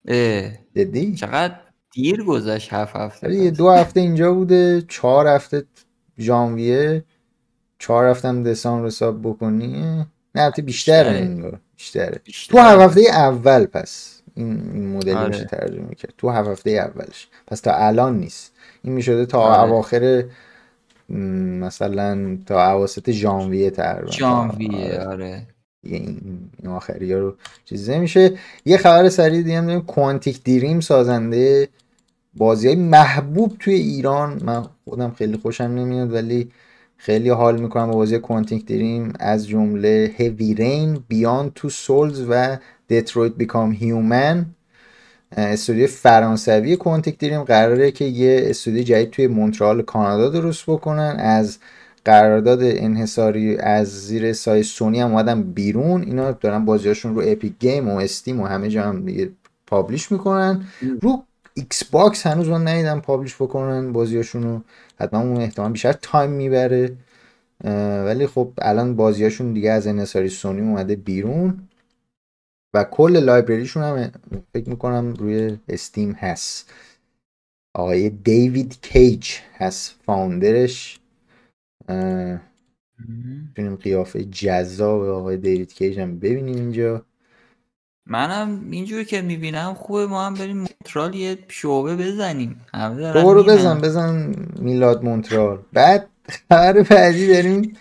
اه. 0.07 0.51
جدی؟ 0.76 1.15
چقدر 1.15 1.59
دیر 1.93 2.23
گذشت 2.23 2.73
هفت 2.73 2.95
هفته 2.95 3.28
ولی 3.28 3.43
یه. 3.43 3.51
دو 3.51 3.69
هفته 3.69 3.99
اینجا 3.99 4.34
بوده 4.34 4.82
چهار 4.88 5.28
هفته 5.28 5.63
ژانویه. 6.19 7.03
چهار 7.86 8.17
هم 8.23 8.43
دسامبر 8.43 8.88
حساب 8.88 9.21
بکنی 9.21 9.67
نه 10.36 10.41
البته 10.41 10.61
بیشتره 10.61 11.09
بیشتره. 11.09 11.25
انگار 11.25 11.59
بیشتره 11.75 12.21
بیشتر. 12.23 12.51
تو 12.51 12.59
هفت 12.59 12.81
هفته 12.81 13.01
اول 13.01 13.65
پس 13.65 14.21
این, 14.36 14.71
این 14.73 14.95
مدل 14.95 15.17
آره. 15.17 15.27
میشه 15.27 15.45
ترجمه 15.45 15.95
کرد 15.95 16.13
تو 16.17 16.29
هفت 16.29 16.49
هفته 16.49 16.69
اولش 16.69 17.27
پس 17.47 17.59
تا 17.59 17.71
الان 17.75 18.19
نیست 18.19 18.53
این 18.83 18.93
می‌شده 18.93 19.25
تا 19.25 19.39
آره. 19.39 19.71
اواخر 19.71 20.23
مثلا 21.09 22.38
تا 22.45 22.71
اواسط 22.71 23.11
ژانویه 23.11 23.69
تقریبا 23.69 24.11
ژانویه 24.11 24.99
آره. 24.99 25.07
آره 25.07 25.41
این, 25.83 26.19
آخری 26.67 27.13
ها 27.13 27.19
رو 27.19 27.36
چیز 27.65 27.89
نمیشه 27.89 28.38
یه 28.65 28.77
خبر 28.77 29.09
سریع 29.09 29.41
دیگه 29.41 29.57
هم 29.57 29.65
داریم 29.65 29.81
کوانتیک 29.81 30.43
دیریم 30.43 30.79
سازنده 30.79 31.67
بازی 32.33 32.67
های 32.67 32.75
محبوب 32.75 33.55
توی 33.59 33.73
ایران 33.73 34.41
من 34.43 34.65
خودم 34.86 35.11
خیلی 35.11 35.38
خوشم 35.38 35.63
نمیاد 35.63 36.13
ولی 36.13 36.51
خیلی 36.97 37.29
حال 37.29 37.61
می‌کنم 37.61 37.87
با 37.87 37.93
بازی 37.93 38.17
کوانتیک 38.17 38.65
دریم 38.65 39.13
از 39.19 39.47
جمله 39.47 40.13
هیوی 40.17 40.53
رین 40.53 41.03
بیان 41.07 41.51
تو 41.55 41.69
سولز 41.69 42.25
و 42.29 42.57
دترویت 42.89 43.33
بیکام 43.33 43.71
هیومن 43.71 44.45
استودیو 45.37 45.87
فرانسوی 45.87 46.75
Quantic 46.75 47.17
Dream 47.17 47.43
قراره 47.43 47.91
که 47.91 48.05
یه 48.05 48.41
استودیو 48.43 48.83
جدید 48.83 49.09
توی 49.09 49.27
مونترال 49.27 49.81
کانادا 49.81 50.29
درست 50.29 50.63
بکنن. 50.67 51.15
از 51.19 51.57
قرارداد 52.05 52.59
انحصاری 52.61 53.57
از 53.57 53.87
زیر 53.87 54.33
سایه 54.33 54.63
سونی 54.63 54.99
هم 54.99 55.11
اومدن 55.11 55.43
بیرون. 55.43 56.03
اینا 56.03 56.31
دارن 56.31 56.65
بازیاشون 56.65 57.15
رو 57.15 57.21
Epic 57.25 57.53
Game 57.59 57.89
و 57.89 57.97
Steam 57.97 58.41
و 58.41 58.45
همه 58.45 58.69
جا 58.69 58.83
هم 58.83 59.05
publish 59.67 60.11
می‌کنن. 60.11 60.65
رو 61.01 61.23
Xbox 61.57 62.27
هنوز 62.27 62.49
من 62.49 62.67
ندیدم 62.67 63.01
publish 63.01 63.36
بکنن 63.35 63.91
بازیاشون 63.93 64.43
رو 64.43 64.61
حتما 64.99 65.19
اون 65.19 65.37
احتمال 65.41 65.71
بیشتر 65.71 65.93
time 65.93 66.31
می‌بره. 66.31 66.97
ولی 68.05 68.27
خب 68.27 68.53
الان 68.61 68.95
بازیاشون 68.95 69.53
دیگه 69.53 69.71
از 69.71 69.87
انحصاری 69.87 70.29
سونی 70.29 70.61
اومده 70.61 70.95
بیرون. 70.95 71.67
و 72.73 72.83
کل 72.83 73.17
لایبرریشون 73.17 73.83
هم 73.83 74.11
فکر 74.53 74.69
می‌کنم 74.69 75.13
روی 75.13 75.57
استیم 75.69 76.11
هست. 76.11 76.73
آقای 77.75 78.09
دیوید 78.09 78.81
کیج 78.81 79.29
هست 79.57 79.95
فاوندرش. 80.05 80.99
می‌تونیم 82.99 83.75
قیافه 83.75 84.23
جذاب 84.23 85.01
آقای 85.01 85.37
دیوید 85.37 85.73
کیج 85.73 85.99
هم 85.99 86.19
ببینیم 86.19 86.55
اینجا. 86.55 87.05
منم 88.07 88.61
اینجوری 88.71 89.05
که 89.05 89.21
می‌بینم 89.21 89.73
خوبه 89.73 90.05
ما 90.05 90.25
هم 90.25 90.33
بریم 90.33 90.57
مونترال 90.57 91.15
یه 91.15 91.37
شعبه 91.47 91.95
بزنیم 91.95 92.61
میرن. 93.43 93.55
بزن 93.55 93.81
بزن 93.81 94.35
میلاد 94.59 95.03
مونترال 95.03 95.59
بعد 95.73 96.07
خبر 96.29 96.81
بعدی 96.81 97.27
داریم 97.27 97.73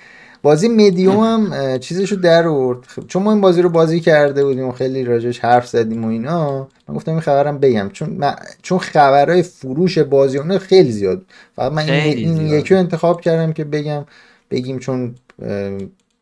بازی 0.42 0.68
مدیوم 0.68 1.20
هم 1.20 1.52
اه، 1.52 1.78
چیزشو 1.78 2.16
در 2.16 2.46
آورد 2.46 2.84
خب، 2.86 3.06
چون 3.06 3.22
ما 3.22 3.32
این 3.32 3.40
بازی 3.40 3.62
رو 3.62 3.68
بازی 3.68 4.00
کرده 4.00 4.44
بودیم 4.44 4.68
و 4.68 4.72
خیلی 4.72 5.04
راجش 5.04 5.38
حرف 5.38 5.68
زدیم 5.68 6.04
و 6.04 6.08
اینا 6.08 6.68
من 6.88 6.94
گفتم 6.94 7.12
این 7.12 7.20
خبرم 7.20 7.58
بگم 7.58 7.90
چون 7.92 8.10
من 8.10 8.34
چون 8.62 8.78
خبرهای 8.78 9.42
فروش 9.42 9.98
بازی 9.98 10.38
اون 10.38 10.58
خیلی 10.58 10.92
زیاد. 10.92 11.22
فقط 11.56 11.72
من 11.72 11.88
این, 11.88 12.18
این. 12.18 12.46
یکی 12.46 12.74
رو 12.74 12.80
انتخاب 12.80 13.20
کردم 13.20 13.52
که 13.52 13.64
بگم 13.64 14.04
بگیم 14.50 14.78
چون 14.78 15.14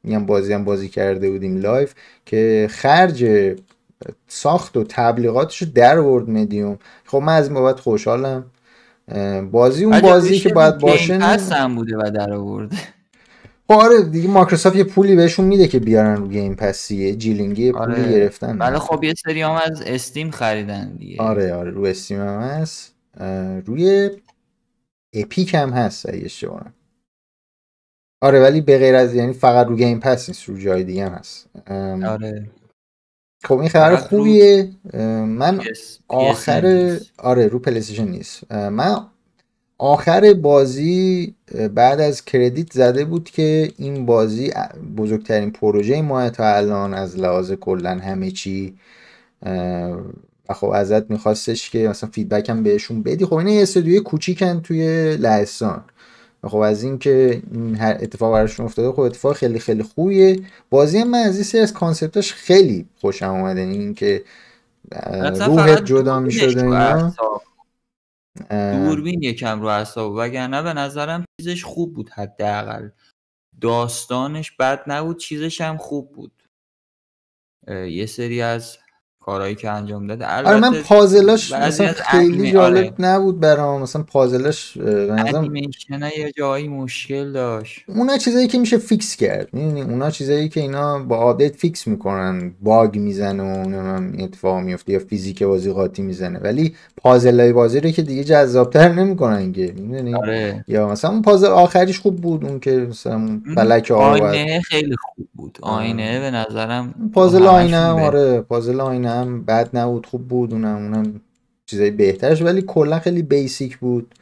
میگم 0.05 0.27
بازی 0.27 0.53
هم 0.53 0.65
بازی 0.65 0.89
کرده 0.89 1.31
بودیم 1.31 1.57
live 1.57 1.95
که 2.27 2.69
خرج 2.71 3.25
ساخت 4.29 4.77
و 4.77 4.85
تبلیغاتش 4.89 5.63
رو 5.63 5.69
در 5.75 5.99
آورد 5.99 6.31
مدیوم 6.31 6.79
خب 7.05 7.19
من 7.19 7.37
از 7.37 7.47
این 7.47 7.55
بابت 7.55 7.81
خوشحالم. 7.81 8.45
بازی 9.51 9.85
اون 9.85 10.01
بازی 10.01 10.39
که 10.39 10.49
باید 10.49 10.79
باشه 10.79 11.19
پس. 11.19 11.53
هم 11.53 11.75
بوده 11.75 11.97
و 11.97 12.11
در 12.15 12.33
آورده. 12.33 12.77
خب 13.69 13.75
آره 13.75 14.03
دیگه 14.03 14.29
مایکروسافت 14.29 14.77
یه 14.77 14.85
پولی 14.85 15.17
بهشون 15.17 15.45
میده 15.45 15.69
که 15.69 15.79
بیارن 15.79 16.17
رو 16.17 16.29
Game 16.29 16.57
جیلینگی 17.19 17.65
یه 17.65 17.73
پولی 17.73 17.93
آره. 17.93 18.13
گرفتن. 18.13 18.59
ولی 18.59 18.79
خب 18.79 19.05
یه 19.05 19.15
سری 19.25 19.43
هم 19.43 19.51
از 19.51 19.83
Steam 19.83 20.31
خریدن 20.31 20.93
دیگه. 20.99 21.23
آره 21.23 21.55
آره. 21.55 21.71
رو 21.71 21.85
Steam 21.85 22.21
هم 22.21 22.41
هست. 22.41 22.95
روی 23.67 24.11
Epic 25.13 25.55
هم 25.55 25.71
هست 25.71 26.09
اگه 26.09 26.25
اشتباه. 26.25 26.67
آره 28.21 28.41
ولی 28.41 28.61
به 28.61 28.79
غیر 28.79 28.95
از 28.95 29.15
یعنی 29.15 29.33
فقط 29.33 29.67
رو 29.67 29.77
Game 29.77 30.01
Pass 30.01 30.29
نیست 30.29 30.45
رو 30.45 30.59
جای 30.59 30.85
دیگه 30.85 31.07
هم 31.07 31.13
هست. 31.13 31.47
آره. 32.07 32.51
خب 33.45 33.59
این 33.59 33.69
خبر 33.69 33.97
خوبیه. 33.97 34.71
من 35.27 35.61
آخر. 36.09 36.99
آره 37.19 37.49
رو 37.49 37.59
پلیستیشن 37.59 38.09
نیست. 38.09 38.53
من 38.53 38.97
آخر 39.79 40.35
بازی 40.35 41.35
بعد 41.75 42.01
از 42.01 42.25
کردیت 42.25 42.73
زده 42.73 43.05
بود 43.05 43.31
که 43.31 43.73
این 43.77 44.07
بازی 44.07 44.53
بزرگترین 44.97 45.51
پروژه 45.51 46.03
ماه 46.03 46.31
تا 46.31 46.55
الان 46.55 46.95
از 46.95 47.19
لحاظ 47.19 47.53
کلا 47.53 47.91
همه 47.91 48.31
چی. 48.31 48.75
و 50.49 50.55
خب 50.55 50.67
ازت 50.67 51.11
میخواستش 51.11 51.71
که 51.71 51.89
مثلا 51.89 52.11
فیدبک 52.11 52.51
هم 52.51 52.63
بهشون 52.63 53.03
بدی. 53.03 53.25
خب 53.25 53.35
این 53.35 53.49
یه 53.49 53.63
استودیوی 53.63 54.01
کوچیکن 54.01 54.61
توی 54.61 55.17
لهستان. 55.17 55.85
و 56.43 56.49
خب 56.49 56.57
از 56.57 56.83
اینکه 56.83 57.43
این 57.53 57.77
هر 57.77 57.99
اتفاق 58.01 58.33
براشون 58.33 58.67
افتاده 58.67 58.93
خب 58.93 59.01
اتفاق 59.01 59.37
خیلی 59.37 59.59
خیلی 59.59 59.83
خوبیه. 59.83 60.41
بازی 60.71 60.99
هم 60.99 61.11
من 61.11 61.19
از 61.19 61.35
این 61.35 61.45
سری 61.45 61.61
از 61.61 61.73
کانسپتاش 61.73 62.33
خیلی 62.33 62.89
خوشم 63.01 63.31
اومده 63.31 63.61
این 63.61 63.95
که 63.95 64.25
اه، 64.93 65.27
اصلا 65.27 65.47
روحت 65.47 65.85
جدا 65.85 66.21
می‌شد 66.21 66.59
اینا. 66.59 67.15
دوربین 68.51 69.23
یکم 69.23 69.61
رو 69.61 69.67
اعصاب. 69.67 70.13
وگرنه 70.17 70.63
به 70.63 70.73
نظرم 70.73 71.25
چیزش 71.41 71.65
خوب 71.65 71.95
بود 71.95 72.11
حداقل. 72.11 72.89
داستانش 73.61 74.51
بد 74.51 74.83
نبود 74.87 75.19
چیزش 75.19 75.61
هم 75.61 75.77
خوب 75.77 76.13
بود. 76.13 76.33
یه 77.69 78.07
سری 78.07 78.43
از 78.43 78.79
کارهایی 79.27 79.55
که 79.55 79.71
انجام 79.71 80.07
داده. 80.07 80.27
آره 80.27 80.61
من 80.61 80.75
پازلاش 80.75 81.53
مثلا 81.53 81.93
خیلی 81.93 82.53
جالب 82.53 82.77
آره 82.77 82.95
نبود 82.99 83.41
برام. 83.41 83.83
مثلا 83.83 84.05
نظرم 84.77 85.35
انیمیشن 85.35 86.01
یه 86.19 86.33
جایی 86.37 86.69
مشکل 86.69 87.33
داشت. 87.33 87.85
اونا 87.89 88.17
چیزایی 88.17 88.47
که 88.47 88.59
میشه 88.59 88.79
fix 88.79 89.17
کرد 89.17 89.49
اونا 89.53 90.11
چیزایی 90.11 90.49
که 90.49 90.61
اینا 90.61 90.99
با 90.99 91.17
آپدیت 91.17 91.57
fix 91.57 91.87
می‌کنن. 91.87 92.53
باگ 92.63 92.99
می‌زنه 92.99 93.43
و 93.43 93.63
نمی‌دونم 93.63 94.13
این 94.13 94.25
اتفاق 94.25 94.61
میفته 94.61 94.93
یا 94.93 94.99
فیزیک 94.99 95.43
بازی 95.43 95.73
قاطی 95.73 96.03
می‌زنه. 96.03 96.39
ولی 96.39 96.75
پازلای 96.97 97.53
بازی 97.53 97.81
رو 97.81 97.91
که 97.91 98.03
دیگه 98.03 98.25
جذابتر 98.25 98.93
نمی‌کنن 98.93 99.53
که 99.53 99.75
می‌دونی؟ 99.77 100.15
آره. 100.15 100.65
یا 100.69 100.89
مثلا 100.89 101.11
اون 101.11 101.23
پازل 101.23 101.47
آخریش 101.47 102.01
خوب 102.01 102.17
بود 102.17 102.45
اون 102.45 102.61
که 102.61 102.71
مثلا 102.71 103.41
باید 103.57 103.93
آینه 103.93 104.61
خیلی 104.61 104.97
خوب 105.01 105.29
بود. 105.35 105.59
آینه 105.63 106.21
به 106.21 106.31
نظرم 106.31 106.95
پازل 107.15 107.47
آینه 107.47 107.87
آره 107.87 108.41
پازل 108.41 108.81
آینه 108.81 109.12
هم 109.13 109.45
بد 109.45 109.77
نبود 109.77 110.07
خوب 110.07 110.29
بود 110.29 110.53
اونم 110.53 110.77
اونم 110.77 111.21
چیزای 111.67 111.91
بهترش 111.91 112.43
ولی 112.43 112.63
کلا 112.63 112.99
خیلی 112.99 113.23
basic 113.23 113.79
بود. 113.79 114.15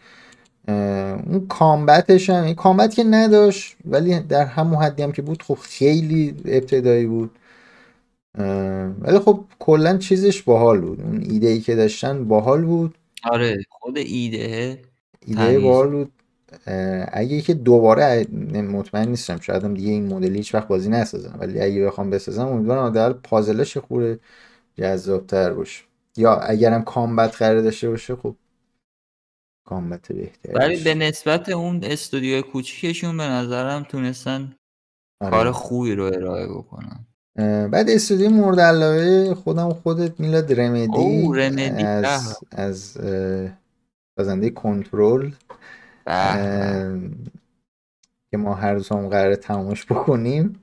اون 0.69 1.47
کامبتش 1.49 2.31
هم 2.31 2.45
این 2.45 2.55
کامبت 2.55 2.95
که 2.95 3.05
نداشت 3.05 3.77
ولی 3.85 4.21
در 4.21 4.45
همون 4.45 4.83
حدی 4.83 5.03
هم 5.03 5.13
که 5.13 5.23
بود 5.23 5.43
خب 5.43 5.59
خیلی 5.63 6.37
ابتدایی 6.45 7.07
بود. 7.07 7.31
ولی 9.01 9.19
خب 9.19 9.45
کلا 9.59 9.99
چیزش 9.99 10.43
باحال 10.43 10.81
بود. 10.81 11.01
اون 11.01 11.23
ایده 11.31 11.49
ای 11.49 11.61
که 11.61 11.75
داشتن 11.75 12.25
باحال 12.25 12.65
بود. 12.65 12.99
آره 13.33 13.59
خود 13.71 13.99
ایده 13.99 14.79
ایده 15.27 15.59
باحال 15.59 15.89
بود. 15.89 16.13
اگه 17.13 17.41
که 17.41 17.55
دوباره 17.55 18.27
مطمئن 18.63 19.09
نیستم 19.09 19.41
شاید 19.41 19.65
هم 19.65 19.75
دیگه 19.75 19.91
این 19.91 20.07
مدلی 20.07 20.37
هیچ 20.37 20.55
وقت 20.55 20.69
بازی 20.69 20.89
نسازم 20.89 21.37
ولی 21.41 21.61
اگه 21.61 21.87
بخوام 21.87 22.11
بسازم 22.11 22.47
امیدوارم 22.47 22.87
حداقل 22.87 23.13
پازلش 23.13 23.77
خوره 23.77 24.19
جذابتر 24.77 25.53
باشه. 25.53 25.85
یا 26.17 26.37
اگرم 26.37 26.83
کامبت 26.83 27.37
قرار 27.37 27.61
داشته 27.61 27.91
باشه 27.91 28.17
خب 28.17 28.37
کامبت 29.65 30.13
بهتری 30.13 30.55
ولی 30.55 30.85
به 30.85 30.95
نسبت 30.95 31.49
اون 31.49 31.81
استودیو 31.85 32.43
کوچیکشون 32.43 33.17
به 33.17 33.23
نظرم 33.23 33.83
تونستن 33.83 34.57
کار 35.21 35.35
آره 35.35 35.53
خوبی 35.53 35.95
رو 35.95 36.05
ارائه 36.05 36.47
بکنن. 36.47 37.07
بعد 37.69 37.91
استودیو 37.91 38.31
مورد 38.31 38.61
علاقه 38.61 39.35
خودم 39.35 39.73
خودت 39.73 40.21
میلاد 40.21 40.61
رمدی 40.61 41.29
رمدی. 41.35 41.83
از 41.83 42.39
از 42.51 42.99
سازنده 44.19 44.51
کنترل. 44.51 45.31
که 48.31 48.37
ما 48.37 48.55
هر 48.55 48.75
روز 48.75 48.89
هم 48.89 49.09
قراره 49.09 49.37
تماش 49.37 49.85
بکنیم. 49.87 50.61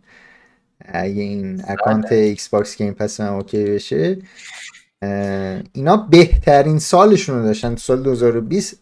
اگه 0.88 1.22
این 1.22 1.64
اکانت 1.68 2.12
Xbox 2.12 2.78
Game 2.78 2.94
Pass 2.94 3.20
من 3.22 3.28
اوکی 3.28 3.64
بشه 3.64 4.18
اینا 5.74 5.98
بهترین 5.98 6.80
سالشون 6.80 7.40
رو 7.40 7.46
داشتن 7.46 7.76
تو 7.76 7.82
سال 7.82 8.04
2020 8.04 8.80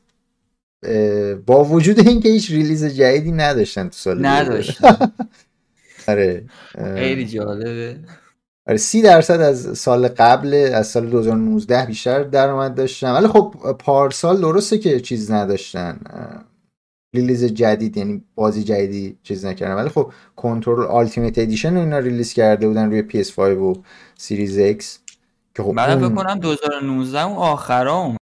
اه، 0.84 1.36
با 1.36 1.64
وجود 1.64 2.08
اینکه 2.08 2.30
هیچ 2.30 2.52
release 2.52 2.86
جدیدی 2.86 3.32
نداشتن 3.32 3.84
تو 3.84 3.96
سال 3.96 4.18
2000 4.18 4.42
نداشتن. 4.44 5.12
آره 6.08 6.44
خیلی 6.96 7.26
جالبه. 7.26 8.00
آره 8.68 8.78
سی 8.78 9.02
درصد 9.02 9.42
از 9.42 9.78
سال 9.78 10.08
قبل 10.08 10.54
از 10.74 10.88
سال 10.88 11.10
2019 11.10 11.86
بیشتر 11.86 12.24
درآمد 12.24 12.76
داشتن. 12.76 13.12
ولی 13.12 13.28
خب 13.28 13.76
پارسال 13.80 14.42
درسته 14.42 14.78
که 14.78 15.00
چیز 15.00 15.32
نداشتن. 15.32 16.00
release 17.16 17.46
جدید 17.46 17.98
یعنی 17.98 18.24
بازی 18.36 18.64
جدیدی 18.64 19.18
چیز 19.24 19.46
نکردن. 19.46 19.76
ولی 19.76 19.90
خب 19.90 20.12
Control 20.36 20.86
Ultimate 20.86 21.38
Edition 21.38 21.78
اینا 21.78 22.00
release 22.00 22.34
کرده 22.34 22.68
بودن 22.68 22.90
روی 22.90 23.24
PS5 23.24 23.40
و 23.40 23.74
Series 24.18 24.60
X 24.60 24.86
که 25.56 25.64
خب 25.64 25.70
منم 25.70 26.00
فکر 26.00 26.16
کنم 26.16 26.40
2019 26.40 27.26
اون 27.26 27.38
آخرا 27.38 28.16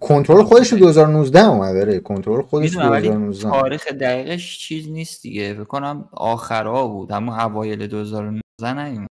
کنترل 0.00 0.42
خودش 0.42 0.72
رو 0.72 0.78
2019 0.78 1.44
اومد 1.44 1.76
آره. 1.76 2.00
کنترل 2.00 2.42
خودش 2.42 2.70
می‌دونم 2.70 2.90
ولی 2.90 3.08
2019 3.08 3.46
اومد. 3.46 3.60
تاریخ 3.60 3.88
دقیقش 3.88 4.58
چیز 4.58 4.88
نیست 4.88 5.22
دیگه. 5.22 5.54
فکر 5.54 5.64
کنم 5.64 6.08
آخرا 6.12 6.86
بود. 6.86 7.10
همون 7.10 7.40
اوایل 7.40 7.86
2019 7.86 8.42
نیومد. 8.62 9.08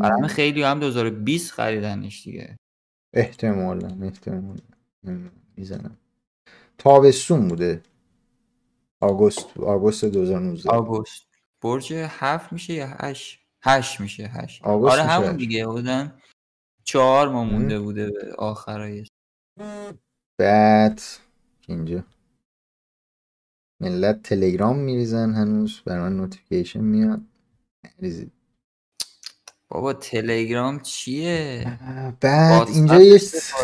برای 0.00 0.28
خیلی 0.28 0.62
هم 0.62 0.80
2020 0.80 1.52
خریدنش 1.52 2.24
دیگه. 2.24 2.56
احتمالا 3.14 3.96
احتمالا. 4.02 4.60
می‌زنم. 5.56 5.96
تابستون 6.80 7.48
بوده. 7.48 7.82
آگوست 9.00 9.58
آگوست 9.58 10.04
2019 10.04 10.70
آگوست. 10.70 11.26
برج 11.62 11.92
هفت 11.92 12.52
میشه 12.52 12.74
یا 12.74 12.86
هشت؟ 12.86 13.40
هشت 13.64 14.00
میشه 14.00 14.24
هشت. 14.26 14.64
آگوست 14.64 14.92
آره 14.92 15.02
همون. 15.02 15.36
دیگه. 15.36 15.66
بودن 15.66 16.20
چهار 16.84 17.28
ما. 17.28 17.44
مونده 17.44 17.80
بوده 17.80 18.10
به 18.10 18.34
آخرای. 18.38 19.06
بعد 20.38 21.00
اینجا. 21.68 22.04
ملت 23.80 24.22
تلگرام 24.22 24.78
میریزن 24.78 25.34
هنوز 25.34 25.80
بر 25.86 26.00
من 26.00 26.16
notification 26.16 26.80
میاد. 26.80 27.20
نریزید. 27.84 28.32
بابا 29.70 29.92
تلگرام 29.92 30.80
چیه؟ 30.80 31.66
بعد 32.20 32.68
اینجا 32.68 33.00
یه 33.00 33.18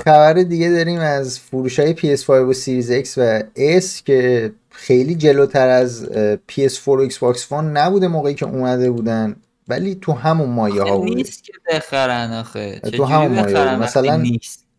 خبر 0.04 0.32
دیگه 0.32 0.70
داریم 0.70 1.00
از 1.00 1.38
فروش 1.38 1.78
های 1.78 1.94
PS5 1.94 2.30
و 2.30 2.52
Series 2.52 2.92
X 2.92 3.18
و 3.18 3.42
S 3.80 4.02
که 4.04 4.52
خیلی 4.70 5.14
جلوتر 5.14 5.68
از 5.68 6.10
اه، 6.10 6.36
PS4 6.36 6.88
و 6.88 7.08
Xbox 7.08 7.36
One 7.36 7.52
نبوده 7.52 8.08
موقعی 8.08 8.34
که 8.34 8.46
اومده 8.46 8.90
بودن. 8.90 9.36
ولی 9.68 9.94
تو 9.94 10.12
همون 10.12 10.50
مایه 10.50 10.82
ها 10.82 10.98
بوده 10.98 11.14
نیست 11.14 11.44
که 11.44 11.52
بخرن 11.70 12.32
آخه. 12.32 12.80
تو 12.80 13.04
همون 13.04 13.40
مایه 13.40 13.56
وقتی 13.56 13.76
مثلا 13.76 14.22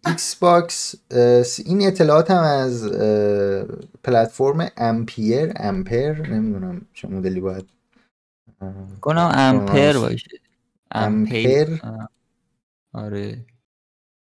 ایکس 0.07 0.35
باکس 0.35 0.95
این 1.65 1.87
اطلاعات 1.87 2.31
هم 2.31 2.43
از 2.43 2.91
پلتفرم 4.03 4.69
Ampere 4.77 5.51
امپر 5.55 6.27
نمی‌دونم 6.27 6.81
چه 6.93 7.07
مدلی 7.07 7.39
باید 7.39 7.65
کنم 9.01 9.31
امپر 9.33 9.93
باشه. 9.93 10.27
Ampere 10.91 11.81
آره. 12.93 13.45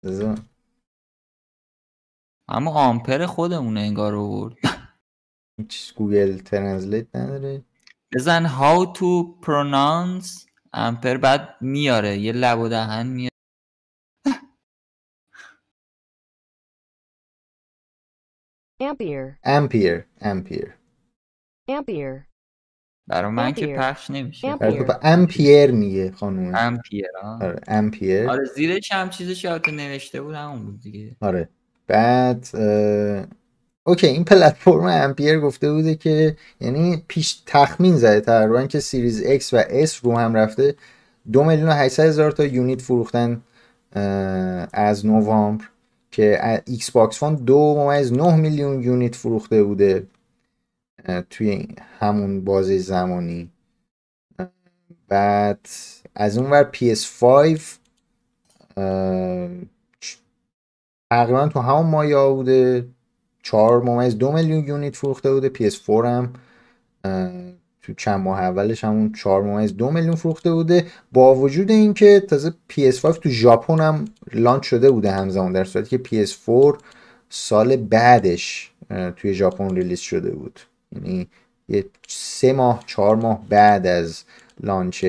بذار. 0.04 0.38
اما 2.50 2.72
آمپر 2.72 3.26
خودمونه 3.26 3.80
انگار 3.80 4.16
آورد. 4.16 4.56
Google 5.96 6.38
Translate 6.38 7.16
نداره. 7.16 7.66
بزن 8.16 8.48
how 8.48 8.98
to 8.98 9.42
pronounce 9.46 10.50
امپر 10.74 11.18
بعد 11.18 11.62
میاره. 11.62 12.18
یه 12.18 12.32
لب 12.32 12.60
و 12.60 12.70
دهن 12.70 13.08
میاره. 13.08 13.30
Ampere, 18.82 19.40
Ampere 19.44 20.06
Ampere 20.22 20.74
Ampere, 21.70 22.35
برای 23.08 23.32
من 23.32 23.52
که. 23.52 23.68
پخش 23.68 24.12
نمیشه. 24.12 24.48
امپیر. 24.48 24.86
امپیر 25.02 25.72
میگه 25.72 26.12
خانومه 26.12 26.60
امپیر. 26.60 27.06
آره 27.42 27.60
امپیر 27.68 28.30
آره 28.30 28.46
زیرش 28.56 28.92
هم 28.92 29.10
چیزش 29.10 29.46
البته 29.46 29.72
نوشته 29.72 30.22
بود 30.22 30.36
همون 30.36 30.66
بود 30.66 30.82
دیگه. 30.82 31.16
آره. 31.22 31.50
بعد 31.88 32.48
اه، 32.54 33.26
اوکی 33.84 34.08
این 34.08 34.24
پلتفرم 34.24 34.84
Ampere 34.84 35.40
گفته 35.40 35.72
بوده 35.72 35.96
که 35.96 36.38
یعنی 36.62 37.04
پیش 37.08 37.42
تخمین 37.46 37.96
زده 37.96 38.22
تقریبا 38.22 38.66
که 38.66 38.80
Series 38.80 39.24
X 39.24 39.54
و 39.54 39.62
S 39.86 39.92
رو 40.04 40.18
هم 40.18 40.34
رفته. 40.34 40.76
دو 41.32 41.44
میلیون 41.44 41.70
و 41.70 41.72
800 41.72 42.04
هزار 42.04 42.32
تا 42.32 42.46
unit 42.46 42.82
فروختن 42.82 43.42
از 44.74 45.06
نوامبر 45.06 45.66
که 46.12 46.62
Xbox 46.68 47.20
One 47.20 47.36
دو 47.36 47.76
ممیز 47.78 48.14
نه 48.14 48.36
میلیون 48.36 48.84
unit 48.84 49.16
فروخته 49.16 49.64
بوده. 49.64 50.08
توی 51.30 51.68
همون 52.00 52.46
بازه 52.46 52.80
زمانی. 52.80 53.52
بعد 55.10 55.68
از 56.16 56.38
اون 56.40 56.52
ور 56.52 56.72
PS5 56.74 57.62
اه، 58.78 59.50
چ- 60.06 60.18
تقریبا 61.14 61.50
تو 61.50 61.60
همون 61.62 61.88
مایا 61.92 62.34
بوده. 62.34 62.88
چهار 63.44 63.84
ممیز 63.84 64.18
دو 64.18 64.32
میلیون 64.32 64.68
یونیت 64.68 64.96
فروخته 64.96 65.34
بوده. 65.34 65.50
PS4 65.50 65.90
هم 66.06 66.34
تو 67.84 67.94
چند 67.94 68.22
ماه 68.22 68.40
اولش 68.42 68.84
همون 68.84 69.14
4 69.14 69.44
ممیز 69.44 69.78
دو 69.78 69.92
میلیون 69.92 70.16
فروخته 70.16 70.54
بوده. 70.54 70.88
با 71.14 71.36
وجود 71.36 71.72
اینکه 71.72 72.20
تازه 72.30 72.54
PS5 72.74 73.20
تو 73.20 73.30
ژاپن 73.30 73.80
هم 73.82 74.06
لانچ 74.34 74.66
شده 74.68 74.92
بوده 74.92 75.12
همزمان 75.12 75.54
در 75.54 75.64
صورتی 75.66 76.00
که 76.00 76.26
PS4 76.28 76.80
سال 77.30 77.78
بعدش 77.78 78.74
توی 79.18 79.34
ژاپن 79.36 79.76
ریلیز 79.76 80.00
شده 80.00 80.32
بود. 80.32 80.60
یعنی 80.92 81.28
یه 81.70 81.86
سه 82.08 82.54
ماه 82.54 82.84
چهار 82.86 83.16
ماه 83.16 83.46
بعد 83.50 83.88
از 83.88 84.24
لانچ 84.60 85.06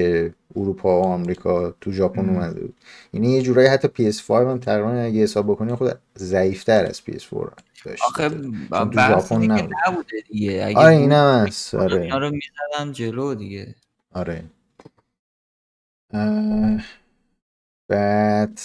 اروپا 0.57 1.01
و 1.01 1.05
آمریکا 1.05 1.74
تو 1.81 1.93
ژاپن. 1.93 2.29
اومده 2.29 2.61
بود. 2.61 2.74
یعنی 3.12 3.33
یه 3.33 3.43
جورایی 3.43 3.68
حتی 3.68 3.89
PS5 3.89 4.31
هم 4.31 4.59
تقریبا 4.59 4.91
اگه 4.91 5.22
حساب 5.22 5.47
بکنی 5.47 5.74
خود 5.74 5.99
ضعیفتر 6.18 6.87
از 6.87 7.01
PS4 7.01 7.51
داشته. 7.85 8.05
آخه 8.07 8.29
تو 8.29 8.93
ژاپن 8.93 9.43
نبود. 9.43 9.74
نبوده 9.87 10.20
دیگه. 10.31 10.64
اگه 10.66 10.79
آره 10.79 10.97
اینم 10.97 11.45
هست. 11.47 11.74
اینا 11.74 12.14
آره 12.14 12.18
رو 12.18 12.31
می‌زدن 12.31 12.93
جلو 12.93 13.35
دیگه. 13.35 13.74
آره. 14.14 14.45
اه، 16.12 16.81
بعد 17.89 18.61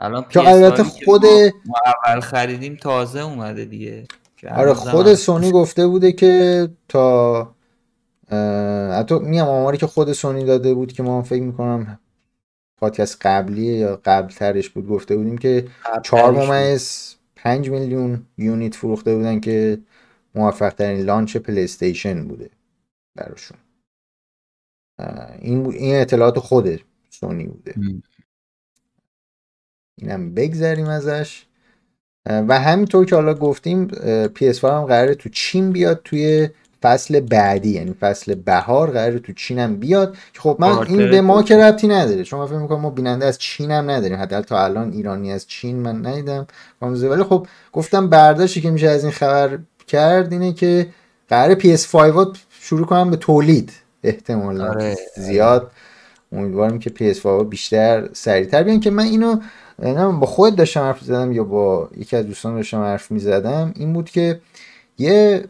الان 0.00 0.24
که 0.28 0.40
PS5 0.40 0.46
البته 0.46 0.82
خود 0.82 1.24
ما, 1.24 1.50
ما 1.66 1.74
اول 2.06 2.20
خریدیم 2.20 2.76
تازه 2.76 3.20
اومده 3.20 3.64
دیگه. 3.64 4.06
آره 4.48 4.74
خود 4.74 5.06
هست 5.06 5.22
سونی 5.22 5.52
گفته 5.52 5.86
بوده 5.86 6.12
که 6.12 6.68
تا 6.88 7.54
حتی 8.98 9.18
میگم 9.18 9.44
آماری 9.48 9.78
که 9.78 9.86
خود 9.86 10.12
سونی 10.12 10.44
داده 10.44 10.74
بود 10.74 10.92
که 10.92 11.02
ما 11.02 11.22
فکر 11.22 11.42
می‌کنم 11.42 11.98
پادکست 12.76 13.18
قبلی 13.26 13.62
یا 13.66 14.00
قبل 14.04 14.32
ترش 14.34 14.70
بود 14.70 14.88
گفته 14.88 15.16
بودیم 15.16 15.38
که 15.38 15.68
چهار 16.02 16.32
ممیز 16.32 17.16
پنج 17.36 17.70
میلیون 17.70 18.26
unit 18.38 18.74
فروخته 18.74 19.16
بودن 19.16 19.40
که 19.40 19.78
موفق 20.34 20.70
ترین 20.74 21.00
launch 21.06 21.36
پلی 21.36 21.64
استیشن 21.64 22.28
بوده 22.28 22.50
براشون. 23.16 23.58
این 25.40 25.62
بو- 25.62 25.70
این 25.72 25.96
اطلاعات 25.96 26.38
خود 26.38 26.80
سونی 27.10 27.46
بوده. 27.46 27.74
اینم 29.98 30.34
بگذریم 30.34 30.86
ازش. 30.88 31.46
و 32.26 32.60
همینطور 32.60 33.04
که 33.04 33.14
حالا 33.14 33.34
گفتیم 33.34 33.88
اه، 34.02 34.26
PS5 34.26 34.64
هم 34.64 34.84
قراره 34.84 35.14
تو 35.14 35.28
چین 35.28 35.72
بیاد 35.72 36.00
توی 36.04 36.48
فصل 36.82 37.20
بعدی 37.20 37.70
یعنی 37.70 37.94
فصل 38.00 38.34
بهار 38.34 38.90
قراره 38.90 39.18
تو 39.18 39.32
چین 39.32 39.58
هم 39.58 39.76
بیاد. 39.76 40.16
که 40.32 40.40
خب 40.40 40.56
من 40.58 40.78
این 40.78 41.10
به 41.10 41.20
ما 41.20 41.42
که 41.42 41.56
ربطی 41.56 41.88
نداره. 41.88 42.24
چون 42.24 42.40
من 42.40 42.46
فکر 42.46 42.56
می‌کنم 42.56 42.80
ما 42.80 42.90
بیننده 42.90 43.26
از 43.26 43.38
چین 43.38 43.70
هم 43.70 43.90
نداریم. 43.90 44.18
حداقل 44.18 44.42
تا 44.42 44.64
الان 44.64 44.92
ایرانی 44.92 45.32
از 45.32 45.46
چین 45.46 45.76
من 45.76 46.06
ندیدم. 46.06 46.46
ولی 46.82 47.22
خب 47.22 47.46
گفتم 47.72 48.08
برداشتی 48.08 48.60
که 48.60 48.70
میشه 48.70 48.88
از 48.88 49.04
این 49.04 49.12
خبر 49.12 49.58
کرد 49.86 50.32
اینه 50.32 50.52
که 50.52 50.86
قراره 51.28 51.54
PS5 51.54 51.94
ها 51.94 52.32
شروع 52.60 52.86
کنم 52.86 53.10
به 53.10 53.16
تولید. 53.16 53.72
احتمالا 54.04 54.64
آره 54.64 54.72
آره. 54.72 54.96
زیاد. 55.16 55.70
امیدوارم 56.32 56.78
که 56.78 56.90
PS5 56.90 57.22
ها 57.22 57.44
بیشتر 57.44 58.08
سریعتر 58.12 58.62
بیان. 58.62 58.80
که 58.80 58.90
من 58.90 59.04
اینو 59.04 59.36
نمی‌دونم 59.80 60.20
با 60.20 60.26
خود 60.26 60.56
داشتم 60.56 60.80
حرف 60.80 61.00
زدم 61.00 61.32
یا 61.32 61.44
با 61.44 61.88
یکی 61.96 62.16
از 62.16 62.26
دوستان 62.26 62.54
داشتم 62.54 62.80
حرف 62.80 63.10
می‌زدم 63.10 63.72
این 63.76 63.92
بود 63.92 64.10
که 64.10 64.40
یه 64.98 65.44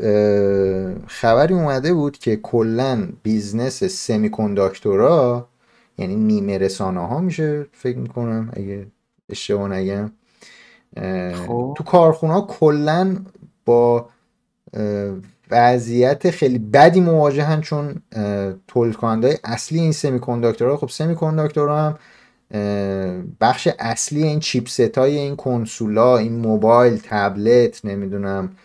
خبری 1.06 1.54
اومده 1.54 1.94
بود 1.94 2.18
که 2.18 2.36
کلا 2.36 3.08
بیزنس 3.22 3.84
سمی 3.84 4.30
کنداکتورا 4.30 5.48
یعنی 5.98 6.16
نیمه 6.16 6.58
رسانه 6.58 7.06
ها 7.06 7.20
میشه 7.20 7.66
فکر 7.72 7.98
می‌کنم 7.98 8.52
اگه 8.56 8.86
اشتباه 9.28 9.68
نگم 9.68 10.12
خب. 11.46 11.74
تو 11.76 11.84
کارخونه 11.84 12.32
ها 12.32 12.40
کلا 12.40 13.16
با 13.64 14.08
وضعیت 15.50 16.30
خیلی 16.30 16.58
بدی 16.58 17.00
مواجهن 17.00 17.60
چون 17.60 18.02
تولید 18.68 18.96
کننده 18.96 19.38
اصلی 19.44 19.80
این 19.80 19.92
سمی 19.92 20.20
کنداکتورها 20.20 20.76
خب 20.76 20.88
سمی 20.88 21.14
کنداکتورها 21.14 21.86
هم 21.86 21.98
بخش 23.40 23.68
اصلی 23.78 24.22
این 24.22 24.40
چیپست 24.40 24.98
های 24.98 25.18
این 25.18 25.36
کنسولا 25.36 26.18
این 26.18 26.36
موبایل 26.36 27.00
تبلت 27.04 27.84
نمی‌دونم 27.84 28.56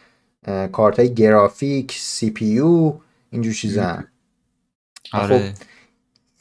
کارت 0.72 1.00
های 1.00 1.14
گرافیک 1.14 1.92
سی 1.92 2.30
پی 2.30 2.46
یو 2.46 2.98
اینجور 3.30 3.54
چیزا 3.54 4.04
خب 5.12 5.18
آره. 5.18 5.54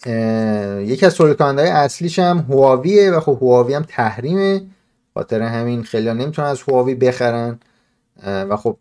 اه، 0.07 0.83
یکی 0.83 1.07
از 1.07 1.15
تولید 1.15 1.37
کننده 1.37 1.63
های 1.63 1.71
اصلیش 1.71 2.19
هم 2.19 2.39
هواویه 2.39 3.11
و 3.11 3.21
خب 3.21 3.39
هواوی 3.41 3.75
هم 3.75 3.83
تحریمه. 3.83 4.63
خاطر 5.15 5.43
همین 5.43 5.83
خیلی 5.83 6.13
نمی‌تونن 6.13 6.49
از 6.49 6.63
هواوی 6.63 6.95
بخرن. 6.95 7.59
و 8.23 8.57
خب 8.57 8.79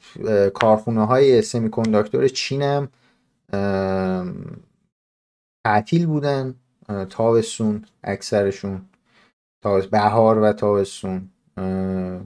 کارخونه 0.53 1.05
های 1.05 1.41
سمی 1.41 1.69
چین 2.33 2.61
هم 2.61 2.89
تعطیل 5.65 6.05
بودن. 6.05 6.55
تابستون 7.09 7.85
اکثرشون 8.03 8.81
بهار 9.91 10.39
و 10.39 10.53
تابستون. 10.53 11.29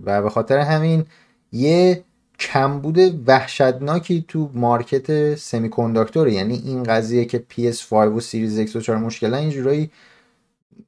و 0.03 0.21
به 0.21 0.29
خاطر 0.29 0.57
همین 0.57 1.05
یه 1.51 2.03
کمبود 2.39 3.29
وحشتناکی 3.29 4.25
تو 4.27 4.51
مارکت 4.53 5.35
سمی 5.35 5.69
کنداکتوره 5.69 6.33
یعنی 6.33 6.55
این 6.65 6.83
قضیه 6.83 7.25
که 7.25 7.43
PS5 7.51 7.93
و 7.93 8.19
سیریز 8.19 8.71
X 8.71 8.75
و 8.75 8.79
4 8.79 8.97
مشکلن 8.97 9.33
این 9.33 9.49
جورایی 9.49 9.91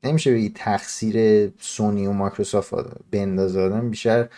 نمیشه 0.04 0.34
بگی 0.34 0.50
تقصیر 0.56 1.48
سونی 1.60 2.08
و 2.08 2.12
مایکروسافت 2.12 2.74
بندازه. 3.12 3.62
آدم 3.62 3.90
بیشتر 3.90 4.30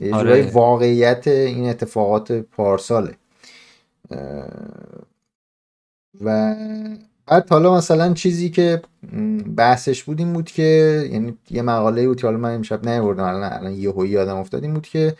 یه 0.00 0.10
جورایی 0.10 0.42
آره 0.42 0.50
واقعیت 0.50 1.28
این 1.28 1.68
اتفاقات 1.68 2.32
پارساله. 2.32 3.14
و 6.20 6.54
بعد 7.26 7.50
حالا 7.50 7.74
مثلا 7.74 8.14
چیزی 8.14 8.50
که 8.50 8.82
بحثش 9.56 10.04
بود 10.04 10.18
این 10.18 10.32
بود 10.32 10.46
که 10.46 11.08
یعنی 11.12 11.38
یه 11.50 11.62
مقاله 11.62 12.08
بود 12.08 12.20
که 12.20 12.26
حالا 12.26 12.38
من 12.38 12.54
امشب 12.54 12.88
نیاوردم 12.88 13.24
الان 13.24 13.52
الان 13.52 13.72
یهویی 13.72 14.10
یادم 14.10 14.36
افتاد 14.36 14.64
این 14.64 14.74
بود 14.74 14.86
که 14.86 15.16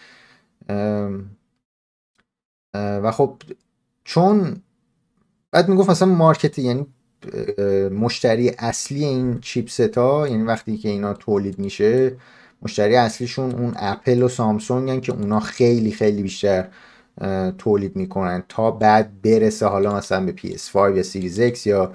و 2.74 3.10
خب 3.12 3.36
چون 4.04 4.56
بعد 5.52 5.68
می‌گفت 5.68 5.90
مثلا 5.90 6.08
مارکت 6.08 6.58
یعنی 6.58 6.86
مشتری 7.90 8.48
اصلی 8.58 9.04
این 9.04 9.40
chipset 9.40 9.98
ها 9.98 10.28
یعنی 10.28 10.42
وقتی 10.42 10.76
که 10.78 10.88
اینا 10.88 11.14
تولید 11.14 11.58
میشه 11.58 12.16
مشتری 12.62 12.96
اصلیشون 12.96 13.52
اون 13.52 13.72
اپل 13.76 14.22
و 14.22 14.28
سامسونگ 14.28 14.90
هن 14.90 15.00
که 15.00 15.12
اونا 15.12 15.40
خیلی 15.40 15.92
خیلی 15.92 16.22
بیشتر 16.22 16.68
تولید 17.58 17.96
می‌کنن 17.96 18.42
تا 18.48 18.70
بعد 18.70 19.22
برسه 19.22 19.66
حالا 19.66 19.96
مثلا 19.96 20.26
به 20.26 20.32
PS5 20.32 20.76
یا 20.96 21.02
Series 21.02 21.40
X 21.40 21.66
یا 21.66 21.92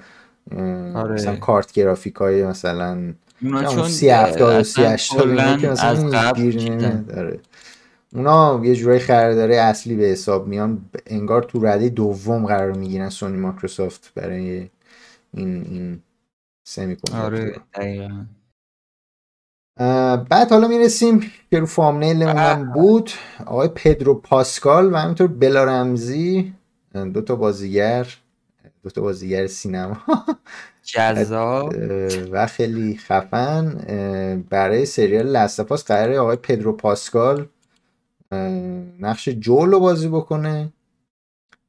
اه، 0.52 0.60
مثلا 0.60 1.30
آره 1.30 1.36
کارت 1.36 1.72
گرافیک 1.72 2.14
های 2.14 2.44
مثلا 2.46 3.14
چون 3.42 3.88
سی 3.88 4.08
هفتاد 4.08 4.60
و 4.60 4.64
سی 4.64 4.82
هشتاد 4.82 5.60
که 5.60 5.68
مثلا 5.68 5.90
از 5.90 6.04
قبل 6.04 7.02
آره. 7.16 7.40
اونا 8.12 8.60
یه 8.64 8.74
جورایی 8.74 9.00
خریداره 9.00 9.56
اصلی 9.56 9.96
به 9.96 10.04
حساب 10.04 10.48
میان. 10.48 10.84
انگار 11.06 11.42
تو 11.42 11.66
رده 11.66 11.88
دوم 11.88 12.46
قرار 12.46 12.72
می‌گیرن 12.72 13.08
سونی 13.08 13.36
مایکروسافت 13.36 14.14
برای 14.14 14.68
این 15.34 15.64
این 15.64 16.02
سمی 16.64 16.96
آره 17.14 17.56
دقیقا. 17.74 18.24
بعد 20.30 20.50
حالا 20.50 20.68
می‌رسیم 20.68 21.20
که 21.50 21.58
رو 21.58 21.66
فامنیلمون 21.66 22.36
هم 22.36 22.72
بود. 22.72 23.10
آقای 23.46 23.68
پدرو 23.74 24.14
پاسکال 24.14 24.92
و 24.92 24.96
همینطور 24.96 25.26
بلا 25.26 25.64
رمزی 25.64 26.52
دو 27.14 27.20
تا 27.20 27.36
بازیگر 27.36 28.06
دو 28.82 28.90
تا 28.90 29.00
بازیگر 29.00 29.46
سینما. 29.46 29.96
جذاب. 30.82 31.74
و 32.32 32.46
خیلی 32.46 32.96
خفن. 32.96 33.74
برای 34.50 34.86
سریال 34.86 35.26
لستپاس 35.26 35.84
قراره 35.84 36.18
آقای 36.18 36.36
پدرو 36.36 36.72
پاسکال 36.72 37.46
نقش 39.00 39.28
جول 39.28 39.70
رو 39.70 39.80
بازی 39.80 40.08
بکنه. 40.08 40.72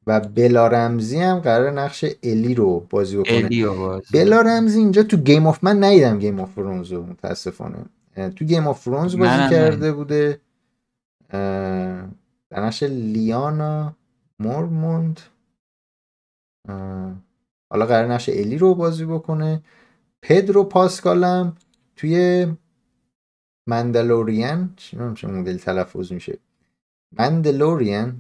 و 0.08 0.20
بلا 0.20 0.68
رمزی 0.68 1.20
هم 1.20 1.40
قرار 1.40 1.72
نقش 1.72 2.06
الی 2.24 2.56
رو 2.56 2.88
بازی 2.90 3.18
بکنه. 3.18 3.34
الی 3.34 3.64
رو 3.64 3.76
بازی 3.76 4.08
بلا 4.14 4.42
رمزی 4.42 4.80
اینجا 4.80 5.04
تو 5.04 5.18
Game 5.18 5.48
of 5.48 5.60
من 5.62 5.84
ندیدم 5.84 6.20
Game 6.20 6.40
of 6.40 6.56
رو 6.56 7.04
متاسفانه. 7.04 7.78
تو 8.16 8.46
Game 8.46 8.68
of 8.68 8.82
Thrones 8.82 9.18
بازی 9.18 9.32
منم 9.32 9.50
کرده 9.50 9.76
ندیدم. 9.76 9.92
بوده. 9.92 10.42
نقش 12.52 12.84
لیانا 12.84 13.96
مورمونت. 14.40 15.20
حالا 17.70 17.86
قرار 17.86 18.14
نقش 18.14 18.30
الی 18.30 18.58
رو 18.58 18.76
بازی 18.76 19.06
بکنه. 19.06 19.62
پدرو 20.22 20.64
پاسکالم 20.64 21.58
توی 21.96 22.48
Mandalorian. 23.68 24.74
چه 24.76 25.14
چه 25.16 25.28
مدل 25.28 25.58
تلفظ 25.58 26.12
میشه. 26.12 26.38
Mandalorian 27.18 28.14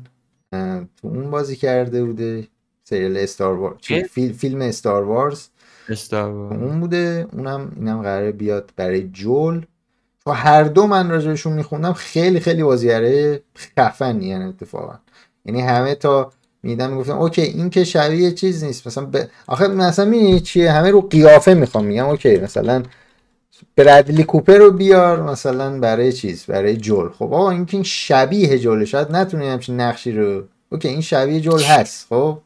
تو 0.52 1.08
اون 1.08 1.32
بازی 1.32 1.56
کرده 1.56 2.06
بوده. 2.06 2.48
سریال 2.84 3.18
Star 3.18 3.55
Wars 3.55 3.78
چه؟ 3.78 4.04
فیلم, 4.04 4.34
فیلم 4.34 4.62
استار 4.62 5.04
وارز 5.04 5.48
استار 5.89 6.32
اون 6.32 6.80
بوده. 6.80 7.28
اونم 7.32 7.72
اینم 7.76 8.02
قراره 8.02 8.32
بیاد 8.32 8.72
برای 8.76 9.08
جول. 9.08 9.66
و 10.26 10.32
هر 10.32 10.63
دو 10.63 10.88
من 10.88 11.09
راجبشون 11.09 11.53
میخوندم 11.53 11.93
خیلی 11.93 12.39
خیلی 12.39 12.63
بازیگره 12.63 13.41
خفنی 13.78 14.26
یعنی 14.26 14.43
اتفاقا. 14.43 14.99
یعنی 15.45 15.61
همه 15.61 15.95
تا 15.95 16.32
میدم 16.63 16.89
می‌گفتم 16.89 17.17
اوکی 17.17 17.41
این 17.41 17.69
که 17.69 17.84
شبیه 17.84 18.32
چیز 18.32 18.63
نیست 18.63 18.88
مثلا 18.88 19.05
ب... 19.05 19.17
آخه 19.47 19.67
مثلا 19.67 20.05
می‌دونی 20.05 20.39
چیه؟ 20.39 20.72
همه 20.72 20.91
رو 20.91 21.01
قیافه 21.01 21.53
می‌خوام 21.53 21.86
میگم 21.86 22.05
اوکی 22.09 22.38
مثلا 22.38 22.84
برادلی 23.76 24.24
کوپر 24.24 24.57
رو 24.57 24.72
بیار 24.72 25.24
مثلا 25.24 25.80
برای 25.80 26.13
چیز 26.13 26.45
برای 26.45 26.78
جول. 26.78 27.09
خب 27.09 27.34
آقا 27.34 27.51
این 27.51 27.65
که 27.65 27.84
شبیه 27.84 28.59
جوله 28.59 28.86
شاید 28.86 29.11
نتونی 29.11 29.47
همچین 29.47 29.82
نقشی 29.82 30.11
رو 30.11 30.43
اوکی 30.69 30.88
این 30.88 31.01
شبیه 31.01 31.39
جول 31.39 31.61
هست 31.61 32.07
خب؟ 32.09 32.38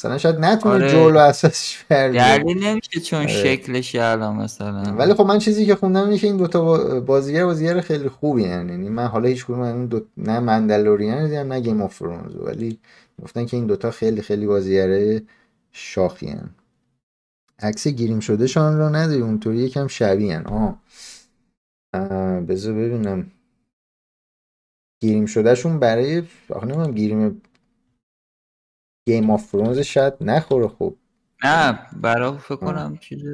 مثلا 0.00 0.18
شاید 0.18 0.36
نتونه 0.38 0.74
آره. 0.74 0.90
جول 0.92 1.12
رو 1.12 1.18
اساسش. 1.20 1.84
دلیل 1.90 2.64
نمیشه 2.64 3.00
چون 3.00 3.18
آره. 3.18 3.28
شکلش 3.28 3.94
الان 3.94 4.36
مثلا 4.36 4.82
ولی 4.98 5.14
خب 5.14 5.26
من 5.26 5.38
چیزی 5.38 5.66
که 5.66 5.74
خوندم 5.74 6.04
اینه 6.04 6.18
که 6.18 6.26
این 6.26 6.36
دوتا 6.36 6.62
با- 6.64 7.00
بازیگر 7.00 7.44
بازیگر 7.44 7.80
خیلی 7.80 8.08
خوبی 8.08 8.42
یعنی 8.42 8.72
یعنی 8.72 8.88
من 8.88 9.06
حالا 9.06 9.28
هیچ 9.28 9.44
کدوم 9.46 9.86
دو 9.86 10.00
نه 10.16 10.40
Mandalorian 10.40 11.26
دیدم 11.28 11.52
نه 11.52 11.60
Game 11.60 11.82
of 11.82 11.94
Thrones 11.94 12.36
ولی 12.36 12.78
گفتن 13.22 13.46
که 13.46 13.56
این 13.56 13.66
دوتا 13.66 13.90
خیلی 13.90 14.22
خیلی 14.22 14.46
بازیگر 14.46 15.20
شاخی 15.72 16.28
هن. 16.28 16.50
عکس 17.58 17.88
گیریم 17.88 18.20
شده 18.20 18.46
شان 18.46 18.78
رو 18.78 18.88
نداری 18.88 19.20
اونطوری 19.20 19.58
یکم 19.58 19.86
شبیه 19.86 20.36
هن. 20.36 20.46
آه. 20.46 20.80
اه، 21.94 22.40
بذار 22.40 22.74
ببینم 22.74 23.30
گیریم 25.02 25.26
شده 25.26 25.54
شون 25.54 25.78
برای 25.80 26.22
آخه 26.50 26.66
نمیم 26.66 26.92
گیریم 26.92 27.42
Game 29.10 29.30
of 29.30 29.46
Thrones 29.46 29.78
شاید 29.78 30.14
نخوره 30.20 30.68
خب 30.68 30.96
نه 31.44 31.86
برای 32.02 32.38
فکر 32.38 32.56
کنم 32.56 32.96
چیز 32.96 33.24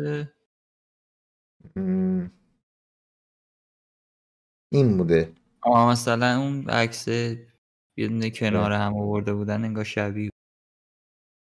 این 4.73 4.97
بوده. 4.97 5.33
آه 5.63 5.91
مثلا 5.91 6.39
اون 6.39 6.71
عکس 6.71 7.09
یه 7.09 8.09
دونه 8.09 8.31
کنار 8.31 8.73
هم 8.73 8.97
آورده 8.97 9.35
بودن 9.35 9.65
انگار 9.65 9.85
شبیه 9.85 10.31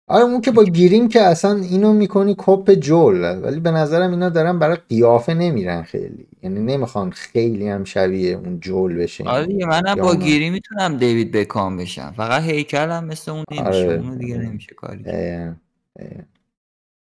آره 0.10 0.24
اون 0.24 0.42
که 0.42 0.52
با 0.52 0.64
گیریم 0.64 1.08
که 1.08 1.22
اصلا 1.22 1.56
اینو 1.56 1.94
می‌کنی 1.94 2.36
کپ 2.38 2.72
جول 2.74 3.40
ولی 3.44 3.60
به 3.60 3.72
نظرم 3.72 4.12
اینا 4.12 4.30
دارن 4.30 4.60
برای 4.60 4.78
قیافه 4.90 5.34
نمیرن 5.34 5.84
خیلی 5.84 6.28
یعنی 6.44 6.60
نمی‌خوان 6.60 7.12
خیلی 7.12 7.68
هم 7.70 7.84
شبیه 7.84 8.36
اون 8.36 8.60
جول 8.60 8.96
بشه 8.96 9.24
آره 9.24 9.66
منم 9.66 9.96
با. 9.96 10.16
گیری 10.16 10.50
می‌تونم 10.50 10.98
دیوید 10.98 11.32
بکام 11.32 11.78
بشم 11.78 12.14
فقط 12.18 12.44
هیکل 12.44 12.90
هم 12.90 13.06
مثل 13.06 13.32
اون 13.32 13.44
نمیشه 13.52 13.68
آره. 13.86 13.94
اونو 14.00 14.16
دیگه 14.16 14.38
نمیشه 14.38 14.74
کاری. 14.76 15.04
دقیقاً، 15.04 15.54
دقیقاً. 16.00 16.24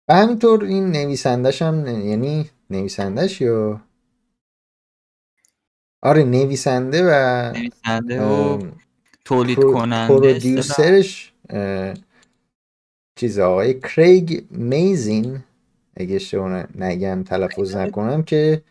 و 0.09 0.15
همینطور 0.15 0.63
این 0.63 0.91
نویسندش 0.91 1.61
هم 1.61 1.87
یعنی 1.87 2.49
نویسندش 2.69 3.41
یا 3.41 3.81
آره 6.01 6.23
نویسنده 6.23 7.03
و 7.05 7.11
نویسنده 7.55 8.21
و 8.21 8.61
تولید 9.25 9.57
پرو- 9.57 9.73
کننده. 9.73 10.13
producer 10.13 11.09
ش 11.09 11.33
اه، 11.49 11.93
چیز 13.17 13.39
آقای 13.39 13.79
کریگ 13.79 14.43
میزین 14.51 15.39
اگه 15.95 16.15
اشتباه 16.15 16.63
نگم 16.75 17.23
تلفظ 17.23 17.75
نکنم 17.75 18.23
که 18.23 18.61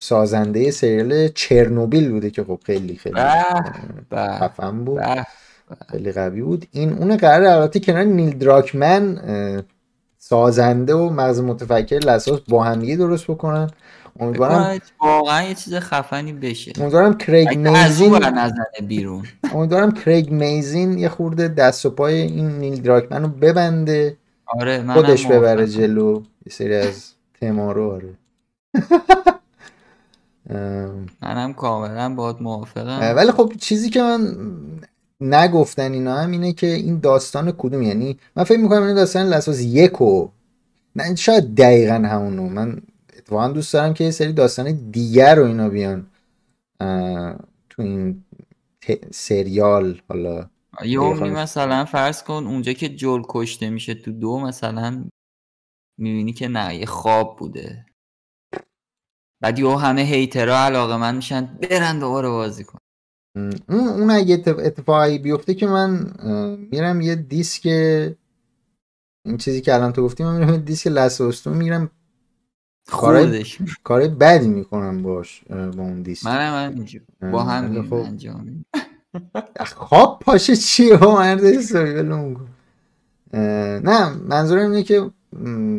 سازنده 0.00 0.70
سریال 0.70 1.28
چرنوبیل 1.28 2.10
بوده 2.10 2.30
که 2.30 2.44
خب 2.44 2.60
خیلی 2.66 2.96
خیلی 2.96 3.20
خفن 4.14 4.84
بود. 4.84 5.02
خیلی 5.90 6.12
قوی 6.12 6.42
بود. 6.42 6.66
این 6.70 6.92
اون 6.92 7.16
قرار 7.16 7.46
البته 7.46 7.80
کنار 7.80 8.04
نیل 8.04 8.38
دراکمن 8.38 9.18
سازنده 10.18 10.94
و 10.94 11.10
مغز 11.10 11.40
متفکر 11.40 11.96
لساس 11.96 12.40
با 12.40 12.64
همدیگه 12.64 12.96
درست 12.96 13.24
بکنن. 13.24 13.70
امیدوارم 14.20 14.78
واقعا 15.00 15.42
یه 15.42 15.54
چیز 15.54 15.74
خفنی 15.74 16.32
بشه. 16.32 16.72
امیدوارم 16.80 17.18
کریگ 17.18 17.58
میزین 17.58 18.18
بیرون. 18.88 19.22
امیدوارم 19.54 19.92
کریگ 19.92 20.30
میزین 20.30 20.98
یه 20.98 21.08
خورده 21.08 21.48
دست 21.48 21.86
و 21.86 21.90
پای 21.90 22.14
این 22.14 22.58
نیل 22.58 22.82
دراکمن 22.82 23.22
رو 23.22 23.28
ببنده. 23.28 24.16
آره 24.46 24.82
منم 24.82 24.94
خودش 24.94 25.26
ببره. 25.26 25.66
جلو. 25.66 26.22
یه 26.46 26.52
سری 26.52 26.74
از 26.74 27.12
تما 27.40 27.72
رو 27.72 27.92
آره 27.92 28.14
منم 31.22 31.52
کاملا 31.52 32.14
باهات 32.14 32.36
اه، 32.36 32.42
موافقم 32.42 33.14
ولی 33.16 33.32
خب 33.32 33.52
چیزی 33.60 33.90
که 33.90 34.02
من 34.02 34.36
نگفتن 35.20 35.92
اینا 35.92 36.16
هم 36.16 36.30
اینه 36.30 36.52
که 36.52 36.66
این 36.66 36.98
داستان 36.98 37.52
کدوم؟ 37.58 37.82
یعنی 37.82 38.18
من 38.36 38.44
فکر 38.44 38.58
می‌کنم 38.58 38.82
این 38.82 38.94
داستان 38.94 39.26
لساس 39.26 39.60
یکو 39.60 40.28
نه 40.96 41.14
شاید 41.14 41.54
دقیقا 41.54 41.94
همونو. 41.94 42.48
من 42.48 42.76
اتفاقا 43.32 43.52
دوست 43.52 43.72
دارم 43.72 43.94
که 43.94 44.04
یه 44.04 44.10
سری 44.10 44.32
داستان 44.32 44.90
دیگر 44.90 45.34
رو 45.34 45.44
اینا 45.44 45.68
بیان 45.68 46.06
تو 47.70 47.82
این 47.82 48.24
سریال 49.10 50.00
حالا 50.08 50.50
یه 50.84 50.98
عمری 50.98 51.14
بخوایم- 51.14 51.34
مثلا 51.34 51.84
فرض 51.84 52.22
کن 52.22 52.44
اونجا 52.46 52.72
که 52.72 52.88
جول 52.88 53.22
کشته 53.28 53.70
میشه 53.70 53.94
تو 53.94 54.12
دو 54.12 54.38
مثلا 54.40 55.04
می‌بینی 55.98 56.32
که 56.32 56.48
نه 56.48 56.76
یه 56.76 56.86
خواب 56.86 57.36
بوده. 57.38 57.86
بعد 59.42 59.58
یه 59.58 59.78
همه 59.78 60.00
هیترها 60.02 60.56
علاقه 60.64 60.96
من 60.96 61.16
میشن 61.16 61.58
برن 61.62 61.98
دوباره 61.98 62.28
بازی 62.28 62.64
کن. 62.64 62.78
اون 63.36 63.88
اون 63.88 64.10
اگه 64.10 64.36
اتف- 64.36 64.58
اتفاقی 64.66 65.18
بیفته 65.18 65.54
که 65.54 65.66
من 65.66 66.12
میرم 66.72 67.00
یه 67.00 67.14
دیسک 67.16 67.66
این 69.26 69.36
چیزی 69.38 69.60
که 69.60 69.74
الان 69.74 69.92
تو 69.92 70.02
گفتی 70.02 70.24
من 70.24 70.36
میرم 70.38 70.50
یه 70.54 70.60
دیسک 70.60 70.86
لسوستون 70.86 71.56
میرم 71.56 71.90
خوردش 72.88 73.58
کارهای 73.84 74.08
بدی 74.08 74.48
می‌کنم 74.48 75.02
باش 75.02 75.42
با 75.50 75.82
اون 75.82 76.02
دیسک 76.02 76.26
منم 76.26 76.70
همینجور 76.70 77.02
با 77.32 77.42
هم 77.42 77.82
خب 77.82 77.94
انجام. 77.94 78.64
خواب 79.76 80.18
پاشه 80.18 80.56
چیه 80.56 80.96
با. 80.96 82.46
اه، 83.32 83.78
نه 83.78 84.08
منظورم 84.08 84.70
اینه 84.70 84.82
که 84.82 85.10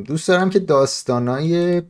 دوست 0.05 0.27
دارم 0.27 0.49
که 0.49 0.59
داستانای 0.59 1.81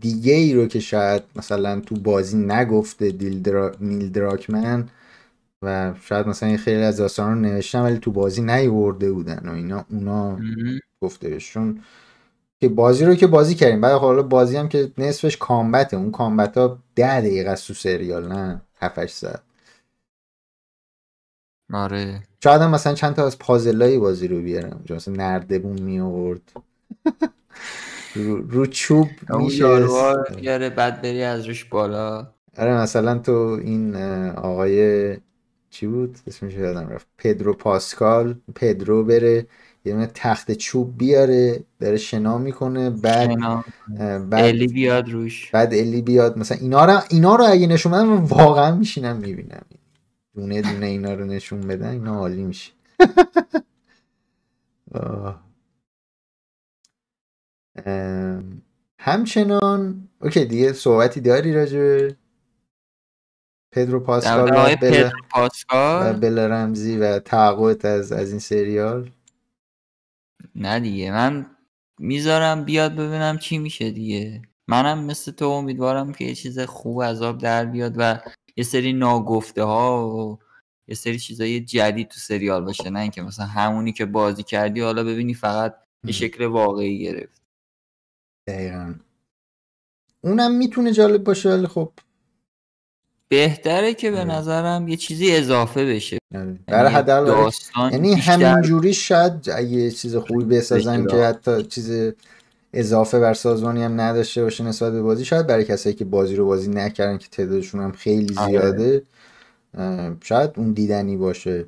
دیگه 0.00 0.32
ای 0.32 0.54
رو 0.54 0.66
که 0.66 0.80
شاید 0.80 1.22
مثلا 1.36 1.80
تو 1.80 1.94
بازی 1.94 2.36
نگفته 2.38 3.10
دیل 3.10 3.42
درا... 3.42 3.72
نیل 3.80 4.10
دراکمن 4.10 4.88
و 5.62 5.94
شاید 6.02 6.26
مثلا 6.26 6.56
خیلی 6.56 6.82
از 6.82 6.96
داستان 6.96 7.30
رو 7.32 7.40
نوشتن 7.40 7.80
ولی 7.80 7.98
تو 7.98 8.10
بازی 8.12 8.42
نیورده 8.42 9.12
بودن 9.12 9.48
و 9.48 9.52
اینا 9.52 9.84
اونا. 9.90 10.38
گفته. 11.00 11.36
چون 11.38 11.80
که 12.62 12.68
بازی 12.68 13.04
رو 13.04 13.14
که 13.14 13.26
بازی 13.26 13.54
کردیم. 13.54 13.80
بعد 13.80 13.92
حالا 13.92 14.22
بازی 14.22 14.56
هم 14.56 14.68
که 14.68 14.92
نصفش 14.98 15.36
کامبته. 15.36 15.96
اون 15.96 16.10
کامبت 16.10 16.58
ها 16.58 16.78
ده 16.94 17.20
دقیقه 17.20 17.50
است 17.50 17.66
تو 17.66 17.74
سریال 17.74 18.28
نه 18.28 18.60
7 18.80 19.06
ساعت. 19.06 19.42
آره. 21.72 22.22
شاید 22.44 22.62
هم 22.62 22.70
مثلا 22.70 22.94
چند 22.94 23.14
تا 23.14 23.26
از 23.26 23.38
پازلای 23.38 23.98
بازی 23.98 24.28
رو 24.28 24.42
بیارم. 24.42 24.84
مثلا 24.90 25.14
نردبون 25.14 25.82
می 25.82 26.00
آورد 26.00 26.40
رو, 28.14 28.36
رو 28.36 28.66
چوب 28.66 29.08
میشه 29.38 29.86
بیاره 30.36 30.70
بعد 30.70 31.02
بری 31.02 31.22
از 31.22 31.46
روش 31.46 31.64
بالا. 31.64 32.26
آره 32.58 32.74
مثلا 32.74 33.18
تو 33.18 33.32
این 33.62 33.96
آقای 34.30 35.16
چی 35.70 35.86
بود؟ 35.86 36.18
اسمش 36.26 36.54
یادم 36.54 36.88
رفت. 36.88 37.06
پدرو 37.18 37.54
پاسکال. 37.54 38.34
پدرو 38.54 39.04
بره. 39.04 39.46
یه 39.84 39.92
دونه 39.92 40.06
تخت 40.06 40.52
چوب 40.52 40.98
بیاره 40.98 41.64
داره 41.80 41.96
شنا 41.96 42.38
می‌کنه 42.38 42.90
بعد 42.90 43.30
شنا. 43.30 43.64
بعد 43.98 44.44
الی 44.44 44.66
بیاد 44.66 45.08
روش. 45.08 45.50
بعد 45.50 45.74
الی 45.74 46.02
بیاد. 46.02 46.38
مثلا 46.38 46.58
اینا 46.60 46.84
رو 46.84 47.00
اینا 47.10 47.36
رو 47.36 47.44
اگه 47.44 47.66
نشون 47.66 47.92
بدن 47.92 48.08
واقعا 48.08 48.76
میشینم 48.76 49.16
می‌بینم. 49.16 49.64
دونه 50.34 50.62
دونه 50.62 50.86
اینا 50.86 51.14
رو 51.14 51.24
نشون 51.24 51.60
بدن 51.60 51.88
اینا 51.88 52.14
عالی 52.18 52.42
میشه. 52.42 52.72
همچنان 58.98 60.08
اوکی 60.20 60.44
دیگه 60.44 60.72
صحبتی 60.72 61.20
داری 61.20 61.54
راجع 61.54 61.78
به 61.78 62.16
پدرو 63.72 63.98
در 63.98 64.04
پاسکال 64.04 64.50
و 64.50 64.52
بل 64.52 64.74
پدرو 64.76 65.08
و 65.08 65.22
پاسکال 65.30 66.12
بل 66.12 66.38
رمزی 66.38 66.96
و 66.96 67.18
توقعت 67.18 67.84
از 67.84 68.12
از 68.12 68.30
این 68.30 68.38
سریال؟ 68.38 69.10
نه 70.54 70.80
دیگه. 70.80 71.12
من 71.12 71.56
می‌ذارم 71.98 72.64
بیاد 72.64 72.92
ببینم 72.92 73.38
چی 73.38 73.58
میشه 73.58 73.90
دیگه. 73.90 74.42
منم 74.68 75.04
مثل 75.04 75.32
تو 75.32 75.48
امیدوارم 75.48 76.12
که 76.12 76.24
یه 76.24 76.34
چیز 76.34 76.60
خوب 76.60 76.98
از 76.98 77.22
آب 77.22 77.38
در 77.38 77.64
بیاد 77.64 77.94
و 77.96 78.20
یه 78.56 78.64
سری 78.64 78.92
ناگفته 78.92 79.62
ها 79.62 80.08
و 80.08 80.38
یه 80.88 80.94
سری 80.94 81.18
چیزای 81.18 81.60
جدید 81.60 82.08
تو 82.08 82.20
سریال 82.20 82.64
باشه. 82.64 82.90
نه 82.90 83.00
اینکه 83.00 83.22
مثلا 83.22 83.46
همونی 83.46 83.92
که 83.92 84.04
بازی 84.04 84.42
کردی 84.42 84.80
حالا 84.80 85.04
ببینی 85.04 85.34
فقط 85.34 85.74
یه 86.04 86.12
شکل 86.12 86.44
واقعی 86.44 86.98
گرفت. 86.98 87.42
دقیقا. 88.46 88.94
اونم 90.20 90.54
می‌تونه 90.54 90.92
جالب 90.92 91.24
باشه 91.24 91.50
ولی 91.50 91.66
خب 91.66 91.92
بهتره 93.36 93.94
که 93.94 94.10
به 94.10 94.18
آره. 94.20 94.30
نظرم 94.30 94.88
یه 94.88 94.96
چیزی 94.96 95.36
اضافه 95.36 95.84
بشه 95.94 96.18
برای 96.32 96.54
یعنی 96.68 96.94
حداقل 96.94 97.30
برای- 97.30 97.44
داستان 97.44 97.92
یعنی 97.92 98.14
همینجوری 98.14 98.94
شاید 98.94 99.32
اگه 99.54 99.68
یه 99.68 99.90
چیز 99.90 100.16
خوبی 100.16 100.44
بسازن. 100.44 101.06
که 101.06 101.16
حتی 101.16 101.62
چیز 101.62 102.12
اضافه 102.72 103.20
بر 103.20 103.34
سازمانی 103.34 103.82
هم 103.82 104.00
نداشته 104.00 104.42
باشه 104.42 104.64
نسبت 104.64 104.92
به 104.92 105.02
بازی 105.02 105.24
شاید 105.24 105.46
برای 105.46 105.64
کسایی 105.64 105.94
که 105.96 106.04
بازی 106.04 106.36
رو 106.36 106.46
بازی 106.46 106.70
نکردن 106.70 107.18
که 107.18 107.28
تعدادشون 107.30 107.80
هم 107.80 107.92
خیلی 107.92 108.34
آره. 108.38 108.50
زیاده 108.50 109.02
اه، 109.78 110.10
شاید 110.22 110.50
اون 110.56 110.72
دیدنی 110.72 111.16
باشه 111.16 111.64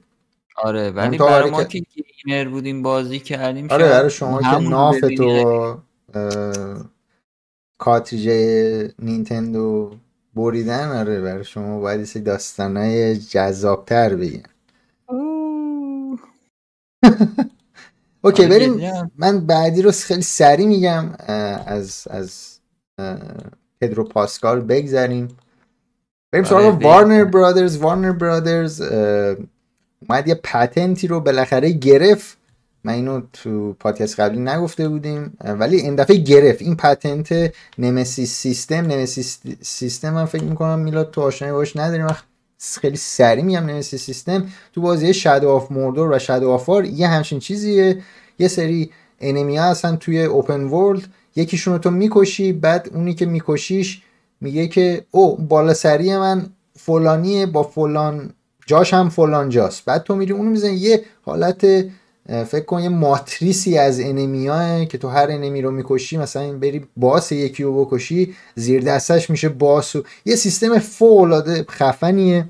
آره 0.56 0.90
ولی 0.90 1.08
منتها 1.08 1.26
برای 1.26 1.50
ما 1.50 1.64
که- 1.64 1.82
gamer 2.24 2.48
بودیم 2.48 2.82
بازی 2.82 3.18
کردیم 3.18 3.66
آره 3.70 3.84
برای 3.88 4.10
شما 4.10 4.40
که 4.42 4.58
ناف 4.68 5.00
تو 5.00 5.78
اه، 6.14 6.84
cartridge 7.78 8.28
Nintendo 8.98 9.96
بریدن 10.36 10.88
آره 10.88 11.20
برای 11.20 11.44
شما 11.44 11.80
باید 11.80 12.00
یه 12.00 12.06
سری 12.06 12.22
داستانای 12.22 13.16
جذابتر 13.16 14.18
اوه. 15.06 16.18
okay 18.24 18.44
آره، 18.44 18.48
بریم. 18.48 19.10
من 19.18 19.46
بعدی 19.46 19.82
رو 19.82 19.92
خیلی 19.92 20.22
سریع 20.22 20.66
میگم 20.66 21.12
از 21.66 22.08
از 22.10 22.58
پدرو 23.80 24.04
پاسکال 24.04 24.60
بگذریم 24.60 25.28
بریم 26.32 26.44
سراغ. 26.44 26.82
Warner 26.82 27.24
Brothers 27.24 27.76
Warner 27.76 28.12
Brothers 28.12 28.80
اومد 30.08 30.28
یه 30.28 30.34
patent 30.34 30.96
ی 30.96 31.06
رو 31.06 31.20
بالاخره 31.20 31.70
گرفت 31.70 32.38
من 32.84 32.92
اینو 32.92 33.20
تو 33.32 33.72
پادکست 33.72 34.20
قبلی 34.20 34.40
نگفته 34.40 34.88
بودیم 34.88 35.38
ولی 35.44 35.76
این 35.76 35.94
دفعه 35.94 36.16
گرفت. 36.16 36.62
این 36.62 36.76
patent 36.76 37.52
Nemesis 37.78 38.32
system 38.34 38.86
Nemesis 38.86 39.38
system 39.62 40.10
من 40.10 40.24
فکر 40.24 40.44
می‌کنم 40.44 40.78
میلاد 40.78 41.10
تو 41.10 41.20
آشنایی 41.20 41.54
باش 41.54 41.76
نداریم 41.76 42.06
خیلی 42.80 42.96
سریع 42.96 43.44
میگم 43.44 43.66
Nemesis 43.66 44.02
system. 44.02 44.46
تو 44.72 44.80
بازی 44.80 45.14
Shadow 45.14 45.50
of 45.50 45.72
Mordor 45.72 46.10
و 46.12 46.18
Shadow 46.18 46.50
of 46.50 46.68
War 46.68 46.84
یه 46.84 47.08
همچین 47.08 47.38
چیزیه. 47.38 48.02
یه 48.38 48.48
سری 48.48 48.90
enemy 49.20 49.56
ها 49.56 49.70
هستن 49.70 49.96
توی 49.96 50.22
open 50.22 50.62
world 50.64 51.02
یکیشون 51.36 51.74
رو 51.74 51.78
تو 51.78 51.90
می‌کشی 51.90 52.52
بعد 52.52 52.90
اونی 52.94 53.14
که 53.14 53.26
میکشیش 53.26 54.02
میگه 54.40 54.68
که 54.68 55.04
او 55.10 55.36
بالا 55.36 55.74
سری 55.74 56.16
من 56.16 56.46
فلانیه 56.76 57.46
با 57.46 57.62
فلان 57.62 58.30
جاش 58.66 58.94
هم 58.94 59.08
فلان 59.08 59.48
جاست. 59.48 59.84
بعد 59.84 60.02
تو 60.02 60.14
میری 60.14 60.32
اونو 60.32 60.50
می‌زنی. 60.50 60.74
یه 60.74 61.04
حالت 61.22 61.84
فکر 62.28 62.64
کن 62.64 62.82
یه 62.82 62.88
ماتریسی 62.88 63.78
از 63.78 64.00
enemy 64.00 64.86
که 64.86 64.98
تو 64.98 65.08
هر 65.08 65.26
enemy 65.30 65.62
رو 65.62 65.70
می‌کشی 65.70 66.16
مثلا 66.16 66.52
بری 66.52 66.86
boss 66.96 67.32
یکی 67.32 67.62
رو 67.62 67.84
بکشی 67.84 68.34
زیر 68.54 68.82
دستش 68.82 69.30
میشه 69.30 69.48
boss 69.48 69.96
و 69.96 70.02
یه 70.24 70.36
سیستم 70.36 70.78
فوق 70.78 71.20
العاده 71.20 71.64
خفنیه 71.70 72.46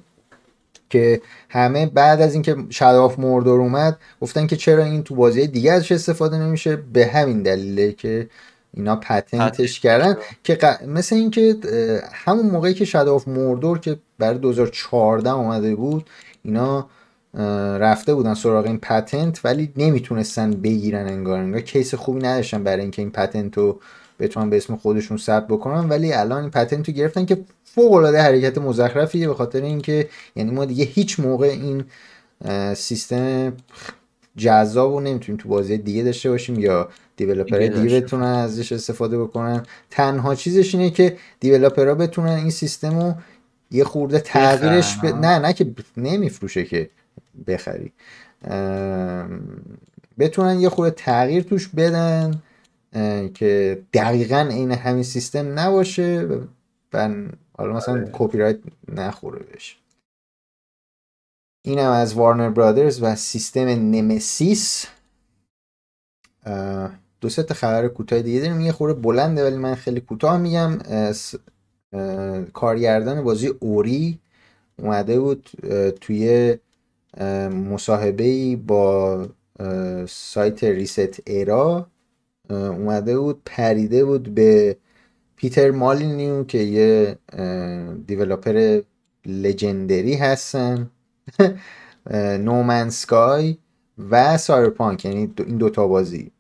که 0.91 1.21
همه 1.49 1.87
بعد 1.87 2.21
از 2.21 2.35
اینکه 2.35 2.57
Shadow 2.71 3.03
of 3.03 3.19
Mordor 3.19 3.61
اومد 3.61 3.99
گفتن 4.21 4.47
که 4.47 4.57
چرا 4.57 4.85
این 4.85 5.03
تو 5.03 5.15
بازی 5.15 5.47
دیگه 5.47 5.73
ازش 5.73 5.93
استفاده 5.93 6.39
نمیشه؟ 6.39 6.77
به 6.77 7.07
همین 7.07 7.43
دلیله 7.43 7.93
که 7.93 8.29
اینا 8.75 8.97
patent 8.97 9.60
ش 9.60 9.81
کردن 9.81 10.17
که 10.45 10.55
ق- 10.55 10.83
مثل 10.85 11.17
اینکه 11.17 11.57
همون 12.13 12.47
موقعی 12.47 12.75
که 12.75 12.85
Shadow 12.85 13.15
of 13.15 13.29
Mordor 13.29 13.79
که 13.79 13.99
برای 14.19 14.39
2014 14.39 15.31
اومده 15.31 15.75
بود 15.75 16.07
اینا 16.45 16.89
رفته 17.81 18.15
بودن 18.15 18.35
سراغ 18.35 18.67
این 18.67 18.79
patent 18.79 19.41
ولی 19.45 19.73
نمی‌تونستن 19.77 20.51
بگیرن 20.51 21.07
انگار 21.07 21.39
انگار 21.39 21.61
case 21.61 21.95
خوبی 21.95 22.21
نداشتن 22.21 22.65
برای 22.65 22.83
اینکه 22.83 23.03
این 23.03 23.11
patent 23.11 23.59
رو 23.59 23.81
بتونن 24.21 24.51
به 24.51 24.57
اسم 24.57 24.77
خودشون 24.77 25.17
ثبت 25.17 25.47
بکنن. 25.47 25.89
ولی 25.89 26.13
الان 26.13 26.41
این 26.41 26.51
patent 26.51 26.89
رو 26.89 26.95
گرفتن 26.95 27.25
که 27.25 27.39
فوق 27.65 27.93
العاده 27.93 28.23
حرکت 28.23 28.59
مزخرفیه 28.59 29.29
به 29.29 29.35
خاطر 29.35 29.63
اینکه 29.63 30.09
یعنی 30.37 30.51
ما 30.51 30.65
دیگه 30.65 30.85
هیچ 30.85 31.21
موقع 31.21 31.47
این 31.47 31.85
سیستم 32.75 33.53
جذاب 34.37 34.93
رو 34.93 35.01
نمی‌تونیم 35.01 35.41
تو 35.41 35.49
بازی 35.49 35.79
دیگه 35.79 36.03
داشته 36.03 36.31
باشیم 36.31 36.59
یا 36.59 36.89
دیولپر 37.17 37.59
دیگه 37.59 38.01
بتونن 38.01 38.25
ازش 38.25 38.73
استفاده 38.73 39.19
بکنن. 39.19 39.63
تنها 39.91 40.35
چیزش 40.35 40.75
اینه 40.75 40.91
که 40.91 41.17
دیولپرها 41.41 41.95
بتونن 41.95 42.33
این 42.33 42.51
سیستم 42.51 42.99
رو 42.99 43.15
یه 43.71 43.85
خورده 43.85 44.19
تغییرش 44.21 44.99
ب... 44.99 45.07
نه 45.07 45.39
نه 45.39 45.53
که 45.53 45.67
نمیفروشه 45.97 46.65
که. 46.65 46.91
بخری. 47.47 47.93
بتونن 50.19 50.61
یه 50.61 50.69
خورده 50.69 50.95
تغییر 50.97 51.43
توش 51.43 51.69
بدن 51.69 52.43
که 53.35 53.83
دقیقا 53.93 54.49
عین 54.51 54.73
همین 54.73 55.03
سیستم 55.03 55.59
نباشه 55.59 56.21
و 56.21 56.41
حالا 57.59 57.73
مثلا 57.73 57.95
آره. 57.95 58.11
کپی 58.13 58.39
رایت 58.39 58.59
نخوره 58.89 59.43
بهش. 59.43 59.79
اینم 61.65 61.91
از 61.91 62.15
وارنر 62.15 62.51
برادرز 62.51 63.03
و 63.03 63.15
سیستم 63.15 63.69
نمسیس 63.69 64.87
دو 67.21 67.29
سه 67.29 67.43
خبر 67.43 67.89
کوتاه 67.89 68.23
دیگه 68.23 68.41
داریم. 68.41 68.61
یه 68.61 68.73
خورده 68.73 69.01
بلنده 69.01 69.45
ولی 69.45 69.57
من 69.57 69.75
خیلی 69.75 70.01
کوتاه 70.01 70.39
میگم. 70.39 70.79
اه، 71.93 72.43
کارگردان 72.43 73.25
بازی 73.25 73.47
اوری 73.47 74.19
اومده 74.79 75.21
بود 75.21 75.51
توی 76.01 76.55
مصاحبه 77.51 78.57
با 78.57 79.15
اه، 79.61 80.07
سایت 80.07 80.65
ریست 80.65 81.29
ایرا 81.29 81.91
اومده 82.51 83.19
بود 83.19 83.43
پریده 83.47 84.05
بود 84.05 84.35
به 84.35 84.77
پیتر 85.37 85.71
مالینیو 85.71 86.45
که 86.45 86.59
یه 86.59 87.19
developer 88.07 88.83
legendary 89.27 90.15
هستن 90.15 90.91
No 92.47 92.59
Man's 92.59 92.91
Sky 92.91 93.59
و 94.11 94.39
Cyberpunk 94.39 95.05
یعنی 95.05 95.27
دو- 95.27 95.45
این 95.45 95.57
دوتا 95.59 95.89
بازی. 95.89 96.33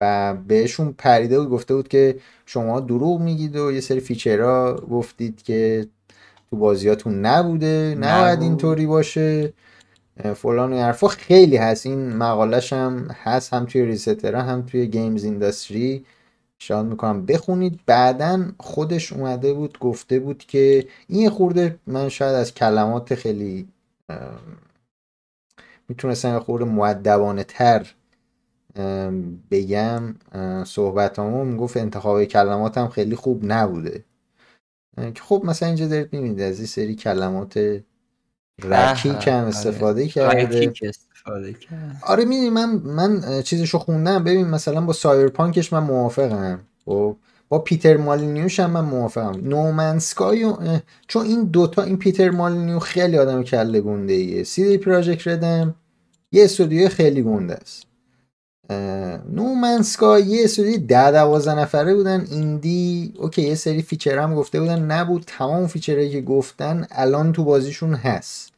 و 0.00 0.34
بهشون 0.34 0.92
پریده 0.92 1.40
بود 1.40 1.48
گفته 1.50 1.74
بود 1.74 1.88
که 1.88 2.20
شما 2.46 2.80
دروغ 2.80 3.20
میگید 3.20 3.56
و 3.56 3.72
یه 3.72 3.80
سری 3.80 4.00
feature 4.00 4.65
ها 4.65 4.74
گفتید 4.74 5.42
که 5.42 5.88
تو 6.56 6.60
بازیاتون 6.60 7.26
نبوده 7.26 7.96
نباید. 8.00 8.42
اینطوری 8.42 8.86
باشه. 8.86 9.52
فلان 10.34 10.72
و 10.72 10.76
حرفا 10.76 11.08
خیلی 11.08 11.56
هست. 11.56 11.86
این 11.86 12.16
مقالش 12.16 12.72
هم 12.72 13.08
هست 13.22 13.54
هم 13.54 13.66
توی 13.66 13.84
ResetEra 13.84 14.42
هم 14.42 14.62
توی 14.62 14.86
Games 14.86 15.24
Industry. 15.24 16.04
پیشنهاد 16.58 16.86
می‌کنم. 16.86 17.26
بخونید. 17.26 17.80
بعدا 17.86 18.44
خودش 18.58 19.12
اومده 19.12 19.52
بود 19.52 19.78
گفته 19.78 20.18
بود 20.18 20.38
که 20.38 20.86
این 21.08 21.30
خورده 21.30 21.78
من 21.86 22.08
شاید 22.08 22.34
از 22.34 22.54
کلمات 22.54 23.14
خیلی 23.14 23.68
می‌تونستم 25.88 26.32
یه 26.32 26.38
خورده 26.38 26.64
معدبانه 26.64 27.44
تر 27.44 27.86
بگم. 29.50 30.14
صحبت 30.64 31.18
همون 31.18 31.46
می‌گفت 31.48 31.76
انتخاب 31.76 32.24
کلماتم 32.24 32.88
خیلی 32.88 33.16
خوب 33.16 33.40
نبوده. 33.44 34.04
که 34.96 35.22
خب 35.22 35.42
مثلا 35.44 35.68
اینجا 35.68 35.86
دارید 35.86 36.12
می‌بینید 36.12 36.40
از 36.40 36.58
این 36.58 36.66
سری 36.66 36.94
کلمات 36.94 37.58
رکیک 38.64 39.28
هم 39.28 39.34
آره. 39.34 39.46
استفاده 39.46 40.08
کرده. 40.08 40.42
آره 42.02 42.24
می‌دونی 42.24 42.50
من 42.50 42.70
من 42.74 43.42
چیزشو 43.42 43.78
خوندم. 43.78 44.24
ببین 44.24 44.46
مثلا 44.46 44.80
با 44.80 44.92
Cyberpunk 44.92 45.58
ش 45.58 45.72
من 45.72 45.78
موافقم. 45.78 46.60
خب 46.84 47.16
با 47.48 47.58
Peter 47.58 47.96
Molyneux 47.96 48.47
ش 48.47 48.60
هم 48.60 48.70
من 48.70 48.80
موافقم. 48.84 49.48
No 49.48 49.67
Man's 49.67 50.15
Sky 50.15 50.44
و 50.44 50.56
چون 51.08 51.26
این 51.26 51.44
دوتا 51.44 51.82
این 51.82 51.98
Peter 51.98 52.30
Molyneux 52.30 52.78
خیلی 52.78 53.18
آدم 53.18 53.42
کله 53.42 53.80
گنده 53.80 54.12
ایه. 54.12 54.44
CD 54.44 54.64
Projekt 54.64 54.78
Red 54.78 55.28
م 55.28 55.74
یه 56.32 56.44
استودیو 56.44 56.88
خیلی 56.88 57.22
گنده 57.22 57.54
است. 57.54 57.85
No 59.32 59.50
Man's 59.50 59.95
Sky 59.95 60.22
یه 60.22 60.44
استودیو 60.44 60.76
ده 60.76 61.10
دوازده 61.10 61.54
نفره 61.54 61.94
بودن. 61.94 62.26
indie 62.30 63.12
okay 63.18 63.42
یه 63.42 63.54
سری 63.54 63.82
feature 63.82 64.18
هم 64.18 64.34
گفته 64.34 64.60
بودن. 64.60 64.82
نبود 64.82 65.24
تمام 65.26 65.66
feature 65.66 65.97
هایی 65.97 66.10
که 66.10 66.20
گفتن 66.20 66.86
الان 66.90 67.32
تو 67.32 67.44
بازیشون 67.44 67.94
هست. 67.94 68.52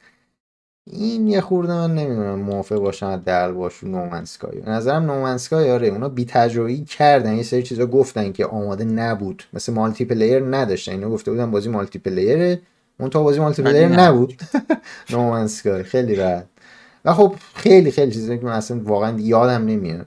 این 0.90 1.28
یه 1.28 1.40
خورده 1.40 1.72
من 1.72 1.94
نمی‌دونم 1.94 2.38
موافق 2.38 2.76
باشم 2.76 3.22
در 3.26 3.52
باش 3.52 3.84
No 3.84 3.99
Man's 3.99 4.37
Sky 4.37 4.60
به 4.60 4.70
نظرم 4.70 5.04
No 5.04 5.17
Man's 5.17 5.50
Sky 5.50 5.70
آره 5.70 5.88
اونا 5.88 6.08
بی 6.08 6.24
تجربی 6.24 6.84
کردن. 6.84 7.34
یه 7.34 7.42
سری 7.42 7.62
چیزا 7.62 7.86
گفتن 7.86 8.32
که 8.32 8.46
آماده 8.46 8.84
نبود. 8.84 9.42
مثل 9.52 9.72
multiplayer 9.72 10.44
نداشتن. 10.44 10.92
اینا 10.92 11.10
گفته 11.10 11.30
بودن 11.30 11.50
بازی 11.50 11.68
multiplayer 11.68 11.98
ه 11.98 12.60
اون 13.00 13.10
تا 13.10 13.22
بازی 13.22 13.40
multiplayer 13.40 13.88
نبود. 13.88 14.00
نبود. 14.00 14.42
No 15.10 15.24
Man's 15.24 15.60
Sky 15.60 15.82
خیلی 15.82 16.14
راحت. 16.14 16.46
و 17.08 17.12
خب 17.14 17.34
خیلی 17.54 17.90
خیلی 17.90 18.12
چیزایی 18.12 18.38
که 18.38 18.44
من 18.44 18.52
اصلا 18.52 18.80
واقعا 18.80 19.20
یادم 19.20 19.64
نمیاد 19.64 20.06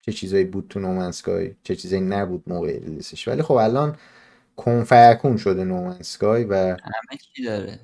چه 0.00 0.12
چیزایی 0.12 0.44
بود 0.44 0.66
تو 0.68 0.80
No 0.80 0.95
Man's 0.95 1.32
Sky 1.32 1.54
چه 1.62 1.76
چیزایی 1.76 2.02
نبود 2.02 2.42
موقع 2.46 2.78
release 2.78 3.17
ش 3.17 3.28
ولی 3.28 3.42
خب 3.42 3.54
الان 3.54 3.96
کنفیکون 4.56 5.36
شده 5.36 5.64
No 5.64 5.80
Man's 5.80 6.20
Sky 6.20 6.44
و 6.44 6.54
همه 6.54 7.18
چی 7.34 7.44
داره. 7.44 7.80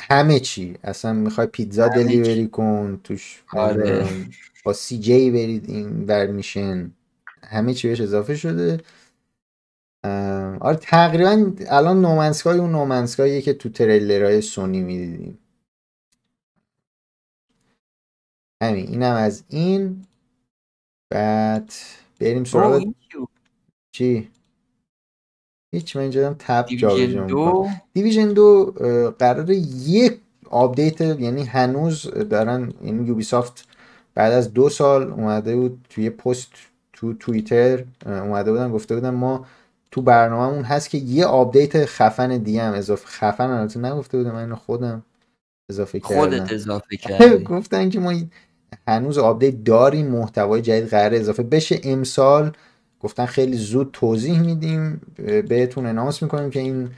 همه 0.00 0.40
چی. 0.40 0.76
اصلا 0.84 1.12
می‌خوای 1.12 1.46
پیتزا 1.46 1.88
دلیوری 1.88 2.48
کن 2.48 3.00
توش 3.04 3.42
آره. 3.52 3.76
نمی‌دونم، 3.76 4.30
با 4.64 4.72
سی 4.72 4.98
جی 4.98 5.30
برید 5.30 5.70
این 5.70 6.04
ور 6.06 6.26
میشن 6.26 6.90
همه 7.42 7.74
چی 7.74 7.88
بهش 7.88 8.00
اضافه 8.00 8.36
شده. 8.36 8.80
آره 10.60 10.76
تقریبا 10.76 11.52
الان 11.68 12.00
نومنسکای 12.00 12.58
اون 12.58 12.72
نومنسکاییه 12.72 13.42
که 13.42 13.54
تو 13.54 13.68
تریلرهای 13.68 14.40
سونی 14.40 14.80
می‌دیدیم. 14.80 15.38
همین 18.62 18.88
اینم 18.88 19.14
از 19.14 19.44
این. 19.48 20.04
بعد 21.10 21.72
بریم 22.20 22.44
سراغ 22.44 22.84
چی؟ 23.92 24.28
هیچ 25.74 25.96
من 25.96 26.02
اینجا 26.02 26.34
تب 26.38 26.66
Division. 26.66 27.26
دو؟ 27.26 27.68
Division 27.92 28.32
دو 28.32 28.74
قرار 29.18 29.50
یک 29.50 30.20
update 30.50 31.00
یعنی 31.00 31.42
هنوز 31.44 32.02
دارن 32.10 32.72
یعنی 32.84 33.06
Ubisoft 33.06 33.68
بعد 34.14 34.32
از 34.32 34.54
دو 34.54 34.68
سال 34.68 35.12
اومده 35.12 35.56
بود 35.56 35.86
توی 35.90 36.10
پست 36.10 36.48
تو 36.92 37.12
توییتر 37.14 37.84
اومده 38.06 38.50
بودن 38.50 38.72
گفته 38.72 38.94
بودن 38.94 39.10
ما 39.10 39.46
تو 39.90 40.02
برنامهمون 40.02 40.64
هست 40.64 40.90
که 40.90 40.98
یه 40.98 41.24
update 41.24 41.84
خفن 41.84 42.38
دیگه 42.38 42.62
هم 42.62 42.72
اضافه 42.74 43.06
خفن 43.06 43.50
البته 43.50 43.80
نگفته 43.80 44.18
بودم 44.18 44.32
من 44.32 44.40
اینو 44.40 44.56
خودم 44.56 45.02
اضافه 45.70 46.00
کردم. 46.00 46.14
خودت 46.20 46.52
اضافه 46.52 46.96
کردی. 47.04 47.44
گفتن 47.44 47.90
که 47.90 48.00
ما 48.00 48.14
هنوز 48.88 49.18
update 49.18 49.64
داریم 49.64 50.06
محتوای 50.06 50.62
جدید 50.62 50.88
قرار 50.88 51.14
اضافه 51.14 51.42
بشه. 51.42 51.80
امسال 51.84 52.52
گفتن 53.00 53.26
خیلی 53.26 53.56
زود 53.56 53.90
توضیح 53.92 54.40
میدیم. 54.40 55.00
بهتون 55.48 55.86
announce 55.86 56.22
می‌کنیم 56.22 56.50
که 56.50 56.60
این 56.60 56.88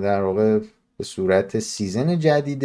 در 0.00 0.22
واقع 0.22 0.58
به 0.98 1.04
صورت 1.04 1.58
season 1.58 2.18
جدید 2.18 2.62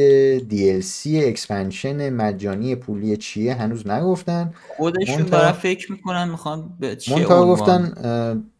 DLC 0.49 1.07
expansion 1.27 2.09
مجانی 2.13 2.75
پولی 2.75 3.17
چیه 3.17 3.53
هنوز 3.53 3.87
نگفتن. 3.87 4.53
خودشون 4.77 5.15
منتها- 5.15 5.29
دارن 5.29 5.51
فکر 5.51 5.91
می‌کنن 5.91 6.29
می‌خوان 6.29 6.69
به 6.79 6.97
عنوان 7.15 7.47
گفتن 7.47 7.93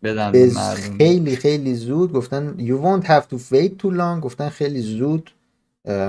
بدن 0.04 0.32
به 0.32 0.52
خیلی 0.98 1.36
خیلی 1.36 1.76
زود 1.76 2.14
گفتن 2.14 2.56
you 2.58 2.84
won't 2.84 3.06
have 3.06 3.24
to 3.34 3.38
wait 3.54 3.72
too 3.84 3.92
long. 3.98 4.20
گفتن 4.22 4.50
خیلی 4.50 4.82
زود 4.82 5.32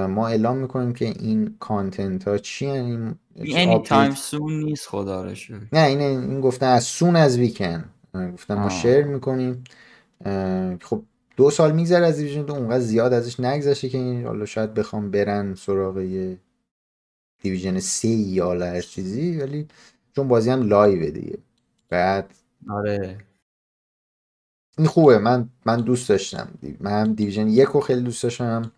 ما 0.09 0.29
اعلام 0.29 0.57
می‌کنیم 0.57 0.93
که 0.93 1.05
این 1.05 1.55
content 1.61 2.29
ها 2.29 2.39
چی 2.39 2.67
این 2.67 3.15
update- 3.37 3.89
time 3.89 4.15
soon 4.15 4.53
نیست 4.65 4.89
خدا 4.89 5.25
رو 5.25 5.35
نه 5.73 5.81
این 5.87 6.01
این 6.01 6.41
گفتن 6.41 6.67
از 6.67 6.85
سون 6.85 7.17
از 7.17 7.39
ویکن 7.39 7.85
گفتن 8.15 8.55
ما. 8.55 8.69
شیر 8.69 9.05
می‌کنیم. 9.05 9.65
خب 10.81 11.03
دو 11.37 11.51
سال 11.51 11.73
میگذره 11.73 12.07
از 12.07 12.17
دیویژن 12.17 12.43
دو 12.43 12.55
اونقدر 12.55 12.81
زیاد 12.81 13.13
ازش 13.13 13.41
نگذشته 13.41 13.89
که 13.89 13.99
این 13.99 14.27
حالا 14.27 14.47
شاید 14.47 14.75
بخوام 14.75 15.11
برن 15.11 15.55
سراغ 15.55 15.99
یه 15.99 16.39
دیویژن 17.43 17.79
سی 17.81 18.09
یا 18.09 18.53
هر 18.53 18.81
چیزی 18.81 19.37
ولی 19.39 19.69
چون 20.17 20.29
بازی 20.29 20.51
هم 20.51 20.63
لایوه 20.63 21.11
دیگه. 21.11 21.39
بعد 21.89 22.35
آره. 22.71 23.19
این 24.79 24.87
خوبه. 24.87 25.19
من 25.19 25.49
من 25.67 25.81
دوست 25.81 26.09
داشتم. 26.09 26.59
من 26.81 26.91
هم 26.91 27.15
دیویژن 27.15 27.49
یک 27.49 27.69
رو 27.69 27.81
خیلی 27.81 28.03
دوست 28.03 28.23
داشتم. 28.23 28.73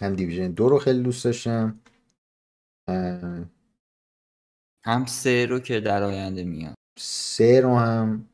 هم 0.00 0.14
دیویژن 0.14 0.50
دو 0.50 0.68
رو 0.68 0.78
خیلی 0.78 1.02
دوست 1.02 1.24
داشتم. 1.24 1.80
هم 4.84 5.06
سه 5.06 5.46
رو 5.46 5.58
که 5.58 5.80
در 5.80 6.02
آینده 6.02 6.44
میاد. 6.44 6.74
سه 6.98 7.60
رو 7.60 7.76
هم 7.76 8.28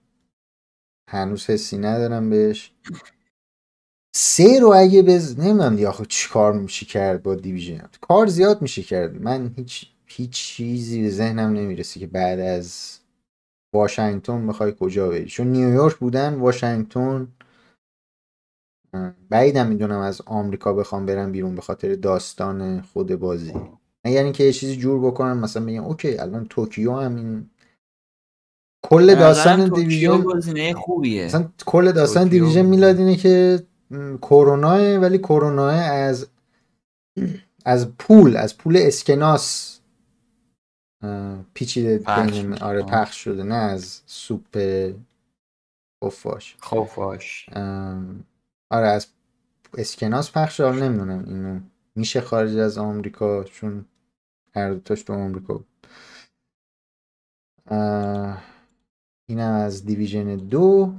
هنوز 1.10 1.46
حسی 1.46 1.78
ندارم 1.78 2.30
بهش. 2.30 2.72
سه 4.16 4.60
رو 4.60 4.72
اگه 4.76 5.02
بز 5.02 5.40
نمی‌دونم 5.40 5.78
یا 5.78 5.88
آخه 5.88 6.04
چی 6.08 6.28
کار 6.28 6.52
میشه 6.52 6.86
کرد 6.86 7.22
با 7.22 7.34
دیویژن. 7.34 7.88
کار 8.00 8.26
زیاد 8.26 8.62
میشه 8.62 8.82
کرد. 8.82 9.22
من 9.22 9.54
هیچ 9.56 9.90
هیچ 10.06 10.30
چیزی 10.30 11.02
به 11.02 11.10
ذهنم 11.10 11.52
نمی‌رسه 11.52 12.00
که 12.00 12.06
بعد 12.06 12.40
از 12.40 12.98
واشنگتن 13.74 14.40
می‌خوای 14.40 14.74
کجا 14.80 15.08
بری. 15.08 15.26
چون 15.26 15.46
نیویورک 15.46 15.96
بودن 15.96 16.34
واشنگتن 16.34 17.28
بعیدم 19.30 19.66
می‌دونم 19.66 19.98
از 19.98 20.22
آمریکا 20.26 20.72
بخوام 20.72 21.06
برم 21.06 21.32
بیرون 21.32 21.54
به 21.54 21.62
خاطر 21.62 21.94
داستان 21.94 22.80
خود 22.80 23.14
بازی. 23.14 23.54
مگر 24.06 24.22
اینکه 24.24 24.44
یه 24.44 24.52
چیزی 24.52 24.76
جور 24.76 25.06
بکنن 25.06 25.32
مثلا 25.32 25.66
بگم 25.66 25.84
okay 25.84 26.18
الان 26.18 26.46
توکیو 26.50 26.92
هم 26.92 27.16
این 27.16 27.50
کل 28.84 29.14
داستان 29.14 29.68
Division 29.68 30.72
خوبیه 30.72 31.24
مثلا 31.24 31.48
کل 31.66 31.92
داستان. 31.92 32.28
Division 32.28 32.62
میلاد 32.62 32.98
اینه 32.98 33.16
که 33.16 33.62
م، 33.90 34.16
کروناه 34.16 34.96
ولی 34.96 35.18
کروناه 35.18 35.74
از 35.74 36.26
از 37.64 37.96
پول 37.98 38.36
از 38.36 38.58
پول 38.58 38.76
اسکناس 38.76 39.80
پیچیده 41.54 41.98
پخش. 41.98 42.44
آره. 42.62 42.82
پخش 42.82 43.16
شده 43.16 43.42
نه 43.42 43.54
از 43.54 44.02
سوپ 44.06 44.58
خفاش 46.04 46.56
خفاش 46.64 47.46
ام، 47.52 48.24
آره 48.70 48.86
از 48.86 49.06
اسکناس 49.78 50.32
پخش 50.32 50.56
شده 50.56 50.72
نمی‌دونم 50.72 51.24
اینو 51.26 51.60
میشه 51.94 52.20
خارج 52.20 52.56
از 52.56 52.78
آمریکا 52.78 53.44
چون 53.44 53.84
هر 54.56 54.72
دوتاش 54.72 55.02
تو 55.02 55.12
آمریکا 55.12 55.54
بود. 55.54 55.66
اه، 57.66 58.42
اینم 59.28 59.52
از 59.52 59.84
Division 59.84 60.36
دو. 60.36 60.92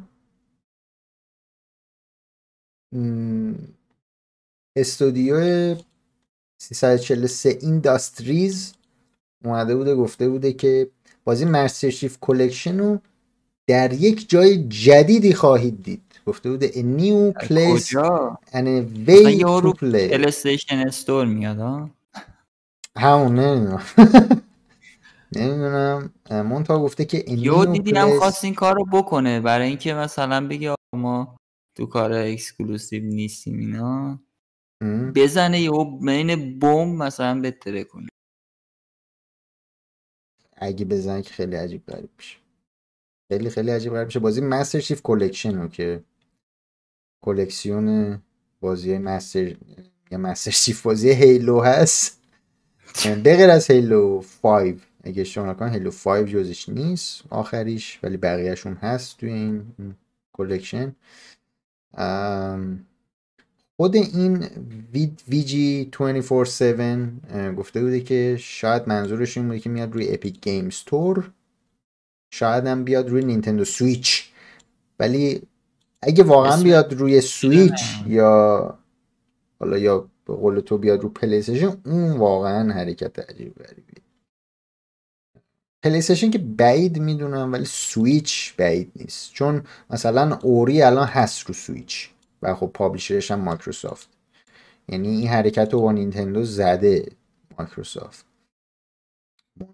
استودیو 4.75 5.75
343 6.61 7.57
Industries 7.61 8.73
اومده 9.45 9.75
بوده 9.75 9.95
گفته 9.95 10.29
بوده 10.29 10.53
که 10.53 10.89
بازی 11.23 11.45
Master 11.45 11.89
Chief 11.89 12.17
Collection 12.21 12.79
رو 12.79 12.99
در 13.67 13.93
یک 13.93 14.29
جای 14.29 14.67
جدیدی 14.67 15.33
خواهید 15.33 15.83
دید. 15.83 16.01
گفته 16.25 16.49
بوده 16.49 16.67
a 16.67 16.83
new 16.99 17.43
place 17.45 17.89
کجا؟ 17.89 18.39
and 18.51 18.67
a 18.67 19.09
way 19.09 19.39
to 19.41 19.73
play. 19.73 20.11
استور 20.71 21.25
میاد 21.25 21.57
ها؟ 21.57 21.89
همون 22.97 23.39
نمی‌دونم. 23.39 23.83
نمی‌دونم. 25.35 26.11
مونتا 26.31 26.79
گفته 26.79 27.05
که 27.05 27.19
new 27.27 27.65
دیدی 27.65 27.91
هم 27.91 28.19
خواست 28.19 28.43
این 28.43 28.53
کار 28.53 28.75
رو 28.75 28.85
بکنه. 28.85 29.41
برای 29.41 29.67
اینکه 29.67 29.93
مثلا 29.93 30.47
بگه 30.47 30.69
آقا 30.69 30.97
ما 30.97 31.37
تو 31.77 31.85
کار 31.85 32.13
اکسکلوسیو 32.13 33.03
نیستیم 33.03 33.59
اینا. 33.59 34.19
بزنه 35.15 35.61
یهو 35.61 35.97
بین 35.99 36.59
بم 36.59 36.89
مثلا 36.89 37.41
بتره 37.41 37.83
کنه. 37.83 38.07
اگه 40.55 40.85
بزنه 40.85 41.21
که 41.21 41.33
خیلی 41.33 41.55
عجیب 41.55 41.85
غریب 41.85 42.09
میشه. 42.17 42.37
خیلی 43.31 43.49
خیلی 43.49 43.71
عجیب 43.71 43.93
غریب 43.93 44.05
میشه. 44.05 44.19
بازی 44.19 44.41
مستر 44.41 44.79
شیف 44.79 45.01
کلکشن 45.01 45.61
رو 45.61 45.67
که 45.67 46.03
کلکسیون 47.25 48.19
بازی 48.61 48.97
Master 48.97 49.57
یا 50.11 50.17
Master 50.17 50.51
Chief 50.51 50.81
بازی 50.81 51.09
Halo 51.09 51.61
هست. 51.61 52.16
به 53.23 53.37
غیر 53.37 53.49
از 53.49 53.71
Halo 53.71 54.21
5 54.43 54.79
اگه 55.03 55.21
اشتباه 55.21 55.49
نکنم 55.49 55.73
Halo 55.73 55.91
5 55.91 56.29
جزش 56.29 56.69
نیست 56.69 57.23
آخریش 57.29 57.99
ولی 58.03 58.17
بقیهشون 58.17 58.73
هست 58.73 59.17
توی 59.17 59.31
این 59.33 59.65
collection 60.33 60.95
خود 63.77 63.95
این 63.95 64.47
VG 65.29 65.89
24/7 65.93 67.31
اه، 67.31 67.51
گفته 67.53 67.81
بوده 67.81 67.99
که 68.01 68.37
شاید 68.39 68.87
منظورش 68.89 69.37
این 69.37 69.47
بوده 69.47 69.59
که 69.59 69.69
میاد 69.69 69.93
روی 69.93 70.13
Epic 70.13 70.41
Game 70.41 70.69
Store 70.69 71.31
شاید 72.33 72.65
هم 72.67 72.83
بیاد 72.83 73.09
روی 73.09 73.25
Nintendo 73.25 73.65
Switch 73.65 74.31
ولی 74.99 75.41
اگه 76.01 76.23
واقعا 76.23 76.63
بیاد 76.63 76.93
روی 76.93 77.21
سویچ. 77.21 77.71
یا 78.07 78.79
حالا 79.59 79.77
یا 79.77 80.09
به 80.27 80.35
قول 80.35 80.59
تو 80.59 80.77
بیاد 80.77 81.01
رو 81.01 81.09
PlayStation 81.09 81.81
اون 81.85 82.17
واقعا 82.17 82.73
حرکت 82.73 83.19
عجیب 83.19 83.55
غریبیه 83.55 83.93
PlayStation 85.83 86.31
که 86.31 86.37
بعید 86.37 86.99
می‌دونم 86.99 87.53
ولی 87.53 87.65
سویچ 87.65 88.55
بعید 88.57 88.91
نیست. 88.95 89.33
چون 89.33 89.63
مثلا 89.89 90.39
Ori 90.43 90.81
الان 90.81 91.07
هست 91.07 91.47
رو 91.47 91.53
سویچ 91.53 92.09
و 92.41 92.55
خب 92.55 92.71
publisher 92.73 93.21
ش 93.21 93.31
هم 93.31 93.39
مایکروسافت. 93.39 94.09
یعنی 94.89 95.07
این 95.07 95.27
حرکت 95.27 95.73
رو 95.73 95.81
با 95.81 95.91
نینتندو 95.91 96.43
زده 96.43 97.11
مایکروسافت. 97.59 98.25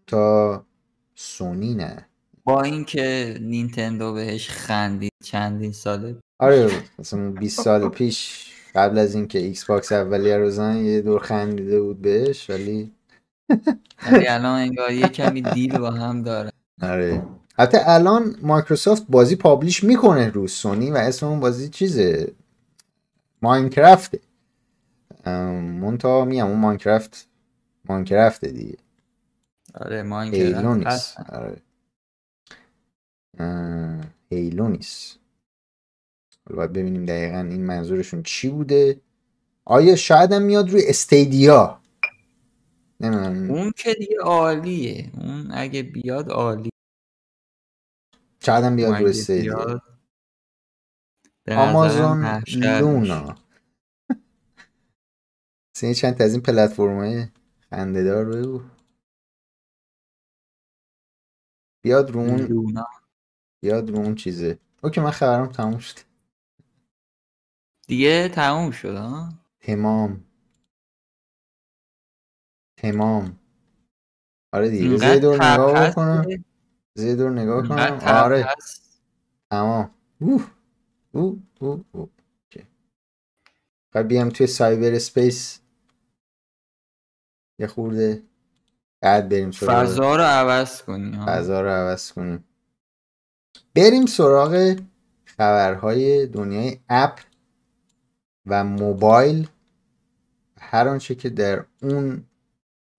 تا 0.08 0.66
سونی 1.16 1.74
نه. 1.74 2.08
با 2.44 2.62
اینکه 2.62 3.38
نینتندو 3.42 4.14
بهش 4.14 4.50
خندید 4.50 5.12
چندین 5.24 5.72
ساله 5.72 6.16
آره 6.40 6.72
مثلا 7.00 7.32
20 7.32 7.62
سال 7.62 7.90
پیش. 7.90 8.53
قبل 8.76 8.98
از 8.98 9.16
اینکه 9.16 9.40
Xbox 9.40 9.91
اولیه 9.91 10.38
رو 10.38 10.50
بزنن 10.50 10.78
یه 10.78 11.02
دور 11.02 11.20
خندیده 11.22 11.82
بود 11.82 12.02
بهش 12.02 12.50
ولی 12.50 12.91
ولی 14.12 14.28
الان 14.28 14.60
انگار 14.60 14.91
یه 14.91 15.08
کمی 15.08 15.41
deal 15.41 15.78
با 15.80 15.91
هم 15.91 16.22
داره. 16.24 16.52
آره. 16.82 17.28
حتی 17.58 17.78
الان 17.86 18.36
مایکروسافت 18.41 19.06
بازی 19.10 19.36
publish 19.36 19.84
می‌کنه 19.84 20.30
رو 20.30 20.48
سونی 20.48 20.91
و 20.91 20.95
اسم 20.98 21.28
اون 21.28 21.40
بازی 21.40 21.70
چیزه؟ 21.70 22.34
ماینکرافته. 23.41 24.20
مونتا 25.62 26.26
میم 26.26 26.45
اون 26.45 26.60
ماینکرافت 26.60 27.28
ماینکرافته 27.86 28.48
دیگه. 28.52 28.78
آره 29.76 30.04
ما 30.04 30.22
هیلو 30.22 30.76
نیست. 30.76 31.18
آره. 31.20 31.62
اه، 33.40 34.02
هیلو 34.30 34.68
نیست. 34.68 35.20
حالا 35.20 35.23
باید 36.49 36.74
ببینیم 36.74 37.06
دقیقا 37.06 37.38
این 37.40 37.65
منظورشون 37.65 38.24
چی 38.24 38.49
بوده. 38.49 39.02
آیا 39.65 39.95
شاید 39.95 40.32
هم 40.32 40.41
میاد 40.41 40.70
روی 40.70 40.84
استیدیا؟ 40.88 41.82
نمی‌دونم. 42.99 43.52
اون 43.52 43.72
که 43.76 43.94
دیگه 43.94 44.18
عالیه. 44.24 45.11
اون 45.14 45.52
اگه 45.52 45.84
بیاد 45.84 46.30
عالی. 46.30 46.70
شاید 48.40 48.64
هم 48.64 48.76
بیاد 48.76 48.94
روی 48.95 49.10
استیدیا. 49.10 49.82
آمازون. 51.57 52.44
لونا 52.48 53.36
سینی 55.78 55.94
چند 55.95 56.18
تا 56.18 56.24
از 56.24 56.34
این 56.34 56.41
پلتفرم 56.41 56.98
های 56.98 57.28
خندهدار 57.70 58.26
بگو. 58.26 58.61
بیاد 61.84 62.11
رو 62.11 62.20
اون 62.20 62.86
بیاد 63.64 63.90
رو 63.90 63.98
اون 63.98 64.15
چیزه. 64.15 64.60
اوکی 64.84 65.02
من 65.02 65.11
خبرم 65.11 65.48
تموم 65.48 65.78
شد 65.80 66.12
دیگه 67.88 68.30
تموم 68.30 68.72
شد 68.72 68.96
ها 68.96 69.30
تمام. 69.60 70.24
تمام. 72.78 73.40
آره 74.54 74.70
دیگه 74.70 75.08
یه 75.08 75.20
دور 75.20 75.46
نگاه 75.46 75.90
بکنم. 75.90 76.44
یه 76.96 77.16
دور 77.16 77.32
نگاه 77.32 77.68
کنم. 77.68 78.00
آره. 78.08 78.48
تمام. 79.52 79.92
اوه. 80.20 80.52
اوه 81.12 81.40
اوه 81.60 81.86
اوه. 81.92 82.10
بعد 83.92 84.08
بیام 84.08 84.30
توی 84.30 84.48
cyber 84.48 84.94
space. 84.94 85.60
یه 87.60 87.68
خورده 87.68 88.24
بعد 89.02 89.30
بریم 89.30 89.52
سراغ 89.52 89.84
فضا 89.84 90.16
رو 90.16 90.24
عوض 90.24 90.82
کنی 90.82 91.16
ها. 91.16 91.26
فضا 91.26 91.62
رو 91.62 91.70
عوض 91.70 92.12
کنیم. 92.12 92.44
بریم 93.76 94.06
سراغ 94.06 94.80
خبرهای 95.26 96.28
دنیای 96.28 96.80
app. 96.90 97.20
و 98.45 98.64
موبایل 98.64 99.48
هر 100.60 100.88
آنچه 100.88 101.15
که 101.15 101.30
در 101.30 101.65
اون 101.82 102.26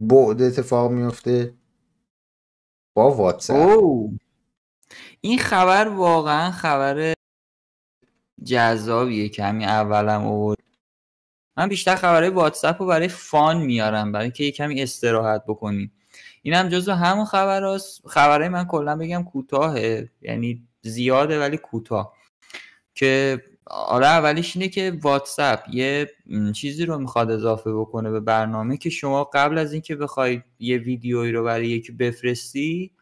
بعد 0.00 0.42
اتفاق 0.42 0.90
میفته 0.90 1.54
با 2.94 3.10
واتساپ. 3.10 4.10
این 5.20 5.38
خبر 5.38 5.88
واقعا 5.88 6.50
خبر 6.50 7.14
جذابیه 8.44 9.28
که 9.28 9.44
همین 9.44 9.68
اولم 9.68 10.26
آورد. 10.26 10.58
من 11.56 11.68
بیشتر 11.68 11.96
خبرهای 11.96 12.30
واتساپ 12.30 12.82
رو 12.82 12.88
برای 12.88 13.08
فان 13.08 13.62
میارم 13.62 14.12
برای 14.12 14.30
که 14.30 14.50
کمی 14.50 14.82
استراحت 14.82 15.44
بکنیم 15.46 15.92
این 16.42 16.54
هم 16.54 16.68
جزو 16.68 16.92
همون 16.92 17.24
خبر 17.24 17.64
هست 17.64 18.08
خبرهای 18.08 18.48
من 18.48 18.64
کلا 18.64 18.96
بگم 18.96 19.24
کوتاهه 19.24 20.10
یعنی 20.22 20.68
زیاده 20.82 21.40
ولی 21.40 21.56
کوتاه. 21.56 22.14
که 22.94 23.42
آره 23.66 24.06
اولیش 24.06 24.56
اینه 24.56 24.68
که 24.68 24.98
واتساپ 25.02 25.60
یه 25.72 26.10
چیزی 26.54 26.86
رو 26.86 26.98
می‌خواد 26.98 27.30
اضافه 27.30 27.72
بکنه 27.72 28.10
به 28.10 28.20
برنامه 28.20 28.76
که 28.76 28.90
شما 28.90 29.24
قبل 29.24 29.58
از 29.58 29.72
اینکه 29.72 29.96
بخوای 29.96 30.42
یه 30.58 30.78
ویدیویی 30.78 31.32
رو 31.32 31.44
برای 31.44 31.68
یکی 31.68 31.92
بفرستی 31.92 32.92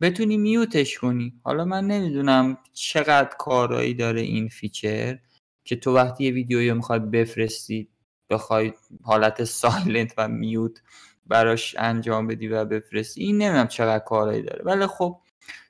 بتونی 0.00 0.36
mute 0.36 0.77
ش 0.77 0.98
کنی. 0.98 1.32
حالا 1.44 1.64
من 1.64 1.86
نمی‌دونم 1.86 2.58
چقدر 2.72 3.30
کارایی 3.38 3.94
داره 3.94 4.20
این 4.20 4.48
feature 4.48 5.18
که 5.64 5.76
تو 5.76 5.94
وقتی 5.94 6.24
یه 6.24 6.30
ویدیویی 6.32 6.68
رو 6.68 6.76
می‌خوای 6.76 6.98
بفرستی 6.98 7.88
بخوای 8.30 8.72
حالت 9.02 9.44
silent 9.44 10.14
و 10.18 10.28
mute 10.28 10.82
براش 11.26 11.74
انجام 11.78 12.26
بدی 12.26 12.48
و 12.48 12.64
بفرستی 12.64 13.22
این 13.22 13.38
نمی‌دونم 13.38 13.68
چقدر 13.68 14.04
کارایی 14.04 14.42
داره. 14.42 14.62
ولی 14.64 14.86
خب 14.86 15.20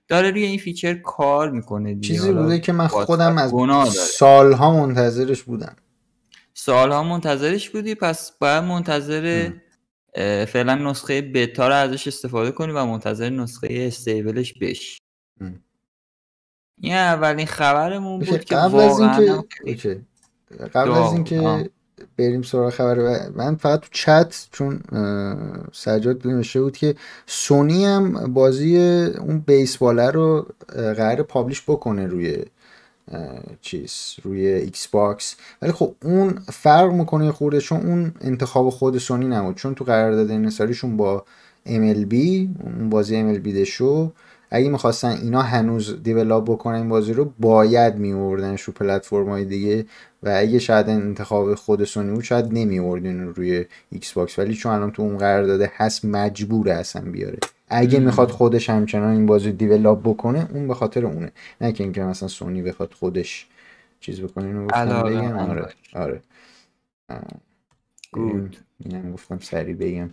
داره 0.09 0.31
روی 0.31 0.43
این 0.43 0.59
feature 0.59 0.95
کار 0.95 1.51
می‌کنه 1.51 1.95
دیگه 1.95 2.09
چیزی 2.09 2.33
بوده 2.33 2.61
که 2.61 2.73
من 2.73 2.87
خودم 2.87 3.39
از. 3.39 3.53
سالها 3.95 4.87
منتظرش 4.87 5.43
بودم 5.43 5.77
سالها 6.55 7.03
منتظرش 7.03 7.71
بودی 7.71 7.95
پس 7.95 8.33
باید 8.39 8.65
منتظر 8.65 9.51
فعلا 10.49 10.75
نسخه 10.75 11.23
بتا 11.23 11.69
رو 11.69 11.75
ازش 11.75 12.07
استفاده 12.07 12.51
کنی 12.51 12.73
و 12.73 12.85
منتظر 12.85 13.31
نسخه 13.31 13.69
استیبلش 13.71 14.99
ام. 15.41 15.63
این 16.81 16.95
اولین 16.95 17.47
خبرمون 17.47 18.19
بود 18.19 18.45
که 18.45 18.55
قبل 18.57 18.79
از 18.79 19.01
اینکه. 19.01 20.01
قبل 20.75 20.91
از. 20.91 21.13
اینکه 21.13 21.71
بریم 22.19 22.43
سراغ 22.43 22.71
خبر 22.73 23.29
من 23.35 23.55
فقط 23.57 23.81
تو 23.81 23.89
چت 23.91 24.47
چون 24.53 24.81
سجاد 25.73 26.27
نوشته 26.27 26.61
بود 26.61 26.77
که 26.77 26.95
سونی 27.27 27.85
هم 27.85 28.35
بازی 28.35 28.79
اون 29.21 29.39
بیسباله 29.39 30.11
رو 30.11 30.47
قراره 30.69 31.23
publish 31.23 31.63
بکنه 31.63 32.07
روی 32.07 32.45
چیز 33.63 34.15
روی 34.23 34.47
Xbox 34.47 35.37
ولی 35.63 35.73
خب 35.73 35.95
اون 36.03 36.39
فرق 36.53 36.93
می‌کنه 36.93 37.33
خورده 37.33 37.61
چون 37.61 37.81
اون 37.81 38.13
انتخاب 38.21 38.71
خود 38.71 38.99
سونی 38.99 39.27
نبود. 39.27 39.57
چون 39.57 39.75
تو 39.75 39.85
قرارداد 39.85 40.31
انحصاریشون 40.31 40.97
با 40.97 41.25
MLB 41.67 42.15
اون 42.15 42.91
بازی 42.91 43.35
MLB 43.35 43.49
The 43.49 43.76
Show 43.76 44.13
اگه 44.51 44.69
می‌خواستن 44.69 45.09
اینا 45.09 45.43
هنوز 45.43 46.03
develop 46.03 46.51
بکنن 46.51 46.75
این 46.75 46.89
بازی 46.89 47.13
رو 47.13 47.33
باید 47.39 47.97
میاوردنش 47.97 48.63
رو 48.63 48.73
پلتفرم 48.73 49.29
های 49.29 49.45
دیگه 49.45 49.87
و 50.23 50.35
اگه 50.37 50.59
شاید 50.59 50.89
انتخاب 50.89 51.55
خود 51.55 51.85
سونی 51.85 52.11
بود 52.11 52.25
شاید 52.25 52.53
نمیاوردن 52.53 53.25
اینو 53.25 53.33
روی 53.33 53.65
Xbox 53.93 54.39
ولی 54.39 54.55
چون 54.55 54.73
الان 54.73 54.91
تو 54.91 55.03
اون 55.03 55.19
قرارداد 55.19 55.63
هست 55.63 56.05
مجبوره 56.05 56.73
اصلا 56.73 57.03
بیاره. 57.03 57.39
اگه. 57.69 57.99
می‌خواد 57.99 58.31
خودش 58.31 58.71
همچنان 58.71 59.11
این 59.11 59.27
بازی 59.27 59.53
دیولاپ 59.53 60.01
بکنه 60.03 60.49
اون 60.55 60.69
به 60.69 60.75
خاطر 60.75 61.07
اونه. 61.07 61.33
نه 61.61 61.73
که 61.73 61.85
اینکه 61.85 62.03
مثلا 62.03 62.29
سونی 62.29 62.63
بخواد 62.63 62.93
خودش 62.93 63.47
چیز 64.01 64.21
بکنه 64.21 64.47
اینو 64.47 64.65
گفتم 64.65 65.03
بگم. 65.03 65.37
آره. 65.37 65.69
آره. 65.95 66.23
گود 68.13 68.57
اینم 68.79 69.13
گفتم 69.13 69.39
سریع 69.39 69.75
بگم. 69.75 70.11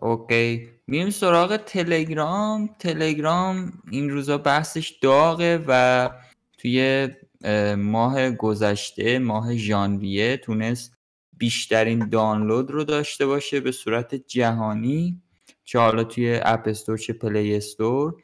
اوکی. 0.00 0.68
میریم 0.86 1.10
سراغ 1.10 1.56
تلگرام. 1.56 2.70
تلگرام 2.78 3.72
این 3.90 4.10
روزا 4.10 4.38
بحثش 4.38 4.88
داغه 4.88 5.64
و 5.68 6.10
توی 6.58 7.08
اه، 7.44 7.74
ماه 7.74 8.30
گذشته 8.30 9.18
ماه 9.18 9.56
ژانویه 9.56 10.36
تونست 10.36 10.96
بیشترین 11.32 12.08
دانلود 12.08 12.70
رو 12.70 12.84
داشته 12.84 13.26
باشه 13.26 13.60
به 13.60 13.72
صورت 13.72 14.14
جهانی. 14.14 15.22
چه 15.64 15.78
حالا 15.78 16.04
توی 16.04 16.40
App 16.42 16.68
Store 16.68 16.98
چه 16.98 17.12
Play 17.12 17.56
Store 17.56 18.22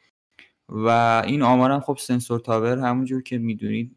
و 0.69 0.89
این 1.25 1.41
آمارم 1.41 1.79
خب 1.79 1.97
Sensor 1.99 2.39
Tower 2.39 2.77
همون‌جور 2.77 3.23
که 3.23 3.37
می‌دونید 3.37 3.95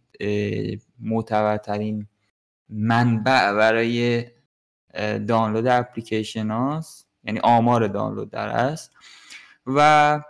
معتبرترین 1.00 2.06
منبع 2.68 3.52
برای 3.52 4.24
دانلود 5.26 5.66
اپلیکیشن 5.66 6.50
هاست. 6.50 7.07
یعنی 7.28 7.40
آمار 7.40 7.88
دانلود 7.88 8.30
دراست 8.30 8.96
و 9.66 10.20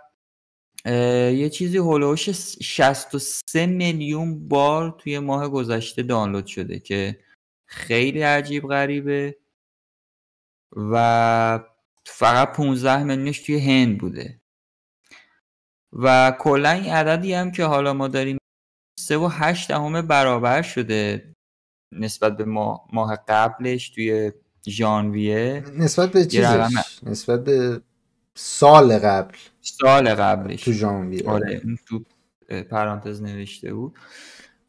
یه 1.35 1.49
چیزی 1.49 1.77
حول 1.77 1.97
و 1.97 2.03
حوش 2.03 2.29
63 2.29 3.65
میلیون 3.65 4.47
بار 4.47 4.95
توی 4.97 5.19
ماه 5.19 5.49
گذشته 5.49 6.03
دانلود 6.03 6.45
شده 6.45 6.79
که 6.79 7.19
خیلی 7.67 8.21
عجیب 8.21 8.67
غریبه. 8.67 9.37
و 10.75 11.59
فقط 12.05 12.53
15 12.53 13.03
میلیونش 13.03 13.39
توی 13.39 13.59
هند 13.59 13.97
بوده. 13.97 14.41
و 15.93 16.31
کلا 16.39 16.69
این 16.69 16.93
عددی 16.93 17.33
هم 17.33 17.51
که 17.51 17.65
حالا 17.65 17.93
ما 17.93 18.07
داریم 18.07 18.37
سه 18.99 19.17
و 19.17 19.27
هشت 19.27 19.67
دهم 19.67 20.01
برابر 20.01 20.61
شده 20.61 21.33
نسبت 21.91 22.37
به 22.37 22.45
ماه 22.93 23.23
قبلش 23.27 23.89
توی 23.89 24.31
ژانویه 24.67 25.63
نسبت 25.77 26.11
به 26.11 26.25
چیزش؟ 26.25 26.69
نسبت 27.03 27.43
به 27.43 27.81
سال 28.35 28.97
قبل. 28.97 29.35
سال 29.61 30.15
قبلش. 30.15 30.63
تو 30.63 30.71
ژانویه. 30.71 31.29
آره 31.29 31.61
اون 31.63 31.77
تو 31.87 32.03
پرانتز 32.63 33.21
نوشته 33.21 33.73
بود. 33.73 33.95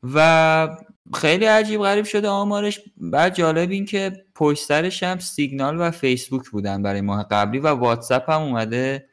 و 0.02 0.68
خیلی 1.14 1.44
عجیب 1.44 1.80
غریب 1.80 2.04
شده 2.04 2.28
آمارش. 2.28 2.80
بعد 2.96 3.34
جالب 3.34 3.70
این 3.70 3.84
که 3.84 4.24
پشت 4.34 4.64
سرش 4.64 5.02
هم 5.02 5.18
سیگنال 5.18 5.80
و 5.80 5.90
فیسبوک 5.90 6.48
بودن 6.48 6.82
برای 6.82 7.00
ماه 7.00 7.26
قبلی 7.30 7.58
و 7.58 7.66
واتساپ 7.68 8.30
هم 8.30 8.40
اومده 8.40 9.08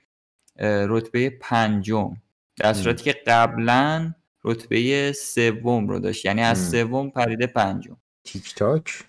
رتبه 0.60 1.30
پنجم. 1.30 2.18
در 2.56 2.74
صورتی 2.74 3.04
که 3.04 3.16
قبلا 3.28 4.14
رتبه 4.44 5.12
سوم 5.14 5.88
رو 5.88 6.00
داشت. 6.00 6.26
یعنی 6.26 6.42
از. 6.42 6.70
سوم 6.70 7.10
پریده 7.10 7.48
پنجم. 7.48 7.98
TikTok؟ 8.24 9.04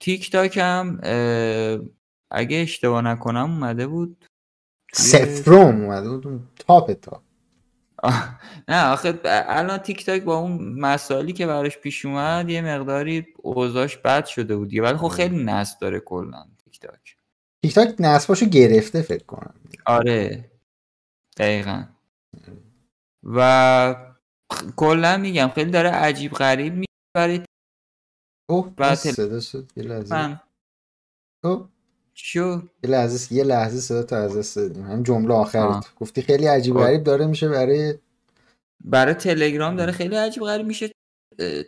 TikTok 0.00 0.58
هم 0.62 1.00
اگه 2.30 2.56
اشتباه 2.56 3.02
نکنم 3.02 3.50
اومده 3.50 3.86
بود 3.86 4.24
سفروم 4.92 5.84
اومده 5.84 6.08
بود 6.08 6.48
top 6.58 6.92
top. 6.92 7.22
آه، 8.02 8.40
نه 8.68 8.86
آخه 8.86 9.20
الان 9.24 9.78
تیک 9.78 10.06
تاک 10.06 10.22
با 10.22 10.36
اون 10.36 10.80
مسائلی 10.80 11.32
که 11.32 11.46
براش 11.46 11.78
پیش 11.78 12.04
اومد 12.04 12.50
یه 12.50 12.62
مقداری 12.62 13.26
اوضاعش 13.36 13.96
بد 13.96 14.26
شده 14.26 14.56
بود 14.56 14.68
دیگه. 14.68 14.82
ولی 14.82 14.96
خب 14.96 15.08
خیلی 15.08 15.44
نسل 15.44 15.76
داره 15.80 16.00
کلا 16.00 16.46
تیک 16.64 16.80
تاک 16.80 17.16
تیک 17.64 17.74
تاک 17.74 17.94
نصباشو 17.98 18.46
گرفته 18.46 19.02
فکر 19.02 19.24
کنم. 19.24 19.54
آره. 19.86 20.50
دقیقا. 21.36 21.84
و 23.24 23.96
کلا 24.76 25.16
میگم 25.16 25.50
خیلی 25.54 25.70
داره 25.70 25.90
عجیب 25.90 26.32
غریب 26.32 26.74
می 26.74 26.86
برای 27.16 27.40
اوه 28.50 28.74
بس 28.78 29.02
تل- 29.02 29.10
صدا 29.10 29.40
شد 29.40 29.72
یه 29.76 29.82
لحظه 29.82 30.14
من 30.14 30.40
اوه 31.44 31.68
شو 32.14 32.62
یه 32.84 32.90
لحظه 32.90 33.34
یه 33.34 33.44
لحظه 33.44 33.80
صدا 33.80 34.02
تو 34.02 34.16
از 34.16 34.36
دست 34.36 34.56
دادیم 34.56 34.84
هم 34.84 35.02
جمله 35.02 35.34
آخرت. 35.34 35.94
گفتی 35.94 36.22
خیلی 36.22 36.46
عجیب 36.46 36.76
آه. 36.76 36.84
غریب 36.84 37.02
داره 37.04 37.26
میشه 37.26 37.48
برای 37.48 37.94
برای 38.84 39.14
تلگرام 39.14 39.76
داره 39.76 39.92
خیلی 39.92 40.16
عجیب 40.16 40.42
غریب 40.42 40.66
میشه 40.66 40.90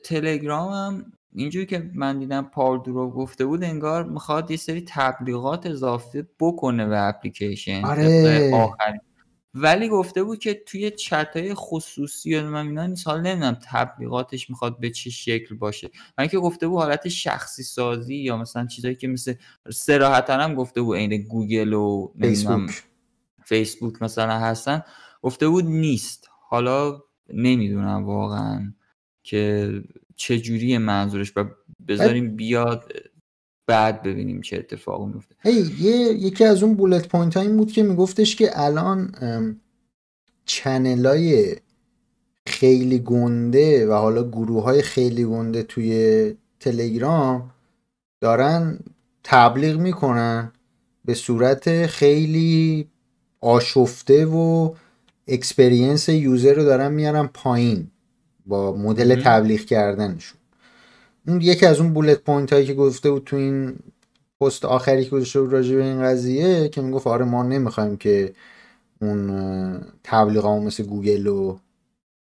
تلگرام 0.05 0.73
هم 0.73 1.13
اینجوری 1.35 1.67
که 1.67 1.91
من 1.95 2.19
دیدم 2.19 2.43
پال 2.43 2.79
گفته 2.79 3.45
بود 3.45 3.65
انگار 3.65 4.05
می‌خواد 4.05 4.51
یه 4.51 4.57
سری 4.57 4.85
تبلیغات 4.89 5.67
اضافه 5.67 6.27
بکنه 6.41 6.87
به 6.87 7.01
اپلیکیشن. 7.01 7.85
آره. 7.85 8.51
آخرین 8.55 9.01
ولی 9.55 9.89
گفته 9.89 10.23
بود 10.23 10.39
که 10.39 10.63
توی 10.67 10.91
چت 10.91 11.37
های 11.37 11.55
خصوصی 11.55 12.35
و 12.35 12.51
من 12.51 12.67
اینا 12.67 12.95
حالا 13.07 13.21
نمی‌دونم 13.21 13.59
تبلیغاتش 13.65 14.51
می‌خواد 14.51 14.81
به 14.81 14.91
چه 14.91 15.11
شکل 15.11 15.55
باشه. 15.55 15.91
من 16.19 16.27
که 16.27 16.39
گفته 16.39 16.69
بود 16.69 16.79
حالت 16.79 17.09
شخصی 17.09 17.63
سازی 17.63 18.17
یا 18.17 18.37
مثلا 18.37 18.67
چیزایی 18.67 18.95
که 18.95 19.09
مثل 19.09 19.35
سراحتا 19.73 20.35
هم 20.35 20.55
گفته 20.55 20.83
بود 20.83 20.97
عین 20.97 21.17
گوگل 21.17 21.73
و 21.73 22.13
فیسبوک. 22.21 22.83
فیسبوک 23.45 24.03
مثلا 24.03 24.39
هستن 24.39 24.83
گفته 25.23 25.49
بود 25.49 25.65
نیست. 25.65 26.29
حالا 26.49 27.03
نمی‌دونم 27.33 28.05
واقعا 28.05 28.73
که 29.23 29.73
چه 30.17 30.39
جوری 30.39 30.79
منظورش 30.79 31.33
و 31.37 31.45
بذاریم 31.89 32.37
بیاد 32.37 32.93
بعد 33.71 34.03
ببینیم 34.03 34.41
چه 34.41 34.57
اتفاقی 34.57 35.13
میفته 35.13 35.35
هی 35.41 35.71
یه 35.81 35.97
یکی 35.97 36.45
از 36.45 36.63
اون 36.63 36.75
bullet 36.75 37.09
point 37.09 37.37
این 37.37 37.57
بود 37.57 37.73
که 37.73 37.83
میگفتش 37.83 38.37
که 38.37 38.51
الان 38.55 39.13
channel 40.45 41.55
خیلی 42.47 42.99
گنده 42.99 43.87
و 43.87 43.93
حالا 43.93 44.29
گروه 44.29 44.63
های 44.63 44.83
خیلی 44.83 45.25
گنده 45.25 45.63
توی 45.63 46.35
تلگرام 46.61 47.51
دارن 48.21 48.79
تبلیغ 49.25 49.79
می‌کنن 49.79 50.53
به 51.05 51.15
صورت 51.15 51.87
خیلی 51.87 52.89
آشفته 53.41 54.27
و 54.27 54.75
experience 55.29 56.09
user 56.09 56.55
رو 56.55 56.65
دارن 56.65 56.93
میارن 56.93 57.27
پایین 57.35 57.91
با 58.47 58.77
مدل. 58.77 59.23
تبلیغ 59.23 59.61
کردنشون 59.61 60.40
اون 61.27 61.41
یکی 61.41 61.67
از 61.67 61.81
اون 61.81 61.93
bullet 61.93 62.19
point 62.19 62.53
هایی 62.53 62.67
که 62.67 62.75
گفته 62.75 63.11
بود 63.11 63.25
تو 63.25 63.37
این 63.37 63.77
پست 64.41 64.65
آخری 64.65 65.05
که 65.05 65.11
گذاشته 65.11 65.41
بود 65.41 65.53
راجع 65.53 65.77
به 65.77 65.85
این 65.85 66.03
قضیه 66.03 66.69
که 66.69 66.81
می‌گفت 66.81 67.07
آره 67.07 67.25
ما 67.25 67.43
نمی‌خوایم 67.43 67.97
که 67.97 68.33
اون 69.03 69.31
اه، 69.31 69.81
تبلیغامون 70.05 70.67
مثل 70.67 70.83
گوگل 70.83 71.27
و 71.27 71.59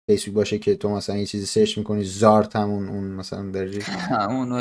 فیسبوک 0.10 0.34
باشه 0.36 0.58
که 0.58 0.76
تو 0.76 0.90
مثلا 0.90 1.18
یه 1.18 1.26
چیزی 1.26 1.46
search 1.46 1.78
می‌کنی 1.78 2.04
زارت 2.04 2.56
همون 2.56 2.90
اون 2.90 3.04
مثلا 3.04 3.52
داری 3.52 3.80
اونو 4.38 4.56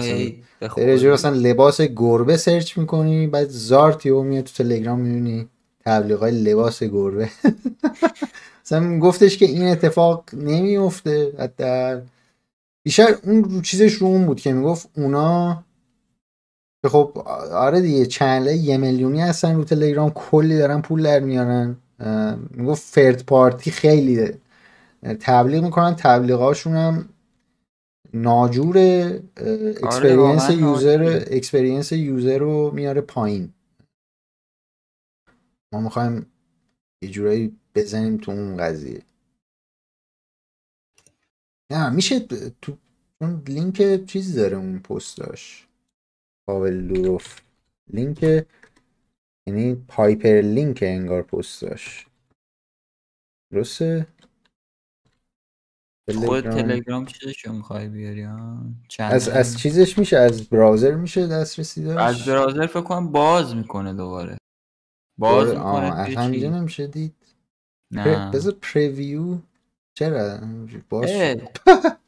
مثلا 1.12 1.30
لباس 1.30 1.80
گربه 1.80 2.36
سرچ 2.36 2.78
می‌کنی 2.78 3.26
بعد 3.26 3.48
زارت 3.48 4.06
یهو 4.06 4.22
میاد 4.22 4.44
تو 4.44 4.64
تلگرام 4.64 5.00
می‌بینی 5.00 5.48
تبلیغای 5.84 6.32
لباس 6.32 6.82
گربه. 6.82 7.28
مثلا 8.64 8.98
گفتش 8.98 9.38
که 9.38 9.46
این 9.46 9.68
اتفاق 9.68 10.24
نمیفته 10.32 11.32
حتی 11.38 12.00
بیشتر 12.84 13.18
اون 13.22 13.44
رو 13.44 13.60
چیزش 13.60 13.92
رو 13.92 14.06
اون 14.06 14.26
بود 14.26 14.40
که 14.40 14.52
می‌گفت 14.52 14.90
اونا 14.96 15.64
که 16.82 16.88
خب 16.88 17.18
آره 17.52 17.80
دیگه 17.80 18.06
چنل 18.06 18.46
یه 18.46 18.76
میلیونی 18.76 19.20
هستن 19.20 19.54
رو 19.54 19.64
تلگرام 19.64 20.10
کلی 20.10 20.58
دارن 20.58 20.80
پول 20.80 21.02
در 21.02 21.20
میارن. 21.20 21.76
می‌گفت 22.50 22.82
فرد 22.82 23.26
پارتی 23.26 23.70
خیلی 23.70 24.30
تبلیغ 25.20 25.64
می‌کنن 25.64 25.96
تبلیغاشون 25.96 26.76
هم 26.76 27.08
ناجور 28.14 28.76
اکسپرینس 28.76 30.42
واقعا 30.42 30.52
یوزر 30.52 30.96
ناجوره. 30.96 31.24
اکسپرینس 31.30 31.92
یوزر 31.92 32.38
رو 32.38 32.70
میاره 32.74 33.00
پایین. 33.00 33.52
ما 35.74 35.80
می‌خوایم 35.80 36.26
یه 37.02 37.10
جورایی 37.10 37.56
بزنیم 37.74 38.16
تو 38.16 38.30
اون 38.30 38.56
قضیه. 38.56 39.02
نه 41.72 41.90
میشه 41.90 42.20
تو 42.62 42.76
اون 43.20 43.42
لینک 43.48 44.04
چیز 44.04 44.36
داره 44.36 44.56
اون 44.56 44.78
پست 44.78 45.16
داشت 45.18 45.68
پاول 46.46 46.72
لوروف 46.72 47.40
لینک 47.92 48.46
یعنی 49.46 49.74
پایپر 49.74 50.40
لینک 50.40 50.78
انگار 50.82 51.22
پست 51.22 51.62
داشت 51.62 52.06
درسته؟ 53.52 54.06
خود 56.14 56.50
تلگرام. 56.50 57.06
چیزشو 57.06 57.52
می‌خوای 57.52 57.88
بیاری 57.88 58.28
از 58.98 59.28
از 59.28 59.58
چیزش 59.58 59.98
میشه 59.98 60.16
از 60.16 60.48
براوزر 60.48 60.94
میشه 60.94 61.26
دسترسی 61.26 61.84
داشت؟ 61.84 61.98
از 61.98 62.24
براوزر 62.24 62.66
فکر 62.66 62.80
کنم 62.80 63.12
باز 63.12 63.56
می‌کنه 63.56 63.94
دوباره. 63.94 64.38
باز 65.18 65.48
آه، 65.48 65.54
می‌کنه 65.54 66.16
همینجا 66.18 66.48
چیز. 66.48 66.56
نمیشه 66.56 66.86
دید. 66.86 67.14
نه. 67.90 68.30
بذار 68.30 68.52
پریویو 68.52 69.38
چرا؟ 69.94 70.38
باز 70.88 71.10
شد. 71.10 71.48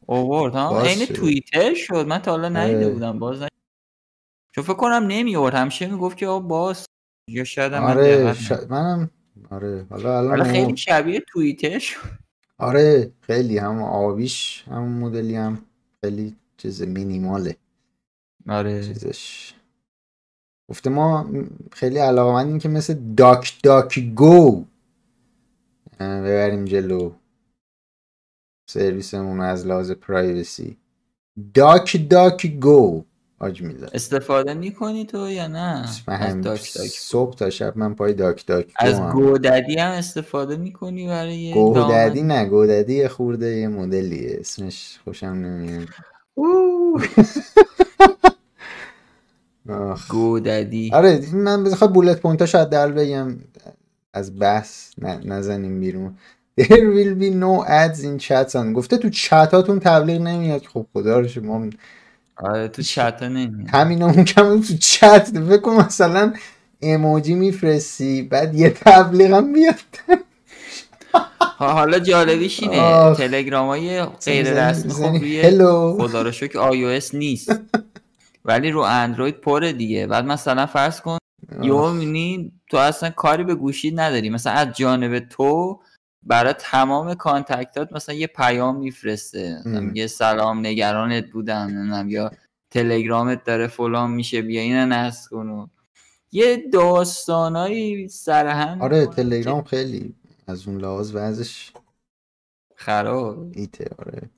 اوورد 0.06 0.55
ها 0.55 0.82
عین. 0.86 1.06
توییتر 1.06 1.74
شد. 1.74 2.06
من 2.09 2.19
تا 2.19 2.31
حالا 2.31 2.48
ندیده. 2.48 2.89
بودم. 2.89 3.19
باز 3.19 3.43
ن... 3.43 3.48
چون 4.55 4.65
فکر 4.65 4.74
کنم 4.74 5.05
نمیورد 5.09 5.55
همیشه 5.55 5.86
می‌گفت 5.86 6.16
که 6.16 6.27
باز. 6.27 6.86
یا 7.31 7.44
شاید 7.44 7.73
هم 7.73 7.82
من 7.82 7.90
آره 7.90 8.16
دقت 8.24 8.35
ش... 8.35 8.52
منم 8.52 9.11
آره. 9.51 9.86
حالا 9.90 10.19
الان 10.19 10.44
خیلی 10.44 10.77
شبیه 10.77 11.20
توییتر 11.20 11.78
شد. 11.78 12.01
آره 12.59 13.12
خیلی 13.20 13.59
هم 13.59 13.82
آبیش 13.82 14.65
همون 14.69 14.93
مدلی 14.93 15.36
هم 15.36 15.59
خیلی 16.05 16.36
چیز 16.56 16.82
مینیماله. 16.82 17.56
آره. 18.48 18.82
چیزش. 18.85 19.55
گفته 20.70 20.90
ما 20.90 21.31
خیلی 21.73 21.98
علاقه 21.98 22.59
که 22.59 22.69
مثل 22.69 23.15
DuckDuckGo 23.16 24.64
ببریم 26.01 26.65
جلو. 26.65 27.12
سرویسمون 28.66 29.39
رو 29.39 29.45
از 29.45 29.66
لحاظ 29.66 29.91
privacy. 29.90 30.76
DuckDuckGo 31.55 33.05
آج 33.39 33.62
میلاد. 33.62 33.91
استفاده 33.95 34.55
می‌کنی 34.55 35.07
تو 35.07 35.31
یا 35.31 35.47
نه؟ 35.47 35.85
از 36.09 36.41
DuckDuck 36.40 36.89
صبح 36.89 37.35
تا 37.35 37.51
شب 37.51 37.77
من 37.77 37.95
پای 37.95 38.15
DuckDuckGo 38.14 38.86
از. 38.86 39.12
GoDaddy 39.12 39.76
هم 39.77 39.91
استفاده 39.91 40.57
می‌کنی 40.57 41.07
برای 41.07 41.36
یه 41.36 41.55
GoDaddy 41.55 42.22
نه 42.23 42.45
GoDaddy 42.44 42.94
یه 42.95 43.09
خورده 43.09 43.57
یه 43.57 43.69
مدلیه. 43.69 44.36
اسمش 44.41 44.99
خوشم 45.05 45.27
نمیاد. 45.27 45.89
GoDaddy 50.10 50.90
آره 50.95 51.35
من 51.35 51.65
بخواد 51.65 51.93
bullet 51.93 52.20
point 52.20 52.47
شاید 52.47 52.69
در 52.69 52.93
بگم. 52.93 53.36
از 54.12 54.39
بحث 54.39 54.93
نزنیم 55.24 55.81
بیرون. 55.81 56.16
There 56.60 56.89
will 56.97 57.14
be 57.24 57.31
no 57.31 57.64
ads 57.64 58.01
in 58.05 58.18
chats 58.18 58.55
on. 58.55 58.72
گفته 58.72 58.97
تو 58.97 59.10
چتاتون 59.10 59.81
تبلیغ 59.81 60.20
نمیاد. 60.22 60.66
خب 60.66 60.86
خدا 60.93 61.20
رو 61.20 61.28
شما 61.28 61.66
آره 62.36 62.68
تو 62.68 62.82
چت 62.82 63.22
نمیاد. 63.22 63.68
همینا 63.72 64.06
اون 64.06 64.24
کم 64.24 64.60
تو 64.60 64.74
چت 64.76 65.28
فکر 65.48 65.56
کن 65.60 65.72
مثلا 65.85 66.32
ایموجی 66.81 67.35
میفرستی 67.35 68.22
بعد 68.22 68.55
یه 68.55 68.70
تبلیغ 68.70 69.32
هم 69.32 69.52
بیاد 69.52 69.74
ها- 71.59 71.72
حالا 71.72 71.98
جالبیش 71.98 72.62
اینه. 72.62 73.14
تلگرام 73.14 73.66
های 73.68 74.02
غیر 74.24 74.68
رسمی 74.68 74.93
خب 74.93 75.02
روی 75.05 75.59
خدا 75.98 76.22
رو 76.22 76.32
شکر 76.32 76.59
iOS 76.59 77.14
نیست. 77.14 77.60
ولی 78.44 78.70
رو 78.70 78.81
اندروید 78.81 79.40
پره 79.40 79.72
دیگه. 79.72 80.06
بعد 80.06 80.24
مثلا 80.24 80.66
فرض 80.66 81.01
کن 81.01 81.18
یهو 81.62 82.09
تو 82.70 82.76
اصلا 82.76 83.10
کاری 83.10 83.44
به 83.44 83.55
گوشی 83.55 83.90
نداری. 83.90 84.31
مثلا 84.31 84.52
از 84.52 84.68
جانب 84.76 85.18
تو 85.18 85.81
برای 86.26 86.52
تمام 86.59 87.14
contact 87.14 87.83
ات 87.83 87.93
مثلا 87.92 88.14
یه 88.14 88.26
پیام 88.26 88.76
میفرسته. 88.76 89.62
میگه 89.64 90.06
سلام 90.06 90.66
نگرانت 90.66 91.30
بودم 91.30 92.06
یا 92.09 92.30
تلگرامت 92.70 93.44
داره 93.44 93.66
فلان 93.66 94.10
میشه 94.10 94.42
بیا 94.42 94.60
اینو 94.60 94.86
نصب 94.86 95.30
کن 95.30 95.48
و 95.48 95.66
یه 96.32 96.64
داستانایی 96.72 98.09
سرهم 98.09 98.82
آره 98.82 99.01
می‌کنن 99.01 99.16
که 99.16 99.22
تلگرام 99.22 99.62
خیلی 99.62 100.14
از 100.46 100.68
اون 100.68 100.80
لحاظ 100.80 101.14
وضعش 101.14 101.72
خراب. 102.74 103.46
ایته 103.52 103.90
آره. 103.98 104.30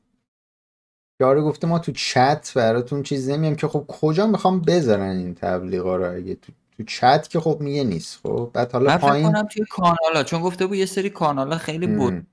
یاره 1.21 1.43
گفته 1.43 1.67
ما 1.67 1.79
تو 1.79 1.93
چت 1.93 2.53
براتون 2.57 3.03
چیز 3.03 3.29
نمیم 3.31 3.57
که 3.57 3.69
خب 3.69 3.85
کجا 3.89 4.27
می‌خوام 4.27 4.61
بذارن 4.61 5.17
این 5.17 5.35
تبلیغا 5.35 5.97
رو 5.97 6.17
اگه 6.17 6.35
تو, 6.35 6.53
تو 6.77 6.83
چت 6.83 7.29
که 7.29 7.41
خب 7.41 7.59
میگه 7.61 7.85
نیست 7.85 8.21
خب 8.23 8.51
بعد 8.53 8.73
حالا 8.73 8.99
پایین 8.99 9.33
کنم 9.33 9.47
توی 9.47 9.65
کانالا 9.71 10.23
چون 10.25 10.43
گفته 10.43 10.67
بود 10.67 10.77
یه 10.77 10.87
سری 10.87 11.11
کانالا 11.11 11.59
خیلی 11.59 11.87
بود. 11.87 12.27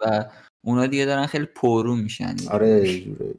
و 0.00 0.24
اونا 0.64 0.86
دیگه 0.86 1.04
دارن 1.04 1.26
خیلی 1.26 1.46
پرو 1.46 1.96
میشن 1.96 2.36
آره 2.50 2.68
یه 2.68 3.04
جورایی. 3.04 3.34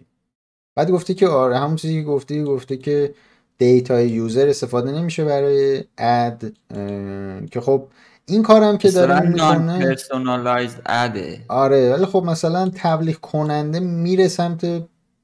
بعد 0.75 0.91
گفته 0.91 1.13
که 1.13 1.27
آره 1.27 1.59
همون 1.59 1.75
چیزی 1.75 2.01
که 2.01 2.07
گفتی 2.07 2.43
گفته 2.43 2.77
که 2.77 3.13
data 3.57 4.01
user 4.01 4.47
استفاده 4.47 4.91
نمیشه 4.91 5.25
برای 5.25 5.83
ad 5.97 6.53
اه، 6.71 7.45
که 7.45 7.61
خب 7.61 7.87
این 8.25 8.43
کارم 8.43 8.77
که 8.77 8.91
داره 8.91 9.13
نان 9.13 9.27
می‌کنه 9.27 9.85
personalized 9.85 10.81
ad 10.85 11.25
ه 11.25 11.45
آره 11.47 11.93
ولی 11.93 12.05
خب 12.05 12.23
مثلا 12.23 12.71
تبلیغ 12.75 13.15
کننده 13.15 13.79
میره 13.79 14.27
سمت 14.27 14.83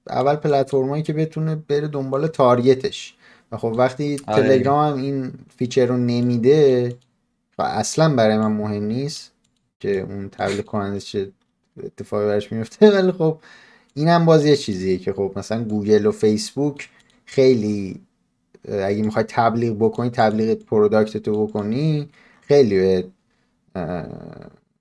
اول 0.09 0.35
پلتفرمایی 0.35 1.03
که 1.03 1.13
بتونه 1.13 1.55
بره 1.55 1.87
دنبال 1.87 2.27
target 2.27 2.94
ش 2.94 3.16
و 3.51 3.57
خب 3.57 3.73
وقتی 3.77 4.17
آره. 4.27 4.43
تلگرام 4.43 4.91
هم 4.91 5.03
این 5.03 5.33
feature 5.57 5.85
رو 5.85 5.97
نمیده 5.97 6.95
و 7.57 7.61
اصلا 7.61 8.15
برای 8.15 8.37
من 8.37 8.51
مهم 8.51 8.83
نیست 8.83 9.31
که 9.79 9.99
اون 9.99 10.29
تبلیغ 10.29 10.65
کننده 10.65 10.99
چه 10.99 11.31
اتفاقی 11.83 12.25
براش 12.25 12.51
میفته 12.51 12.89
ولی 12.95 13.11
خب 13.11 13.39
این 13.93 14.07
هم 14.07 14.25
باز 14.25 14.45
یه 14.45 14.55
چیزیه 14.55 14.97
که 14.97 15.13
خب 15.13 15.33
مثلا 15.35 15.63
گوگل 15.63 16.05
و 16.05 16.11
فیسبوک 16.11 16.89
خیلی 17.25 18.01
اگه 18.67 19.03
می‌خوای 19.03 19.25
تبلیغ 19.27 19.75
بکنی 19.75 20.09
تبلیغ 20.09 20.57
product 20.57 21.17
تو 21.17 21.47
بکنی 21.47 22.09
خیلی 22.41 22.79
به 22.79 23.07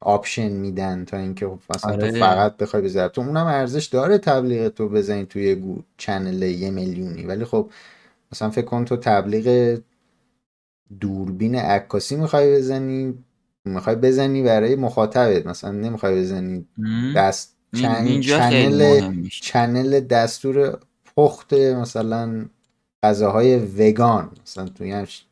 آپشن 0.00 0.48
میدن 0.48 1.04
تا 1.04 1.16
اینکه 1.16 1.46
خب 1.46 1.58
مثلا 1.74 1.96
تو 1.96 2.06
آره. 2.06 2.20
فقط 2.20 2.56
بخوای 2.56 2.82
بذاری 2.82 3.10
تو 3.12 3.20
اونم 3.20 3.46
ارزش 3.46 3.86
داره 3.86 4.18
تبلیغ 4.18 4.68
تو 4.68 4.88
بزنی 4.88 5.24
توی 5.24 5.54
یه 5.54 5.78
channel 5.96 6.42
یه 6.42 6.70
میلیونی 6.70 7.24
ولی 7.24 7.44
خب 7.44 7.70
مثلا 8.32 8.50
فکر 8.50 8.64
کن 8.64 8.84
تو 8.84 8.96
تبلیغ 8.96 9.78
دوربین 11.00 11.54
عکاسی 11.54 12.16
می‌خوای 12.16 12.56
بزنی 12.56 13.14
می‌خوای 13.64 13.96
بزنی 13.96 14.42
برای 14.42 14.76
مخاطبت 14.76 15.46
مثلا 15.46 15.70
نمی‌خوای 15.72 16.20
بزنی؟ 16.20 16.66
دست 17.16 17.56
چن- 17.76 17.84
اینجا 18.06 18.38
channel 18.38 19.28
channel 19.28 20.00
دستور 20.00 20.78
پخت 21.16 21.52
مثلا 21.52 22.46
غذاهای 23.02 23.56
وگان 23.56 24.30
مثلا 24.42 24.68
توی 24.68 24.90
همچین 24.92 25.26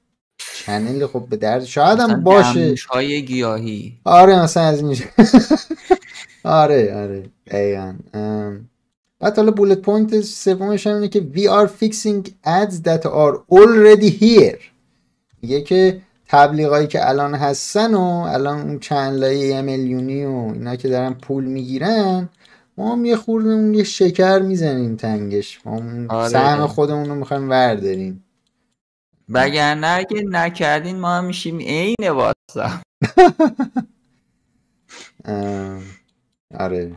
channel 0.64 1.06
خب 1.06 1.26
به 1.30 1.36
درد 1.36 1.64
شاید 1.64 1.98
هم 2.00 2.22
باشه. 2.24 2.74
های 2.90 3.24
گیاهی. 3.24 4.00
آره 4.04 4.42
مثلا 4.42 4.62
از 4.62 4.78
این 4.78 4.88
میشه 4.88 5.04
آره 6.44 6.94
آره 6.94 7.30
دقیقا. 7.46 7.94
ام، 8.14 8.68
بعد 9.24 9.36
حالا 9.36 9.50
bullet 9.50 9.78
point 9.78 10.20
سومش 10.20 10.86
هم 10.86 10.94
اینه 10.94 11.08
که 11.08 11.26
we 11.34 11.40
are 11.40 11.68
fixing 11.68 12.28
ads 12.46 12.74
that 12.74 13.04
are 13.06 13.38
already 13.50 14.10
here. 14.22 14.58
میگه 15.42 15.60
که 15.60 16.00
تبلیغایی 16.28 16.86
که 16.86 17.08
الان 17.08 17.34
هستن 17.34 17.94
و 17.94 18.00
الان 18.00 18.60
اون 18.60 18.78
channel 18.78 19.18
ای 19.18 19.46
یه 19.46 19.62
میلیونی 19.62 20.24
و 20.24 20.30
اینا 20.30 20.76
که 20.76 20.88
دارن 20.88 21.14
پول 21.14 21.44
می‌گیرن 21.44 22.28
ما 22.78 22.92
هم 22.92 23.04
یه 23.04 23.16
خورده 23.16 23.48
اون 23.48 23.74
یه 23.74 23.84
شکر 23.84 24.38
می‌زنیم 24.38 24.96
تنگش. 24.96 25.60
ما 25.66 25.76
هم 25.76 26.06
آره. 26.10 26.28
سهم 26.28 26.66
خودمون 26.66 27.08
رو 27.08 27.14
می‌خوایم 27.14 27.50
ورداریم. 27.50 28.24
وگرنه 29.28 29.86
اگه 29.86 30.22
نکردین 30.22 31.00
ما 31.00 31.14
هم 31.14 31.24
میشیم 31.24 31.58
عین 31.58 32.08
واتساپ. 32.08 32.80
ام، 35.24 35.82
آره. 36.58 36.92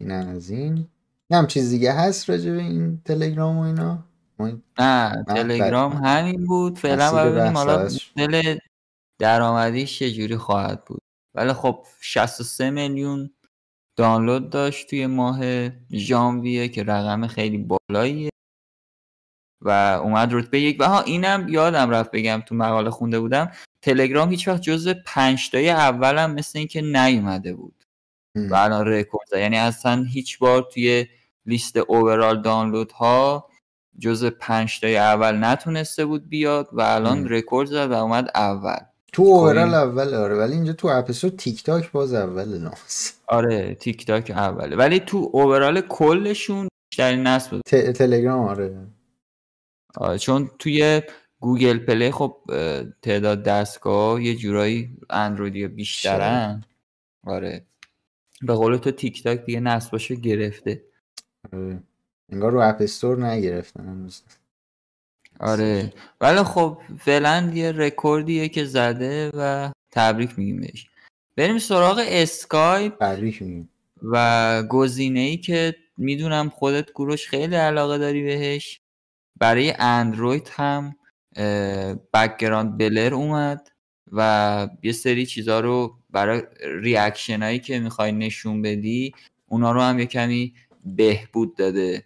این 0.00 0.10
از 0.10 0.50
این. 0.50 0.88
نه 1.30 1.36
هم 1.36 1.46
چیز 1.46 1.70
دیگه 1.70 1.92
هست 1.92 2.30
راجع 2.30 2.50
به 2.50 2.58
این 2.58 3.02
تلگرام 3.04 3.58
و 3.58 3.60
اینا؟ 3.60 4.04
نه 4.78 5.24
تلگرام 5.28 5.92
همین 5.92 6.44
بود. 6.44 6.78
فعلا 6.78 7.30
ببینیم 7.30 7.56
حالا. 7.56 7.88
مدل 8.16 8.58
درآمدیش 9.20 9.98
چجوری 9.98 10.36
خواهد 10.36 10.84
بود. 10.84 11.02
ولی 11.34 11.52
خب 11.52 11.86
63 12.00 12.70
میلیون 12.70 13.30
دانلود 13.96 14.50
داشت 14.50 14.90
توی 14.90 15.06
ماه 15.06 15.40
ژانویه 15.92 16.68
که 16.68 16.82
رقم 16.82 17.26
خیلی 17.26 17.58
بالاییه. 17.58 18.30
و 19.60 19.70
اومد 20.02 20.28
رتبه 20.32 20.60
یک. 20.60 20.76
و 20.80 20.84
ها 20.84 21.00
اینم 21.00 21.48
یادم 21.48 21.90
رفت 21.90 22.10
بگم 22.10 22.42
تو 22.46 22.54
مقاله 22.54 22.90
خونده 22.90 23.20
بودم. 23.20 23.52
تلگرام 23.82 24.30
هیچ 24.30 24.48
وقت 24.48 24.62
جز 24.62 24.88
پنج 24.88 25.50
تای 25.50 25.70
اولم 25.70 26.34
مثل 26.34 26.58
اینکه 26.58 26.82
نیومده 26.82 27.54
بود. 27.54 27.77
و 28.34 28.54
الان 28.54 28.86
رکورد. 28.86 29.28
یعنی 29.32 29.56
اصلا 29.58 30.04
هیچ 30.12 30.38
بار 30.38 30.62
توی 30.74 31.06
لیست 31.46 31.76
overall 31.76 32.42
دانلود 32.42 32.92
ها 32.92 33.48
جز 33.98 34.24
پنج 34.24 34.80
تای 34.80 34.96
اول 34.96 35.44
نتونسته 35.44 36.04
بود 36.04 36.28
بیاد 36.28 36.68
و 36.72 36.80
الان. 36.80 37.28
رکورد 37.28 37.68
زد 37.68 37.90
و 37.90 37.92
اومد 37.92 38.30
اول. 38.34 38.76
تو 39.12 39.22
overall 39.22 39.62
کوین. 39.70 39.74
اول 39.74 40.14
آره. 40.14 40.34
ولی 40.34 40.52
اینجا 40.52 40.72
تو 40.72 40.88
اپیسود 40.88 41.36
تیک 41.36 41.62
تاک 41.62 41.90
باز 41.92 42.14
اول 42.14 42.58
ناس 42.58 43.12
آره 43.26 43.74
تیک 43.74 44.06
تاک 44.06 44.30
اوله. 44.36 44.76
ولی 44.76 45.00
تو 45.00 45.30
overall 45.32 45.80
کلشون 45.80 46.68
بیشترین 46.90 47.26
نصب 47.26 47.50
بود. 47.50 47.62
ت- 47.66 47.90
تلگرام 47.92 48.40
آره. 48.48 48.86
آره، 49.96 50.18
چون 50.18 50.50
توی 50.58 51.02
گوگل 51.40 51.78
پلی 51.78 52.10
خب 52.10 52.36
تعداد 53.02 53.42
دستگاه 53.42 54.22
یه 54.22 54.34
جورایی 54.36 54.90
اندرویدی 55.10 55.68
بیشترن. 55.68 56.64
آره. 57.26 57.64
به 58.42 58.54
قول 58.54 58.76
تو 58.76 58.90
تیک 58.90 59.22
تاک 59.22 59.44
دیگه 59.44 59.60
نصباشو 59.60 60.14
گرفته. 60.14 60.84
آره. 61.52 61.82
انگار 62.32 62.52
رو 62.52 62.60
اپ 62.60 62.76
استور 62.80 63.26
نگرفتن. 63.26 64.08
آره. 65.40 65.92
ولی 66.20 66.42
خب 66.42 66.78
فعلا 67.00 67.50
یه 67.54 67.72
رکوردیه 67.72 68.48
که 68.48 68.64
زده 68.64 69.30
و 69.34 69.72
تبریک 69.90 70.38
میگیم 70.38 70.60
بهش. 70.60 70.86
بریم 71.36 71.58
سراغ 71.58 72.04
اسکایپ 72.08 72.98
تبریک 73.00 73.42
میگیم. 73.42 73.68
و 74.02 74.62
گزینه 74.62 75.20
ای 75.20 75.36
که 75.36 75.76
می‌دونم 75.96 76.48
خودت 76.48 76.90
گروش 76.90 77.28
خیلی 77.28 77.54
علاقه 77.54 77.98
داری 77.98 78.22
بهش. 78.22 78.80
برای 79.36 79.74
اندروید 79.78 80.50
هم 80.52 80.96
background 82.14 82.78
blur 82.78 83.14
اومد 83.14 83.68
و 84.12 84.68
یه 84.82 84.92
سری 84.92 85.26
چیزا 85.26 85.60
رو 85.60 85.97
برای 86.10 86.42
reaction 86.82 87.42
هایی 87.42 87.58
که 87.58 87.80
می‌خوای 87.80 88.12
نشون 88.12 88.62
بدی 88.62 89.14
اونا 89.48 89.72
رو 89.72 89.80
هم 89.80 89.98
یه 89.98 90.06
کمی 90.06 90.54
بهبود 90.84 91.56
داده 91.56 92.04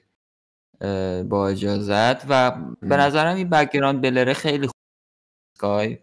با 1.29 1.49
اجازت. 1.49 2.25
و 2.29 2.51
به. 2.81 2.97
نظرم 2.97 3.37
این 3.37 3.51
background 3.51 4.01
blur 4.01 4.28
ه 4.28 4.35
خیلی 4.35 4.67
خوب 4.67 4.77
اسکایپ 5.57 6.01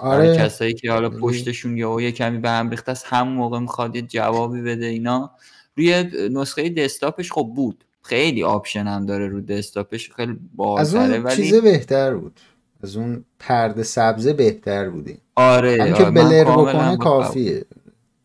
برای 0.00 0.28
آره. 0.28 0.38
کسایی 0.38 0.74
که 0.74 0.92
حالا. 0.92 1.10
پشتشون 1.10 1.76
یا 1.76 2.00
یه 2.00 2.12
کمی 2.12 2.38
به 2.38 2.50
هم 2.50 2.70
ریخته 2.70 2.92
است 2.92 3.06
همون 3.08 3.34
موقع 3.34 3.58
می‌خواد 3.58 3.96
یه 3.96 4.02
جوابی 4.02 4.62
بده 4.62 4.86
اینا. 4.86 5.30
روی 5.76 6.04
نسخه 6.30 6.68
دسکتاپش 6.68 7.32
خب 7.32 7.52
بود. 7.56 7.84
خیلی 8.02 8.42
option 8.42 8.86
هم 8.86 9.06
داره 9.06 9.28
رو 9.28 9.40
دسکتاپش 9.40 10.10
خیلی 10.12 10.32
از 10.32 10.38
بالاتره 10.54 11.14
اون 11.14 11.22
ولی 11.22 11.36
چیزه 11.36 11.60
بهتر 11.60 12.14
بود. 12.14 12.40
از 12.82 12.96
اون 12.96 13.24
پرده 13.38 13.82
سبزه 13.82 14.32
بهتر 14.32 14.90
بودی 14.90 15.18
آره 15.36 15.76
که 15.76 16.04
آره، 16.04 16.10
blur 16.10 16.44
بکنه 16.44 16.96
کافیه. 16.96 17.64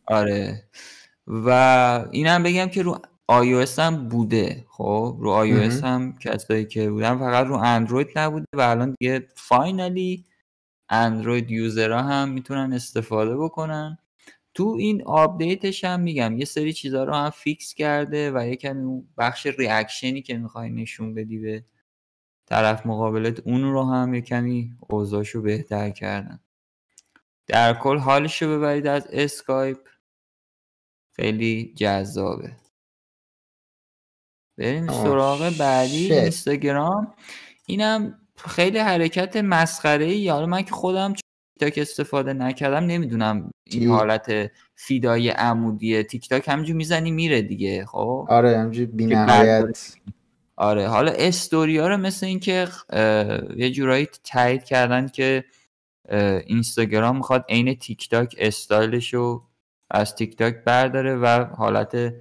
آره. 0.06 0.64
و 1.26 1.48
اینم 2.10 2.42
بگم 2.42 2.66
که 2.66 2.82
رو 2.82 2.98
iOS 3.32 3.78
هم 3.78 4.08
بوده 4.08 4.64
خب؟ 4.68 5.16
رو 5.20 5.46
iOS. 5.46 5.84
هم 5.84 6.18
کسایی 6.18 6.64
که 6.64 6.90
بودن 6.90 7.18
فقط 7.18 7.46
رو 7.46 7.54
اندروید 7.56 8.08
نبوده 8.16 8.46
و 8.54 8.60
الان 8.60 8.94
دیگه 9.00 9.28
finally 9.34 10.24
اندروید 10.88 11.50
user 11.50 11.92
ها 11.92 12.02
هم 12.02 12.28
می‌تونن 12.28 12.72
استفاده 12.72 13.36
بکنن. 13.36 13.98
تو 14.54 14.76
این 14.78 15.02
آپدیتش 15.02 15.84
هم 15.84 16.00
میگم 16.00 16.38
یه 16.38 16.44
سری 16.44 16.72
چیزها 16.72 17.04
رو 17.04 17.14
هم 17.14 17.30
fix 17.30 17.74
کرده 17.74 18.30
و 18.30 18.46
یه 18.46 18.56
کمی 18.56 18.82
اون 18.82 19.08
بخش 19.18 19.46
reaction 19.46 20.14
ی 20.14 20.22
که 20.22 20.38
می‌خوای 20.38 20.70
نشون 20.70 21.14
بدی 21.14 21.38
به 21.38 21.64
طرف 22.48 22.86
مقابلت 22.86 23.40
اون 23.40 23.62
رو 23.62 23.84
هم 23.84 24.14
یه 24.14 24.20
کمی 24.20 24.72
اوضاعشو 24.90 25.42
بهتر 25.42 25.90
کردن. 25.90 26.40
در 27.46 27.74
کل 27.74 27.98
حالشو 27.98 28.58
ببرید 28.58 28.86
از 28.86 29.08
اسکایپ. 29.10 29.88
خیلی 31.16 31.74
جذابه. 31.76 32.56
بریم 34.58 34.86
سراغ 34.86 35.52
بعدی. 35.58 36.12
اینستاگرام. 36.14 37.14
اینم 37.66 38.18
خیلی 38.36 38.78
حرکت 38.78 39.36
مسخره 39.36 40.04
ای. 40.04 40.28
حالا 40.28 40.46
من 40.46 40.62
که 40.62 40.70
خودم 40.70 41.12
تیک 41.12 41.22
تاک 41.60 41.78
استفاده 41.78 42.32
نکردم 42.32 42.86
نمی‌دونم 42.86 43.50
این؟ 43.64 43.88
حالت 43.88 44.50
feed 44.74 45.17
ای 45.17 45.28
عمودی 45.28 46.02
تیک 46.02 46.28
تاک 46.28 46.48
همینجور 46.48 46.76
می‌زنی 46.76 47.10
میره 47.10 47.42
دیگه 47.42 47.86
خب؟ 47.86 48.26
آره 48.28 48.58
همجوری 48.58 48.86
بی 48.86 49.08
که 49.08 49.14
نهایت 49.14 49.96
آره 50.56 50.88
حالا 50.88 51.12
استوریا 51.12 51.88
رو 51.88 51.96
مثل 51.96 52.26
اینکه 52.26 52.68
یه 53.56 53.70
جورایی 53.70 54.08
تایید 54.24 54.64
کردن 54.64 55.08
که 55.08 55.44
اینستاگرام 56.46 57.16
می‌خواد 57.16 57.44
عین 57.48 57.74
تیک 57.74 58.08
تاک 58.08 58.36
استایلش 58.38 59.14
رو 59.14 59.46
از 59.90 60.14
تیک 60.14 60.36
تاک 60.36 60.64
برداره 60.64 61.16
و 61.16 61.44
حالت 61.44 62.14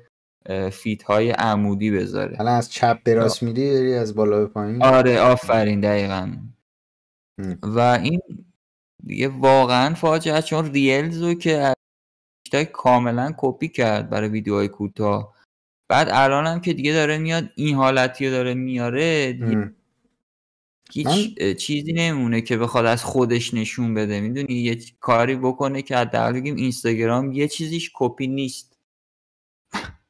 feed 0.72 1.04
های 1.04 1.32
عمودی 1.32 1.92
بذاره. 1.92 2.40
الان 2.40 2.56
از 2.56 2.72
چپ 2.72 3.04
به 3.04 3.14
راست 3.14 3.44
میری 3.44 3.72
بری 3.72 3.94
از 3.94 4.16
بالا 4.16 4.40
به 4.40 4.46
پایین؟ 4.46 4.84
آره 4.84 5.20
آفرین 5.20 5.80
دقیقا. 5.82 6.38
م. 7.38 7.56
و 7.62 7.80
این 7.80 8.22
دیگه 9.04 9.28
واقعا 9.28 9.94
فاجعه 9.94 10.42
چون 10.42 10.74
ریلزو 10.74 11.34
که 11.34 11.58
از 11.58 11.76
تیک 12.46 12.52
تاک 12.52 12.72
کاملا 12.72 13.34
کپی 13.38 13.68
کرد 13.68 14.10
برای 14.10 14.30
ویدیوهای 14.30 14.68
کوتاه. 14.68 15.36
بعد 15.90 16.08
الان 16.12 16.48
هم 16.48 16.62
که 16.62 16.74
دیگه 16.74 16.94
داره 16.94 17.18
میاد 17.18 17.50
این 17.56 17.76
حالتی 17.76 18.26
رو 18.26 18.32
داره 18.32 18.54
میاره 18.54 19.40
ام. 19.42 19.76
هیچ 20.94 21.38
من- 21.42 21.54
چیزی 21.54 21.94
نمونه 21.94 22.42
که 22.42 22.58
بخواد 22.58 22.86
از 22.86 23.04
خودش 23.04 23.54
نشون 23.54 23.94
بده 23.94 24.22
می‌دونی؟ 24.22 24.54
یه 24.54 24.78
کاری 25.00 25.36
بکنه 25.36 25.82
که 25.82 25.98
حداقل 25.98 26.34
بگیم 26.34 26.56
اینستاگرام 26.56 27.32
یه 27.32 27.48
چیزیش 27.48 27.92
کپی 27.96 28.28
نیست. 28.28 28.78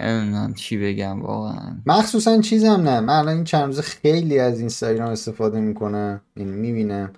نمی‌دونم 0.00 0.54
چی 0.54 0.78
بگم 0.78 1.22
واقعا. 1.22 1.76
مخصوصا 1.86 2.40
چیزم 2.40 2.70
نه. 2.70 3.00
من 3.00 3.18
الان 3.18 3.34
این 3.34 3.44
چند 3.44 3.66
روزه 3.66 3.82
خیلی 3.82 4.38
از 4.38 4.60
اینستاگرام 4.60 5.10
استفاده 5.10 5.60
می‌کنم. 5.60 6.20
این 6.36 6.48
می‌بینم. 6.48 7.12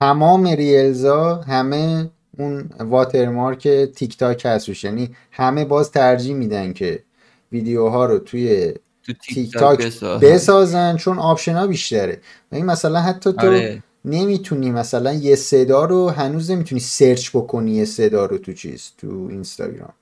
تمام 0.00 0.46
ریلزا 0.46 1.34
همه 1.36 2.10
اون 2.38 2.70
watermark 2.80 3.68
تیک 3.68 4.18
تاک 4.18 4.42
هستش. 4.44 4.84
یعنی 4.84 5.16
همه 5.30 5.64
باز 5.64 5.90
ترجیح 5.90 6.34
میدن 6.34 6.72
که 6.72 7.04
ویدیوها 7.52 8.06
رو 8.06 8.18
توی 8.18 8.74
تو 9.02 9.12
تیک 9.12 9.52
تاک 9.52 9.60
تاک 9.60 9.86
بساز 9.86 10.20
بسازن 10.20 10.96
چون 10.96 11.18
آپشن 11.18 11.54
ها 11.54 11.66
بیشتره. 11.66 12.20
و 12.52 12.54
این 12.54 12.66
مثلا 12.66 13.00
حتی 13.00 13.32
تو 13.32 13.46
آره. 13.46 13.82
نمی‌تونی 14.04 14.70
مثلا 14.70 15.12
یه 15.12 15.34
صدا 15.36 15.84
رو 15.84 16.08
هنوز 16.10 16.50
نمی‌تونی 16.50 16.80
search 16.80 17.30
بکنی 17.30 17.70
یه 17.72 17.84
صدا 17.84 18.26
رو 18.26 18.38
تو 18.38 18.52
چیز 18.52 18.90
تو 18.98 19.26
اینستاگرام. 19.30 19.94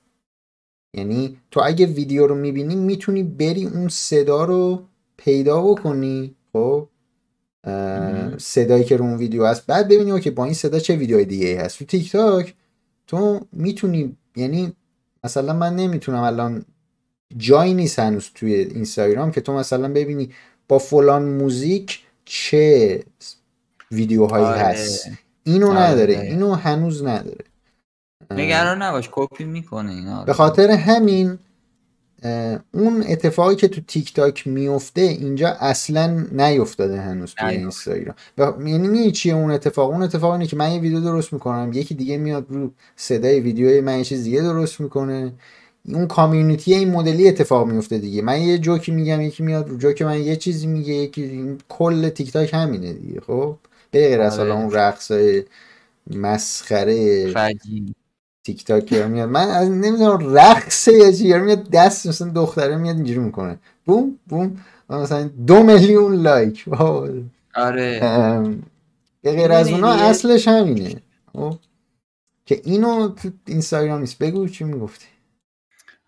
یعنی 0.97 1.37
تو 1.51 1.61
اگه 1.63 1.85
ویدیو 1.85 2.27
رو 2.27 2.35
می‌بینی 2.35 2.75
می‌تونی 2.75 3.23
بری 3.23 3.65
اون 3.65 3.87
صدا 3.87 4.45
رو 4.45 4.83
پیدا 5.17 5.61
بکنی 5.61 6.35
خب. 6.53 6.87
صدایی 8.37 8.83
که 8.83 8.97
رو 8.97 9.05
اون 9.05 9.17
ویدیو 9.17 9.45
هست. 9.45 9.65
بعد 9.65 9.87
ببینی 9.87 10.11
اوکی 10.11 10.29
با 10.29 10.45
این 10.45 10.53
صدا 10.53 10.79
چه 10.79 10.95
ویدیوهای 10.95 11.25
دیگه 11.25 11.61
هست. 11.61 11.79
تو 11.79 11.85
تیک 11.85 12.11
تاک 12.11 12.55
تو 13.07 13.47
می‌تونی 13.51 14.17
یعنی 14.35 14.73
مثلا 15.23 15.53
من 15.53 15.75
نمی‌تونم 15.75 16.23
الان 16.23 16.65
جایی 17.37 17.73
نیست 17.73 17.99
هنوز 17.99 18.29
توی 18.35 18.53
اینستاگرام 18.53 19.31
که 19.31 19.41
تو 19.41 19.53
مثلا 19.53 19.87
ببینی 19.87 20.29
با 20.67 20.79
فلان 20.79 21.25
موزیک 21.25 21.99
چه 22.25 23.03
ویدیوهایی 23.91 24.45
آره. 24.45 24.59
هست. 24.59 25.09
اینو 25.43 25.69
آره، 25.69 25.79
نداره. 25.79 26.19
اینو 26.19 26.53
هنوز 26.53 27.03
نداره. 27.03 27.45
نگران 28.31 28.81
نباش 28.81 29.09
کپی 29.11 29.43
می‌کنه 29.43 29.91
اینا. 29.91 30.23
به 30.23 30.33
خاطر 30.33 30.71
همین 30.71 31.39
اون 32.71 33.03
اتفاقی 33.07 33.55
که 33.55 33.67
تو 33.67 33.81
تیک 33.81 34.13
تاک 34.13 34.47
میفته 34.47 35.01
اینجا 35.01 35.49
اصلا 35.49 36.25
نیفتاده 36.31 37.01
هنوز 37.01 37.33
توی 37.33 37.57
نیفتاده. 37.57 37.97
اینستاگرام. 37.97 38.67
یعنی 38.67 38.87
می‌دونی 38.87 39.11
چیه 39.11 39.33
اون 39.33 39.51
اتفاق؟ 39.51 39.89
اون 39.91 40.03
اتفاق 40.03 40.31
اینه 40.31 40.47
که 40.47 40.55
من 40.55 40.71
یه 40.71 40.79
ویدیو 40.79 40.99
درست 40.99 41.33
می‌کنم. 41.33 41.71
یکی 41.73 41.95
دیگه 41.95 42.17
میاد 42.17 42.45
رو 42.49 42.71
صدای 42.95 43.39
ویدیوی 43.39 43.81
من 43.81 43.97
یه 43.97 44.03
چیز 44.03 44.23
دیگه 44.23 44.41
درست 44.41 44.81
می‌کنه. 44.81 45.33
اون 45.85 46.07
community 46.07 46.73
این 46.73 46.91
مدلی 46.91 47.27
اتفاق 47.27 47.67
میفته 47.67 47.97
دیگه. 47.97 48.21
من 48.21 48.41
یه 48.41 48.57
جوکی 48.57 48.91
میگم 48.91 49.21
یکی 49.21 49.43
میاد 49.43 49.69
رو 49.69 49.77
جوک 49.77 50.01
من 50.01 50.21
یه 50.21 50.35
چیزی 50.35 50.67
میگه 50.67 50.93
یکی 50.93 51.23
این 51.23 51.57
کل 51.69 52.09
تیک 52.09 52.31
تاک 52.31 52.53
همینه 52.53 52.93
دیگه 52.93 53.21
خب؟ 53.21 53.55
به 53.91 54.07
غیر 54.07 54.21
از 54.21 54.39
آره. 54.39 54.49
حالا 54.49 54.63
اون 54.63 54.73
رقصای 54.73 55.43
مسخره 56.15 57.27
فجی. 57.31 57.93
تیک 58.43 58.65
تاک 58.65 58.93
میاد. 58.93 59.29
من 59.29 59.47
از 59.47 59.69
نمی‌دونم 59.69 60.33
رقص 60.35 60.87
یا 60.87 61.11
چی 61.11 61.33
میاد 61.33 61.69
دست 61.69 62.07
مثلا 62.07 62.29
دختره 62.29 62.77
میاد 62.77 62.95
اینجوری 62.95 63.19
می‌کنه. 63.19 63.59
بوم 63.85 64.19
بوم. 64.27 64.57
مثلا 64.89 65.29
دو 65.47 65.63
میلیون 65.63 66.15
لایک. 66.15 66.63
wow. 66.67 67.07
آره 67.55 67.99
به 69.21 69.31
غیر 69.31 69.51
از 69.51 69.69
اونا 69.69 69.91
اصلش 69.91 70.47
همینه. 70.47 70.95
خب؟ 71.33 71.55
که 72.45 72.61
اینو 72.63 73.07
تو 73.07 73.29
اینستاگرام 73.45 73.99
نیست. 73.99 74.17
بگو 74.17 74.47
چی 74.47 74.63
می‌گفتی. 74.63 75.05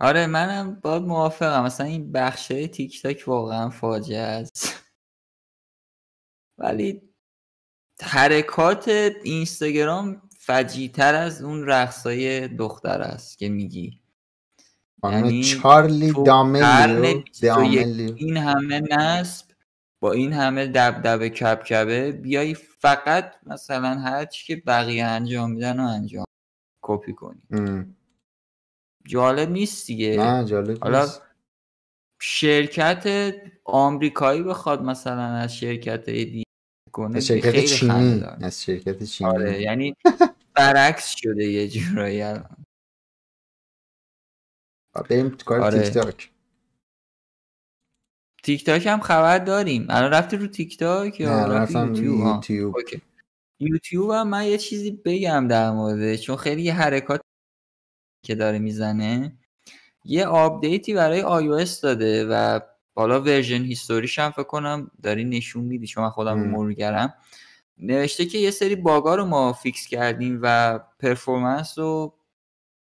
آره 0.04 0.28
منم 0.28 0.80
باید 0.82 1.04
موافقم. 1.04 1.64
مثلا 1.64 1.86
این 1.86 2.12
بخشه 2.12 2.68
تیک 2.68 3.02
تاک 3.02 3.24
واقعا 3.28 3.70
فاجعه 3.70 4.20
است. 4.20 4.86
ولی 6.58 7.02
حرکات 8.02 8.88
اینستاگرام 9.24 10.22
فجیتر 10.38 11.16
از 11.16 11.42
اون 11.42 11.68
رقصای 11.68 12.48
دختر 12.48 13.02
است 13.02 13.38
که 13.38 13.50
میگی. 13.50 14.02
یعنی 15.04 15.44
چارلی 15.44 16.12
داملیو 16.26 16.66
قرن 16.66 17.02
21 17.02 17.42
داملیو. 17.42 18.16
این 18.16 18.38
همه 18.38 18.80
نصب 18.80 19.46
با 20.00 20.12
این 20.12 20.34
همه 20.34 20.68
دبدبه 20.68 21.30
کبکبه 21.30 22.12
بیای 22.12 22.54
فقط 22.54 23.34
مثلا 23.44 24.00
هر 24.00 24.26
چی 24.26 24.46
که 24.46 24.64
بقیه 24.68 25.06
انجام 25.06 25.52
میدن 25.52 25.80
و 25.80 25.84
انجام 25.84 26.26
کپی 26.82 27.14
کنی. 27.14 27.42
ام. 27.52 27.96
جالب 29.06 29.50
نیست 29.50 29.88
دیگه 29.88 30.18
نه 30.18 30.46
جالب 30.46 30.84
حالا 30.84 31.02
نیست 31.02 31.22
شرکت 32.22 33.34
آمریکایی 33.66 34.44
بخواد 34.44 34.82
مثلا 34.82 35.22
از 35.22 35.56
شرکت 35.58 36.10
دیگه 36.10 36.44
کنه 36.92 37.18
از 37.18 37.28
شرکت 37.28 37.52
خیلی 37.52 37.68
چینی. 37.68 38.24
از 38.42 38.64
شرکت 38.64 39.04
چینی 39.04 39.30
آره 39.30 39.62
یعنی 39.62 39.96
برعکس 40.56 41.16
شده 41.18 41.46
یه 41.46 41.68
جورایی 41.68 42.22
الان. 42.22 42.66
بریم 45.10 45.30
کار 45.38 45.62
آره. 45.62 45.82
تیک 45.84 45.94
تاک 45.94 46.32
تیک 48.44 48.66
تاک 48.66 48.88
هم 48.88 49.00
خبر 49.00 49.38
داریم 49.40 49.86
الان 49.90 50.12
رفتی 50.12 50.38
رو 50.38 50.48
تیک 50.48 50.78
تاک 50.78 51.20
یا 51.20 51.48
رفتم 51.48 51.96
یوتیوب. 51.96 52.76
یوتیوب 53.60 54.12
هم 54.12 54.28
من 54.28 54.46
یه 54.48 54.58
چیزی 54.58 54.92
بگم 54.92 55.48
در 55.48 55.72
موردش 55.72 56.22
چون 56.22 56.36
خیلی 56.36 56.70
حرکات 56.70 57.22
که 58.24 58.36
داره 58.36 58.60
می‌زنه 58.60 59.38
یه 60.06 60.26
آپدیتی 60.26 60.94
برای 60.94 61.22
iOS 61.22 61.70
داده 61.70 62.26
و 62.26 62.60
حالا 62.96 63.22
version 63.22 63.64
history 63.64 64.07
ش 64.07 64.20
هم 64.20 64.32
فکر 64.32 64.44
کنم 64.44 64.92
داری 65.04 65.24
نشون 65.26 65.64
میدی 65.64 65.88
چون 65.88 66.04
من 66.04 66.10
خودم 66.10 66.40
م. 66.40 66.52
مرورگرم 66.52 67.14
نوشته 67.78 68.26
که 68.26 68.38
یه 68.38 68.52
سری 68.52 68.76
باگا 68.76 69.16
رو 69.16 69.26
ما 69.26 69.54
fix 69.54 69.88
کردیم 69.88 70.40
و 70.42 70.80
performance 71.00 71.78
رو 71.80 72.14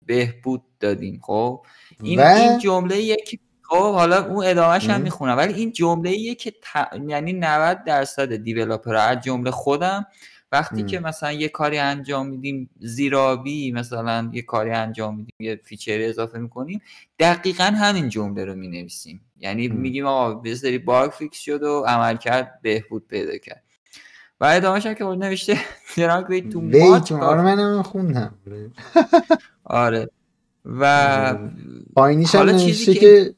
بهبود 0.06 0.62
دادیم 0.80 1.20
خب 1.22 1.66
این 2.02 2.20
و 2.20 2.22
این 2.22 2.58
جمله 2.58 2.98
یک 2.98 3.40
خب 3.62 3.94
حالا 3.94 4.24
اون 4.24 4.46
ادامهش 4.46 4.90
هم. 4.90 5.00
می‌خونم 5.00 5.36
ولی 5.36 5.54
این 5.54 5.72
جمله 5.72 6.34
که 6.34 6.50
ت- 6.50 7.00
یعنی 7.08 7.32
90 7.32 7.84
درصد 7.84 8.32
developer 8.32 8.94
از 8.94 9.20
جمله 9.20 9.50
خودم 9.50 10.06
وقتی 10.52 10.82
م. 10.82 10.86
که 10.86 11.00
مثلا 11.00 11.32
یه 11.32 11.48
کاری 11.48 11.78
انجام 11.78 12.28
میدیم 12.28 12.70
زیرابی 12.80 13.72
مثلا 13.72 14.30
یه 14.32 14.42
کاری 14.42 14.70
انجام 14.70 15.16
میدیم 15.16 15.34
یه 15.38 15.60
feature 15.64 15.99
ی 15.99 16.04
اضافه 16.04 16.38
می‌کنیم 16.38 16.82
دقیقا 17.18 17.64
همین 17.64 18.08
جمله 18.08 18.44
رو 18.44 18.54
می‌نویسیم. 18.54 19.20
یعنی 19.38 19.68
م. 19.68 19.72
میگیم 19.74 20.06
آقا 20.06 20.48
یه 20.48 20.54
سری 20.54 20.78
باگ 20.78 21.10
fix 21.10 21.38
شد 21.38 21.62
و 21.62 21.84
عملکرد 21.86 22.58
بهبود 22.62 23.06
پیدا 23.06 23.38
کرد. 23.38 23.62
و 24.40 24.44
ادامهش 24.44 24.86
که 24.86 25.04
خود 25.04 25.24
نوشته 25.24 25.58
drank 25.96 26.30
way 26.30 26.40
too 26.40 26.60
much 26.60 27.12
wait 27.12 27.22
آره 27.22 27.42
منم 27.42 27.82
خوندم. 27.82 28.34
آره. 29.64 30.08
و 30.80 31.38
پایینیش 31.96 32.34
هم 32.34 32.48
نوشته 32.48 32.94
که, 32.94 33.34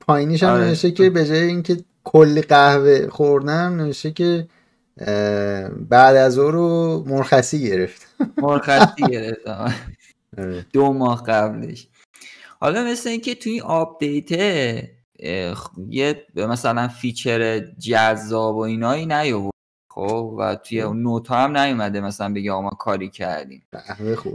پایینیش 0.00 0.42
هم 0.42 0.50
آره. 0.50 0.64
نوشته 0.64 0.90
که 0.90 1.10
به 1.10 1.26
جای 1.26 1.42
اینکه 1.42 1.84
کلی 2.04 2.42
قهوه 2.42 3.08
خوردم 3.08 3.76
نوشته 3.76 4.10
که 4.10 4.46
بعد 5.88 6.16
از 6.16 6.38
او 6.38 6.50
رو 6.50 7.04
مرخصی 7.06 7.60
گرفت. 7.68 8.14
مرخصی 8.38 9.02
گرفت. 9.10 9.46
آره. 10.38 10.66
دو 10.72 10.92
ماه 10.92 11.24
قبلش. 11.24 11.88
حالا 12.60 12.84
مثل 12.84 13.08
اینکه 13.08 13.34
توی 13.34 13.52
این 13.52 13.60
خ- 15.54 15.70
یه 15.88 16.26
مثلا 16.36 16.88
feature 16.88 17.58
جذاب 17.58 18.56
و 18.56 18.60
اینایی 18.60 19.06
نیاورد 19.06 19.54
خب؟ 19.90 20.36
و 20.38 20.54
توی 20.54 20.80
اون 20.80 21.02
note 21.02 21.30
هم 21.30 21.56
نیومده 21.56 22.00
مثلا 22.00 22.32
بگه 22.32 22.52
آقا 22.52 22.62
ما 22.62 22.70
کاری 22.70 23.10
کردیم. 23.10 23.62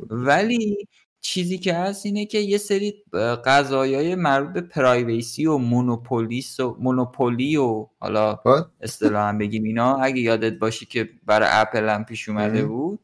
ولی 0.09 0.87
چیزی 1.27 1.57
که 1.57 1.73
هست 1.73 2.05
اینه 2.05 2.25
که 2.25 2.37
یه 2.37 2.57
سری 2.57 3.03
قضایای 3.45 4.15
مربوط 4.15 4.53
به 4.53 4.61
privacy 4.61 5.45
و 5.45 5.57
monopolies 5.57 6.59
و 6.59 6.77
monopoly 6.79 7.57
و 7.57 7.87
حالا 7.99 8.39
اصطلاحا 8.81 9.33
بگیم 9.33 9.63
اینا 9.63 9.95
اگه 9.95 10.21
یادت 10.21 10.53
باشی 10.59 10.85
که 10.85 11.09
برای 11.25 11.49
اپل 11.51 11.89
هم 11.89 12.05
پیش 12.05 12.29
اومده 12.29 12.59
ام. 12.59 12.67
بود 12.67 12.99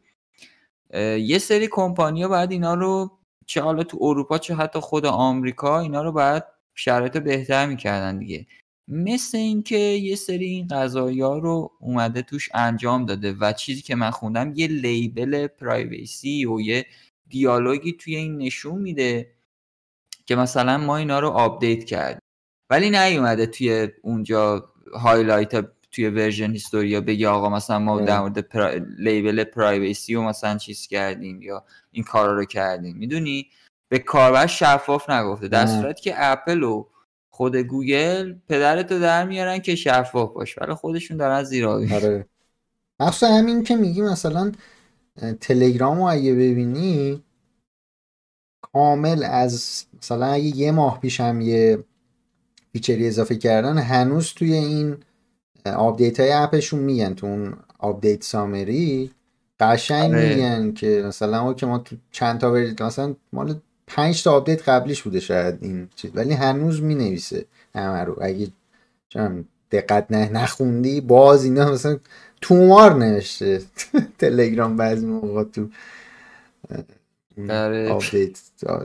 یه 1.19 1.37
سری 1.37 1.67
کمپانیا 1.71 2.27
باید 2.27 2.51
اینا 2.51 2.73
رو 2.73 3.11
چه 3.45 3.61
حالا 3.61 3.83
تو 3.83 3.97
اروپا 4.01 4.37
چه 4.37 4.55
حتی 4.55 4.79
خود 4.79 5.05
آمریکا 5.05 5.79
اینا 5.79 6.03
رو 6.03 6.11
باید 6.11 6.43
شرایط 6.75 7.17
بهتر 7.17 7.65
می‌کردن 7.65 8.19
دیگه 8.19 8.47
مثل 8.87 9.37
اینکه 9.37 9.77
یه 9.77 10.15
سری 10.15 10.45
این 10.45 10.67
قضایی 10.67 11.21
ها 11.21 11.37
رو 11.37 11.71
اومده 11.79 12.21
توش 12.21 12.49
انجام 12.53 13.05
داده 13.05 13.33
و 13.39 13.53
چیزی 13.53 13.81
که 13.81 13.95
من 13.95 14.11
خوندم 14.11 14.53
یه 14.55 14.67
label 14.67 15.47
privacy 15.47 16.45
و 16.45 16.59
یه 16.59 16.85
dialog 17.31 17.84
ی 17.84 17.93
توی 17.93 18.15
این 18.15 18.37
نشون 18.37 18.81
میده 18.81 19.31
که 20.25 20.35
مثلا 20.35 20.77
ما 20.77 20.97
اینا 20.97 21.19
رو 21.19 21.29
آپدیت 21.29 21.83
کردیم. 21.83 22.21
ولی 22.69 22.89
نیومده 22.89 23.45
توی 23.45 23.87
اونجا 24.01 24.69
highlight 24.93 25.65
توی 25.91 26.09
version 26.09 26.51
history 26.51 26.95
ا 26.95 27.01
بگی 27.01 27.25
آقا 27.25 27.49
مثلا 27.49 27.79
ما. 27.79 28.01
در 28.01 28.19
مورد 28.19 28.39
پرا... 28.39 28.71
label 28.97 29.43
privacy 29.43 30.15
و 30.15 30.21
مثلا 30.21 30.57
چیز 30.57 30.87
کردیم 30.87 31.41
یا 31.41 31.65
این 31.91 32.03
کارا 32.03 32.33
رو 32.33 32.45
کردیم. 32.45 32.97
می‌دونی؟ 32.97 33.47
به 33.89 33.99
کاربر 33.99 34.47
شفاف 34.47 35.09
نگفته. 35.09 35.47
در. 35.47 35.65
صورتی 35.65 36.01
که 36.01 36.13
اپل 36.17 36.63
و 36.63 36.87
خود 37.29 37.55
گوگل 37.55 38.35
پدرتو 38.49 38.99
در 38.99 39.25
میارن 39.25 39.59
که 39.59 39.75
شفاف 39.75 40.33
باش. 40.33 40.57
ولی 40.57 40.73
خودشون 40.73 41.17
دارن 41.17 41.43
زیرا 41.43 41.73
آره. 41.73 42.25
مخصوصا 42.99 43.27
همین 43.27 43.63
که 43.63 43.75
میگی 43.75 44.01
مثلا 44.01 44.51
تلگرام 45.39 45.97
رو 45.97 46.03
اگه 46.03 46.33
ببینی 46.33 47.23
کامل 48.73 49.23
از 49.23 49.85
مثلا 49.97 50.25
اگه 50.25 50.57
یه 50.57 50.71
ماه 50.71 50.99
پیش 50.99 51.19
هم 51.19 51.41
یه 51.41 51.83
feature 52.73 53.03
ی 53.03 53.07
اضافه 53.07 53.35
کردن 53.35 53.77
هنوز 53.77 54.33
توی 54.33 54.53
این 54.53 54.97
آپدیت 55.65 56.19
های 56.19 56.31
اپشون 56.31 56.79
میگن 56.79 57.13
تو 57.13 57.27
اون 57.27 57.57
update 57.79 58.23
summary 58.23 59.11
قشنگ 59.59 60.13
آره. 60.13 60.29
میگن 60.29 60.73
که 60.73 61.03
مثلا 61.07 61.43
ما 61.43 61.53
که 61.53 61.65
ما 61.65 61.77
تو 61.77 61.95
چند 62.11 62.39
تا 62.39 62.51
برید 62.51 62.83
مثلا 62.83 63.15
مال 63.33 63.59
پنج 63.87 64.23
تا 64.23 64.31
آپدیت 64.33 64.69
قبلیش 64.69 65.01
بوده 65.01 65.19
شاید 65.19 65.57
این 65.61 65.89
چیز 65.95 66.11
ولی 66.13 66.33
هنوز 66.33 66.81
می 66.81 66.95
نویسه 66.95 67.45
همه 67.75 68.03
رو 68.03 68.17
اگه 68.21 68.47
دقت 69.71 70.05
نه 70.09 70.29
نخوندی 70.29 71.01
باز 71.01 71.43
اینا 71.43 71.71
مثلا 71.71 71.99
تومار 72.41 72.93
نوشته 72.93 73.61
تلگرام 74.19 74.77
بعضی 74.77 75.05
موقع 75.05 75.43
تو 75.43 75.69
آره. 77.49 77.89
آپدیت 77.89 78.39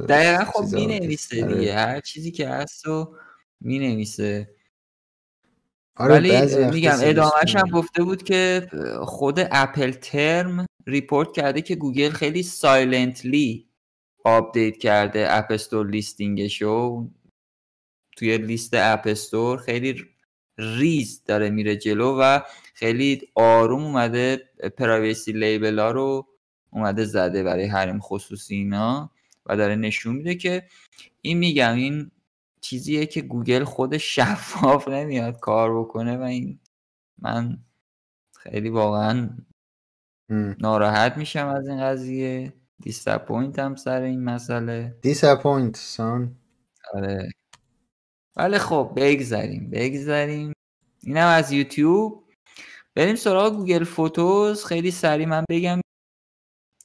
دقیقا 0.08 0.44
خب 0.44 0.74
می. 0.74 0.86
نویسه 0.86 1.44
آره. 1.44 1.54
دیگه 1.54 1.74
هر 1.74 2.00
چیزی 2.00 2.30
که 2.30 2.48
هست 2.48 2.86
رو 2.86 3.16
می 3.60 3.78
نویسه 3.78 4.50
آره 5.96 6.14
ولی 6.14 6.64
میگم 6.70 6.96
ادامهش 7.00 7.56
هم. 7.56 7.70
گفته 7.70 8.02
بود 8.02 8.22
که 8.22 8.68
خود 9.00 9.40
اپل 9.50 9.90
ترم 9.92 10.66
report 10.86 11.32
کرده 11.32 11.62
که 11.62 11.74
گوگل 11.74 12.10
خیلی 12.10 12.42
silently 12.42 13.68
آپدیت 14.24 14.76
کرده 14.76 15.26
اپ 15.30 15.46
استور 15.50 15.90
listing 15.90 16.73
شو 16.73 17.08
توی 18.16 18.38
لیست 18.38 18.74
اپ 18.74 19.02
استور 19.04 19.58
خیلی 19.58 20.04
ریز 20.58 21.24
داره 21.24 21.50
میره 21.50 21.76
جلو 21.76 22.16
و 22.20 22.40
خیلی 22.76 23.20
آروم 23.34 23.84
اومده 23.84 24.50
privacy 24.78 25.32
label 25.32 25.78
ها 25.78 25.90
رو 25.90 26.26
اومده 26.70 27.04
زده 27.04 27.42
برای 27.42 27.66
حریم 27.66 28.00
خصوصی 28.00 28.54
اینا 28.54 29.10
و 29.46 29.56
داره 29.56 29.76
نشون 29.76 30.16
میده 30.16 30.34
که 30.34 30.66
این 31.22 31.38
میگم 31.38 31.74
این 31.74 32.10
چیزیه 32.60 33.06
که 33.06 33.22
گوگل 33.22 33.64
خود 33.64 33.96
شفاف 33.96 34.88
نمیاد 34.88 35.40
کار 35.40 35.80
بکنه 35.80 36.16
و 36.16 36.22
این 36.22 36.60
من 37.18 37.58
خیلی 38.38 38.68
واقعا. 38.68 39.30
ناراحت 40.60 41.16
میشم 41.16 41.46
از 41.46 41.68
این 41.68 41.80
قضیه. 41.80 42.52
disappoint 42.82 43.58
هم 43.58 43.74
سر 43.74 44.02
این 44.02 44.24
مسئله. 44.24 44.96
Disappoint 45.06 45.76
son 45.96 46.28
آره. 46.94 47.30
ولی 48.36 48.58
خب 48.58 48.92
بگذریم 48.96 49.70
بگذریم 49.70 50.52
اینم 51.02 51.26
از 51.26 51.52
یوتیوب. 51.52 52.25
بریم 52.96 53.16
سراغ 53.16 53.56
Google 53.56 53.84
Photos. 53.84 54.64
خیلی 54.64 54.90
سریع 54.90 55.26
من 55.26 55.44
بگم. 55.50 55.80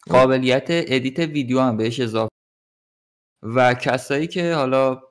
قابلیت 0.09 0.65
edit 0.69 1.19
ویدیو 1.19 1.59
هم 1.59 1.77
بهش 1.77 1.99
اضافه. 1.99 2.31
و 3.43 3.73
کسایی 3.73 4.27
که 4.27 4.53
حالا 4.53 5.01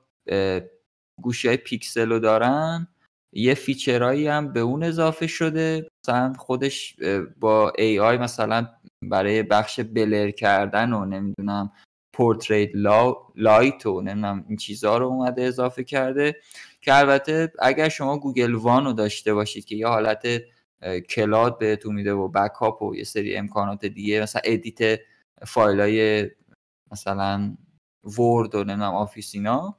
گوشی 1.21 1.47
های 1.47 1.57
پیکسل 1.57 2.09
رو 2.09 2.19
دارن 2.19 2.87
یه 3.33 3.53
feature 3.53 4.05
هایی 4.05 4.27
هم 4.27 4.53
به 4.53 4.59
اون 4.59 4.83
اضافه 4.83 5.27
شده. 5.27 5.87
مثلا 6.03 6.33
خودش 6.33 6.95
با 7.39 7.73
AI 7.77 8.17
مثلا 8.17 8.67
برای 9.03 9.43
بخش 9.43 9.79
blur 9.79 10.31
کردن 10.31 10.93
و 10.93 11.05
نمی‌دونم 11.05 11.71
portrait 12.15 12.69
li... 12.73 13.15
light 13.35 13.85
و 13.85 14.01
نمی‌دونم 14.01 14.45
این 14.47 14.57
چیزها 14.57 14.97
رو 14.97 15.05
اومده 15.05 15.43
اضافه 15.43 15.83
کرده. 15.83 16.41
که 16.81 16.95
البته 16.95 17.53
اگر 17.59 17.89
شما 17.89 18.17
Google 18.17 18.53
One 18.53 18.85
رو 18.85 18.93
داشته 18.93 19.33
باشید 19.33 19.65
که 19.65 19.75
یه 19.75 19.87
حالت 19.87 20.27
cloud 21.09 21.59
بهتون 21.59 21.95
میده 21.95 22.13
و 22.13 22.27
backup 22.27 22.81
و 22.81 22.95
یه 22.95 23.03
سری 23.03 23.35
امکانات 23.35 23.85
دیگه. 23.85 24.21
مثلا 24.21 24.41
edit 24.45 24.99
فایل 25.47 25.79
های 25.79 26.29
مثلا 26.91 27.57
Word 28.17 28.55
و 28.55 28.63
نمی‌دونم 28.63 28.93
Office 28.93 29.35
اینا. 29.35 29.77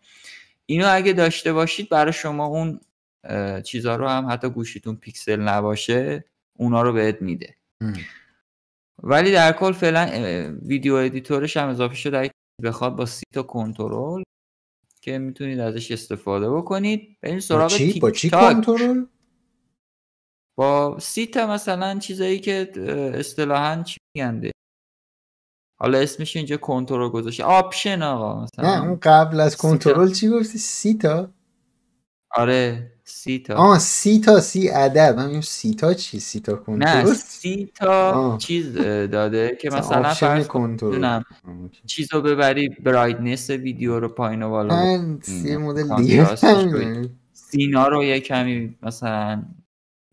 اینو 0.66 0.86
اگه 0.90 1.12
داشته 1.12 1.52
باشید 1.52 1.88
برای 1.88 2.12
شما 2.12 2.46
اون 2.46 2.80
اه، 3.24 3.62
چیزها 3.62 3.96
رو 3.96 4.08
هم 4.08 4.26
حتی 4.30 4.48
گوشیتون 4.48 4.96
پیکسل 4.96 5.40
نباشه 5.40 6.24
اونا 6.58 6.82
رو 6.82 6.92
بهت 6.92 7.22
میده. 7.22 7.56
ولی 9.02 9.32
در 9.32 9.52
کل 9.52 9.72
فعلا 9.72 10.08
video 10.62 10.94
editor 10.94 11.41
ش 11.41 11.56
هم 11.56 11.68
اضافه 11.68 11.94
شده. 11.94 12.18
اگه 12.18 12.30
بخواد 12.62 12.96
با 12.96 13.06
سی 13.06 13.24
تا 13.34 13.42
کنترل 13.42 14.22
که 15.00 15.18
می‌تونید 15.18 15.60
ازش 15.60 15.90
استفاده 15.90 16.50
بکنید. 16.50 17.16
بریم 17.20 17.34
با 17.34 17.40
سراغ 17.40 17.70
چی؟ 17.70 18.00
با 18.00 18.10
چی 18.10 18.20
تیک 18.20 18.30
تاک. 18.30 18.54
کنترل؟ 18.54 19.04
با 20.58 20.98
سی 21.00 21.26
تا 21.26 21.46
مثلا 21.46 21.98
چیزایی 21.98 22.40
که 22.40 22.72
اصطلاحا 23.14 23.82
چی 23.82 23.98
میگن؟ 24.16 24.50
حالا 25.80 25.98
اسمش 25.98 26.36
اینجا 26.36 26.56
کنترل 26.56 27.08
گذاشته 27.08 27.44
option 27.44 28.02
آقا 28.02 28.42
مثلا 28.42 28.74
نه 28.74 28.84
اون 28.84 28.98
قبل 29.02 29.40
از 29.40 29.52
سی. 29.52 29.58
کنترل 29.58 30.12
چی 30.12 30.28
گفتی 30.28 30.58
سی 30.58 30.94
تا 30.94 31.30
آره 32.30 32.92
سی 33.04 33.38
تا 33.38 33.54
آه 33.54 33.78
سی 33.78 34.20
تا 34.20 34.40
سی 34.40 34.68
عدد 34.68 35.14
من 35.16 35.26
میگم 35.26 35.40
سی 35.40 35.74
تا 35.74 35.94
چی 35.94 36.20
سی 36.20 36.40
تا 36.40 36.52
نه 36.52 36.58
کنترل 36.58 37.14
سی 37.14 37.72
تا 37.74 38.10
آه. 38.12 38.38
چیز 38.38 38.72
داده 39.12 39.58
که 39.60 39.70
مثلا 39.70 40.14
فرض 40.14 40.46
کن 40.48 40.60
کنترل 40.60 40.88
نمی‌دونم 40.88 41.24
آه، 41.48 41.54
اوکی. 41.62 41.82
چیز 41.86 42.12
رو 42.12 42.20
ببری 42.20 42.68
برایتنس 42.68 43.50
ویدیو 43.50 44.00
رو 44.00 44.08
پایین 44.08 44.42
و 44.42 44.50
بالا 44.50 44.74
من 44.74 45.20
یه 45.44 45.56
مدل 45.56 45.96
دیگه. 45.96 46.36
سینا 47.32 47.88
رو 47.88 48.04
یه 48.04 48.20
کمی 48.20 48.76
مثلا 48.82 49.42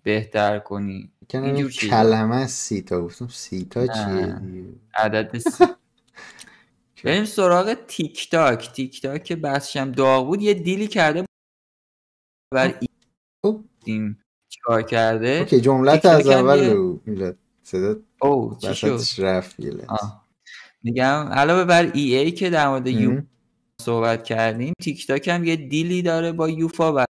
بهتر 0.10 0.60
کنی 0.60 1.11
اینجور. 1.34 1.72
کلمه 1.72 2.36
است 2.36 2.60
سی 2.60 2.81
تا 2.81 3.02
گفتم 3.02 3.27
سی 3.27 3.65
تا 3.65 3.80
نه. 3.84 3.88
چیه 3.88 4.65
عدد 4.95 5.38
سی 5.38 5.65
بریم 7.03 7.26
سراغ 7.26 7.73
تیک 7.88 8.30
تاک 8.30 8.72
تیک 8.72 9.02
تاک 9.02 9.23
که 9.23 9.36
بحثش 9.36 9.77
هم 9.77 9.91
داغ 9.91 10.26
بود 10.26 10.41
یه 10.41 10.53
دیلی 10.53 10.88
کرده 10.88 11.26
بر 12.53 12.80
خب. 13.45 13.64
این 13.86 14.18
چیکار 14.49 14.81
کرده 14.81 15.30
اوکی 15.30 15.61
جملت 15.61 16.06
از 16.06 16.27
اول 16.27 16.69
رو 16.69 17.02
میلاد 17.06 17.38
صدا 17.64 17.95
او 18.22 18.57
چی 18.61 18.76
شد 18.76 18.88
وسطش 18.88 19.19
رفت. 19.19 19.56
میگم 20.84 21.30
علاوه 21.31 21.65
بر 21.65 21.91
EA 21.93 22.31
که 22.31 22.49
در 22.49 22.69
مورد 22.69 22.88
یو. 22.88 23.22
صحبت 23.81 24.23
کردیم 24.23 24.73
تیک 24.81 25.07
تاک 25.07 25.27
هم 25.27 25.44
یه 25.44 25.56
deal 25.55 25.92
ی 25.92 26.01
داره 26.02 26.31
با 26.31 26.49
یوفا 26.49 26.94
و 26.95 27.06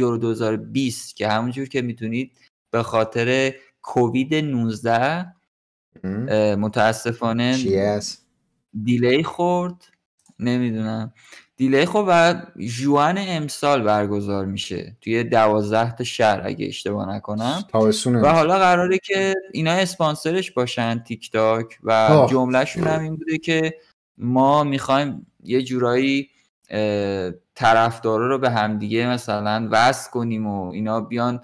یورو 0.00 0.18
2020 0.18 1.16
که 1.16 1.28
همونجور 1.28 1.68
که 1.68 1.82
می‌دونید 1.82 2.32
به 2.70 2.82
خاطر 2.82 3.54
کووید 3.82 4.34
19 4.34 5.34
ام. 6.04 6.26
اه، 6.28 6.54
متاسفانه 6.56 7.56
delay 8.84 9.22
خورد 9.22 9.74
نمی‌دونم 10.38 11.12
delay 11.56 11.84
خورد 11.84 12.06
و 12.08 12.42
June 12.66 13.14
امسال 13.18 13.82
برگزار 13.82 14.46
میشه 14.46 14.96
توی 15.00 15.24
دوازده 15.24 15.92
تا 15.96 16.04
شهر 16.04 16.40
اگه 16.44 16.66
اشتباه 16.66 17.14
نکنم 17.16 17.64
و. 18.22 18.32
حالا 18.32 18.58
قراره 18.58 18.98
که 18.98 19.34
اینا 19.52 19.72
اسپانسرش 19.72 20.50
باشن 20.50 20.98
تیک 20.98 21.30
تاک 21.30 21.78
و. 21.82 21.90
جملهشون 22.30 22.84
هم 22.86 23.00
این 23.00 23.16
بوده 23.16 23.38
که 23.38 23.74
ما 24.18 24.64
می‌خوایم 24.64 25.26
یه 25.44 25.62
جورایی 25.62 26.28
طرفدارا 27.54 28.28
رو 28.28 28.38
به 28.38 28.50
همدیگه 28.50 29.08
مثلا 29.08 29.68
وصل 29.70 30.10
کنیم 30.10 30.46
و 30.46 30.70
اینا 30.70 31.00
بیان 31.00 31.40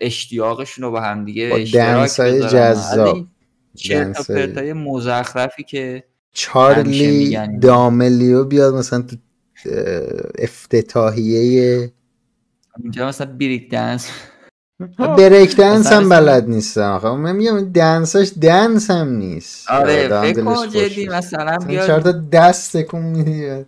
اشتیاقشون 0.00 0.84
رو 0.84 0.90
با 0.90 1.00
همدیگه 1.00 1.50
اشتراک 1.54 2.20
از 2.20 2.52
جذاب. 2.52 3.14
این 3.14 3.28
چرت 3.76 4.06
و 4.06 4.12
دنسای- 4.12 4.36
پرتای 4.36 4.72
مزخرفی 4.72 5.62
که 5.62 6.04
چارلی. 6.32 7.38
داملیو 7.62 8.44
بیاد 8.44 8.74
مثلا 8.74 9.02
تو 9.02 9.16
افتتاحیه 10.38 11.92
اینجا 12.82 13.08
مثلا 13.08 13.26
break 13.26 13.70
dance 13.70 14.10
break 15.18 15.56
dance 15.56 15.86
هم 15.86 16.08
بلد 16.08 16.48
نیستم 16.48 16.90
آخه 16.92 17.08
من 17.10 17.36
میگم 17.36 17.72
dance 17.72 18.15
ش 18.15 18.32
dance 18.42 18.90
هم 18.90 19.08
نیست 19.08 19.70
آره 19.70 20.04
آدم 20.06 20.22
فکر 20.22 20.44
کن 20.44 20.68
جدی. 20.68 21.08
مثلا 21.08 21.44
مثلا 21.44 21.58
بیاد 21.66 21.86
چهار 21.86 22.00
تا 22.00 22.12
دست 22.12 22.76
تکون 22.76 23.02
میدی 23.02 23.64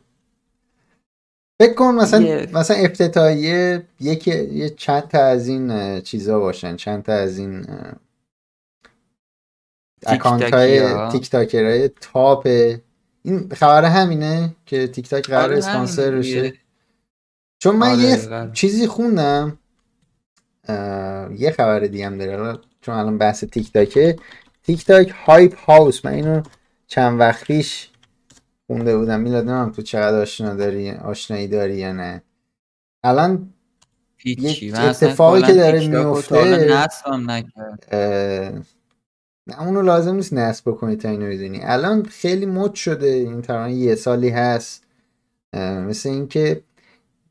فکر 1.60 1.74
کن 1.74 1.94
مثلا 1.94 2.22
یه- 2.22 2.48
مثلا 2.54 2.76
افتتاحیه 2.76 3.86
یکی 4.00 4.44
یه 4.44 4.70
چند 4.70 5.08
تا 5.08 5.24
از 5.24 5.48
این 5.48 6.00
چیزا 6.00 6.38
باشن 6.38 6.76
چند 6.76 7.02
تا 7.02 7.12
از 7.12 7.38
این 7.38 7.66
account 10.06 10.55
های. 10.54 11.08
TikToker 11.12 11.30
های 11.30 11.89
top 11.89 12.47
این 13.22 13.48
خبر 13.48 13.84
همینه 13.84 14.56
که 14.66 14.86
تیک 14.88 15.08
تاک 15.08 15.26
قرار 15.28 15.42
آره 15.44 15.56
اسپانسر 15.58 16.10
بشه. 16.10 16.52
چون 17.62 17.76
من 17.76 17.90
آره، 17.90 17.98
یه. 18.00 18.50
چیزی 18.52 18.86
خوندم 18.86 19.58
یه 21.38 21.54
خبر 21.56 21.80
دیگه 21.80 22.06
هم 22.06 22.18
داره 22.18 22.58
چون 22.80 22.94
الان 22.94 23.18
بحث 23.18 23.44
تیک 23.44 23.72
تاکه 23.72 24.16
تیک 24.62 24.84
تاک 24.84 25.14
هایپ 25.26 25.58
هاوس 25.58 26.04
من 26.04 26.12
اینو 26.12 26.42
چند 26.86 27.20
وقت 27.20 27.44
پیش 27.44 27.91
خونده 28.73 28.97
بودم. 28.97 29.20
میلاد 29.20 29.49
نمیم 29.49 29.73
تو 29.73 29.82
چقدر 29.82 30.20
آشنا 30.20 30.55
داری؟ 30.55 30.90
آشنایی 30.90 31.49
داری 31.49 31.77
یا 31.77 31.93
نه؟ 31.93 32.23
الان 33.05 33.53
یه 34.24 34.81
اتفاقی 34.85 35.43
که 35.43 35.53
داره 35.53 35.78
میفته- 35.89 36.35
نه 39.47 39.62
اونو 39.62 39.82
لازم 39.82 40.15
نیست 40.15 40.32
نصب 40.32 40.70
بکنی 40.70 40.97
تا 40.97 41.09
اینو 41.09 41.27
بدونی 41.27 41.61
الان 41.62 42.03
خیلی 42.03 42.47
مد 42.47 42.74
شده. 42.74 43.07
این 43.07 43.43
تقریبا 43.43 43.78
یه 43.78 43.94
سالی 43.94 44.28
هست. 44.28 44.85
مثل 45.57 46.09
اینکه 46.09 46.62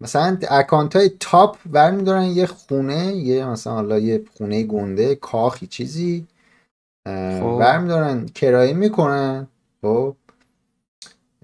مثلا 0.01 0.37
اکانت 0.49 0.95
های 0.95 1.11
تاپ 1.19 1.57
برمیدارن 1.65 2.23
یه 2.25 2.45
خونه 2.45 3.15
یه 3.15 3.45
مثلا 3.45 3.73
حالا 3.73 3.99
یه 3.99 4.23
خونه 4.37 4.63
گنده 4.63 5.15
کاخی 5.15 5.67
چیزی. 5.67 6.27
خب. 7.07 7.57
برمیدارن 7.59 8.25
کرایه 8.25 8.73
می‌کنن. 8.73 9.47
خب. 9.81 10.15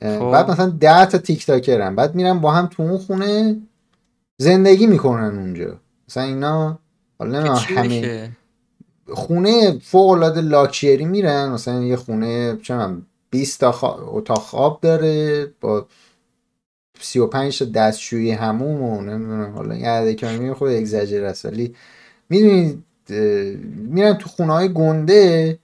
خب. 0.02 0.32
بعد 0.32 0.52
مثلا 0.52 0.70
ده 0.70 1.06
تا 1.06 1.18
تیک 1.18 1.46
تاکرن 1.46 1.96
بعد 1.96 2.16
میرن 2.16 2.40
با 2.40 2.52
هم 2.52 2.68
تو 2.68 2.84
اون 2.84 2.98
خونه 2.98 3.58
زندگی 4.38 4.88
می‌کنن 4.88 5.40
اونجا 5.40 5.80
مثلا 6.10 6.24
اینا 6.24 6.80
حالا 7.20 7.56
همه 7.56 8.30
خونه 9.14 9.80
فوق 9.80 10.10
العاده 10.10 10.42
لاکچری 10.42 11.06
میرن 11.06 11.50
مثلا 11.50 11.84
یه 11.84 11.96
خونه 11.96 12.58
چه 12.64 12.74
می‌دونم 12.74 13.06
20 13.30 13.60
تا 13.60 13.72
خوا- 13.72 14.00
اتاق 14.08 14.38
خواب 14.40 14.80
داره 14.82 15.46
با 15.62 15.86
35 17.00 17.60
تا 17.60 17.66
دستشویی 17.66 18.32
هموم 18.32 18.82
و 18.82 19.02
نمی‌دونم 19.02 19.54
حالا 19.56 19.76
یه 19.76 19.90
عدد 19.90 20.12
کمی 20.12 20.54
خود 20.54 20.72
اگزاجر 20.72 21.26
است 21.26 21.46
ولی 21.46 21.76
می‌دونید 22.30 22.84
میرن 23.76 24.14
تو 24.14 24.30
خونه 24.30 24.54
های 24.54 24.74
گنده 24.74 25.60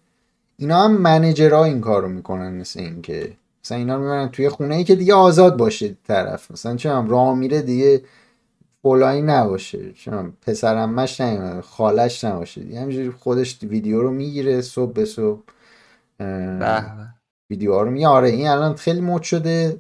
اینا 0.57 0.83
هم 0.83 0.97
منیجرها 0.97 1.63
این 1.63 1.81
کارو 1.81 2.07
می‌کنن 2.09 2.53
مثل 2.53 2.79
اینکه 2.79 3.31
مثلا 3.63 3.77
اینا 3.77 3.97
می‌برن 3.97 4.29
توی 4.29 4.49
خونه 4.49 4.75
ای 4.75 4.83
که 4.83 4.95
دیگه 4.95 5.13
آزاد 5.13 5.57
باشه 5.57 5.97
طرف. 6.03 6.51
مثلا 6.51 6.75
چه 6.75 6.89
می‌دونم 6.89 7.09
راه 7.09 7.35
میره 7.35 7.61
دیگه 7.61 8.03
فلانی 8.81 9.21
نباشه. 9.21 9.91
چون 9.91 10.33
پسرمش 10.41 11.21
نیومده 11.21 11.61
خالش 11.61 12.23
نباشه 12.23 12.61
دیگه. 12.61 12.81
همینجوری 12.81 13.09
خودش 13.11 13.63
ویدیو 13.63 14.01
رو 14.01 14.11
می‌گیره 14.11 14.61
صبح 14.61 14.93
به 14.93 15.05
صبح. 15.05 15.41
ویدیوها 17.49 17.81
رو 17.81 17.91
می 17.91 18.05
آره 18.05 18.29
این 18.29 18.47
الان 18.47 18.75
خیلی 18.75 19.01
مد 19.01 19.21
شده. 19.21 19.79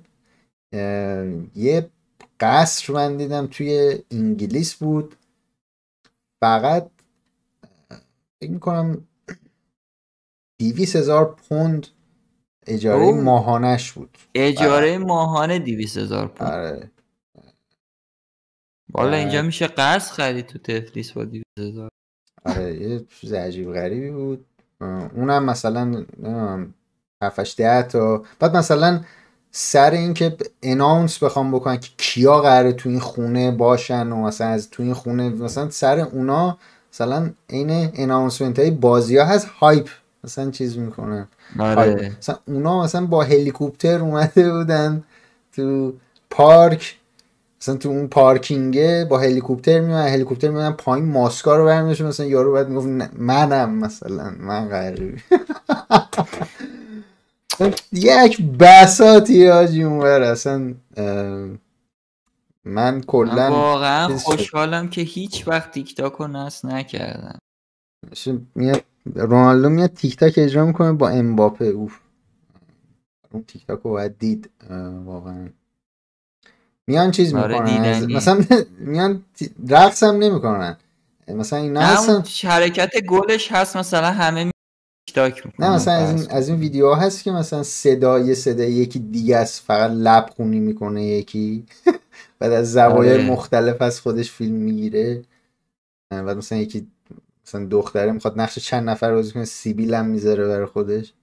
یه 1.55 1.89
قصر 2.39 2.93
من 2.93 3.17
دیدم 3.17 3.47
توی 3.47 3.99
انگلیس 4.11 4.73
بود. 4.75 5.15
فقط 6.43 6.89
فکر 8.41 8.51
می‌کنم 8.51 9.07
دیویس 10.57 10.95
هزار 10.95 11.35
پوند 11.35 11.87
اجاره. 12.67 13.11
ماهانش 13.11 13.91
بود. 13.91 14.17
اجاره 14.35 14.97
ماهانه 14.97 15.59
200 15.59 15.97
هزار 15.97 16.27
پوند. 16.27 16.51
آره. 16.51 16.91
والا 18.93 19.17
اینجا 19.17 19.41
میشه 19.41 19.67
قرض 19.67 20.11
خرید 20.11 20.45
تو 20.45 20.59
تفلیس 20.59 21.11
با 21.11 21.23
200 21.23 21.43
هزار. 21.59 21.89
آره 22.45 22.81
یه 22.81 23.05
چیز 23.21 23.33
عجیب 23.33 23.73
غریبی 23.73 24.11
بود. 24.11 24.45
اونم 25.15 25.45
مثلا 25.45 26.05
7 27.23 27.57
ده 27.57 27.83
تا. 27.83 28.23
بعد 28.39 28.57
مثلا 28.57 29.01
سر 29.51 29.91
اینکه 29.91 30.37
اناونس 30.63 31.23
بخوام 31.23 31.51
بکنن 31.51 31.77
که 31.77 31.89
کیا 31.97 32.41
قراره 32.41 32.73
تو 32.73 32.89
این 32.89 32.99
خونه 32.99 33.51
باشن 33.51 34.11
و 34.11 34.21
مثلا 34.21 34.47
از 34.47 34.69
تو 34.69 34.83
این 34.83 34.93
خونه 34.93 35.29
مثلا 35.29 35.69
سر 35.69 35.99
اونا 35.99 36.57
مثلا 36.93 37.31
عین 37.49 37.91
اناونسمنت 37.93 38.59
های 38.59 38.71
بازی 38.71 39.17
ها 39.17 39.25
هست 39.25 39.47
هایپ 39.47 39.89
مثلا 40.23 40.51
چیز 40.51 40.77
می‌کنن. 40.77 41.27
آره. 41.59 42.15
مثلا 42.19 42.37
اونا 42.45 42.83
مثلا 42.83 43.05
با 43.05 43.23
هلیکوپتر 43.23 43.99
اومده 43.99 44.51
بودن 44.51 45.03
تو 45.55 45.93
پارک. 46.29 46.97
مثلا 47.61 47.75
تو 47.75 47.89
اون 47.89 48.07
پارکینگه 48.07 49.07
با 49.09 49.19
هلیکوپتر 49.19 49.79
میمونن 49.79 50.07
هلیکوپتر 50.07 50.47
میمونن 50.47 50.71
پایین 50.71 51.05
ماسکا 51.05 51.57
رو 51.57 51.65
برمیداشت 51.65 52.01
مثلا 52.01 52.25
یارو 52.25 52.51
باید 52.51 52.67
می‌گفت 52.67 52.87
منم 53.17 53.75
مثلا 53.75 54.35
من 54.39 54.67
قراری 54.67 55.15
یک 57.93 58.41
بساطی 58.41 59.47
حاجی 59.47 59.83
اونور 59.83 60.21
اصلا 60.21 60.73
من 62.65 63.01
کلا 63.01 63.49
واقعا. 63.51 64.17
خوشحالم 64.17 64.89
که 64.89 65.01
هیچ 65.01 65.47
وقت 65.47 65.71
تیک 65.71 65.95
تاک 65.95 66.13
رو 66.13 66.27
نصب 66.27 66.67
نکردم 66.67 67.39
میاد 68.55 68.83
رونالدو 69.05 69.69
میاد 69.69 69.93
تیک 69.93 70.17
تاک 70.17 70.33
اجرا 70.37 70.65
می‌کنه 70.65 70.91
با 70.91 71.09
امباپه. 71.09 71.65
اوف. 71.65 71.99
اون 73.31 73.43
تیک 73.43 73.67
تاک 73.67 73.79
رو 73.79 73.91
باید 73.91 74.17
دید. 74.17 74.49
واقعا. 75.05 75.49
میان 76.87 77.11
چیز 77.11 77.33
آره، 77.33 77.59
می‌کنن. 77.59 78.15
مثلا 78.15 78.41
میان 78.79 79.23
رقص 79.69 80.03
هم 80.03 80.15
نمی‌کنن. 80.15 80.77
مثلا 81.27 81.59
اینا 81.59 81.99
اون 81.99 82.23
حرکت 82.43 83.01
گلش 83.01 83.51
هست 83.51 83.77
مثلا 83.77 84.11
همه 84.11 84.51
تاک 85.13 85.45
می‌کنن. 85.45 85.67
نه 85.67 85.75
مثلا 85.75 85.93
از 85.93 86.21
این, 86.21 86.31
از 86.31 86.49
این 86.49 86.59
ویدیوها 86.59 86.95
هست 86.95 87.23
که 87.23 87.31
مثلا 87.31 87.63
صدای 87.63 88.35
صدای 88.35 88.71
یکی 88.71 88.99
دیگه 88.99 89.37
است 89.37 89.61
فقط 89.61 89.91
لب 89.91 90.29
خونی 90.35 90.59
می‌کنه 90.59 91.03
یکی. 91.03 91.65
بعد 92.39 92.51
از 92.51 92.71
زوایای 92.71 93.13
آره. 93.13 93.31
مختلف 93.31 93.81
از 93.81 94.01
خودش 94.01 94.31
فیلم 94.31 94.55
می‌گیره. 94.55 95.23
بعد 96.11 96.37
مثلا 96.37 96.57
یکی 96.57 96.87
مثلا 97.45 97.65
دختره 97.65 98.11
می‌خواد 98.11 98.39
نقش 98.39 98.59
چند 98.59 98.89
نفر 98.89 99.13
بازی 99.13 99.31
کنه 99.31 99.45
سیبیل 99.45 99.93
هم 99.93 100.05
می‌ذاره 100.05 100.47
برای 100.47 100.65
خودش. 100.65 101.13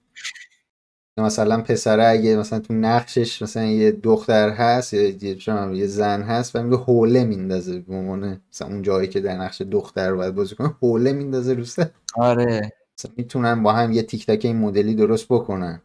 مثلا 1.17 1.61
پسره 1.61 2.03
اگه 2.03 2.35
مثلا 2.35 2.59
تو 2.59 2.73
نقشش 2.73 3.41
مثلا 3.41 3.65
یه 3.65 3.91
دختر 3.91 4.49
هست 4.49 4.93
یا 4.93 5.01
یه, 5.09 5.37
یه 5.77 5.87
زن 5.87 6.21
هست 6.21 6.55
و 6.55 6.63
میگه 6.63 6.77
حوله 6.77 7.23
میندازه 7.23 7.79
به 7.79 7.95
عنوان 7.95 8.41
مثلا 8.51 8.67
اون 8.67 8.81
جایی 8.81 9.07
که 9.07 9.19
در 9.19 9.37
نقش 9.37 9.61
دختر 9.61 10.09
رو 10.09 10.17
باید 10.17 10.35
بازی 10.35 10.55
کنه 10.55 10.75
حوله 10.81 11.13
میندازه 11.13 11.53
رو 11.53 11.65
سر. 11.65 11.89
آره. 12.15 12.73
مثلا 12.97 13.11
می‌تونن 13.17 13.63
با 13.63 13.73
هم 13.73 13.91
یه 13.91 14.03
تیک 14.03 14.25
تاک 14.25 14.45
این 14.45 14.57
مدلی 14.57 14.95
درست 14.95 15.25
بکنن. 15.29 15.81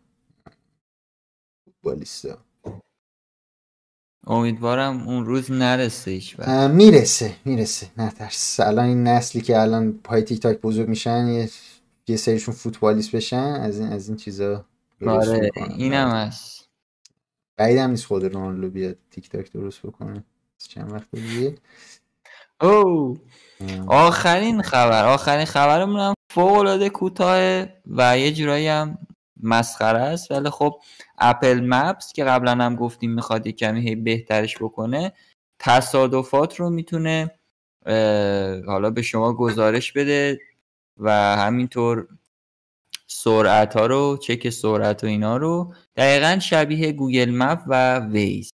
فوتبالیستا. 1.65 2.39
امیدوارم 4.27 5.09
اون 5.09 5.27
روز 5.27 5.51
نرسه 5.51 6.11
هیچ 6.11 6.37
می‌رسه 6.71 7.37
می‌رسه. 7.45 7.87
نه 7.99 8.11
ترس. 8.11 8.61
الان 8.61 8.85
این 8.85 9.03
نسلی 9.03 9.41
که 9.43 9.61
الان 9.61 9.93
پای 10.05 10.23
تیک 10.23 10.41
تاک 10.41 10.61
بزرگ 10.61 10.89
میشن 10.89 11.27
یه, 11.27 11.51
یه 12.09 12.17
سریشون 12.17 12.55
فوتبالیست 12.55 13.17
بشن 13.17 13.37
از 13.37 13.81
این 13.81 13.93
از 13.93 14.09
این 14.09 14.17
چیزا 14.17 14.65
آره 15.07 15.51
اینم 15.77 16.09
هست. 16.09 16.69
بعید 17.57 17.79
هم 17.79 17.91
نیست 17.91 18.07
خود 18.07 18.25
رونالدو 18.25 18.71
بیاد 18.71 18.97
تیک 19.11 19.31
تاک 19.31 19.53
درست 19.53 19.83
بکنه. 19.83 20.25
چند 20.69 20.93
وقت 20.93 21.07
دیگه. 21.13 21.55
او. 22.61 23.19
آخرین 23.87 24.63
خبر. 24.63 25.05
آخرین 25.05 25.45
خبرمون 25.45 26.01
هم 26.01 26.15
فوق 26.31 26.53
العاده 26.53 26.91
کوتاه 26.91 27.67
و 27.87 28.19
یه 28.19 28.33
جورایی 28.33 28.69
هم 28.69 28.99
مسخره 29.43 29.99
است. 29.99 30.31
ولی 30.31 30.51
خب 30.51 30.81
اپل 31.19 31.61
مپس 31.69 32.13
که 32.13 32.25
قبلا 32.25 32.53
هم 32.53 32.77
گفتیم 32.77 33.15
می‌خواد 33.15 33.47
یه 33.47 33.53
کمی 33.53 33.95
بهترش 33.95 34.57
بکنه 34.57 35.13
تصادفات 35.59 36.61
رو 36.61 36.71
می‌تونه 36.71 37.31
حالا 38.67 38.91
به 38.91 39.03
شما 39.03 39.33
گزارش 39.33 39.93
بده 39.93 40.41
و 40.99 41.11
همینطور 41.37 42.09
سرعت 43.07 43.77
ها 43.77 43.87
رو 43.87 44.19
چک 44.23 44.51
سرعت 44.51 45.05
و 45.05 45.07
اینا 45.07 45.37
رو 45.37 45.75
دقیقا 45.97 46.39
شبیه 46.39 46.93
Google 46.93 47.31
Map 47.31 47.61
و 47.67 48.01
Waze 48.01 48.51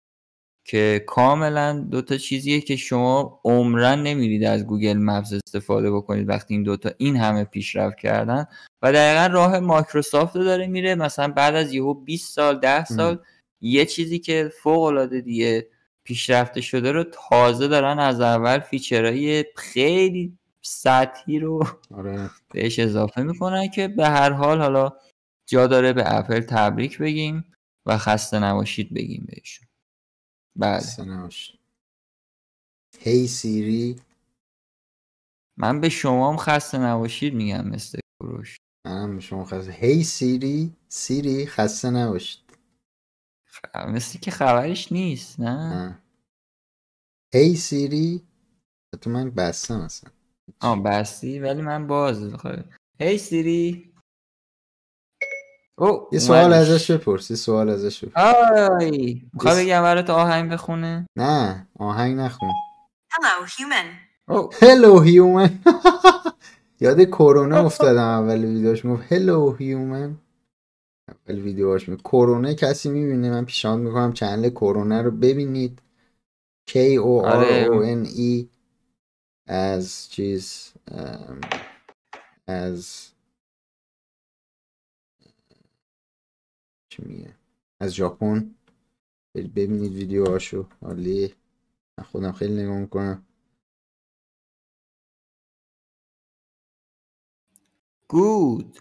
که 0.66 1.04
کاملا 1.08 1.88
دوتا 1.92 2.18
چیزیه 2.18 2.62
که 2.62 2.76
شما 2.76 3.42
عمراً 3.44 4.04
نمیرید 4.04 4.44
از 4.44 4.66
Google 4.66 4.98
Maps 4.98 5.34
استفاده 5.34 5.92
بکنید 5.92 6.30
وقتی 6.30 6.54
این 6.54 6.64
دوتا 6.64 6.90
این 6.98 7.18
همه 7.18 7.44
پیشرفت 7.44 7.98
کردن. 7.98 8.46
و 8.82 8.94
دقیقا 8.94 9.34
راه 9.34 9.60
مایکروسافت 9.60 10.36
رو 10.36 10.44
داره 10.44 10.68
میره. 10.68 10.96
مثلا 10.96 11.28
بعد 11.28 11.56
از 11.56 11.74
یهو 11.74 11.94
20 11.94 12.34
سال 12.34 12.60
10 12.60 12.86
سال 12.86 13.20
یه 13.62 13.86
چیزی 13.86 14.20
که 14.20 14.52
فوق 14.64 14.84
العاده 14.84 15.22
دیگه 15.22 15.68
پیشرفته 16.04 16.62
شده 16.62 16.92
رو 16.92 17.04
تازه 17.04 17.68
دارن 17.68 18.00
از 18.00 18.22
اول 18.22 18.60
feature 18.60 19.26
های 19.26 19.46
خیلی 19.56 20.38
سطحی 20.62 21.40
رو 21.40 21.64
آره. 21.96 22.30
بهش 22.54 22.80
اضافه 22.80 23.24
می‌کنن 23.24 23.70
که 23.70 23.88
به 23.88 24.08
هر 24.08 24.32
حال 24.32 24.62
حالا 24.62 24.94
جا 25.46 25.68
داره 25.68 25.94
به 25.94 26.16
اپل 26.16 26.40
تبریک 26.40 26.98
بگیم 26.98 27.54
و 27.86 27.98
خسته 27.98 28.40
نباشید 28.40 28.94
بگیم 28.94 29.28
بهشون. 29.30 29.68
بله. 30.56 30.80
هی 33.00 33.28
سیری 33.28 33.96
من 35.58 35.82
به 35.82 35.90
شما 35.90 36.32
هم 36.32 36.38
خسته 36.38 36.78
نباشید 36.78 37.34
میگم 37.34 37.68
مثل 37.68 38.00
کروش 38.20 38.58
منم 38.88 39.16
به 39.16 39.22
شما 39.22 39.46
خسته. 39.46 39.72
هی 39.72 40.04
سیری 40.04 40.74
سیری 40.90 41.48
خسته 41.48 41.90
نباشید. 41.90 42.40
مثل 43.88 44.20
که 44.20 44.32
خبرش 44.32 44.92
نیست 44.92 45.40
نه. 45.40 46.00
Hey 47.34 47.56
Siri 47.56 48.22
تو 49.02 49.10
من 49.10 49.32
بستم 49.32 49.82
اصلا. 49.82 50.12
آه 50.62 50.84
بستی 50.84 51.40
ولی 51.40 51.62
من 51.62 51.88
باز 51.88 52.34
خواهی 52.34 52.64
هی 53.00 53.18
Siri. 53.18 53.94
او 55.78 56.10
یه 56.12 56.20
سوال. 56.20 56.54
ازش 56.54 56.92
بپرس 56.92 57.30
یه 57.32 57.36
سوال 57.38 57.70
ازش 57.70 58.04
بپرس. 58.04 58.24
آی 58.24 59.22
می‌خوای. 59.34 59.66
بگم 59.66 59.82
برات 59.82 60.10
آهنگ 60.10 60.52
بخونه؟ 60.52 61.08
نه 61.16 61.68
آهنگ 61.80 62.18
نخون. 62.20 62.50
Hello, 63.14 63.48
human. 63.48 63.86
او. 64.30 64.50
Hello 64.62 65.00
human 65.00 65.60
یاد 66.80 67.04
کرونا 67.04 67.66
افتادم 67.66 68.04
اول 68.04 68.46
ویدیوش 68.46 68.86
می‌گفت 68.86 69.14
hello 69.14 69.52
human 69.52 70.18
اول 71.08 71.40
ویدیوهاش 71.40 71.90
می 71.90 71.98
کرونا 71.98 72.54
کسی 72.54 72.90
می‌بینه؟ 72.90 73.30
من 73.30 73.46
پیشنهاد 73.46 73.80
می‌کنم 73.80 74.14
channel 74.14 74.50
کرونا 74.50 75.02
رو 75.02 75.12
ببینید. 75.12 75.82
K 76.70 76.74
O 76.74 77.00
R 77.00 77.26
آره. 77.26 77.68
O 77.68 78.06
N 78.06 78.10
E 78.10 78.46
از 79.48 80.10
چیز 80.10 80.74
از 82.48 83.10
چی 86.90 87.04
میگه؟ 87.06 87.36
از 87.80 87.94
ژاپن. 87.94 88.56
ببینید 89.36 89.94
ویدیوهاشو. 89.94 90.66
عالیه. 90.82 91.32
من 91.98 92.04
خودم 92.04 92.32
خیلی 92.32 92.64
نگاه 92.64 92.78
می‌کنم. 92.78 93.27
گود 98.10 98.80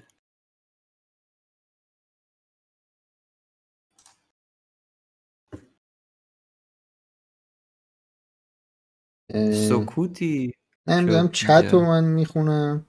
سکوتی. 9.52 10.52
نمی‌دونم 10.86 11.28
چت 11.28 11.68
رو. 11.72 11.80
من 11.80 12.04
می‌خونم. 12.04 12.86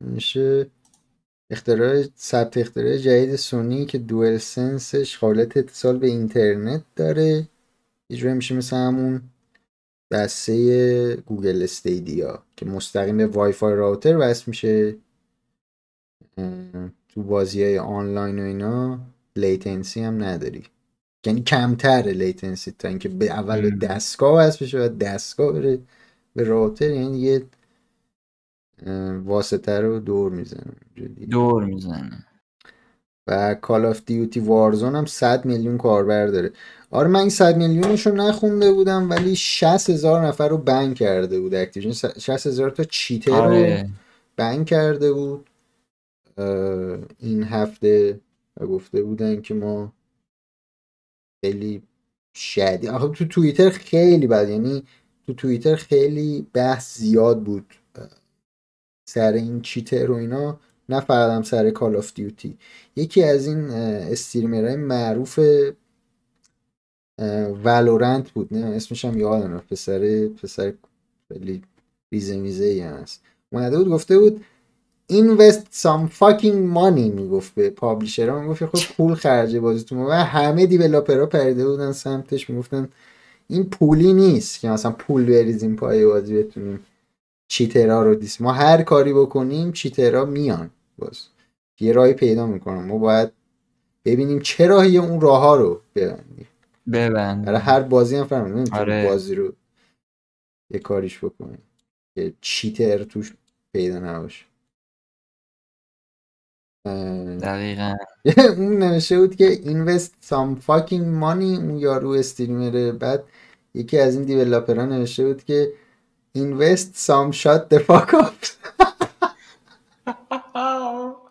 میشه 0.00 0.70
اختراع 1.50 2.02
ثبت 2.02 2.56
اختراع 2.56 2.96
جدید 2.96 3.36
سونی 3.36 3.86
که 3.86 3.98
DualSense 3.98 4.38
ش 4.38 5.18
قابلیت 5.18 5.56
اتصال 5.56 5.98
به 5.98 6.06
اینترنت 6.06 6.84
داره. 6.96 7.48
یه 8.10 8.34
میشه 8.34 8.54
مثل 8.54 8.76
همون 8.76 9.22
دسته 10.12 11.16
Google 11.16 11.62
Stadia 11.62 12.44
که 12.56 12.66
مستقیم 12.66 13.16
به 13.16 13.26
Wi-Fi 13.26 13.74
router 13.74 14.16
وصل 14.20 14.44
میشه. 14.46 14.96
تو 17.08 17.22
بازی 17.22 17.64
های 17.64 17.78
آنلاین 17.78 18.38
و 18.38 18.42
اینا 18.42 18.98
latency 19.36 20.00
هم 20.00 20.24
نداری. 20.24 20.64
یعنی 21.26 21.42
کمتر 21.42 22.02
latency 22.02 22.74
تا 22.78 22.88
اینکه 22.88 23.08
به 23.08 23.30
اول 23.30 23.70
به. 23.70 23.86
دستگاه 23.86 24.38
وصل 24.38 24.64
بشه 24.64 24.84
و 24.84 24.88
دستگاه 24.88 25.52
بره 25.52 25.78
به 26.36 26.44
router. 26.44 26.90
یعنی 26.90 27.18
یه 27.18 27.46
واسطه 29.24 29.80
رو 29.80 30.00
دور 30.00 30.32
می‌زنه 30.32 30.72
دور 31.30 31.64
می‌زنه. 31.64 32.26
و 33.26 33.54
Call 33.54 33.84
of 33.84 34.02
Duty 34.06 34.40
Warzone 34.40 34.96
هم 34.96 35.06
100 35.06 35.44
میلیون 35.44 35.78
کاربر 35.78 36.26
داره. 36.26 36.50
آره 36.90 37.08
من 37.08 37.20
این 37.20 37.28
100 37.28 37.56
میلیونش 37.56 38.06
رو 38.06 38.14
نخونده 38.14 38.72
بودم 38.72 39.10
ولی 39.10 39.36
60 39.36 39.90
هزار 39.90 40.26
نفر 40.26 40.48
رو 40.48 40.58
ban 40.58 40.94
کرده 40.94 41.40
بود 41.40 41.54
Activision 41.54 42.08
60 42.18 42.46
هزار 42.46 42.70
تا 42.70 42.84
cheater 42.84 43.30
رو 43.30 43.42
آره. 43.42 43.88
ban 44.36 44.66
کرده 44.66 45.12
بود. 45.12 45.49
این 47.18 47.42
هفته 47.42 48.20
گفته 48.60 49.02
بودن 49.02 49.40
که 49.40 49.54
ما 49.54 49.92
خیلی 51.44 51.82
شدید 52.34 52.90
آخه 52.90 53.08
تو 53.08 53.24
توییتر 53.24 53.70
خیلی 53.70 54.26
بد 54.26 54.48
یعنی 54.48 54.82
تو 55.26 55.34
توییتر 55.34 55.76
خیلی 55.76 56.46
بحث 56.52 56.98
زیاد 56.98 57.42
بود. 57.42 57.74
سر 59.08 59.32
این 59.32 59.60
چیتر 59.60 60.10
و 60.10 60.14
اینا 60.14 60.60
نه 60.88 61.00
فقط 61.00 61.30
هم 61.30 61.42
سر 61.42 61.70
کال 61.70 61.96
آف 61.96 62.14
دیوتی 62.14 62.58
یکی 62.96 63.22
از 63.22 63.46
این 63.46 63.70
استریمرهای 63.70 64.76
معروف 64.76 65.40
ولورنت 67.64 68.30
بود. 68.30 68.54
نه 68.54 68.66
اسمش 68.66 69.04
هم 69.04 69.18
یادم 69.18 69.58
پسر 69.58 70.26
پسر 70.26 70.74
خیلی 71.28 71.62
ریزه 72.12 72.36
میزه 72.36 72.64
ای 72.64 72.80
هست. 72.80 73.22
اومده 73.52 73.78
بود 73.78 73.88
گفته 73.88 74.18
بود 74.18 74.44
invest 75.10 75.82
some 75.82 76.08
fucking 76.20 76.74
money 76.76 77.10
می‌گفت 77.14 77.54
به 77.54 77.70
پابلیشرها. 77.70 78.40
می‌گفت 78.40 78.66
خود 78.66 78.80
پول 78.96 79.14
خرج 79.14 79.56
بازیتون 79.56 79.98
و 79.98 80.10
همه 80.10 80.66
دیولپرها 80.66 81.26
پریده 81.26 81.66
بودن 81.66 81.92
سمتش 81.92 82.50
می‌گفتن 82.50 82.88
این 83.48 83.64
پولی 83.64 84.12
نیست 84.12 84.60
که 84.60 84.68
مثلا 84.68 84.92
پول 84.92 85.26
بریزیم 85.26 85.76
پای 85.76 86.06
بازی 86.06 86.42
بتونیم 86.42 86.86
چیترها 87.50 88.02
رو 88.02 88.14
دیس. 88.14 88.40
ما 88.40 88.52
هر 88.52 88.82
کاری 88.82 89.12
بکنیم 89.12 89.72
چیترها 89.72 90.24
میان 90.24 90.70
باز. 90.98 91.26
یه 91.80 91.92
راهی 91.92 92.12
پیدا 92.12 92.46
می‌کنم. 92.46 92.84
ما 92.84 92.98
باید 92.98 93.30
ببینیم 94.04 94.40
چه 94.40 94.66
راهی 94.66 94.98
اون 94.98 95.20
راه 95.20 95.40
ها 95.40 95.56
رو 95.56 95.80
ببندیم. 95.94 96.46
ببند 96.92 97.44
برای 97.44 97.60
هر 97.60 97.80
بازی 97.80 98.16
هم 98.16 98.24
فهمید 98.24 98.54
نمی‌تونی 98.54 98.80
آره. 98.80 99.08
بازی 99.08 99.34
رو 99.34 99.52
یه 100.70 100.80
کاریش 100.80 101.24
بکنی 101.24 101.58
که 102.14 102.32
چیتر 102.40 103.04
توش 103.04 103.32
پیدا 103.72 103.98
نباشه. 103.98 104.44
دقیقا. 107.42 107.94
اون 108.58 108.78
نوشته 108.78 109.18
بود 109.18 109.36
که 109.36 109.56
invest 109.64 110.28
some 110.28 110.60
fucking 110.66 111.22
money 111.22 111.58
اون 111.58 111.78
یارو 111.78 112.10
استریمره 112.10 112.92
بعد 112.92 113.24
یکی 113.74 113.98
از 113.98 114.14
این 114.14 114.24
دیولاپرها 114.24 114.84
نوشته 114.86 115.24
بود 115.24 115.44
که 115.44 115.72
invest 116.38 116.96
some 117.06 117.32
shut 117.32 117.74
the 117.74 117.78
fuck 117.78 118.14
up 118.14 118.46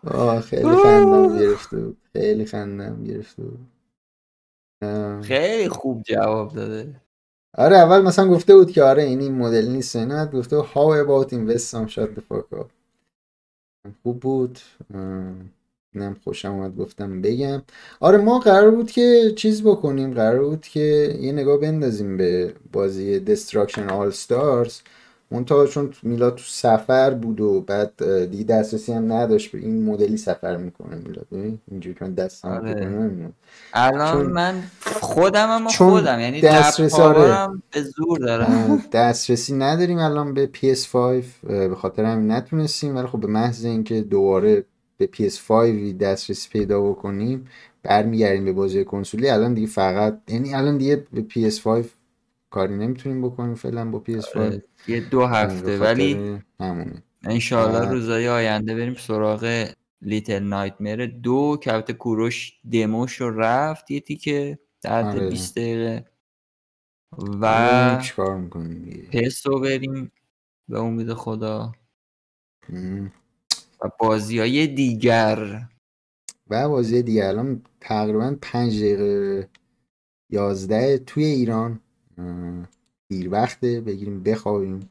آه 0.04 0.40
خیلی 0.40 0.76
خندم 0.76 1.38
گرفته 1.38 1.76
بود. 1.76 1.96
خیلی 2.12 2.44
خندم 2.44 3.04
گرفته 3.04 3.42
بود. 3.42 3.66
خیلی 5.22 5.68
خوب 5.68 6.02
جواب 6.02 6.54
داده. 6.54 7.00
آره 7.58 7.76
اول 7.76 8.02
مثلا 8.02 8.28
گفته 8.28 8.54
بود 8.56 8.70
که 8.72 8.82
آره 8.82 9.02
این 9.02 9.20
این 9.20 9.34
مدل 9.34 9.68
نیست 9.68 9.96
اینا 9.96 10.14
بعد 10.14 10.32
گفته 10.32 10.62
how 10.62 11.04
about 11.04 11.32
invest 11.32 11.70
some 11.70 11.88
shut 11.88 12.18
the 12.18 12.20
fuck 12.20 12.58
up 12.60 12.79
خوب 14.02 14.20
بود. 14.20 14.58
اینم 15.94 16.16
خوشم 16.24 16.52
اومد 16.52 16.76
گفتم 16.76 17.22
بگم. 17.22 17.62
آره 18.00 18.18
ما 18.18 18.38
قرار 18.38 18.70
بود 18.70 18.90
که 18.90 19.32
چیز 19.36 19.62
بکنیم. 19.62 20.14
قرار 20.14 20.44
بود 20.44 20.60
که 20.60 21.16
یه 21.20 21.32
نگاه 21.32 21.60
بندازیم 21.60 22.16
به 22.16 22.54
بازی 22.72 23.24
Destruction 23.24 23.88
All 23.88 24.14
Stars. 24.14 24.72
منتها 25.30 25.66
چون 25.66 25.90
میلاد 26.02 26.34
تو 26.34 26.42
سفر 26.46 27.10
بود 27.14 27.40
و 27.40 27.60
بعد 27.60 28.24
دیگه 28.30 28.44
دسترسی 28.44 28.92
هم 28.92 29.12
نداشت 29.12 29.52
به 29.52 29.58
این 29.58 29.84
مدلی 29.84 30.16
سفر 30.16 30.56
می‌کنه 30.56 30.96
میلاد. 30.96 31.26
ببین 31.32 31.58
اینجوری 31.70 31.94
که 31.98 32.04
من 32.04 32.14
دستم 32.14 32.48
آره. 32.48 32.74
بکنم 32.74 33.32
الان 33.74 34.12
چون- 34.12 34.32
من 34.32 34.62
خودم 35.00 35.66
چون 35.66 35.90
خودم. 35.90 36.20
یعنی 36.20 36.40
دسترس- 36.40 36.94
لپ 36.94 37.00
آره. 37.00 37.34
هم 37.34 37.62
به 37.72 37.82
زور 37.82 38.18
دارم. 38.18 38.82
دسترسی 38.92 39.54
نداریم 39.54 39.98
الان 39.98 40.34
به 40.34 40.46
PS5 40.54 40.96
اه، 40.96 41.68
به 41.68 41.74
خاطر 41.74 42.04
همین 42.04 42.30
نتونستیم. 42.30 42.96
ولی 42.96 43.06
خب 43.06 43.20
به 43.20 43.26
محض 43.26 43.64
اینکه 43.64 44.00
دوباره 44.00 44.64
به 44.98 45.08
PS5 45.16 45.50
دسترسی 46.00 46.48
پیدا 46.52 46.80
بکنیم 46.82 47.46
برمیگردیم 47.82 48.44
به 48.44 48.52
بازی 48.52 48.84
کنسولی 48.84 49.28
الان 49.30 49.54
دیگه 49.54 49.66
فقط 49.66 50.18
یعنی 50.28 50.54
الان 50.54 50.78
دیگه 50.78 51.06
به 51.12 51.22
PS5 51.30 51.84
کاری 52.50 52.76
نمی‌تونیم 52.76 53.22
بکنیم 53.22 53.54
فعلا 53.54 53.90
با 53.90 54.04
PS5 54.08 54.36
آره، 54.36 54.62
یه 54.88 55.00
دو 55.00 55.26
هفته 55.26 55.78
ولی 55.78 56.38
همونه. 56.60 57.02
انشالله 57.22 57.88
و- 57.88 57.92
روزهای 57.92 58.28
آینده 58.28 58.74
بریم 58.74 58.94
سراغ 58.94 59.68
لیتل 60.02 60.42
نایتمر 60.42 61.06
دو 61.22 61.58
که 61.62 61.72
البته 61.72 61.92
کوروش 61.92 62.60
دموش 62.72 63.20
رو 63.20 63.40
رفت 63.40 63.90
یه 63.90 64.00
تیکه 64.00 64.58
در 64.82 65.02
حد 65.02 65.16
آره. 65.16 65.30
20 65.30 65.54
دقیقه. 65.58 66.04
و 67.40 67.98
چیکار 68.02 68.36
می‌کنیم 68.36 69.08
پس 69.12 69.46
رو 69.46 69.60
بریم 69.60 70.12
به 70.68 70.80
امید 70.80 71.12
خدا. 71.12 71.72
ام. 72.68 73.12
و 73.84 73.90
بازی 73.98 74.38
های 74.38 74.66
دیگر. 74.66 75.68
و 76.50 76.68
بازی 76.68 77.02
دیگه 77.02 77.26
الان 77.26 77.62
تقریبا 77.80 78.36
پنج 78.42 78.78
دقیقه 78.82 79.48
یازده 80.30 80.98
توی 80.98 81.24
ایران. 81.24 81.80
دیر 83.08 83.30
وقته 83.30 83.80
بگیریم 83.80 84.22
بخوابیم. 84.22 84.90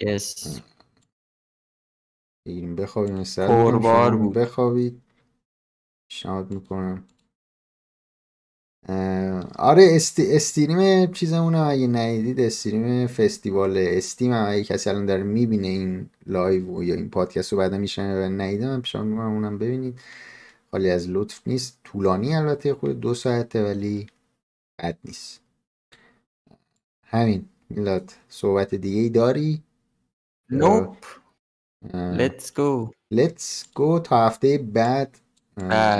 پس 0.00 0.60
بگیریم 2.46 2.76
بخوابیم. 2.76 3.22
پربار 3.36 4.12
هم 4.12 4.18
بود. 4.18 4.34
بخوابید. 4.34 5.00
پیشنهاد 6.08 6.50
می‌کنم. 6.50 7.04
آره 9.58 9.88
st... 9.90 10.20
stream 10.20 11.12
چیزمون 11.12 11.54
هم 11.54 11.68
اگه 11.68 11.86
ندیدید 11.86 12.40
stream 12.40 13.06
فستیوال 13.06 13.78
Steam 13.78 14.32
هم. 14.32 14.44
اگه 14.48 14.64
کسی 14.64 14.90
الان 14.90 15.06
داره 15.06 15.22
می‌بینه 15.22 15.68
این 15.68 16.10
live 16.26 16.78
و 16.78 16.84
یا 16.84 16.94
این 16.94 17.10
پادکست 17.10 17.52
رو 17.52 17.58
بعدا 17.58 17.78
می‌شنوه 17.78 18.26
و 18.26 18.30
ندیده 18.30 18.66
من 18.66 18.80
پیشنهاد 18.80 19.06
می‌کنم 19.08 19.32
اونم 19.32 19.58
ببینید. 19.58 20.00
خالی 20.70 20.90
از 20.90 21.08
لطف 21.08 21.48
نیست. 21.48 21.80
طولانی 21.84 22.34
البته 22.34 22.74
خود 22.74 23.00
دو 23.00 23.14
ساعته 23.14 23.64
ولی 23.64 24.06
بد 24.78 24.98
نیست. 25.04 25.40
همین 27.10 27.50
میلاد 27.70 28.12
صحبت 28.28 28.74
دیگه 28.76 29.00
ای 29.00 29.10
داری 29.10 29.64
نوپ 30.50 31.06
let's 31.92 32.50
go. 32.50 32.92
Let's 33.14 33.64
go 33.76 34.00
تا 34.04 34.26
هفته 34.26 34.58
بعد. 34.58 35.18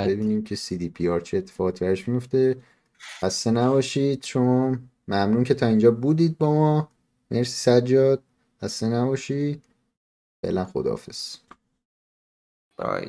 ببینیم 0.07 0.43
که 0.43 0.55
سی 0.55 0.77
دی 0.77 0.89
پی 0.89 1.09
آر 1.09 1.21
چه 1.21 1.37
اتفاقاتی 1.37 1.85
برش 1.85 2.07
میفته. 2.09 2.63
خسته 3.21 3.51
نباشید 3.51 4.23
شما. 4.25 4.77
ممنون 5.07 5.43
که 5.43 5.53
تا 5.53 5.67
اینجا 5.67 5.91
بودید 5.91 6.37
با 6.37 6.53
ما. 6.53 6.91
مرسی 7.31 7.51
سجاد. 7.81 8.23
خسته 8.63 8.87
نباشید. 8.87 9.63
فعلا 10.45 10.65
خداحافظ. 10.65 11.37
بای 12.77 13.07